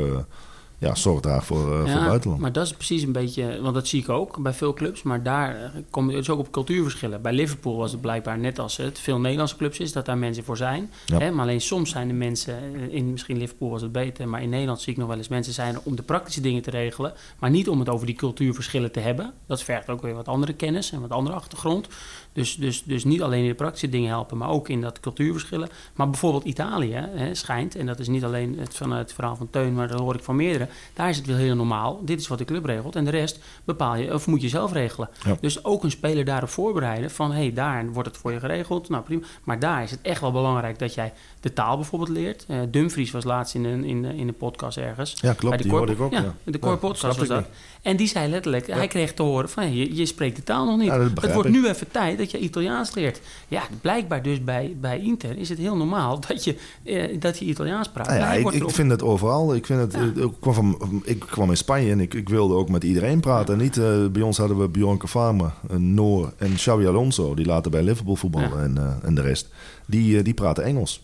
ja, 0.79 0.95
zorg 0.95 1.21
draagt 1.21 1.47
voor, 1.47 1.85
eh, 1.85 1.93
voor 1.93 2.05
buitenland. 2.05 2.41
Maar 2.41 2.53
dat 2.53 2.67
is 2.67 2.73
precies 2.73 3.03
een 3.03 3.13
beetje, 3.13 3.61
want 3.61 3.75
dat 3.75 3.87
zie 3.87 4.01
ik 4.01 4.09
ook 4.09 4.39
bij 4.43 4.53
veel 4.53 4.75
clubs, 4.75 5.03
maar 5.03 5.23
daar 5.23 5.63
eh, 5.63 5.71
kom 5.91 6.11
je 6.11 6.17
dus 6.17 6.31
ook 6.31 6.39
op 6.39 6.51
cultuurverschillen. 6.51 7.23
Bij 7.23 7.33
Liverpool 7.33 7.77
was 7.77 7.93
het 7.93 8.01
blijkbaar 8.01 8.39
net 8.39 8.59
als 8.59 8.77
het 8.77 8.99
veel 8.99 9.21
Nederlandse 9.21 9.57
clubs 9.57 9.79
is, 9.79 9.93
dat 9.93 10.07
daar 10.07 10.19
mensen 10.19 10.45
voor 10.45 10.57
zijn. 10.57 10.91
Ja. 11.07 11.19
Hè? 11.19 11.31
Maar 11.31 11.43
alleen 11.43 11.61
soms 11.61 11.91
zijn 11.91 12.09
de 12.09 12.15
mensen, 12.15 12.55
eh, 12.75 12.95
in 12.95 13.11
misschien 13.11 13.37
Liverpool 13.37 13.71
was 13.71 13.83
het 13.83 13.93
beter, 13.93 14.29
maar 14.29 14.43
in 14.43 14.49
Nederland 14.49 14.81
zie 14.81 14.93
ik 14.93 14.99
nog 14.99 15.09
wel 15.09 15.17
eens 15.17 15.29
mensen 15.29 15.53
zijn 15.53 15.75
er 15.75 15.81
om 15.85 15.97
de 15.97 16.03
praktische 16.03 16.41
dingen 16.41 16.63
te 16.63 16.71
regelen, 16.71 17.13
maar 17.39 17.51
niet 17.51 17.69
om 17.69 17.79
het 17.79 17.89
over 17.89 18.07
die 18.07 18.17
cultuurverschillen 18.17 18.93
te 18.93 19.01
hebben. 19.01 19.33
Dat 19.47 19.63
vergt 19.63 19.89
ook 19.89 20.03
weer 20.03 20.15
wat 20.15 20.29
andere 20.29 20.53
kennis 20.53 20.93
en 20.93 21.01
wat 21.01 21.11
andere 21.11 21.37
achtergrond. 21.37 21.89
Dus, 22.37 22.55
dus, 22.57 22.83
dus 22.83 23.05
niet 23.05 23.23
alleen 23.23 23.43
in 23.43 23.49
de 23.49 23.55
praktische 23.55 23.89
dingen 23.89 24.09
helpen, 24.09 24.37
maar 24.37 24.49
ook 24.49 24.69
in 24.69 24.81
dat 24.81 25.01
cultuurverschillen. 25.01 25.69
Maar 25.95 26.11
bijvoorbeeld 26.11 26.45
Italië 26.45 26.93
hè, 26.95 27.35
schijnt, 27.35 27.77
en 27.77 27.87
dat 27.87 27.99
is 27.99 28.09
niet 28.09 28.25
alleen 28.25 28.57
het, 28.59 28.77
van 28.77 28.91
het 28.93 29.13
verhaal 29.13 29.37
van 29.37 29.51
Teun, 29.51 29.75
maar 29.75 29.89
dat 29.89 30.01
hoor 30.01 30.15
ik 30.15 30.23
van 30.23 30.37
meerdere. 30.37 30.69
Daar 30.95 31.09
is 31.09 31.17
het 31.17 31.27
wel 31.27 31.37
heel 31.37 31.55
normaal. 31.57 32.01
Dit 32.05 32.21
is 32.21 32.29
wat 32.29 32.39
de 32.39 32.45
club 32.45 32.65
regelt. 32.65 32.97
En 32.97 33.05
de 33.05 33.11
rest 33.11 33.39
bepaal 33.65 33.97
je, 33.97 34.15
of 34.15 34.27
moet 34.27 34.43
je 34.43 34.49
zelf 34.49 34.73
regelen. 34.73 35.09
Ja. 35.25 35.37
Dus 35.41 35.65
ook 35.65 35.85
een 35.85 35.91
speler 35.91 36.25
daarop 36.25 36.49
voorbereiden. 36.49 37.11
Van 37.11 37.31
hé, 37.33 37.37
hey, 37.39 37.53
daar 37.53 37.93
wordt 37.93 38.09
het 38.09 38.19
voor 38.19 38.33
je 38.33 38.39
geregeld. 38.41 38.89
Nou 38.89 39.03
prima. 39.05 39.27
Maar 39.45 39.59
daar 39.59 39.83
is 39.83 39.91
het 39.91 40.01
echt 40.03 40.21
wel 40.21 40.33
belangrijk 40.33 40.79
dat 40.79 40.95
jij 40.95 41.13
de 41.41 41.53
taal 41.53 41.77
bijvoorbeeld 41.77 42.11
leert. 42.11 42.45
Eh, 42.49 42.59
Dumfries 42.71 43.11
was 43.11 43.25
laatst 43.25 43.55
in 43.55 43.65
een, 43.65 43.85
in, 43.85 44.03
de- 44.03 44.17
in 44.17 44.27
de 44.27 44.33
podcast 44.33 44.77
ergens. 44.79 45.15
Ja, 45.21 45.33
klopt. 45.33 45.49
Bij 45.49 45.57
de 45.57 45.63
Die 45.63 45.73
hoorde 45.73 45.93
ik 45.93 46.01
ook. 46.01 46.13
Ja, 46.13 46.21
Ja, 46.23 46.35
de 46.45 46.59
Core 46.59 46.77
podcast 46.77 47.17
was 47.19 47.29
dat. 47.29 47.45
En 47.87 47.97
die 47.97 48.07
zei 48.07 48.31
letterlijk, 48.31 48.67
hij 48.67 48.89
kreeg 48.89 49.15
te 49.15 49.23
horen 49.23 49.49
van 49.49 49.75
je, 49.75 49.97
je 49.97 50.07
spreekt 50.07 50.37
de 50.37 50.43
taal 50.43 50.67
nog 50.67 50.79
niet. 50.79 50.91
Het 51.21 51.33
wordt 51.33 51.49
ik. 51.49 51.55
nu 51.55 51.69
even 51.69 51.91
tijd 51.91 52.19
dat 52.19 52.31
je 52.31 52.39
Italiaans 52.39 52.95
leert. 52.95 53.21
Ja, 53.49 53.63
blijkbaar 53.81 54.23
dus 54.23 54.45
bij, 54.45 54.77
bij 54.81 55.01
Inter 55.01 55.37
is 55.37 55.49
het 55.49 55.59
heel 55.59 55.77
normaal 55.77 56.21
dat 56.29 56.45
je, 56.45 56.57
eh, 56.83 57.21
dat 57.21 57.39
je 57.39 57.45
Italiaans 57.45 57.89
praat. 57.89 58.07
Nou 58.07 58.19
ja, 58.19 58.33
ik, 58.33 58.51
ik, 58.51 58.71
vind 58.71 58.91
het 58.91 59.03
overal. 59.03 59.55
Ik, 59.55 59.67
vind 59.67 59.81
het, 59.81 60.17
ik, 60.17 60.33
kwam 60.41 60.55
van, 60.55 61.03
ik 61.05 61.19
kwam 61.19 61.51
in 61.51 61.57
Spanje 61.57 61.91
en 61.91 62.01
ik, 62.01 62.15
ik 62.15 62.29
wilde 62.29 62.55
ook 62.55 62.69
met 62.69 62.85
iedereen 62.85 63.21
praten. 63.21 63.59
Niet, 63.59 63.77
uh, 63.77 64.07
bij 64.07 64.23
ons 64.23 64.39
hadden 64.39 64.59
we 64.59 64.69
Bjorn 64.69 65.09
Farmer, 65.09 65.53
Noor 65.77 66.33
en 66.37 66.55
Xavi 66.55 66.87
Alonso, 66.87 67.35
die 67.35 67.47
later 67.47 67.71
bij 67.71 67.83
Liverpool 67.83 68.17
voetballen 68.17 68.63
en, 68.63 68.75
uh, 68.79 69.09
en 69.09 69.15
de 69.15 69.23
rest. 69.23 69.49
Die, 69.87 70.23
die 70.23 70.35
praten 70.35 70.65
Engels. 70.65 71.03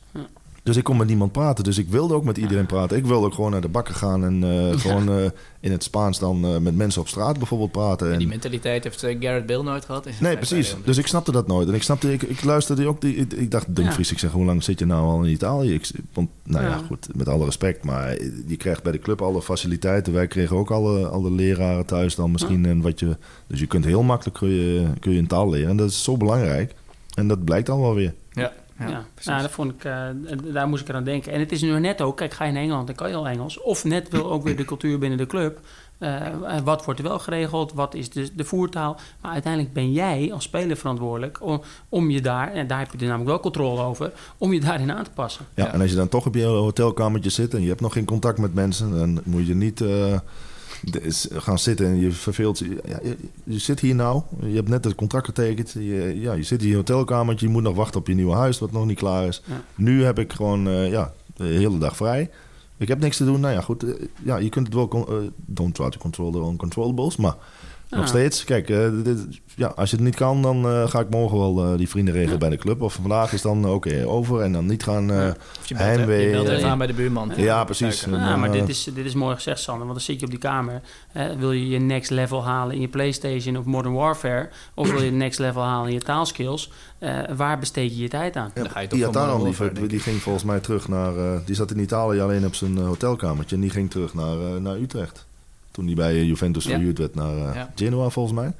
Dus 0.63 0.77
ik 0.77 0.85
kon 0.85 0.97
met 0.97 1.07
niemand 1.07 1.33
praten. 1.33 1.65
Dus 1.65 1.79
ik 1.79 1.89
wilde 1.89 2.15
ook 2.15 2.25
met 2.25 2.39
iedereen 2.39 2.67
praten. 2.67 2.97
Ik 2.97 3.07
wilde 3.07 3.27
ook 3.27 3.35
gewoon 3.35 3.51
naar 3.51 3.61
de 3.61 3.69
bakken 3.69 3.95
gaan 3.95 4.25
en 4.25 4.43
uh, 4.45 4.79
gewoon 4.79 5.19
uh, 5.19 5.25
in 5.61 5.73
het 5.73 5.83
Spaans 5.83 6.19
dan 6.19 6.45
uh, 6.45 6.59
met 6.59 6.77
mensen 6.77 7.01
op 7.01 7.09
straat 7.09 7.39
bijvoorbeeld 7.39 7.73
praten. 7.73 8.13
En 8.13 8.19
die 8.19 8.29
mentaliteit 8.29 8.85
heeft 8.85 9.01
Garrett 9.01 9.47
Bale 9.47 9.63
nooit 9.63 9.85
gehad. 9.85 10.09
Nee, 10.21 10.37
precies. 10.37 10.77
Dus 10.85 10.99
ik 10.99 11.07
snapte 11.07 11.33
dat 11.33 11.47
nooit. 11.47 11.69
En 11.69 11.75
ik 11.75 11.83
snapte, 11.83 12.13
ik, 12.13 12.23
ik 12.23 12.45
luisterde 12.45 12.87
ook, 12.87 13.01
die, 13.01 13.15
ik, 13.15 13.33
ik 13.33 13.51
dacht, 13.51 13.77
Dumfries, 13.77 14.09
ja. 14.09 14.15
ik 14.15 14.21
zeg, 14.21 14.31
hoe 14.31 14.45
lang 14.45 14.63
zit 14.63 14.79
je 14.79 14.87
nou 14.87 15.07
al 15.07 15.23
in 15.23 15.31
Italië? 15.31 15.75
Ik, 15.75 15.91
want, 16.13 16.31
nou 16.45 16.65
ja. 16.65 16.71
ja. 16.71 16.81
goed, 16.87 17.09
met 17.15 17.29
alle 17.29 17.45
respect, 17.45 17.85
maar 17.85 18.17
je 18.47 18.57
krijgt 18.57 18.83
bij 18.83 18.93
de 18.93 18.99
club 18.99 19.23
alle 19.23 19.43
faciliteiten. 19.43 20.13
Wij 20.13 20.27
kregen 20.27 20.57
ook 20.57 20.71
alle, 20.71 21.09
alle 21.09 21.31
leraren 21.31 21.87
thuis 21.87 22.15
dan 22.15 22.31
misschien. 22.31 22.67
En 22.67 22.81
wat 22.81 23.01
je, 23.01 23.17
dus 23.47 23.61
je 23.61 23.67
kunt 23.67 23.85
heel 23.85 24.03
makkelijk 24.03 24.39
kun 24.39 24.49
je, 24.49 24.87
kun 25.01 25.13
je 25.13 25.19
een 25.19 25.27
taal 25.27 25.51
leren. 25.51 25.71
En 25.71 25.77
dat 25.77 25.91
is 25.91 26.03
zo 26.03 26.17
belangrijk. 26.17 26.75
En 27.15 27.29
dat 27.29 27.45
blijkt 27.45 27.69
al 27.69 27.81
wel 27.81 27.95
weer. 27.95 28.15
Ja. 28.79 28.89
Ja, 28.89 29.05
nou, 29.25 29.43
dat 29.43 29.51
vond 29.51 29.73
ik, 29.73 29.85
uh, 29.85 30.07
daar 30.53 30.69
moest 30.69 30.89
ik 30.89 30.95
aan 30.95 31.05
denken. 31.05 31.33
En 31.33 31.41
het 31.41 31.53
is 31.53 31.63
nu 31.63 31.81
net 31.81 32.01
ook, 32.01 32.17
kijk, 32.17 32.33
ga 32.33 32.45
je 32.45 32.51
in 32.51 32.57
Engeland, 32.57 32.87
dan 32.87 32.97
kan 32.97 33.09
je 33.09 33.15
al 33.15 33.29
Engels. 33.29 33.61
Of 33.61 33.85
net 33.85 34.09
wil 34.09 34.31
ook 34.31 34.45
weer 34.45 34.57
de 34.57 34.65
cultuur 34.65 34.99
binnen 34.99 35.19
de 35.19 35.27
club. 35.27 35.61
Uh, 35.99 36.21
wat 36.65 36.85
wordt 36.85 37.01
er 37.01 37.07
wel 37.07 37.19
geregeld? 37.19 37.73
Wat 37.73 37.95
is 37.95 38.11
de, 38.11 38.35
de 38.35 38.45
voertaal? 38.45 39.01
Maar 39.21 39.33
uiteindelijk 39.33 39.73
ben 39.73 39.93
jij 39.93 40.31
als 40.33 40.45
speler 40.45 40.77
verantwoordelijk 40.77 41.39
om, 41.43 41.61
om 41.89 42.11
je 42.11 42.21
daar, 42.21 42.53
en 42.53 42.67
daar 42.67 42.79
heb 42.79 42.91
je 42.93 42.99
er 42.99 43.05
namelijk 43.05 43.31
wel 43.31 43.41
controle 43.41 43.83
over, 43.83 44.13
om 44.39 44.53
je 44.53 44.61
daarin 44.61 44.93
aan 44.93 45.05
te 45.05 45.11
passen. 45.11 45.47
Ja, 45.55 45.65
ja. 45.65 45.73
en 45.73 45.81
als 45.81 45.91
je 45.91 45.97
dan 45.97 46.09
toch 46.09 46.27
op 46.27 46.35
je 46.35 46.45
hotelkamertje 46.45 47.31
zit 47.31 47.55
en 47.55 47.63
je 47.63 47.69
hebt 47.69 47.81
nog 47.81 47.93
geen 47.93 48.05
contact 48.05 48.39
met 48.39 48.55
mensen, 48.55 48.99
dan 48.99 49.21
moet 49.25 49.47
je 49.47 49.55
niet. 49.55 49.81
Uh 49.81 50.19
gaan 51.33 51.59
zitten 51.59 51.87
en 51.87 52.01
je 52.01 52.11
verveelt 52.11 52.59
ja, 52.59 52.99
je, 53.03 53.17
je, 53.45 53.59
zit 53.59 53.81
hier 53.81 53.95
nou, 53.95 54.23
je 54.41 54.55
hebt 54.55 54.69
net 54.69 54.85
het 54.85 54.95
contract 54.95 55.27
getekend. 55.27 55.73
Je, 55.73 56.21
ja, 56.21 56.33
je 56.33 56.43
zit 56.43 56.61
hier 56.61 56.71
in 56.71 56.77
een 56.77 56.87
hotelkamertje, 56.87 57.47
je 57.47 57.53
moet 57.53 57.63
nog 57.63 57.77
wachten 57.77 58.01
op 58.01 58.07
je 58.07 58.15
nieuwe 58.15 58.35
huis, 58.35 58.59
wat 58.59 58.73
nog 58.73 58.87
niet 58.87 58.99
klaar 58.99 59.27
is. 59.27 59.43
Nu 59.75 60.05
heb 60.05 60.19
ik 60.19 60.33
gewoon 60.33 60.69
uh, 60.69 60.91
ja, 60.91 61.13
de 61.37 61.45
hele 61.45 61.79
dag 61.79 61.97
vrij. 61.97 62.31
Ik 62.77 62.89
heb 62.89 63.01
niks 63.01 63.17
te 63.17 63.25
doen. 63.25 63.41
Nou 63.41 63.55
ja, 63.55 63.61
goed. 63.61 63.85
Uh, 63.85 63.95
ja, 64.25 64.37
je 64.37 64.49
kunt 64.49 64.67
het 64.67 64.75
wel... 64.75 65.07
Uh, 65.09 65.29
don't 65.37 65.75
try 65.75 65.91
to 65.91 65.99
control 65.99 66.31
the 66.31 66.39
uncontrollables. 66.39 67.17
Maar 67.17 67.35
nog 67.97 68.09
steeds, 68.09 68.45
kijk, 68.45 68.67
dit, 69.05 69.41
ja, 69.55 69.67
als 69.67 69.91
je 69.91 69.97
het 69.97 70.05
niet 70.05 70.15
kan, 70.15 70.43
dan 70.43 70.67
uh, 70.67 70.89
ga 70.89 71.01
ik 71.01 71.11
morgen 71.11 71.39
wel 71.39 71.73
uh, 71.73 71.79
die 71.79 71.89
vrienden 71.89 72.15
regelen 72.15 72.33
ja. 72.33 72.39
bij 72.39 72.49
de 72.49 72.57
club. 72.57 72.83
Of 72.83 72.95
vandaag 72.95 73.33
is 73.33 73.43
dan 73.43 73.65
oké 73.65 73.75
okay, 73.75 74.05
over 74.05 74.41
en 74.41 74.53
dan 74.53 74.67
niet 74.67 74.83
gaan 74.83 75.11
uh, 75.11 75.17
ja. 75.17 75.35
je 75.65 75.75
heimwee. 75.75 76.27
Je 76.27 76.33
belt 76.33 76.49
even 76.49 76.69
aan 76.69 76.79
bij 76.79 76.87
de 76.87 76.93
buurman. 76.93 77.33
Ja, 77.37 77.65
precies. 77.65 78.05
Ja, 78.11 78.37
maar 78.37 78.53
dit 78.53 78.69
is, 78.69 78.91
dit 78.95 79.05
is 79.05 79.15
mooi 79.15 79.35
gezegd, 79.35 79.61
Sander. 79.61 79.87
Want 79.87 79.99
dan 79.99 80.07
zit 80.07 80.19
je 80.19 80.25
op 80.25 80.31
die 80.31 80.41
kamer. 80.41 80.83
wil 81.39 81.53
je 81.53 81.69
je 81.69 81.79
next 81.79 82.11
level 82.11 82.45
halen 82.45 82.75
in 82.75 82.81
je 82.81 82.89
Playstation 82.89 83.57
of 83.57 83.65
Modern 83.65 83.95
Warfare? 83.95 84.49
Of 84.75 84.91
wil 84.91 85.03
je 85.03 85.11
next 85.11 85.39
level 85.39 85.63
halen 85.63 85.89
in 85.89 85.95
je 85.95 86.01
taalskills? 86.01 86.71
waar 87.37 87.59
besteed 87.59 87.97
je 87.97 88.03
je 88.03 88.09
tijd 88.09 88.37
aan? 88.37 88.51
Ja, 88.55 88.87
die 88.87 89.07
Ataran, 89.07 89.55
die, 89.73 89.87
die 89.87 90.01
ging 90.01 90.23
volgens 90.23 90.45
mij 90.45 90.61
terug 90.61 90.89
naar... 90.89 91.13
die 91.45 91.55
zat 91.55 91.71
in 91.71 91.79
Italië 91.79 92.21
alleen 92.21 92.47
op 92.47 92.55
zijn 92.55 92.79
hotelkamertje. 92.79 93.57
En 93.57 93.63
die 93.63 93.71
ging 93.71 93.91
terug 93.91 94.15
naar, 94.15 94.61
naar 94.61 94.77
Utrecht. 94.77 95.27
Toen 95.73 95.87
hij 95.87 95.95
bij 95.95 96.25
Juventus 96.25 96.65
verhuurd 96.65 96.99
werd 96.99 97.15
naar 97.15 97.69
Genoa, 97.75 98.09
volgens 98.09 98.35
mij. 98.35 98.53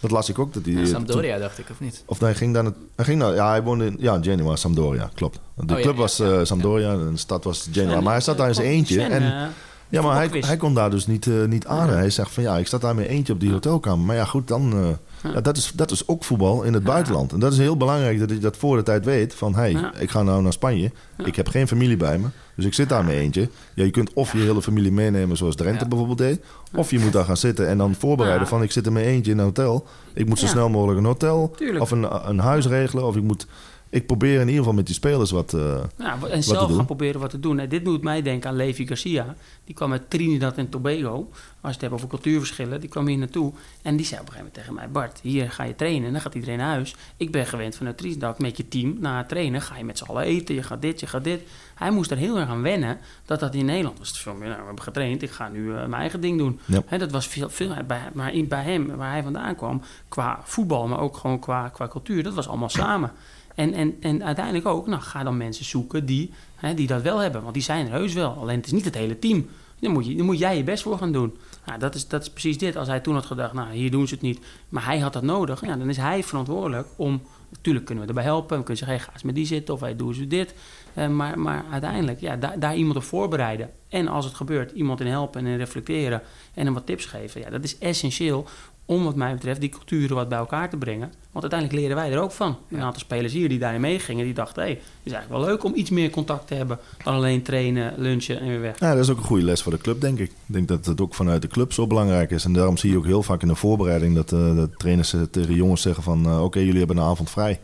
Dat 0.00 0.10
las 0.10 0.28
ik 0.28 0.38
ook. 0.38 0.52
Dat 0.52 0.64
hij, 0.64 0.86
Sampdoria, 0.86 1.38
dacht 1.38 1.58
ik, 1.58 1.70
of 1.70 1.80
niet? 1.80 2.02
Of 2.06 2.20
hij 2.20 2.34
ging 2.34 2.54
dan... 2.54 2.74
Hij 2.96 3.04
ging 3.04 3.18
naar, 3.18 3.34
ja, 3.34 3.48
hij 3.48 3.62
woonde 3.62 3.86
in 3.86 3.96
ja, 3.98 4.18
Genoa, 4.22 4.56
Sampdoria, 4.56 5.10
klopt. 5.14 5.40
De 5.54 5.74
oh, 5.74 5.80
club 5.80 5.94
ja, 5.94 6.00
was 6.00 6.20
uh, 6.20 6.40
Sampdoria, 6.42 6.92
en 6.92 7.10
de 7.12 7.16
stad 7.16 7.44
was 7.44 7.68
Genoa. 7.72 8.00
maar 8.00 8.12
hij 8.12 8.20
zat 8.20 8.36
daar 8.36 8.48
in 8.48 8.54
zijn 8.54 8.66
eentje. 8.66 9.02
en, 9.02 9.52
ja, 9.88 10.02
maar 10.02 10.16
hij, 10.16 10.40
hij 10.40 10.56
kon 10.56 10.74
daar 10.74 10.90
dus 10.90 11.06
niet, 11.06 11.26
uh, 11.26 11.44
niet 11.44 11.66
aan. 11.66 11.88
Hij 11.88 12.10
zegt 12.10 12.30
van 12.30 12.42
ja, 12.42 12.58
ik 12.58 12.66
sta 12.66 12.78
daar 12.78 12.94
met 12.94 13.06
eentje 13.06 13.32
op 13.32 13.40
die 13.40 13.52
hotelkamer. 13.52 14.06
Maar 14.06 14.16
ja, 14.16 14.24
goed, 14.24 14.48
dan... 14.48 14.98
Ja, 15.32 15.40
dat, 15.40 15.56
is, 15.56 15.72
dat 15.74 15.90
is 15.90 16.08
ook 16.08 16.24
voetbal 16.24 16.62
in 16.62 16.72
het 16.72 16.84
buitenland. 16.84 17.32
En 17.32 17.40
dat 17.40 17.52
is 17.52 17.58
heel 17.58 17.76
belangrijk 17.76 18.18
dat 18.18 18.30
je 18.30 18.38
dat 18.38 18.56
voor 18.56 18.76
de 18.76 18.82
tijd 18.82 19.04
weet. 19.04 19.34
Van, 19.34 19.54
hé, 19.54 19.72
hey, 19.72 19.90
ik 19.98 20.10
ga 20.10 20.22
nou 20.22 20.42
naar 20.42 20.52
Spanje. 20.52 20.90
Ik 21.24 21.36
heb 21.36 21.48
geen 21.48 21.68
familie 21.68 21.96
bij 21.96 22.18
me. 22.18 22.26
Dus 22.56 22.64
ik 22.64 22.74
zit 22.74 22.88
daar 22.88 23.04
met 23.04 23.14
eentje. 23.14 23.48
Ja, 23.74 23.84
je 23.84 23.90
kunt 23.90 24.12
of 24.12 24.32
je 24.32 24.38
hele 24.38 24.62
familie 24.62 24.92
meenemen 24.92 25.36
zoals 25.36 25.56
Drenthe 25.56 25.88
bijvoorbeeld 25.88 26.18
deed. 26.18 26.44
Of 26.74 26.90
je 26.90 26.98
moet 26.98 27.12
daar 27.12 27.24
gaan 27.24 27.36
zitten 27.36 27.68
en 27.68 27.78
dan 27.78 27.94
voorbereiden 27.94 28.48
van... 28.48 28.62
ik 28.62 28.72
zit 28.72 28.86
er 28.86 28.92
met 28.92 29.04
eentje 29.04 29.32
in 29.32 29.38
een 29.38 29.44
hotel. 29.44 29.86
Ik 30.14 30.28
moet 30.28 30.38
zo 30.38 30.46
snel 30.46 30.68
mogelijk 30.68 30.98
een 30.98 31.04
hotel 31.04 31.54
Tuurlijk. 31.56 31.80
of 31.80 31.90
een, 31.90 32.28
een 32.28 32.38
huis 32.38 32.66
regelen. 32.66 33.06
Of 33.06 33.16
ik 33.16 33.22
moet 33.22 33.46
ik 33.94 34.06
probeer 34.06 34.34
in 34.34 34.46
ieder 34.46 34.56
geval 34.56 34.72
met 34.72 34.86
die 34.86 34.94
spelers 34.94 35.30
wat, 35.30 35.52
uh, 35.52 35.82
ja, 35.98 36.18
En 36.30 36.42
zelf 36.42 36.74
gaan 36.74 36.84
proberen 36.84 37.20
wat 37.20 37.30
te 37.30 37.40
doen. 37.40 37.58
En 37.58 37.68
dit 37.68 37.84
doet 37.84 38.02
mij 38.02 38.22
denken 38.22 38.50
aan 38.50 38.56
Levi 38.56 38.86
Garcia. 38.86 39.34
Die 39.64 39.74
kwam 39.74 39.92
uit 39.92 40.10
Trinidad 40.10 40.56
en 40.56 40.68
Tobago. 40.68 41.28
Als 41.30 41.34
je 41.60 41.68
het 41.68 41.80
hebt 41.80 41.92
over 41.92 42.08
cultuurverschillen. 42.08 42.80
Die 42.80 42.88
kwam 42.88 43.06
hier 43.06 43.18
naartoe. 43.18 43.52
En 43.82 43.96
die 43.96 44.06
zei 44.06 44.20
op 44.20 44.26
een 44.26 44.32
gegeven 44.32 44.36
moment 44.36 44.54
tegen 44.54 44.74
mij... 44.74 44.88
Bart, 44.88 45.20
hier 45.22 45.50
ga 45.50 45.64
je 45.64 45.74
trainen. 45.74 46.06
En 46.06 46.12
dan 46.12 46.20
gaat 46.20 46.34
iedereen 46.34 46.58
naar 46.58 46.68
huis. 46.68 46.94
Ik 47.16 47.30
ben 47.30 47.46
gewend 47.46 47.76
vanuit 47.76 47.98
Trinidad 47.98 48.38
met 48.38 48.56
je 48.56 48.68
team. 48.68 48.96
Na 49.00 49.16
het 49.16 49.28
trainen 49.28 49.62
ga 49.62 49.76
je 49.76 49.84
met 49.84 49.98
z'n 49.98 50.04
allen 50.04 50.22
eten. 50.22 50.54
Je 50.54 50.62
gaat 50.62 50.82
dit, 50.82 51.00
je 51.00 51.06
gaat 51.06 51.24
dit. 51.24 51.40
Hij 51.74 51.90
moest 51.90 52.10
er 52.10 52.16
heel 52.16 52.38
erg 52.38 52.48
aan 52.48 52.62
wennen. 52.62 52.98
Dat 53.24 53.40
dat 53.40 53.54
in 53.54 53.64
Nederland 53.64 53.98
was. 53.98 54.20
Veel 54.20 54.34
meer, 54.34 54.48
nou, 54.48 54.60
we 54.60 54.66
hebben 54.66 54.82
getraind. 54.84 55.22
Ik 55.22 55.30
ga 55.30 55.48
nu 55.48 55.64
uh, 55.64 55.74
mijn 55.74 55.92
eigen 55.92 56.20
ding 56.20 56.38
doen. 56.38 56.60
Ja. 56.64 56.98
dat 56.98 57.10
was 57.10 57.26
veel, 57.26 57.50
veel 57.50 57.74
bij, 57.86 58.00
maar 58.12 58.32
in, 58.32 58.48
bij 58.48 58.62
hem, 58.62 58.96
waar 58.96 59.10
hij 59.10 59.22
vandaan 59.22 59.56
kwam... 59.56 59.82
Qua 60.08 60.40
voetbal, 60.44 60.86
maar 60.86 61.00
ook 61.00 61.16
gewoon 61.16 61.38
qua, 61.38 61.68
qua 61.68 61.88
cultuur. 61.88 62.22
Dat 62.22 62.34
was 62.34 62.48
allemaal 62.48 62.68
samen. 62.68 63.12
En, 63.54 63.72
en, 63.72 63.96
en 64.00 64.24
uiteindelijk 64.24 64.66
ook, 64.66 64.86
nou, 64.86 65.02
ga 65.02 65.22
dan 65.22 65.36
mensen 65.36 65.64
zoeken 65.64 66.06
die, 66.06 66.32
hè, 66.54 66.74
die 66.74 66.86
dat 66.86 67.02
wel 67.02 67.18
hebben. 67.18 67.42
Want 67.42 67.54
die 67.54 67.62
zijn 67.62 67.86
er 67.86 67.92
heus 67.92 68.12
wel. 68.12 68.30
Alleen 68.30 68.56
het 68.56 68.66
is 68.66 68.72
niet 68.72 68.84
het 68.84 68.94
hele 68.94 69.18
team. 69.18 69.46
Dan 69.78 69.92
moet, 69.92 70.06
je, 70.06 70.16
dan 70.16 70.26
moet 70.26 70.38
jij 70.38 70.56
je 70.56 70.64
best 70.64 70.82
voor 70.82 70.98
gaan 70.98 71.12
doen. 71.12 71.36
Nou, 71.66 71.78
dat, 71.78 71.94
is, 71.94 72.08
dat 72.08 72.22
is 72.22 72.30
precies 72.30 72.58
dit. 72.58 72.76
Als 72.76 72.88
hij 72.88 73.00
toen 73.00 73.14
had 73.14 73.26
gedacht, 73.26 73.52
nou, 73.52 73.72
hier 73.72 73.90
doen 73.90 74.08
ze 74.08 74.14
het 74.14 74.22
niet. 74.22 74.40
Maar 74.68 74.84
hij 74.84 74.98
had 74.98 75.12
dat 75.12 75.22
nodig. 75.22 75.66
Ja, 75.66 75.76
dan 75.76 75.88
is 75.88 75.96
hij 75.96 76.22
verantwoordelijk 76.22 76.88
om... 76.96 77.22
Natuurlijk 77.48 77.84
kunnen 77.84 78.04
we 78.04 78.08
erbij 78.08 78.24
helpen. 78.24 78.56
We 78.58 78.64
kunnen 78.64 78.76
zeggen, 78.76 78.96
hey, 78.96 79.06
ga 79.06 79.12
eens 79.12 79.22
met 79.22 79.34
die 79.34 79.46
zitten. 79.46 79.74
Of 79.74 79.80
hey, 79.80 79.96
doen 79.96 80.14
ze 80.14 80.26
dit. 80.26 80.54
Uh, 80.94 81.08
maar, 81.08 81.38
maar 81.38 81.64
uiteindelijk, 81.70 82.20
ja, 82.20 82.36
daar, 82.36 82.58
daar 82.58 82.76
iemand 82.76 82.96
op 82.96 83.02
voorbereiden. 83.02 83.70
En 83.88 84.08
als 84.08 84.24
het 84.24 84.34
gebeurt, 84.34 84.70
iemand 84.70 85.00
in 85.00 85.06
helpen 85.06 85.46
en 85.46 85.56
reflecteren. 85.56 86.22
En 86.54 86.64
hem 86.64 86.74
wat 86.74 86.86
tips 86.86 87.04
geven. 87.04 87.40
Ja, 87.40 87.50
dat 87.50 87.64
is 87.64 87.78
essentieel 87.78 88.46
om 88.86 89.04
wat 89.04 89.16
mij 89.16 89.34
betreft 89.34 89.60
die 89.60 89.68
culturen 89.68 90.16
wat 90.16 90.28
bij 90.28 90.38
elkaar 90.38 90.70
te 90.70 90.76
brengen. 90.76 91.12
Want 91.32 91.52
uiteindelijk 91.52 91.80
leren 91.80 91.96
wij 91.96 92.12
er 92.12 92.20
ook 92.20 92.32
van. 92.32 92.56
Een 92.70 92.80
aantal 92.80 93.00
spelers 93.00 93.32
hier 93.32 93.48
die 93.48 93.58
daarin 93.58 93.80
meegingen, 93.80 94.24
die 94.24 94.34
dachten... 94.34 94.62
hé, 94.62 94.68
hey, 94.68 94.78
het 94.78 94.86
is 95.02 95.12
eigenlijk 95.12 95.42
wel 95.42 95.50
leuk 95.50 95.64
om 95.64 95.74
iets 95.74 95.90
meer 95.90 96.10
contact 96.10 96.46
te 96.46 96.54
hebben... 96.54 96.78
dan 97.04 97.14
alleen 97.14 97.42
trainen, 97.42 97.94
lunchen 97.96 98.40
en 98.40 98.48
weer 98.48 98.60
weg. 98.60 98.78
Ja, 98.78 98.94
dat 98.94 99.04
is 99.04 99.10
ook 99.10 99.16
een 99.16 99.24
goede 99.24 99.44
les 99.44 99.62
voor 99.62 99.72
de 99.72 99.78
club, 99.78 100.00
denk 100.00 100.18
ik. 100.18 100.30
Ik 100.30 100.36
denk 100.46 100.68
dat 100.68 100.86
het 100.86 101.00
ook 101.00 101.14
vanuit 101.14 101.42
de 101.42 101.48
club 101.48 101.72
zo 101.72 101.86
belangrijk 101.86 102.30
is. 102.30 102.44
En 102.44 102.52
daarom 102.52 102.76
zie 102.76 102.90
je 102.90 102.96
ook 102.96 103.06
heel 103.06 103.22
vaak 103.22 103.42
in 103.42 103.48
de 103.48 103.54
voorbereiding... 103.54 104.14
dat 104.14 104.32
uh, 104.32 104.54
de 104.54 104.70
trainers 104.76 105.14
tegen 105.30 105.54
jongens 105.54 105.82
zeggen 105.82 106.02
van... 106.02 106.26
Uh, 106.26 106.42
oké, 106.42 106.58
jullie 106.58 106.78
hebben 106.78 106.96
een 106.96 107.04
avond 107.04 107.30
vrij. 107.30 107.60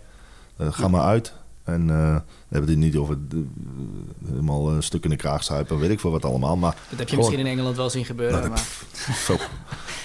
Uh, 0.61 0.73
ga 0.73 0.89
maar 0.89 1.05
uit. 1.05 1.33
En 1.65 1.87
we 1.87 2.23
hebben 2.49 2.71
het 2.71 2.79
niet 2.79 2.97
over 2.97 3.19
helemaal 4.29 4.71
een 4.71 4.83
stuk 4.83 5.05
in 5.05 5.11
de 5.11 5.17
kraag 5.17 5.45
zuipen, 5.45 5.79
weet 5.79 5.91
ik 5.91 6.01
veel 6.01 6.11
wat 6.11 6.25
allemaal. 6.25 6.57
Maar 6.57 6.77
dat 6.89 6.99
heb 6.99 7.09
je 7.09 7.17
misschien 7.17 7.39
in 7.39 7.47
Engeland 7.47 7.77
wel 7.77 7.91
zien 7.91 8.05
gebeuren. 8.05 8.39
Nou, 8.39 8.49
maar... 8.49 8.67
Zo. 9.27 9.37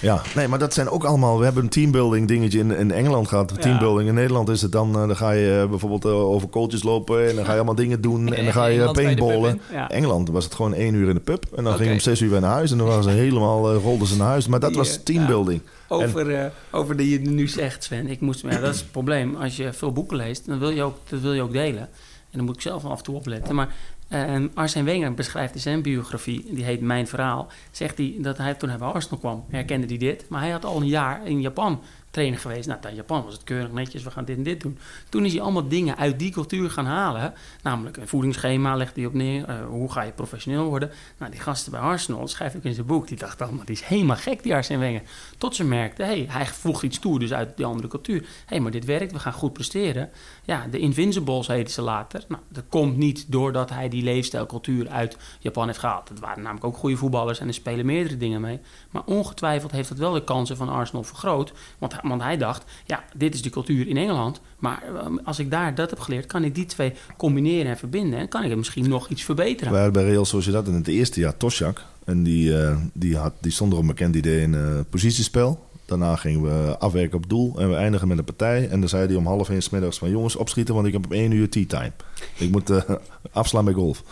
Ja, 0.00 0.22
nee, 0.34 0.48
maar 0.48 0.58
dat 0.58 0.74
zijn 0.74 0.88
ook 0.88 1.04
allemaal... 1.04 1.38
We 1.38 1.44
hebben 1.44 1.62
een 1.62 1.68
teambuilding 1.68 2.28
dingetje 2.28 2.58
in, 2.58 2.70
in 2.70 2.90
Engeland 2.90 3.28
gehad. 3.28 3.52
Ja. 3.54 3.60
Teambuilding 3.60 4.08
in 4.08 4.14
Nederland 4.14 4.48
is 4.48 4.62
het 4.62 4.72
dan... 4.72 4.88
Uh, 4.88 4.94
dan 4.94 5.16
ga 5.16 5.30
je 5.30 5.60
uh, 5.62 5.70
bijvoorbeeld 5.70 6.04
uh, 6.04 6.12
over 6.12 6.48
kooltjes 6.48 6.82
lopen... 6.82 7.28
en 7.28 7.36
dan 7.36 7.44
ga 7.44 7.50
je 7.50 7.56
allemaal 7.56 7.74
dingen 7.74 8.00
doen... 8.00 8.34
en 8.34 8.44
dan 8.44 8.52
ga 8.52 8.66
je 8.66 8.90
paintballen. 8.90 9.60
Ja. 9.72 9.90
Engeland 9.90 10.28
was 10.28 10.44
het 10.44 10.54
gewoon 10.54 10.74
één 10.74 10.94
uur 10.94 11.08
in 11.08 11.14
de 11.14 11.20
pub... 11.20 11.44
en 11.44 11.64
dan 11.64 11.72
okay. 11.72 11.78
ging 11.78 11.92
om 11.92 12.00
zes 12.00 12.20
uur 12.20 12.30
weer 12.30 12.40
naar 12.40 12.52
huis... 12.52 12.70
en 12.70 12.78
dan 12.78 12.86
waren 12.86 13.02
ze 13.02 13.10
helemaal... 13.26 13.74
rolden 13.74 14.06
ze 14.06 14.16
naar 14.16 14.28
huis. 14.28 14.46
Maar 14.46 14.60
dat 14.60 14.74
was 14.74 15.02
teambuilding. 15.02 15.60
Over, 15.88 16.34
en, 16.34 16.52
over 16.70 16.96
de 16.96 17.10
je 17.10 17.20
nu 17.20 17.48
zegt, 17.48 17.84
Sven. 17.84 18.06
Ik 18.06 18.20
moest, 18.20 18.42
ja, 18.42 18.60
dat 18.60 18.74
is 18.74 18.80
het 18.80 18.90
probleem. 18.90 19.34
Als 19.34 19.56
je 19.56 19.72
veel 19.72 19.92
boeken 19.92 20.16
leest, 20.16 20.46
dan 20.46 20.58
wil 20.58 20.70
je 20.70 20.82
ook, 20.82 20.96
dat 21.08 21.20
wil 21.20 21.32
je 21.32 21.42
ook 21.42 21.52
delen. 21.52 21.88
En 22.30 22.42
dan 22.42 22.44
moet 22.44 22.54
ik 22.54 22.70
zelf 22.70 22.84
af 22.84 22.98
en 22.98 23.04
toe 23.04 23.14
opletten. 23.14 23.54
Maar 23.54 23.74
Um, 24.10 24.50
Arsène 24.54 24.84
Wenger 24.84 25.14
beschrijft 25.14 25.54
in 25.54 25.60
zijn 25.60 25.82
biografie, 25.82 26.44
die 26.54 26.64
heet 26.64 26.80
Mijn 26.80 27.06
Verhaal, 27.06 27.48
zegt 27.70 27.98
hij 27.98 28.14
dat 28.18 28.38
hij 28.38 28.54
toen 28.54 28.68
hij 28.68 28.78
bij 28.78 28.88
Arsenal 28.88 29.18
kwam, 29.18 29.44
herkende 29.48 29.86
hij 29.86 29.96
dit. 29.96 30.28
Maar 30.28 30.40
hij 30.40 30.50
had 30.50 30.64
al 30.64 30.80
een 30.80 30.86
jaar 30.86 31.26
in 31.26 31.40
Japan 31.40 31.80
trainer 32.16 32.38
geweest. 32.38 32.68
Nou, 32.68 32.80
in 32.88 32.94
Japan 32.94 33.24
was 33.24 33.32
het 33.32 33.44
keurig 33.44 33.72
netjes, 33.72 34.02
we 34.02 34.10
gaan 34.10 34.24
dit 34.24 34.36
en 34.36 34.42
dit 34.42 34.60
doen. 34.60 34.78
Toen 35.08 35.24
is 35.24 35.32
hij 35.32 35.40
allemaal 35.40 35.68
dingen 35.68 35.96
uit 35.96 36.18
die 36.18 36.30
cultuur 36.30 36.70
gaan 36.70 36.86
halen. 36.86 37.34
Namelijk 37.62 37.96
een 37.96 38.08
voedingsschema 38.08 38.76
legde 38.76 39.00
hij 39.00 39.08
op 39.08 39.14
neer. 39.14 39.48
Uh, 39.48 39.66
hoe 39.66 39.92
ga 39.92 40.02
je 40.02 40.12
professioneel 40.12 40.64
worden? 40.64 40.90
Nou, 41.18 41.30
die 41.30 41.40
gasten 41.40 41.72
bij 41.72 41.80
Arsenal, 41.80 42.28
schrijft 42.28 42.56
ook 42.56 42.62
in 42.62 42.74
zijn 42.74 42.86
boek, 42.86 43.08
die 43.08 43.16
dachten 43.16 43.46
allemaal, 43.46 43.64
die 43.64 43.74
is 43.74 43.82
helemaal 43.82 44.16
gek, 44.16 44.42
die 44.42 44.54
Arsène 44.54 44.78
Wenger. 44.78 45.02
Tot 45.38 45.54
ze 45.54 45.64
merkte, 45.64 46.02
hey, 46.02 46.26
hij 46.28 46.46
voegt 46.46 46.82
iets 46.82 46.98
toe, 46.98 47.18
dus 47.18 47.32
uit 47.32 47.56
die 47.56 47.66
andere 47.66 47.88
cultuur. 47.88 48.20
Hé, 48.20 48.26
hey, 48.46 48.60
maar 48.60 48.70
dit 48.70 48.84
werkt, 48.84 49.12
we 49.12 49.18
gaan 49.18 49.32
goed 49.32 49.52
presteren. 49.52 50.10
Ja, 50.44 50.66
de 50.70 50.78
Invincibles 50.78 51.46
heette 51.46 51.72
ze 51.72 51.82
later. 51.82 52.24
Nou, 52.28 52.42
dat 52.48 52.64
komt 52.68 52.96
niet 52.96 53.32
doordat 53.32 53.70
hij 53.70 53.88
die 53.88 54.02
leefstijlcultuur 54.02 54.88
uit 54.88 55.16
Japan 55.38 55.66
heeft 55.66 55.78
gehaald. 55.78 56.08
Het 56.08 56.20
waren 56.20 56.42
namelijk 56.42 56.66
ook 56.66 56.76
goede 56.76 56.96
voetballers 56.96 57.40
en 57.40 57.48
er 57.48 57.54
spelen 57.54 57.86
meerdere 57.86 58.16
dingen 58.16 58.40
mee. 58.40 58.60
Maar 58.90 59.02
ongetwijfeld 59.04 59.70
heeft 59.70 59.88
dat 59.88 59.98
wel 59.98 60.12
de 60.12 60.24
kansen 60.24 60.56
van 60.56 60.68
Arsenal 60.68 61.02
vergroot. 61.02 61.52
Want 61.78 61.92
want 62.08 62.22
hij 62.22 62.36
dacht, 62.36 62.64
ja, 62.84 63.04
dit 63.16 63.34
is 63.34 63.42
de 63.42 63.50
cultuur 63.50 63.88
in 63.88 63.96
Engeland. 63.96 64.40
Maar 64.58 64.82
ehm, 64.82 65.16
als 65.24 65.38
ik 65.38 65.50
daar 65.50 65.74
dat 65.74 65.90
heb 65.90 65.98
geleerd, 65.98 66.26
kan 66.26 66.44
ik 66.44 66.54
die 66.54 66.66
twee 66.66 66.92
combineren 67.16 67.70
en 67.70 67.78
verbinden. 67.78 68.18
En 68.18 68.28
kan 68.28 68.42
ik 68.42 68.48
het 68.48 68.58
misschien 68.58 68.88
nog 68.88 69.08
iets 69.08 69.22
verbeteren. 69.22 69.72
Wij 69.72 69.82
hadden 69.82 70.02
bij 70.02 70.12
Real 70.12 70.24
Sociedad 70.24 70.66
in 70.66 70.74
het 70.74 70.88
eerste 70.88 71.20
jaar 71.20 71.36
Toshak. 71.36 71.84
En 72.04 72.22
die, 72.22 72.50
uh, 72.50 72.76
die, 72.92 73.16
had, 73.16 73.32
die 73.40 73.52
stond 73.52 73.72
er 73.72 73.78
een 73.78 73.86
bekend 73.86 74.16
idee 74.16 74.40
in 74.40 74.52
uh, 74.52 74.80
positiespel. 74.90 75.64
Daarna 75.84 76.16
gingen 76.16 76.42
we 76.42 76.78
afwerken 76.78 77.16
op 77.16 77.28
doel 77.28 77.60
en 77.60 77.68
we 77.68 77.74
eindigen 77.74 78.08
met 78.08 78.18
een 78.18 78.24
partij. 78.24 78.68
En 78.68 78.80
dan 78.80 78.88
zei 78.88 79.06
hij 79.06 79.16
om 79.16 79.26
half 79.26 79.50
één 79.50 79.62
middags 79.70 79.98
van 79.98 80.10
jongens 80.10 80.36
opschieten, 80.36 80.74
want 80.74 80.86
ik 80.86 80.92
heb 80.92 81.04
op 81.04 81.12
één 81.12 81.30
uur 81.30 81.48
tea 81.48 81.64
time. 81.66 81.92
Ik 82.36 82.50
moet 82.50 82.70
uh, 82.70 82.82
afslaan 83.32 83.64
bij 83.64 83.74
golf. 83.74 84.02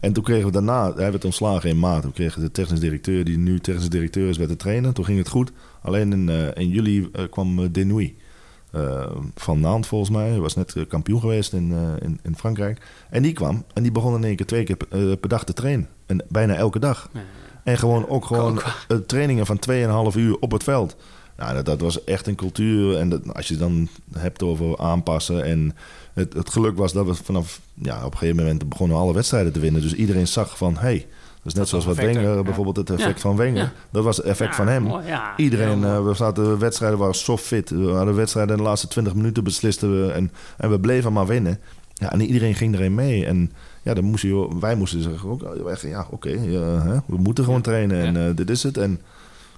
En 0.00 0.12
toen 0.12 0.24
kregen 0.24 0.46
we 0.46 0.52
daarna, 0.52 0.94
hij 0.94 1.10
werd 1.10 1.24
ontslagen 1.24 1.70
in 1.70 1.78
maart. 1.78 2.02
Toen 2.02 2.12
kregen 2.12 2.40
de 2.40 2.50
technisch 2.50 2.80
directeur, 2.80 3.24
die 3.24 3.38
nu 3.38 3.60
technisch 3.60 3.88
directeur 3.88 4.28
is, 4.28 4.36
werd 4.36 4.50
de 4.50 4.56
trainer. 4.56 4.92
Toen 4.92 5.04
ging 5.04 5.18
het 5.18 5.28
goed. 5.28 5.52
Alleen 5.82 6.12
in, 6.12 6.28
uh, 6.28 6.46
in 6.54 6.68
juli 6.68 6.98
uh, 6.98 7.24
kwam 7.30 7.72
Denouy. 7.72 8.14
van 9.34 9.60
Naand 9.60 9.86
volgens 9.86 10.10
mij. 10.10 10.28
Hij 10.28 10.38
was 10.38 10.54
net 10.54 10.74
kampioen 10.88 11.20
geweest 11.20 11.52
in, 11.52 11.72
in, 12.00 12.20
in, 12.22 12.36
Frankrijk. 12.36 12.86
En 13.10 13.22
die 13.22 13.32
kwam 13.32 13.64
en 13.74 13.82
die 13.82 13.92
begon 13.92 14.14
in 14.14 14.24
één 14.24 14.36
keer 14.36 14.46
twee 14.46 14.64
keer 14.64 14.76
per 15.16 15.28
dag 15.28 15.44
te 15.44 15.52
trainen. 15.52 15.88
En 16.06 16.24
bijna 16.28 16.54
elke 16.54 16.78
dag. 16.78 17.10
En 17.64 17.78
gewoon 17.78 18.08
ook 18.08 18.24
gewoon 18.24 18.60
trainingen 19.06 19.46
van 19.46 19.58
2,5 20.12 20.16
uur 20.16 20.38
op 20.38 20.50
het 20.50 20.62
veld. 20.62 20.96
Nou, 21.40 21.54
dat, 21.54 21.66
dat, 21.66 21.80
was 21.80 22.04
echt 22.04 22.26
een 22.26 22.34
cultuur. 22.34 22.96
En 22.96 23.08
dat, 23.08 23.34
als 23.34 23.48
je 23.48 23.56
dan 23.56 23.88
hebt 24.18 24.42
over 24.42 24.78
aanpassen. 24.78 25.44
En 25.44 25.76
het, 26.12 26.32
het 26.32 26.50
geluk 26.50 26.76
was 26.76 26.92
dat 26.92 27.06
we 27.06 27.14
vanaf 27.14 27.60
ja, 27.74 28.04
op 28.04 28.12
een 28.12 28.18
gegeven 28.18 28.42
moment 28.42 28.68
begonnen 28.68 28.96
alle 28.96 29.14
wedstrijden 29.14 29.52
te 29.52 29.60
winnen. 29.60 29.82
Dus 29.82 29.94
iedereen 29.94 30.28
zag 30.28 30.56
van 30.56 30.74
hé. 30.74 30.80
Hey, 30.80 31.06
dat 31.42 31.52
is 31.52 31.54
net 31.54 31.68
zoals 31.68 31.84
wat 31.84 31.96
Wenger, 31.96 32.42
bijvoorbeeld 32.42 32.76
het 32.76 32.90
effect 32.90 33.20
van 33.20 33.36
Wenger. 33.36 33.72
Dat 33.90 34.04
was 34.04 34.16
het 34.16 34.26
effect 34.26 34.54
van 34.54 34.68
hem. 34.68 34.88
Iedereen, 35.36 35.80
uh, 35.80 36.04
we 36.04 36.14
zaten, 36.14 36.58
wedstrijden 36.58 36.98
waren 36.98 37.14
zo 37.14 37.36
fit. 37.36 37.70
We 37.70 37.90
hadden 37.90 38.14
wedstrijden 38.14 38.56
in 38.56 38.62
de 38.62 38.68
laatste 38.68 38.88
20 38.88 39.14
minuten 39.14 39.44
beslisten 39.44 40.06
we. 40.06 40.12
En, 40.12 40.32
en 40.56 40.70
we 40.70 40.80
bleven 40.80 41.12
maar 41.12 41.26
winnen. 41.26 41.58
Ja, 41.94 42.12
en 42.12 42.20
iedereen 42.20 42.54
ging 42.54 42.74
erin 42.74 42.94
mee. 42.94 43.26
En 43.26 43.52
ja, 43.82 43.94
dan 43.94 44.04
moest 44.04 44.22
je, 44.22 44.58
wij 44.60 44.74
moesten 44.74 45.02
zeggen 45.02 45.28
ook, 45.28 45.40
ja, 45.82 46.06
oké, 46.10 46.14
okay, 46.14 46.38
we 47.06 47.16
moeten 47.16 47.44
gewoon 47.44 47.62
trainen 47.62 48.00
en 48.04 48.16
uh, 48.16 48.36
dit 48.36 48.50
is 48.50 48.62
het. 48.62 48.76
En 48.76 49.00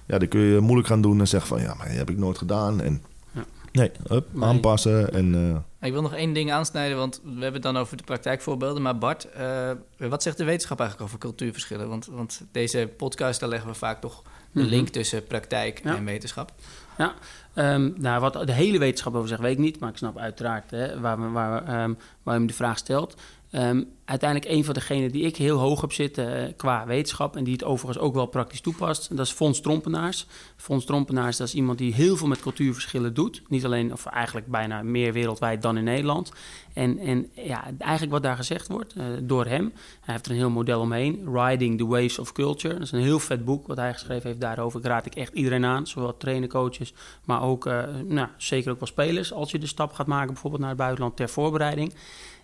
ja, 0.05 0.17
dan 0.17 0.27
kun 0.27 0.39
je 0.39 0.59
moeilijk 0.59 0.87
gaan 0.87 1.01
doen 1.01 1.19
en 1.19 1.27
zeggen 1.27 1.49
van 1.49 1.61
ja, 1.61 1.73
maar 1.73 1.87
dat 1.87 1.95
heb 1.95 2.09
ik 2.09 2.17
nooit 2.17 2.37
gedaan. 2.37 2.81
En 2.81 3.01
ja. 3.31 3.45
nee, 3.71 3.91
up, 4.11 4.27
aanpassen. 4.39 5.13
En, 5.13 5.33
uh... 5.33 5.55
Ik 5.87 5.91
wil 5.91 6.01
nog 6.01 6.13
één 6.13 6.33
ding 6.33 6.51
aansnijden, 6.51 6.97
want 6.97 7.21
we 7.23 7.29
hebben 7.29 7.53
het 7.53 7.61
dan 7.61 7.77
over 7.77 7.97
de 7.97 8.03
praktijkvoorbeelden. 8.03 8.81
Maar 8.81 8.97
Bart, 8.97 9.27
uh, 9.39 9.71
wat 9.97 10.23
zegt 10.23 10.37
de 10.37 10.43
wetenschap 10.43 10.79
eigenlijk 10.79 11.09
over 11.09 11.21
cultuurverschillen? 11.21 11.89
Want, 11.89 12.05
want 12.05 12.41
deze 12.51 12.89
podcast, 12.97 13.39
daar 13.39 13.49
leggen 13.49 13.69
we 13.69 13.75
vaak 13.75 14.01
toch 14.01 14.21
de 14.51 14.61
mhm. 14.61 14.69
link 14.69 14.87
tussen 14.87 15.27
praktijk 15.27 15.79
en 15.79 16.05
wetenschap. 16.05 16.51
Ja, 16.97 17.13
um, 17.55 17.93
nou, 17.97 18.21
wat 18.21 18.33
de 18.47 18.53
hele 18.53 18.77
wetenschap 18.77 19.15
over 19.15 19.27
zegt, 19.27 19.41
weet 19.41 19.51
ik 19.51 19.57
niet. 19.57 19.79
Maar 19.79 19.89
ik 19.89 19.97
snap 19.97 20.17
uiteraard 20.17 20.71
hè, 20.71 20.99
waar, 20.99 21.21
we, 21.21 21.29
waar, 21.29 21.83
um, 21.83 21.97
waar 22.23 22.39
u 22.39 22.45
de 22.45 22.53
vraag 22.53 22.77
stelt. 22.77 23.15
Um, 23.55 23.91
uiteindelijk 24.05 24.51
een 24.51 24.63
van 24.63 24.73
degenen 24.73 25.11
die 25.11 25.23
ik 25.23 25.35
heel 25.35 25.57
hoog 25.57 25.81
heb 25.81 25.93
zitten 25.93 26.39
uh, 26.39 26.53
qua 26.57 26.85
wetenschap... 26.85 27.35
en 27.35 27.43
die 27.43 27.53
het 27.53 27.63
overigens 27.63 28.05
ook 28.05 28.13
wel 28.13 28.25
praktisch 28.25 28.61
toepast, 28.61 29.17
dat 29.17 29.25
is 29.25 29.31
Fons 29.31 29.61
Trompenaars. 29.61 30.25
Fons 30.55 30.85
Trompenaars, 30.85 31.37
dat 31.37 31.47
is 31.47 31.53
iemand 31.53 31.77
die 31.77 31.93
heel 31.93 32.17
veel 32.17 32.27
met 32.27 32.41
cultuurverschillen 32.41 33.13
doet. 33.13 33.41
Niet 33.47 33.65
alleen, 33.65 33.93
of 33.93 34.05
eigenlijk 34.05 34.47
bijna 34.47 34.83
meer 34.83 35.13
wereldwijd 35.13 35.61
dan 35.61 35.77
in 35.77 35.83
Nederland. 35.83 36.31
En, 36.73 36.97
en 36.97 37.29
ja, 37.33 37.63
eigenlijk 37.77 38.11
wat 38.11 38.23
daar 38.23 38.35
gezegd 38.35 38.67
wordt 38.67 38.95
uh, 38.97 39.03
door 39.21 39.45
hem... 39.45 39.73
hij 40.01 40.13
heeft 40.13 40.25
er 40.25 40.31
een 40.31 40.37
heel 40.37 40.49
model 40.49 40.79
omheen, 40.79 41.29
Riding 41.33 41.77
the 41.77 41.85
Waves 41.85 42.19
of 42.19 42.31
Culture. 42.31 42.73
Dat 42.73 42.83
is 42.83 42.91
een 42.91 42.99
heel 42.99 43.19
vet 43.19 43.45
boek 43.45 43.67
wat 43.67 43.77
hij 43.77 43.93
geschreven 43.93 44.27
heeft 44.27 44.41
daarover. 44.41 44.79
Ik 44.79 44.85
raad 44.85 45.05
ik 45.05 45.15
echt 45.15 45.33
iedereen 45.33 45.65
aan, 45.65 45.87
zowel 45.87 46.17
trainer, 46.17 46.49
coaches... 46.49 46.93
maar 47.25 47.41
ook, 47.41 47.65
uh, 47.65 47.83
nou, 48.05 48.27
zeker 48.37 48.71
ook 48.71 48.79
wel 48.79 48.87
spelers... 48.87 49.33
als 49.33 49.51
je 49.51 49.59
de 49.59 49.67
stap 49.67 49.93
gaat 49.93 50.07
maken 50.07 50.33
bijvoorbeeld 50.33 50.61
naar 50.61 50.71
het 50.71 50.79
buitenland 50.79 51.15
ter 51.15 51.29
voorbereiding... 51.29 51.93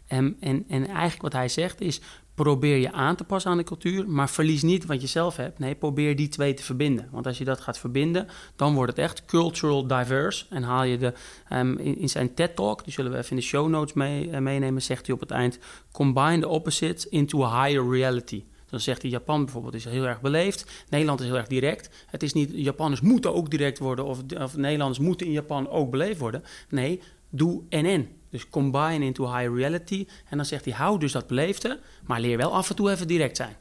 En, 0.10 0.38
en, 0.39 0.66
en 0.68 0.88
eigenlijk 0.88 1.22
wat 1.22 1.34
hij 1.34 1.47
zegt 1.47 1.82
is: 1.82 2.01
probeer 2.36 2.78
je 2.78 2.91
aan 2.91 3.16
te 3.16 3.24
passen 3.24 3.51
aan 3.51 3.57
de 3.57 3.64
cultuur, 3.64 4.10
maar 4.10 4.30
verlies 4.30 4.62
niet 4.62 4.86
wat 4.86 5.01
je 5.01 5.07
zelf 5.07 5.36
hebt. 5.36 5.60
Nee, 5.60 5.76
probeer 5.76 6.16
die 6.16 6.28
twee 6.28 6.53
te 6.53 6.64
verbinden. 6.64 7.07
Want 7.12 7.28
als 7.28 7.38
je 7.38 7.43
dat 7.43 7.60
gaat 7.60 7.80
verbinden, 7.80 8.28
dan 8.55 8.74
wordt 8.74 8.91
het 8.91 8.99
echt 8.99 9.26
cultural 9.26 9.88
diverse. 9.88 10.45
En 10.49 10.64
haal 10.64 10.84
je 10.84 10.97
de, 10.97 11.14
um, 11.53 11.78
in, 11.78 12.10
zijn 12.10 12.34
TED-talk, 12.34 12.84
die 12.84 12.93
zullen 12.93 13.12
we 13.12 13.18
even 13.18 13.30
in 13.30 13.36
de 13.36 13.41
show 13.41 13.70
notes 13.70 13.93
mee, 13.93 14.28
uh, 14.28 14.38
meenemen, 14.38 14.82
zegt 14.82 15.05
hij 15.05 15.16
op 15.16 15.22
het 15.22 15.32
eind: 15.32 15.60
combine 15.91 16.39
the 16.39 16.47
opposites 16.47 17.07
into 17.07 17.43
a 17.43 17.64
higher 17.64 17.89
reality. 17.91 18.43
Dan 18.70 18.80
zegt 18.80 19.01
hij, 19.01 19.12
Japan 19.12 19.43
bijvoorbeeld 19.43 19.74
is 19.74 19.86
heel 19.86 20.07
erg 20.07 20.22
beleefd. 20.22 20.86
Nederland 20.89 21.20
is 21.20 21.26
heel 21.26 21.38
erg 21.38 21.47
direct. 21.47 21.89
Het 22.07 22.24
is 22.24 22.34
niet, 22.34 22.51
Japanners 22.53 23.01
moeten 23.01 23.34
ook 23.34 23.49
direct 23.49 23.80
worden... 23.80 24.05
of, 24.05 24.20
of 24.38 24.57
Nederlanders 24.57 24.99
moeten 24.99 25.28
in 25.28 25.32
Japan 25.32 25.70
ook 25.70 25.91
beleefd 25.91 26.20
worden. 26.20 26.43
Nee, 26.70 27.01
doe 27.30 27.62
en 27.70 27.86
dus 28.30 28.49
combine 28.49 29.05
into 29.05 29.36
high 29.36 29.55
reality. 29.55 30.07
En 30.30 30.38
dan 30.38 30.45
zegt 30.45 30.65
hij, 30.65 30.73
hou 30.73 30.99
dus 30.99 31.11
dat 31.11 31.27
beleefde, 31.27 31.80
maar 32.05 32.19
leer 32.19 32.38
wel 32.38 32.53
af 32.53 32.69
en 32.69 32.75
toe 32.75 32.91
even 32.91 33.07
direct 33.07 33.38
zijn. 33.38 33.55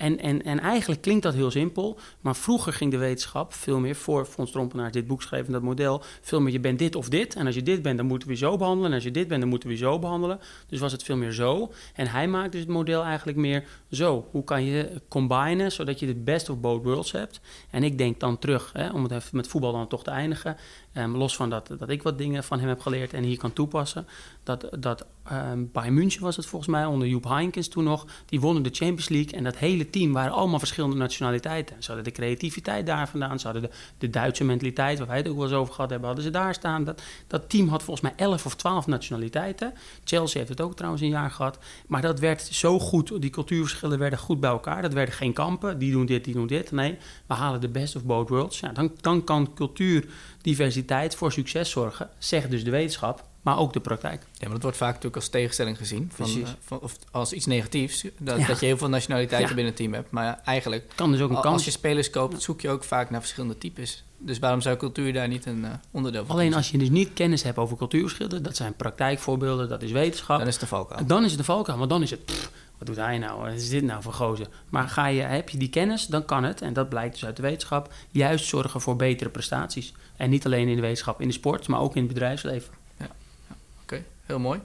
En, 0.00 0.18
en, 0.18 0.42
en 0.42 0.60
eigenlijk 0.60 1.00
klinkt 1.00 1.22
dat 1.22 1.34
heel 1.34 1.50
simpel, 1.50 1.98
maar 2.20 2.36
vroeger 2.36 2.72
ging 2.72 2.90
de 2.90 2.96
wetenschap 2.96 3.54
veel 3.54 3.78
meer 3.78 3.94
voor 3.94 4.24
Fons 4.24 4.50
Trompenaar 4.50 4.90
dit 4.90 5.06
boek 5.06 5.22
schreef 5.22 5.46
en 5.46 5.52
dat 5.52 5.62
model, 5.62 6.02
veel 6.20 6.40
meer 6.40 6.52
je 6.52 6.60
bent 6.60 6.78
dit 6.78 6.96
of 6.96 7.08
dit. 7.08 7.34
En 7.34 7.46
als 7.46 7.54
je 7.54 7.62
dit 7.62 7.82
bent, 7.82 7.96
dan 7.96 8.06
moeten 8.06 8.28
we 8.28 8.36
zo 8.36 8.56
behandelen. 8.56 8.88
En 8.88 8.94
als 8.94 9.04
je 9.04 9.10
dit 9.10 9.28
bent, 9.28 9.40
dan 9.40 9.48
moeten 9.48 9.68
we 9.68 9.76
zo 9.76 9.98
behandelen. 9.98 10.40
Dus 10.66 10.80
was 10.80 10.92
het 10.92 11.02
veel 11.02 11.16
meer 11.16 11.32
zo. 11.32 11.72
En 11.94 12.06
hij 12.06 12.28
maakt 12.28 12.52
dus 12.52 12.60
het 12.60 12.70
model 12.70 13.02
eigenlijk 13.02 13.38
meer 13.38 13.64
zo. 13.90 14.28
Hoe 14.30 14.44
kan 14.44 14.64
je 14.64 15.00
combinen, 15.08 15.72
zodat 15.72 16.00
je 16.00 16.06
de 16.06 16.14
best 16.14 16.48
of 16.48 16.60
both 16.60 16.84
worlds 16.84 17.12
hebt. 17.12 17.40
En 17.70 17.82
ik 17.82 17.98
denk 17.98 18.20
dan 18.20 18.38
terug, 18.38 18.70
hè, 18.72 18.90
om 18.90 19.02
het 19.02 19.12
even 19.12 19.36
met 19.36 19.48
voetbal 19.48 19.72
dan 19.72 19.88
toch 19.88 20.04
te 20.04 20.10
eindigen. 20.10 20.56
Um, 20.94 21.16
los 21.16 21.36
van 21.36 21.50
dat, 21.50 21.70
dat 21.78 21.88
ik 21.88 22.02
wat 22.02 22.18
dingen 22.18 22.44
van 22.44 22.58
hem 22.58 22.68
heb 22.68 22.80
geleerd 22.80 23.12
en 23.12 23.22
hier 23.22 23.38
kan 23.38 23.52
toepassen. 23.52 24.06
Dat, 24.42 24.68
dat 24.78 25.06
um, 25.32 25.70
Bayern 25.72 25.94
München 25.94 26.22
was 26.22 26.36
het 26.36 26.46
volgens 26.46 26.70
mij, 26.70 26.84
onder 26.84 27.08
Joep 27.08 27.24
Heinkens 27.24 27.68
toen 27.68 27.84
nog. 27.84 28.06
Die 28.26 28.40
wonnen 28.40 28.62
de 28.62 28.70
Champions 28.72 29.08
League 29.08 29.32
en 29.32 29.44
dat 29.44 29.56
hele 29.56 29.90
team 29.90 30.12
waren 30.12 30.32
allemaal 30.32 30.58
verschillende 30.58 30.96
nationaliteiten. 30.96 31.76
Ze 31.78 31.86
hadden 31.86 32.04
de 32.04 32.10
creativiteit 32.10 32.86
daar 32.86 33.08
vandaan, 33.08 33.38
ze 33.38 33.44
hadden 33.44 33.62
de, 33.62 33.70
de 33.98 34.10
Duitse 34.10 34.44
mentaliteit, 34.44 34.98
waar 34.98 35.06
wij 35.06 35.16
het 35.16 35.28
ook 35.28 35.36
wel 35.36 35.44
eens 35.44 35.54
over 35.54 35.74
gehad 35.74 35.90
hebben, 35.90 36.08
hadden 36.08 36.26
ze 36.26 36.30
daar 36.30 36.54
staan. 36.54 36.84
Dat, 36.84 37.02
dat 37.26 37.50
team 37.50 37.68
had 37.68 37.82
volgens 37.82 38.10
mij 38.10 38.26
11 38.26 38.46
of 38.46 38.56
12 38.56 38.86
nationaliteiten. 38.86 39.72
Chelsea 40.04 40.38
heeft 40.38 40.50
het 40.50 40.60
ook 40.60 40.76
trouwens 40.76 41.02
een 41.02 41.08
jaar 41.08 41.30
gehad. 41.30 41.58
Maar 41.86 42.02
dat 42.02 42.18
werd 42.18 42.42
zo 42.42 42.78
goed, 42.78 43.20
die 43.20 43.30
cultuurverschillen 43.30 43.98
werden 43.98 44.18
goed 44.18 44.40
bij 44.40 44.50
elkaar. 44.50 44.82
Dat 44.82 44.92
werden 44.92 45.14
geen 45.14 45.32
kampen, 45.32 45.78
die 45.78 45.92
doen 45.92 46.06
dit, 46.06 46.24
die 46.24 46.34
doen 46.34 46.46
dit. 46.46 46.70
Nee, 46.70 46.98
we 47.26 47.34
halen 47.34 47.60
de 47.60 47.68
best 47.68 47.96
of 47.96 48.04
both 48.04 48.28
worlds. 48.28 48.60
Ja, 48.60 48.72
dan, 48.72 48.92
dan 49.00 49.24
kan 49.24 49.54
cultuur 49.54 50.08
diversiteit 50.40 51.14
voor 51.14 51.32
succes 51.32 51.70
zorgen, 51.70 52.10
zegt 52.18 52.50
dus 52.50 52.64
de 52.64 52.70
wetenschap, 52.70 53.24
maar 53.42 53.58
ook 53.58 53.72
de 53.72 53.80
praktijk. 53.80 54.22
Ja, 54.32 54.38
maar 54.40 54.52
dat 54.52 54.62
wordt 54.62 54.76
vaak 54.76 54.88
natuurlijk 54.88 55.16
als 55.16 55.28
tegenstelling 55.28 55.76
gezien. 55.76 56.10
Van, 56.14 56.30
uh, 56.36 56.46
van, 56.60 56.80
of 56.80 56.96
als 57.10 57.32
iets 57.32 57.46
negatiefs. 57.46 58.04
Dat, 58.18 58.46
dat 58.46 58.60
je 58.60 58.66
heel 58.66 58.76
veel 58.76 58.88
nationaliteiten 58.88 59.54
binnen 59.54 59.72
het 59.72 59.76
team 59.76 59.92
hebt. 59.92 60.10
Maar 60.10 60.40
eigenlijk, 60.44 60.92
kan 60.94 61.12
dus 61.12 61.20
ook 61.20 61.30
een 61.30 61.40
kans. 61.40 61.54
als 61.54 61.64
je 61.64 61.70
spelers 61.70 62.10
koopt, 62.10 62.42
zoek 62.42 62.60
je 62.60 62.70
ook 62.70 62.84
vaak 62.84 63.10
naar 63.10 63.20
verschillende 63.20 63.58
types. 63.58 64.04
Dus 64.18 64.38
waarom 64.38 64.60
zou 64.60 64.76
cultuur 64.76 65.12
daar 65.12 65.28
niet 65.28 65.46
een 65.46 65.64
uh, 65.64 65.70
onderdeel 65.90 66.26
van 66.26 66.34
Alleen 66.34 66.54
als 66.54 66.70
je 66.70 66.78
dus 66.78 66.90
niet 66.90 67.12
kennis 67.14 67.42
hebt 67.42 67.58
over 67.58 67.76
cultuurverschillen, 67.76 68.42
dat 68.42 68.56
zijn 68.56 68.74
praktijkvoorbeelden, 68.74 69.68
dat 69.68 69.82
is 69.82 69.90
wetenschap. 69.90 70.38
Dan 70.38 70.46
is 70.46 70.52
het 70.52 70.62
de 70.62 70.68
valkuil. 70.68 71.06
Dan 71.06 71.24
is 71.24 71.30
het 71.30 71.38
de 71.38 71.44
valkuil, 71.44 71.78
maar 71.78 71.88
dan 71.88 72.02
is 72.02 72.10
het 72.10 72.50
wat 72.80 72.88
doet 72.88 73.04
hij 73.04 73.18
nou? 73.18 73.40
Wat 73.40 73.52
is 73.52 73.68
dit 73.68 73.82
nou 73.82 74.02
voor 74.02 74.12
gozer? 74.12 74.46
Maar 74.68 74.88
ga 74.88 75.06
je, 75.06 75.22
heb 75.22 75.48
je 75.48 75.58
die 75.58 75.70
kennis, 75.70 76.06
dan 76.06 76.24
kan 76.24 76.44
het, 76.44 76.62
en 76.62 76.72
dat 76.72 76.88
blijkt 76.88 77.12
dus 77.12 77.24
uit 77.24 77.36
de 77.36 77.42
wetenschap, 77.42 77.92
juist 78.10 78.46
zorgen 78.46 78.80
voor 78.80 78.96
betere 78.96 79.30
prestaties. 79.30 79.94
En 80.16 80.30
niet 80.30 80.44
alleen 80.44 80.68
in 80.68 80.74
de 80.74 80.80
wetenschap, 80.80 81.20
in 81.20 81.26
de 81.26 81.34
sport, 81.34 81.68
maar 81.68 81.80
ook 81.80 81.94
in 81.94 82.02
het 82.02 82.12
bedrijfsleven. 82.12 82.72
Ja, 82.96 83.06
ja. 83.48 83.56
oké, 83.82 84.04
heel 84.26 84.38
mooi. 84.38 84.60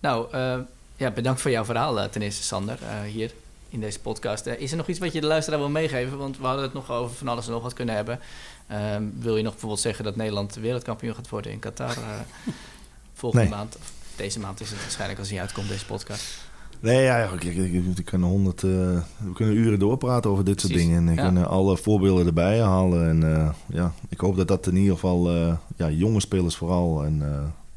Nou, 0.00 0.34
uh, 0.34 0.58
ja, 0.96 1.10
bedankt 1.10 1.40
voor 1.40 1.50
jouw 1.50 1.64
verhaal 1.64 1.98
uh, 1.98 2.04
ten 2.04 2.22
eerste, 2.22 2.42
Sander, 2.42 2.78
uh, 2.82 3.00
hier 3.00 3.30
in 3.68 3.80
deze 3.80 4.00
podcast. 4.00 4.46
is 4.46 4.70
er 4.70 4.76
nog 4.76 4.88
iets 4.88 4.98
wat 4.98 5.12
je 5.12 5.20
de 5.20 5.26
luisteraar 5.26 5.58
wil 5.58 5.68
meegeven? 5.68 6.18
Want 6.18 6.38
we 6.38 6.46
hadden 6.46 6.64
het 6.64 6.72
nog 6.72 6.90
over 6.90 7.16
van 7.16 7.28
alles 7.28 7.46
en 7.46 7.52
nog 7.52 7.62
wat 7.62 7.72
kunnen 7.72 7.94
hebben. 7.94 8.20
Ehm, 8.66 9.04
wil 9.18 9.36
je 9.36 9.42
nog 9.42 9.52
bijvoorbeeld 9.52 9.80
zeggen 9.82 10.04
dat 10.04 10.16
Nederland 10.16 10.54
wereldkampioen 10.54 11.14
gaat 11.14 11.28
worden 11.28 11.52
in 11.52 11.58
Qatar 11.58 11.96
volgende 13.14 13.48
maand? 13.48 13.76
Of 13.76 13.92
deze 14.16 14.38
maand 14.38 14.60
is 14.60 14.70
het 14.70 14.80
waarschijnlijk 14.80 15.18
als 15.18 15.30
hij 15.30 15.40
uitkomt, 15.40 15.68
deze 15.68 15.86
podcast. 15.86 16.50
Nee, 16.82 17.02
ja, 17.02 17.18
ik, 17.18 17.44
ik, 17.44 17.98
ik, 17.98 18.04
kan 18.04 18.22
honderd, 18.22 18.62
uh, 18.62 18.70
we 19.18 19.32
kunnen 19.34 19.56
uren 19.56 19.78
doorpraten 19.78 20.30
over 20.30 20.44
dit 20.44 20.60
soort 20.60 20.72
dingen. 20.72 20.96
En 20.96 21.08
ik 21.08 21.16
kan 21.16 21.46
alle 21.46 21.76
voorbeelden 21.76 22.26
erbij 22.26 22.60
halen. 22.60 23.08
En 23.08 23.30
uh, 23.30 23.50
ja, 23.66 23.92
ik 24.08 24.20
hoop 24.20 24.36
dat 24.36 24.48
dat 24.48 24.66
in 24.66 24.76
ieder 24.76 24.94
geval 24.94 25.36
uh, 25.36 25.54
ja, 25.76 25.90
jonge 25.90 26.20
spelers 26.20 26.56
vooral 26.56 27.04
en 27.04 27.22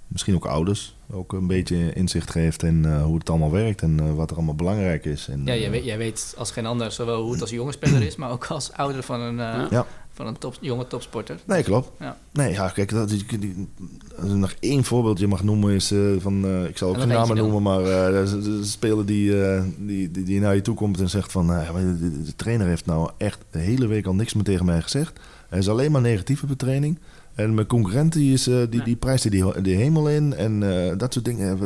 misschien 0.07 0.35
ook 0.35 0.45
ouders 0.45 0.95
ook 1.11 1.33
een 1.33 1.47
beetje 1.47 1.93
inzicht 1.93 2.31
geeft 2.31 2.63
in 2.63 2.85
hoe 2.85 3.17
het 3.17 3.29
allemaal 3.29 3.51
werkt 3.51 3.81
en 3.81 4.15
wat 4.15 4.29
er 4.29 4.35
allemaal 4.35 4.55
belangrijk 4.55 5.05
is. 5.05 5.27
En, 5.27 5.41
ja, 5.45 5.55
jij 5.55 5.71
weet, 5.71 5.85
jij 5.85 5.97
weet 5.97 6.35
als 6.37 6.51
geen 6.51 6.65
ander 6.65 6.91
zowel 6.91 7.21
hoe 7.21 7.31
het 7.31 7.41
als 7.41 7.49
jonge 7.49 7.71
speler 7.71 8.01
is, 8.01 8.15
maar 8.15 8.31
ook 8.31 8.45
als 8.45 8.71
ouder 8.71 9.03
van 9.03 9.19
een, 9.19 9.67
ja 9.69 9.85
van 10.15 10.27
een 10.27 10.37
top, 10.37 10.57
jonge 10.59 10.87
topsporter. 10.87 11.39
Nee, 11.45 11.63
klopt. 11.63 11.91
Ja. 11.99 12.17
Nee, 12.31 12.51
ja, 12.51 12.69
kijk, 12.69 12.89
dat, 12.89 13.09
die, 13.09 13.25
die, 13.39 13.67
als 14.21 14.29
er 14.29 14.37
nog 14.37 14.53
één 14.59 14.83
voorbeeldje 14.83 15.27
mag 15.27 15.43
noemen 15.43 15.73
is 15.73 15.91
uh, 15.91 16.21
van, 16.21 16.45
uh, 16.45 16.63
ik 16.63 16.77
zal 16.77 16.89
ook 16.89 16.97
geen 16.97 17.07
namen 17.07 17.37
noemen, 17.37 17.61
maar 17.61 17.79
uh, 17.81 17.87
de, 17.87 18.59
speler 18.63 19.05
die, 19.05 19.31
die, 19.77 20.11
die, 20.11 20.23
die, 20.23 20.39
naar 20.39 20.55
je 20.55 20.61
toe 20.61 20.75
komt 20.75 20.99
en 20.99 21.09
zegt 21.09 21.31
van, 21.31 21.47
de, 21.47 22.23
de, 22.23 22.35
trainer 22.35 22.67
heeft 22.67 22.85
nou 22.85 23.09
echt 23.17 23.39
de 23.51 23.59
hele 23.59 23.87
week 23.87 24.05
al 24.05 24.15
niks 24.15 24.33
meer 24.33 24.43
tegen 24.43 24.65
mij 24.65 24.81
gezegd. 24.81 25.19
Hij 25.49 25.59
is 25.59 25.69
alleen 25.69 25.91
maar 25.91 26.01
negatief 26.01 26.43
op 26.43 26.49
de 26.49 26.55
training. 26.55 26.99
En 27.33 27.53
mijn 27.53 27.67
concurrent 27.67 28.13
die, 28.13 28.33
is, 28.33 28.43
die, 28.43 28.83
die 28.83 28.95
prijst 28.95 29.31
die, 29.31 29.61
die 29.61 29.75
hemel 29.75 30.09
in 30.09 30.33
en 30.33 30.59
dat 30.97 31.13
soort 31.13 31.25
dingen. 31.25 31.59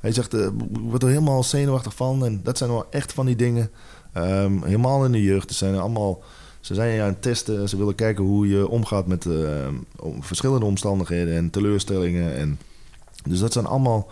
hij 0.00 0.12
zegt, 0.12 0.34
ik 0.34 0.50
word 0.80 1.02
er 1.02 1.08
helemaal 1.08 1.42
zenuwachtig 1.42 1.94
van. 1.94 2.24
En 2.24 2.40
dat 2.42 2.58
zijn 2.58 2.70
wel 2.70 2.86
echt 2.90 3.12
van 3.12 3.26
die 3.26 3.36
dingen. 3.36 3.70
Um, 4.16 4.62
helemaal 4.64 5.04
in 5.04 5.12
de 5.12 5.22
jeugd. 5.22 5.48
Het 5.48 5.58
zijn 5.58 5.78
allemaal 5.78 6.22
ze 6.66 6.74
zijn 6.74 7.00
aan 7.00 7.08
het 7.08 7.22
testen. 7.22 7.68
Ze 7.68 7.76
willen 7.76 7.94
kijken 7.94 8.24
hoe 8.24 8.48
je 8.48 8.68
omgaat 8.68 9.06
met 9.06 9.24
uh, 9.24 9.68
verschillende 10.20 10.66
omstandigheden 10.66 11.34
en 11.34 11.50
teleurstellingen. 11.50 12.36
En, 12.36 12.58
dus 13.24 13.38
dat 13.38 13.52
zijn 13.52 13.66
allemaal... 13.66 14.08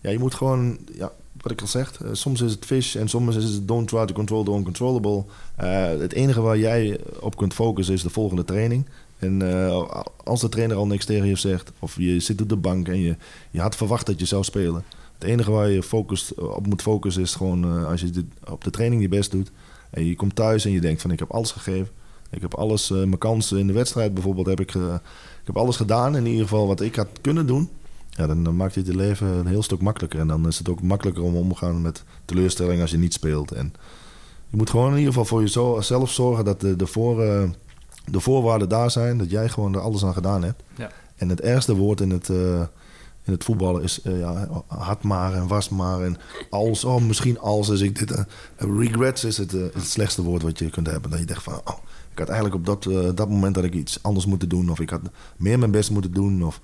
Ja, 0.00 0.10
je 0.10 0.18
moet 0.18 0.34
gewoon... 0.34 0.78
Ja, 0.92 1.12
wat 1.40 1.52
ik 1.52 1.60
al 1.60 1.66
zeg, 1.66 2.00
uh, 2.02 2.08
soms 2.12 2.40
is 2.40 2.52
het 2.52 2.64
fish 2.64 2.96
en 2.96 3.08
soms 3.08 3.36
is 3.36 3.44
het 3.44 3.68
don't 3.68 3.88
try 3.88 4.04
to 4.04 4.14
control 4.14 4.44
the 4.44 4.50
uncontrollable. 4.50 5.24
Uh, 5.62 5.88
het 5.88 6.12
enige 6.12 6.40
waar 6.40 6.58
jij 6.58 7.00
op 7.20 7.36
kunt 7.36 7.54
focussen 7.54 7.94
is 7.94 8.02
de 8.02 8.10
volgende 8.10 8.44
training. 8.44 8.86
En 9.18 9.42
als 10.24 10.40
de 10.40 10.48
trainer 10.48 10.76
al 10.76 10.86
niks 10.86 11.04
tegen 11.04 11.26
je 11.26 11.36
zegt, 11.36 11.72
of 11.78 11.96
je 11.98 12.20
zit 12.20 12.40
op 12.40 12.48
de 12.48 12.56
bank 12.56 12.88
en 12.88 13.00
je, 13.00 13.16
je 13.50 13.60
had 13.60 13.76
verwacht 13.76 14.06
dat 14.06 14.20
je 14.20 14.26
zou 14.26 14.44
spelen. 14.44 14.84
Het 15.18 15.28
enige 15.28 15.50
waar 15.50 15.70
je 15.70 15.82
focust, 15.82 16.34
op 16.34 16.66
moet 16.66 16.82
focussen 16.82 17.22
is 17.22 17.34
gewoon 17.34 17.86
als 17.86 18.00
je 18.00 18.10
dit, 18.10 18.24
op 18.48 18.64
de 18.64 18.70
training 18.70 19.02
je 19.02 19.08
best 19.08 19.30
doet. 19.30 19.50
En 19.96 20.04
je 20.04 20.16
komt 20.16 20.34
thuis 20.34 20.64
en 20.64 20.70
je 20.70 20.80
denkt 20.80 21.00
van 21.00 21.10
ik 21.10 21.18
heb 21.18 21.30
alles 21.30 21.50
gegeven. 21.50 21.88
Ik 22.30 22.40
heb 22.40 22.54
alles, 22.54 22.90
uh, 22.90 22.98
mijn 22.98 23.18
kansen 23.18 23.58
in 23.58 23.66
de 23.66 23.72
wedstrijd 23.72 24.14
bijvoorbeeld, 24.14 24.46
heb 24.46 24.60
ik, 24.60 24.74
uh, 24.74 24.94
ik 25.40 25.46
heb 25.46 25.56
alles 25.56 25.76
gedaan. 25.76 26.16
In 26.16 26.26
ieder 26.26 26.42
geval 26.42 26.66
wat 26.66 26.80
ik 26.80 26.96
had 26.96 27.08
kunnen 27.20 27.46
doen. 27.46 27.68
Ja, 28.10 28.26
dan, 28.26 28.44
dan 28.44 28.56
maakt 28.56 28.74
het 28.74 28.86
je 28.86 28.96
leven 28.96 29.26
een 29.26 29.46
heel 29.46 29.62
stuk 29.62 29.80
makkelijker. 29.80 30.20
En 30.20 30.26
dan 30.26 30.46
is 30.46 30.58
het 30.58 30.68
ook 30.68 30.82
makkelijker 30.82 31.22
om 31.22 31.36
om 31.36 31.48
te 31.48 31.54
gaan 31.54 31.82
met 31.82 32.04
teleurstelling 32.24 32.80
als 32.80 32.90
je 32.90 32.96
niet 32.96 33.12
speelt. 33.12 33.52
En 33.52 33.72
je 34.48 34.56
moet 34.56 34.70
gewoon 34.70 34.90
in 34.90 34.98
ieder 34.98 35.12
geval 35.12 35.24
voor 35.24 35.40
jezelf 35.40 36.10
zorgen 36.10 36.44
dat 36.44 36.60
de, 36.60 36.76
de, 36.76 36.86
voor, 36.86 37.24
uh, 37.24 37.42
de 38.04 38.20
voorwaarden 38.20 38.68
daar 38.68 38.90
zijn. 38.90 39.18
Dat 39.18 39.30
jij 39.30 39.48
gewoon 39.48 39.74
er 39.74 39.80
alles 39.80 40.04
aan 40.04 40.14
gedaan 40.14 40.44
hebt. 40.44 40.62
Ja. 40.76 40.90
En 41.16 41.28
het 41.28 41.40
ergste 41.40 41.74
woord 41.74 42.00
in 42.00 42.10
het 42.10 42.30
in 43.26 43.32
het 43.32 43.44
voetballen 43.44 43.82
is 43.82 44.00
uh, 44.04 44.18
ja, 44.18 44.48
had 44.66 45.02
maar 45.02 45.34
en 45.34 45.46
was 45.46 45.68
maar 45.68 46.00
en 46.00 46.16
als, 46.50 46.84
oh 46.84 47.02
misschien 47.02 47.38
als 47.38 47.68
is 47.68 47.80
ik 47.80 47.98
dit. 47.98 48.10
Uh, 48.10 48.24
regrets 48.56 49.24
is 49.24 49.36
het, 49.36 49.52
uh, 49.52 49.62
het 49.72 49.86
slechtste 49.86 50.22
woord 50.22 50.42
wat 50.42 50.58
je 50.58 50.70
kunt 50.70 50.86
hebben. 50.86 51.10
Dat 51.10 51.18
je 51.18 51.26
denkt 51.26 51.42
van, 51.42 51.60
oh, 51.64 51.78
ik 52.12 52.18
had 52.18 52.28
eigenlijk 52.28 52.54
op 52.54 52.66
dat, 52.66 53.16
dat 53.16 53.28
moment 53.28 53.54
dat 53.54 53.64
ik 53.64 53.74
iets 53.74 54.02
anders 54.02 54.26
moeten 54.26 54.48
doen 54.48 54.70
of 54.70 54.80
ik 54.80 54.90
had 54.90 55.00
meer 55.36 55.58
mijn 55.58 55.70
best 55.70 55.90
moeten 55.90 56.12
doen 56.12 56.44
of 56.44 56.60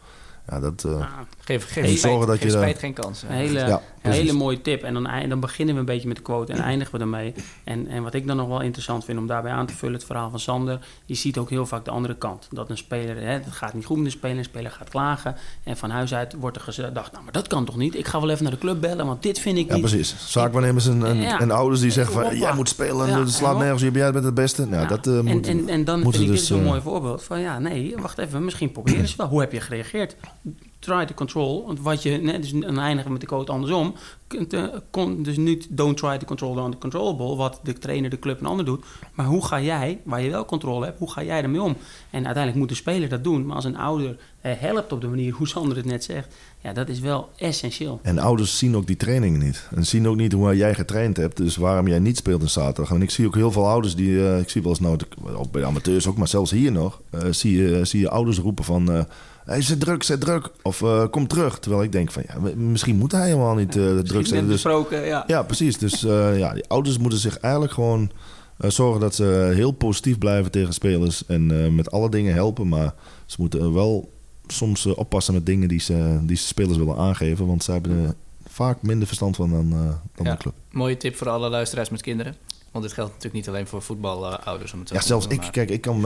ja, 0.48 0.60
dat, 0.60 0.84
uh, 0.86 1.06
geef 1.38 1.72
geef 1.72 1.98
spijt, 1.98 2.26
dat 2.26 2.42
je 2.42 2.50
spijt, 2.50 2.78
geen 2.78 2.92
kans. 2.92 3.22
Een 3.22 3.28
hele, 3.28 3.80
een 4.02 4.12
hele 4.12 4.32
mooie 4.32 4.60
tip. 4.60 4.82
En 4.82 4.94
dan, 4.94 5.08
dan 5.28 5.40
beginnen 5.40 5.74
we 5.74 5.80
een 5.80 5.86
beetje 5.86 6.08
met 6.08 6.16
de 6.16 6.22
quote 6.22 6.52
en 6.52 6.60
eindigen 6.70 6.94
we 6.94 7.00
ermee. 7.00 7.34
En, 7.64 7.88
en 7.88 8.02
wat 8.02 8.14
ik 8.14 8.26
dan 8.26 8.36
nog 8.36 8.48
wel 8.48 8.60
interessant 8.60 9.04
vind 9.04 9.18
om 9.18 9.26
daarbij 9.26 9.52
aan 9.52 9.66
te 9.66 9.74
vullen, 9.74 9.94
het 9.94 10.04
verhaal 10.04 10.30
van 10.30 10.40
Sander. 10.40 10.86
Je 11.04 11.14
ziet 11.14 11.38
ook 11.38 11.50
heel 11.50 11.66
vaak 11.66 11.84
de 11.84 11.90
andere 11.90 12.16
kant. 12.16 12.48
Dat 12.50 12.70
een 12.70 12.76
speler, 12.76 13.16
hè, 13.16 13.32
het 13.32 13.46
gaat 13.50 13.74
niet 13.74 13.84
goed 13.84 13.96
met 13.96 14.04
de 14.04 14.10
speler, 14.10 14.38
een 14.38 14.44
speler 14.44 14.70
gaat 14.70 14.88
klagen. 14.88 15.36
En 15.64 15.76
van 15.76 15.90
huis 15.90 16.14
uit 16.14 16.34
wordt 16.38 16.56
er 16.56 16.62
gedacht, 16.62 17.12
nou 17.12 17.24
maar 17.24 17.32
dat 17.32 17.46
kan 17.46 17.64
toch 17.64 17.76
niet? 17.76 17.94
Ik 17.94 18.06
ga 18.06 18.20
wel 18.20 18.30
even 18.30 18.42
naar 18.42 18.52
de 18.52 18.58
club 18.58 18.80
bellen, 18.80 19.06
want 19.06 19.22
dit 19.22 19.38
vind 19.38 19.58
ik 19.58 19.68
ja, 19.68 19.72
niet... 19.74 19.84
precies. 19.84 20.14
Zaakwaarnemers 20.18 20.86
en, 20.86 21.06
en, 21.06 21.24
en 21.24 21.50
ouders 21.50 21.80
die 21.80 21.90
zeggen 21.90 22.14
van, 22.14 22.38
jij 22.38 22.54
moet 22.54 22.68
spelen, 22.68 23.08
ja, 23.08 23.18
het 23.18 23.30
slaat 23.30 23.58
nergens, 23.58 23.82
jij 23.82 24.12
bent 24.12 24.24
het 24.24 24.34
beste. 24.34 24.66
Nou, 24.66 24.86
dat, 24.86 25.06
uh, 25.06 25.20
moet, 25.20 25.46
en, 25.46 25.58
en, 25.58 25.68
en 25.68 25.84
dan 25.84 26.00
vind 26.02 26.14
ik 26.14 26.20
dus, 26.20 26.28
dit 26.28 26.46
zo'n 26.46 26.60
uh, 26.60 26.66
mooi 26.66 26.80
voorbeeld 26.80 27.22
van, 27.22 27.40
ja 27.40 27.58
nee, 27.58 27.94
wacht 27.98 28.18
even, 28.18 28.44
misschien 28.44 28.72
proberen 28.72 29.08
ze 29.08 29.16
wel. 29.16 29.28
Hoe 29.28 29.40
heb 29.40 29.52
je 29.52 29.60
gereageerd? 29.60 30.16
Try 30.78 31.04
to 31.04 31.14
control. 31.14 31.66
Want 31.66 31.80
wat 31.80 32.02
je, 32.02 32.10
net 32.10 32.42
dus 32.42 32.50
dan 32.50 32.78
eindigen 32.78 33.12
met 33.12 33.20
de 33.20 33.26
code 33.26 33.52
andersom. 33.52 33.94
Dus 35.18 35.36
niet 35.36 35.66
don't 35.70 35.96
try 35.96 36.18
to 36.18 36.26
control 36.26 36.54
the 36.54 36.60
uncontrollable, 36.60 37.36
wat 37.36 37.60
de 37.62 37.72
trainer, 37.72 38.10
de 38.10 38.18
club 38.18 38.40
en 38.40 38.46
ander 38.46 38.64
doet. 38.64 38.84
Maar 39.14 39.26
hoe 39.26 39.44
ga 39.44 39.60
jij, 39.60 40.00
waar 40.04 40.22
je 40.22 40.30
wel 40.30 40.44
controle 40.44 40.84
hebt, 40.84 40.98
hoe 40.98 41.10
ga 41.10 41.22
jij 41.22 41.42
ermee 41.42 41.62
om? 41.62 41.76
En 42.10 42.24
uiteindelijk 42.24 42.56
moet 42.56 42.68
de 42.68 42.74
speler 42.74 43.08
dat 43.08 43.24
doen. 43.24 43.46
Maar 43.46 43.56
als 43.56 43.64
een 43.64 43.76
ouder 43.76 44.16
eh, 44.40 44.52
helpt 44.56 44.92
op 44.92 45.00
de 45.00 45.06
manier 45.06 45.32
hoe 45.32 45.48
Sander 45.48 45.76
het 45.76 45.84
net 45.84 46.04
zegt, 46.04 46.34
ja, 46.60 46.72
dat 46.72 46.88
is 46.88 47.00
wel 47.00 47.30
essentieel. 47.36 48.00
En 48.02 48.18
ouders 48.18 48.58
zien 48.58 48.76
ook 48.76 48.86
die 48.86 48.96
trainingen 48.96 49.40
niet. 49.40 49.68
En 49.74 49.86
zien 49.86 50.08
ook 50.08 50.16
niet 50.16 50.32
hoe 50.32 50.56
jij 50.56 50.74
getraind 50.74 51.16
hebt. 51.16 51.36
Dus 51.36 51.56
waarom 51.56 51.88
jij 51.88 51.98
niet 51.98 52.16
speelt 52.16 52.42
in 52.42 52.50
zaterdag. 52.50 52.94
En 52.94 53.02
ik 53.02 53.10
zie 53.10 53.26
ook 53.26 53.34
heel 53.34 53.52
veel 53.52 53.68
ouders 53.68 53.94
die, 53.94 54.10
uh, 54.10 54.38
ik 54.38 54.50
zie 54.50 54.62
wel 54.62 54.70
eens 54.70 54.80
nou, 54.80 54.98
ook 55.34 55.50
bij 55.50 55.64
amateurs 55.64 56.06
ook, 56.06 56.16
maar 56.16 56.28
zelfs 56.28 56.50
hier 56.50 56.72
nog, 56.72 57.00
uh, 57.14 57.20
zie, 57.30 57.56
je, 57.56 57.84
zie 57.84 58.00
je 58.00 58.10
ouders 58.10 58.38
roepen 58.38 58.64
van. 58.64 59.06
Hij 59.52 59.62
zit 59.62 59.80
druk, 59.80 60.02
zit 60.02 60.20
druk. 60.20 60.50
Of 60.62 60.80
uh, 60.80 61.04
kom 61.10 61.26
terug. 61.26 61.58
Terwijl 61.58 61.82
ik 61.82 61.92
denk 61.92 62.12
van 62.12 62.22
ja, 62.26 62.54
misschien 62.54 62.96
moet 62.96 63.12
hij 63.12 63.26
helemaal 63.26 63.54
niet 63.54 63.76
uh, 63.76 63.98
druk 63.98 64.26
zijn. 64.26 64.46
Dus, 64.46 64.62
ja. 64.90 65.24
ja, 65.26 65.42
precies. 65.42 65.78
Dus 65.78 66.04
uh, 66.04 66.38
ja, 66.38 66.54
die 66.54 66.68
ouders 66.68 66.98
moeten 66.98 67.18
zich 67.18 67.38
eigenlijk 67.38 67.72
gewoon 67.74 68.10
zorgen 68.58 69.00
dat 69.00 69.14
ze 69.14 69.52
heel 69.54 69.72
positief 69.72 70.18
blijven 70.18 70.50
tegen 70.50 70.72
spelers. 70.72 71.26
En 71.26 71.74
met 71.74 71.90
alle 71.90 72.10
dingen 72.10 72.34
helpen. 72.34 72.68
Maar 72.68 72.94
ze 73.26 73.36
moeten 73.38 73.72
wel 73.72 74.10
soms 74.46 74.86
oppassen 74.86 75.34
met 75.34 75.46
dingen 75.46 75.68
die 75.68 75.80
ze, 75.80 76.18
die 76.22 76.36
ze 76.36 76.46
spelers 76.46 76.78
willen 76.78 76.96
aangeven. 76.96 77.46
Want 77.46 77.64
ze 77.64 77.72
hebben 77.72 78.04
er 78.04 78.14
vaak 78.46 78.82
minder 78.82 79.06
verstand 79.06 79.36
van 79.36 79.50
dan, 79.50 79.70
dan 80.14 80.26
de 80.26 80.36
club. 80.36 80.54
Mooie 80.70 80.96
tip 80.96 81.16
voor 81.16 81.28
alle 81.28 81.48
luisteraars 81.48 81.90
met 81.90 82.00
kinderen. 82.00 82.34
Want 82.72 82.84
dit 82.84 82.94
geldt 82.94 83.10
natuurlijk 83.10 83.34
niet 83.34 83.48
alleen 83.48 83.66
voor 83.66 83.82
voetbalouders. 83.82 84.74
ja, 84.84 85.00
zelfs 85.00 85.26
ik, 85.26 85.48
kijk, 85.50 85.70
ik 85.70 85.80
kan 85.80 86.04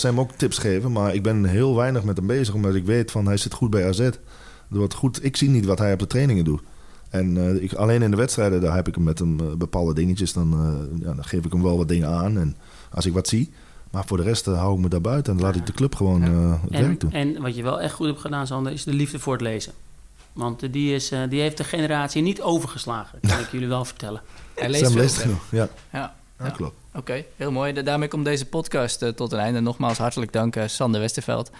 hem 0.00 0.20
ook 0.20 0.32
tips 0.32 0.58
geven, 0.58 0.92
maar 0.92 1.14
ik 1.14 1.22
ben 1.22 1.44
heel 1.44 1.76
weinig 1.76 2.02
met 2.02 2.16
hem 2.16 2.26
bezig, 2.26 2.54
omdat 2.54 2.74
ik 2.74 2.84
weet 2.84 3.10
van 3.10 3.26
hij 3.26 3.36
zit 3.36 3.52
goed 3.52 3.70
bij 3.70 3.88
AZ. 3.88 4.10
wordt 4.68 4.94
goed, 4.94 5.24
ik 5.24 5.36
zie 5.36 5.50
niet 5.50 5.64
wat 5.64 5.78
hij 5.78 5.92
op 5.92 5.98
de 5.98 6.06
trainingen 6.06 6.44
doet. 6.44 6.62
En 7.10 7.36
uh, 7.36 7.62
ik, 7.62 7.72
alleen 7.72 8.02
in 8.02 8.10
de 8.10 8.16
wedstrijden, 8.16 8.60
daar 8.60 8.74
heb 8.74 8.88
ik 8.88 8.94
hem 8.94 9.04
met 9.04 9.18
hem 9.18 9.40
uh, 9.40 9.52
bepaalde 9.52 9.94
dingetjes, 9.94 10.32
dan, 10.32 10.52
uh, 10.52 11.00
ja, 11.06 11.14
dan 11.14 11.24
geef 11.24 11.44
ik 11.44 11.52
hem 11.52 11.62
wel 11.62 11.76
wat 11.76 11.88
dingen 11.88 12.08
aan. 12.08 12.38
En 12.38 12.56
als 12.90 13.06
ik 13.06 13.12
wat 13.12 13.28
zie, 13.28 13.52
maar 13.90 14.04
voor 14.06 14.16
de 14.16 14.22
rest 14.22 14.44
hou 14.44 14.74
ik 14.74 14.80
me 14.80 14.88
daar 14.88 15.00
buiten 15.00 15.34
en 15.34 15.40
laat 15.40 15.56
ik 15.56 15.66
de 15.66 15.72
club 15.72 15.94
gewoon 15.94 16.22
het 16.22 16.60
en, 16.70 16.82
werk 16.82 17.00
doen. 17.00 17.12
En 17.12 17.42
wat 17.42 17.56
je 17.56 17.62
wel 17.62 17.80
echt 17.80 17.94
goed 17.94 18.06
hebt 18.06 18.20
gedaan, 18.20 18.46
Sander, 18.46 18.72
is 18.72 18.84
de 18.84 18.92
liefde 18.92 19.18
voor 19.18 19.32
het 19.32 19.42
lezen. 19.42 19.72
Want 20.38 20.72
die, 20.72 20.94
is, 20.94 21.12
die 21.28 21.40
heeft 21.40 21.56
de 21.56 21.64
generatie 21.64 22.22
niet 22.22 22.42
overgeslagen, 22.42 23.20
kan 23.20 23.40
ik 23.44 23.50
jullie 23.50 23.68
wel 23.68 23.84
vertellen. 23.84 24.22
Hij 24.54 24.68
leest, 24.68 24.94
leest 24.94 25.16
genoeg, 25.16 25.42
ja. 25.50 25.68
ja. 25.92 26.16
Ja, 26.38 26.50
klopt. 26.50 26.74
Oké, 26.94 27.24
heel 27.36 27.52
mooi. 27.52 27.82
Daarmee 27.82 28.08
komt 28.08 28.24
deze 28.24 28.46
podcast 28.46 29.02
uh, 29.02 29.08
tot 29.08 29.32
een 29.32 29.38
einde. 29.38 29.60
Nogmaals 29.60 29.98
hartelijk 29.98 30.32
dank, 30.32 30.56
uh, 30.56 30.62
Sander 30.66 31.00
Westerveld. 31.00 31.50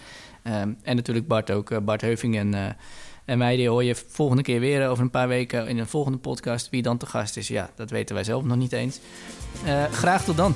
Um, 0.43 0.77
en 0.83 0.95
natuurlijk 0.95 1.27
Bart 1.27 1.51
ook, 1.51 1.69
uh, 1.69 1.77
Bart 1.79 2.01
Heuving 2.01 2.37
en, 2.37 2.77
en 3.25 3.37
mij. 3.37 3.55
Die 3.55 3.69
hoor 3.69 3.83
je 3.83 3.95
volgende 3.95 4.43
keer 4.43 4.59
weer 4.59 4.89
over 4.89 5.03
een 5.03 5.09
paar 5.09 5.27
weken 5.27 5.67
in 5.67 5.77
een 5.77 5.87
volgende 5.87 6.17
podcast. 6.17 6.69
Wie 6.69 6.81
dan 6.81 6.97
te 6.97 7.05
gast 7.05 7.37
is, 7.37 7.47
ja, 7.47 7.69
dat 7.75 7.89
weten 7.89 8.15
wij 8.15 8.23
zelf 8.23 8.43
nog 8.43 8.57
niet 8.57 8.71
eens. 8.71 8.99
graag 9.91 10.23
tot 10.23 10.37
dan. 10.37 10.55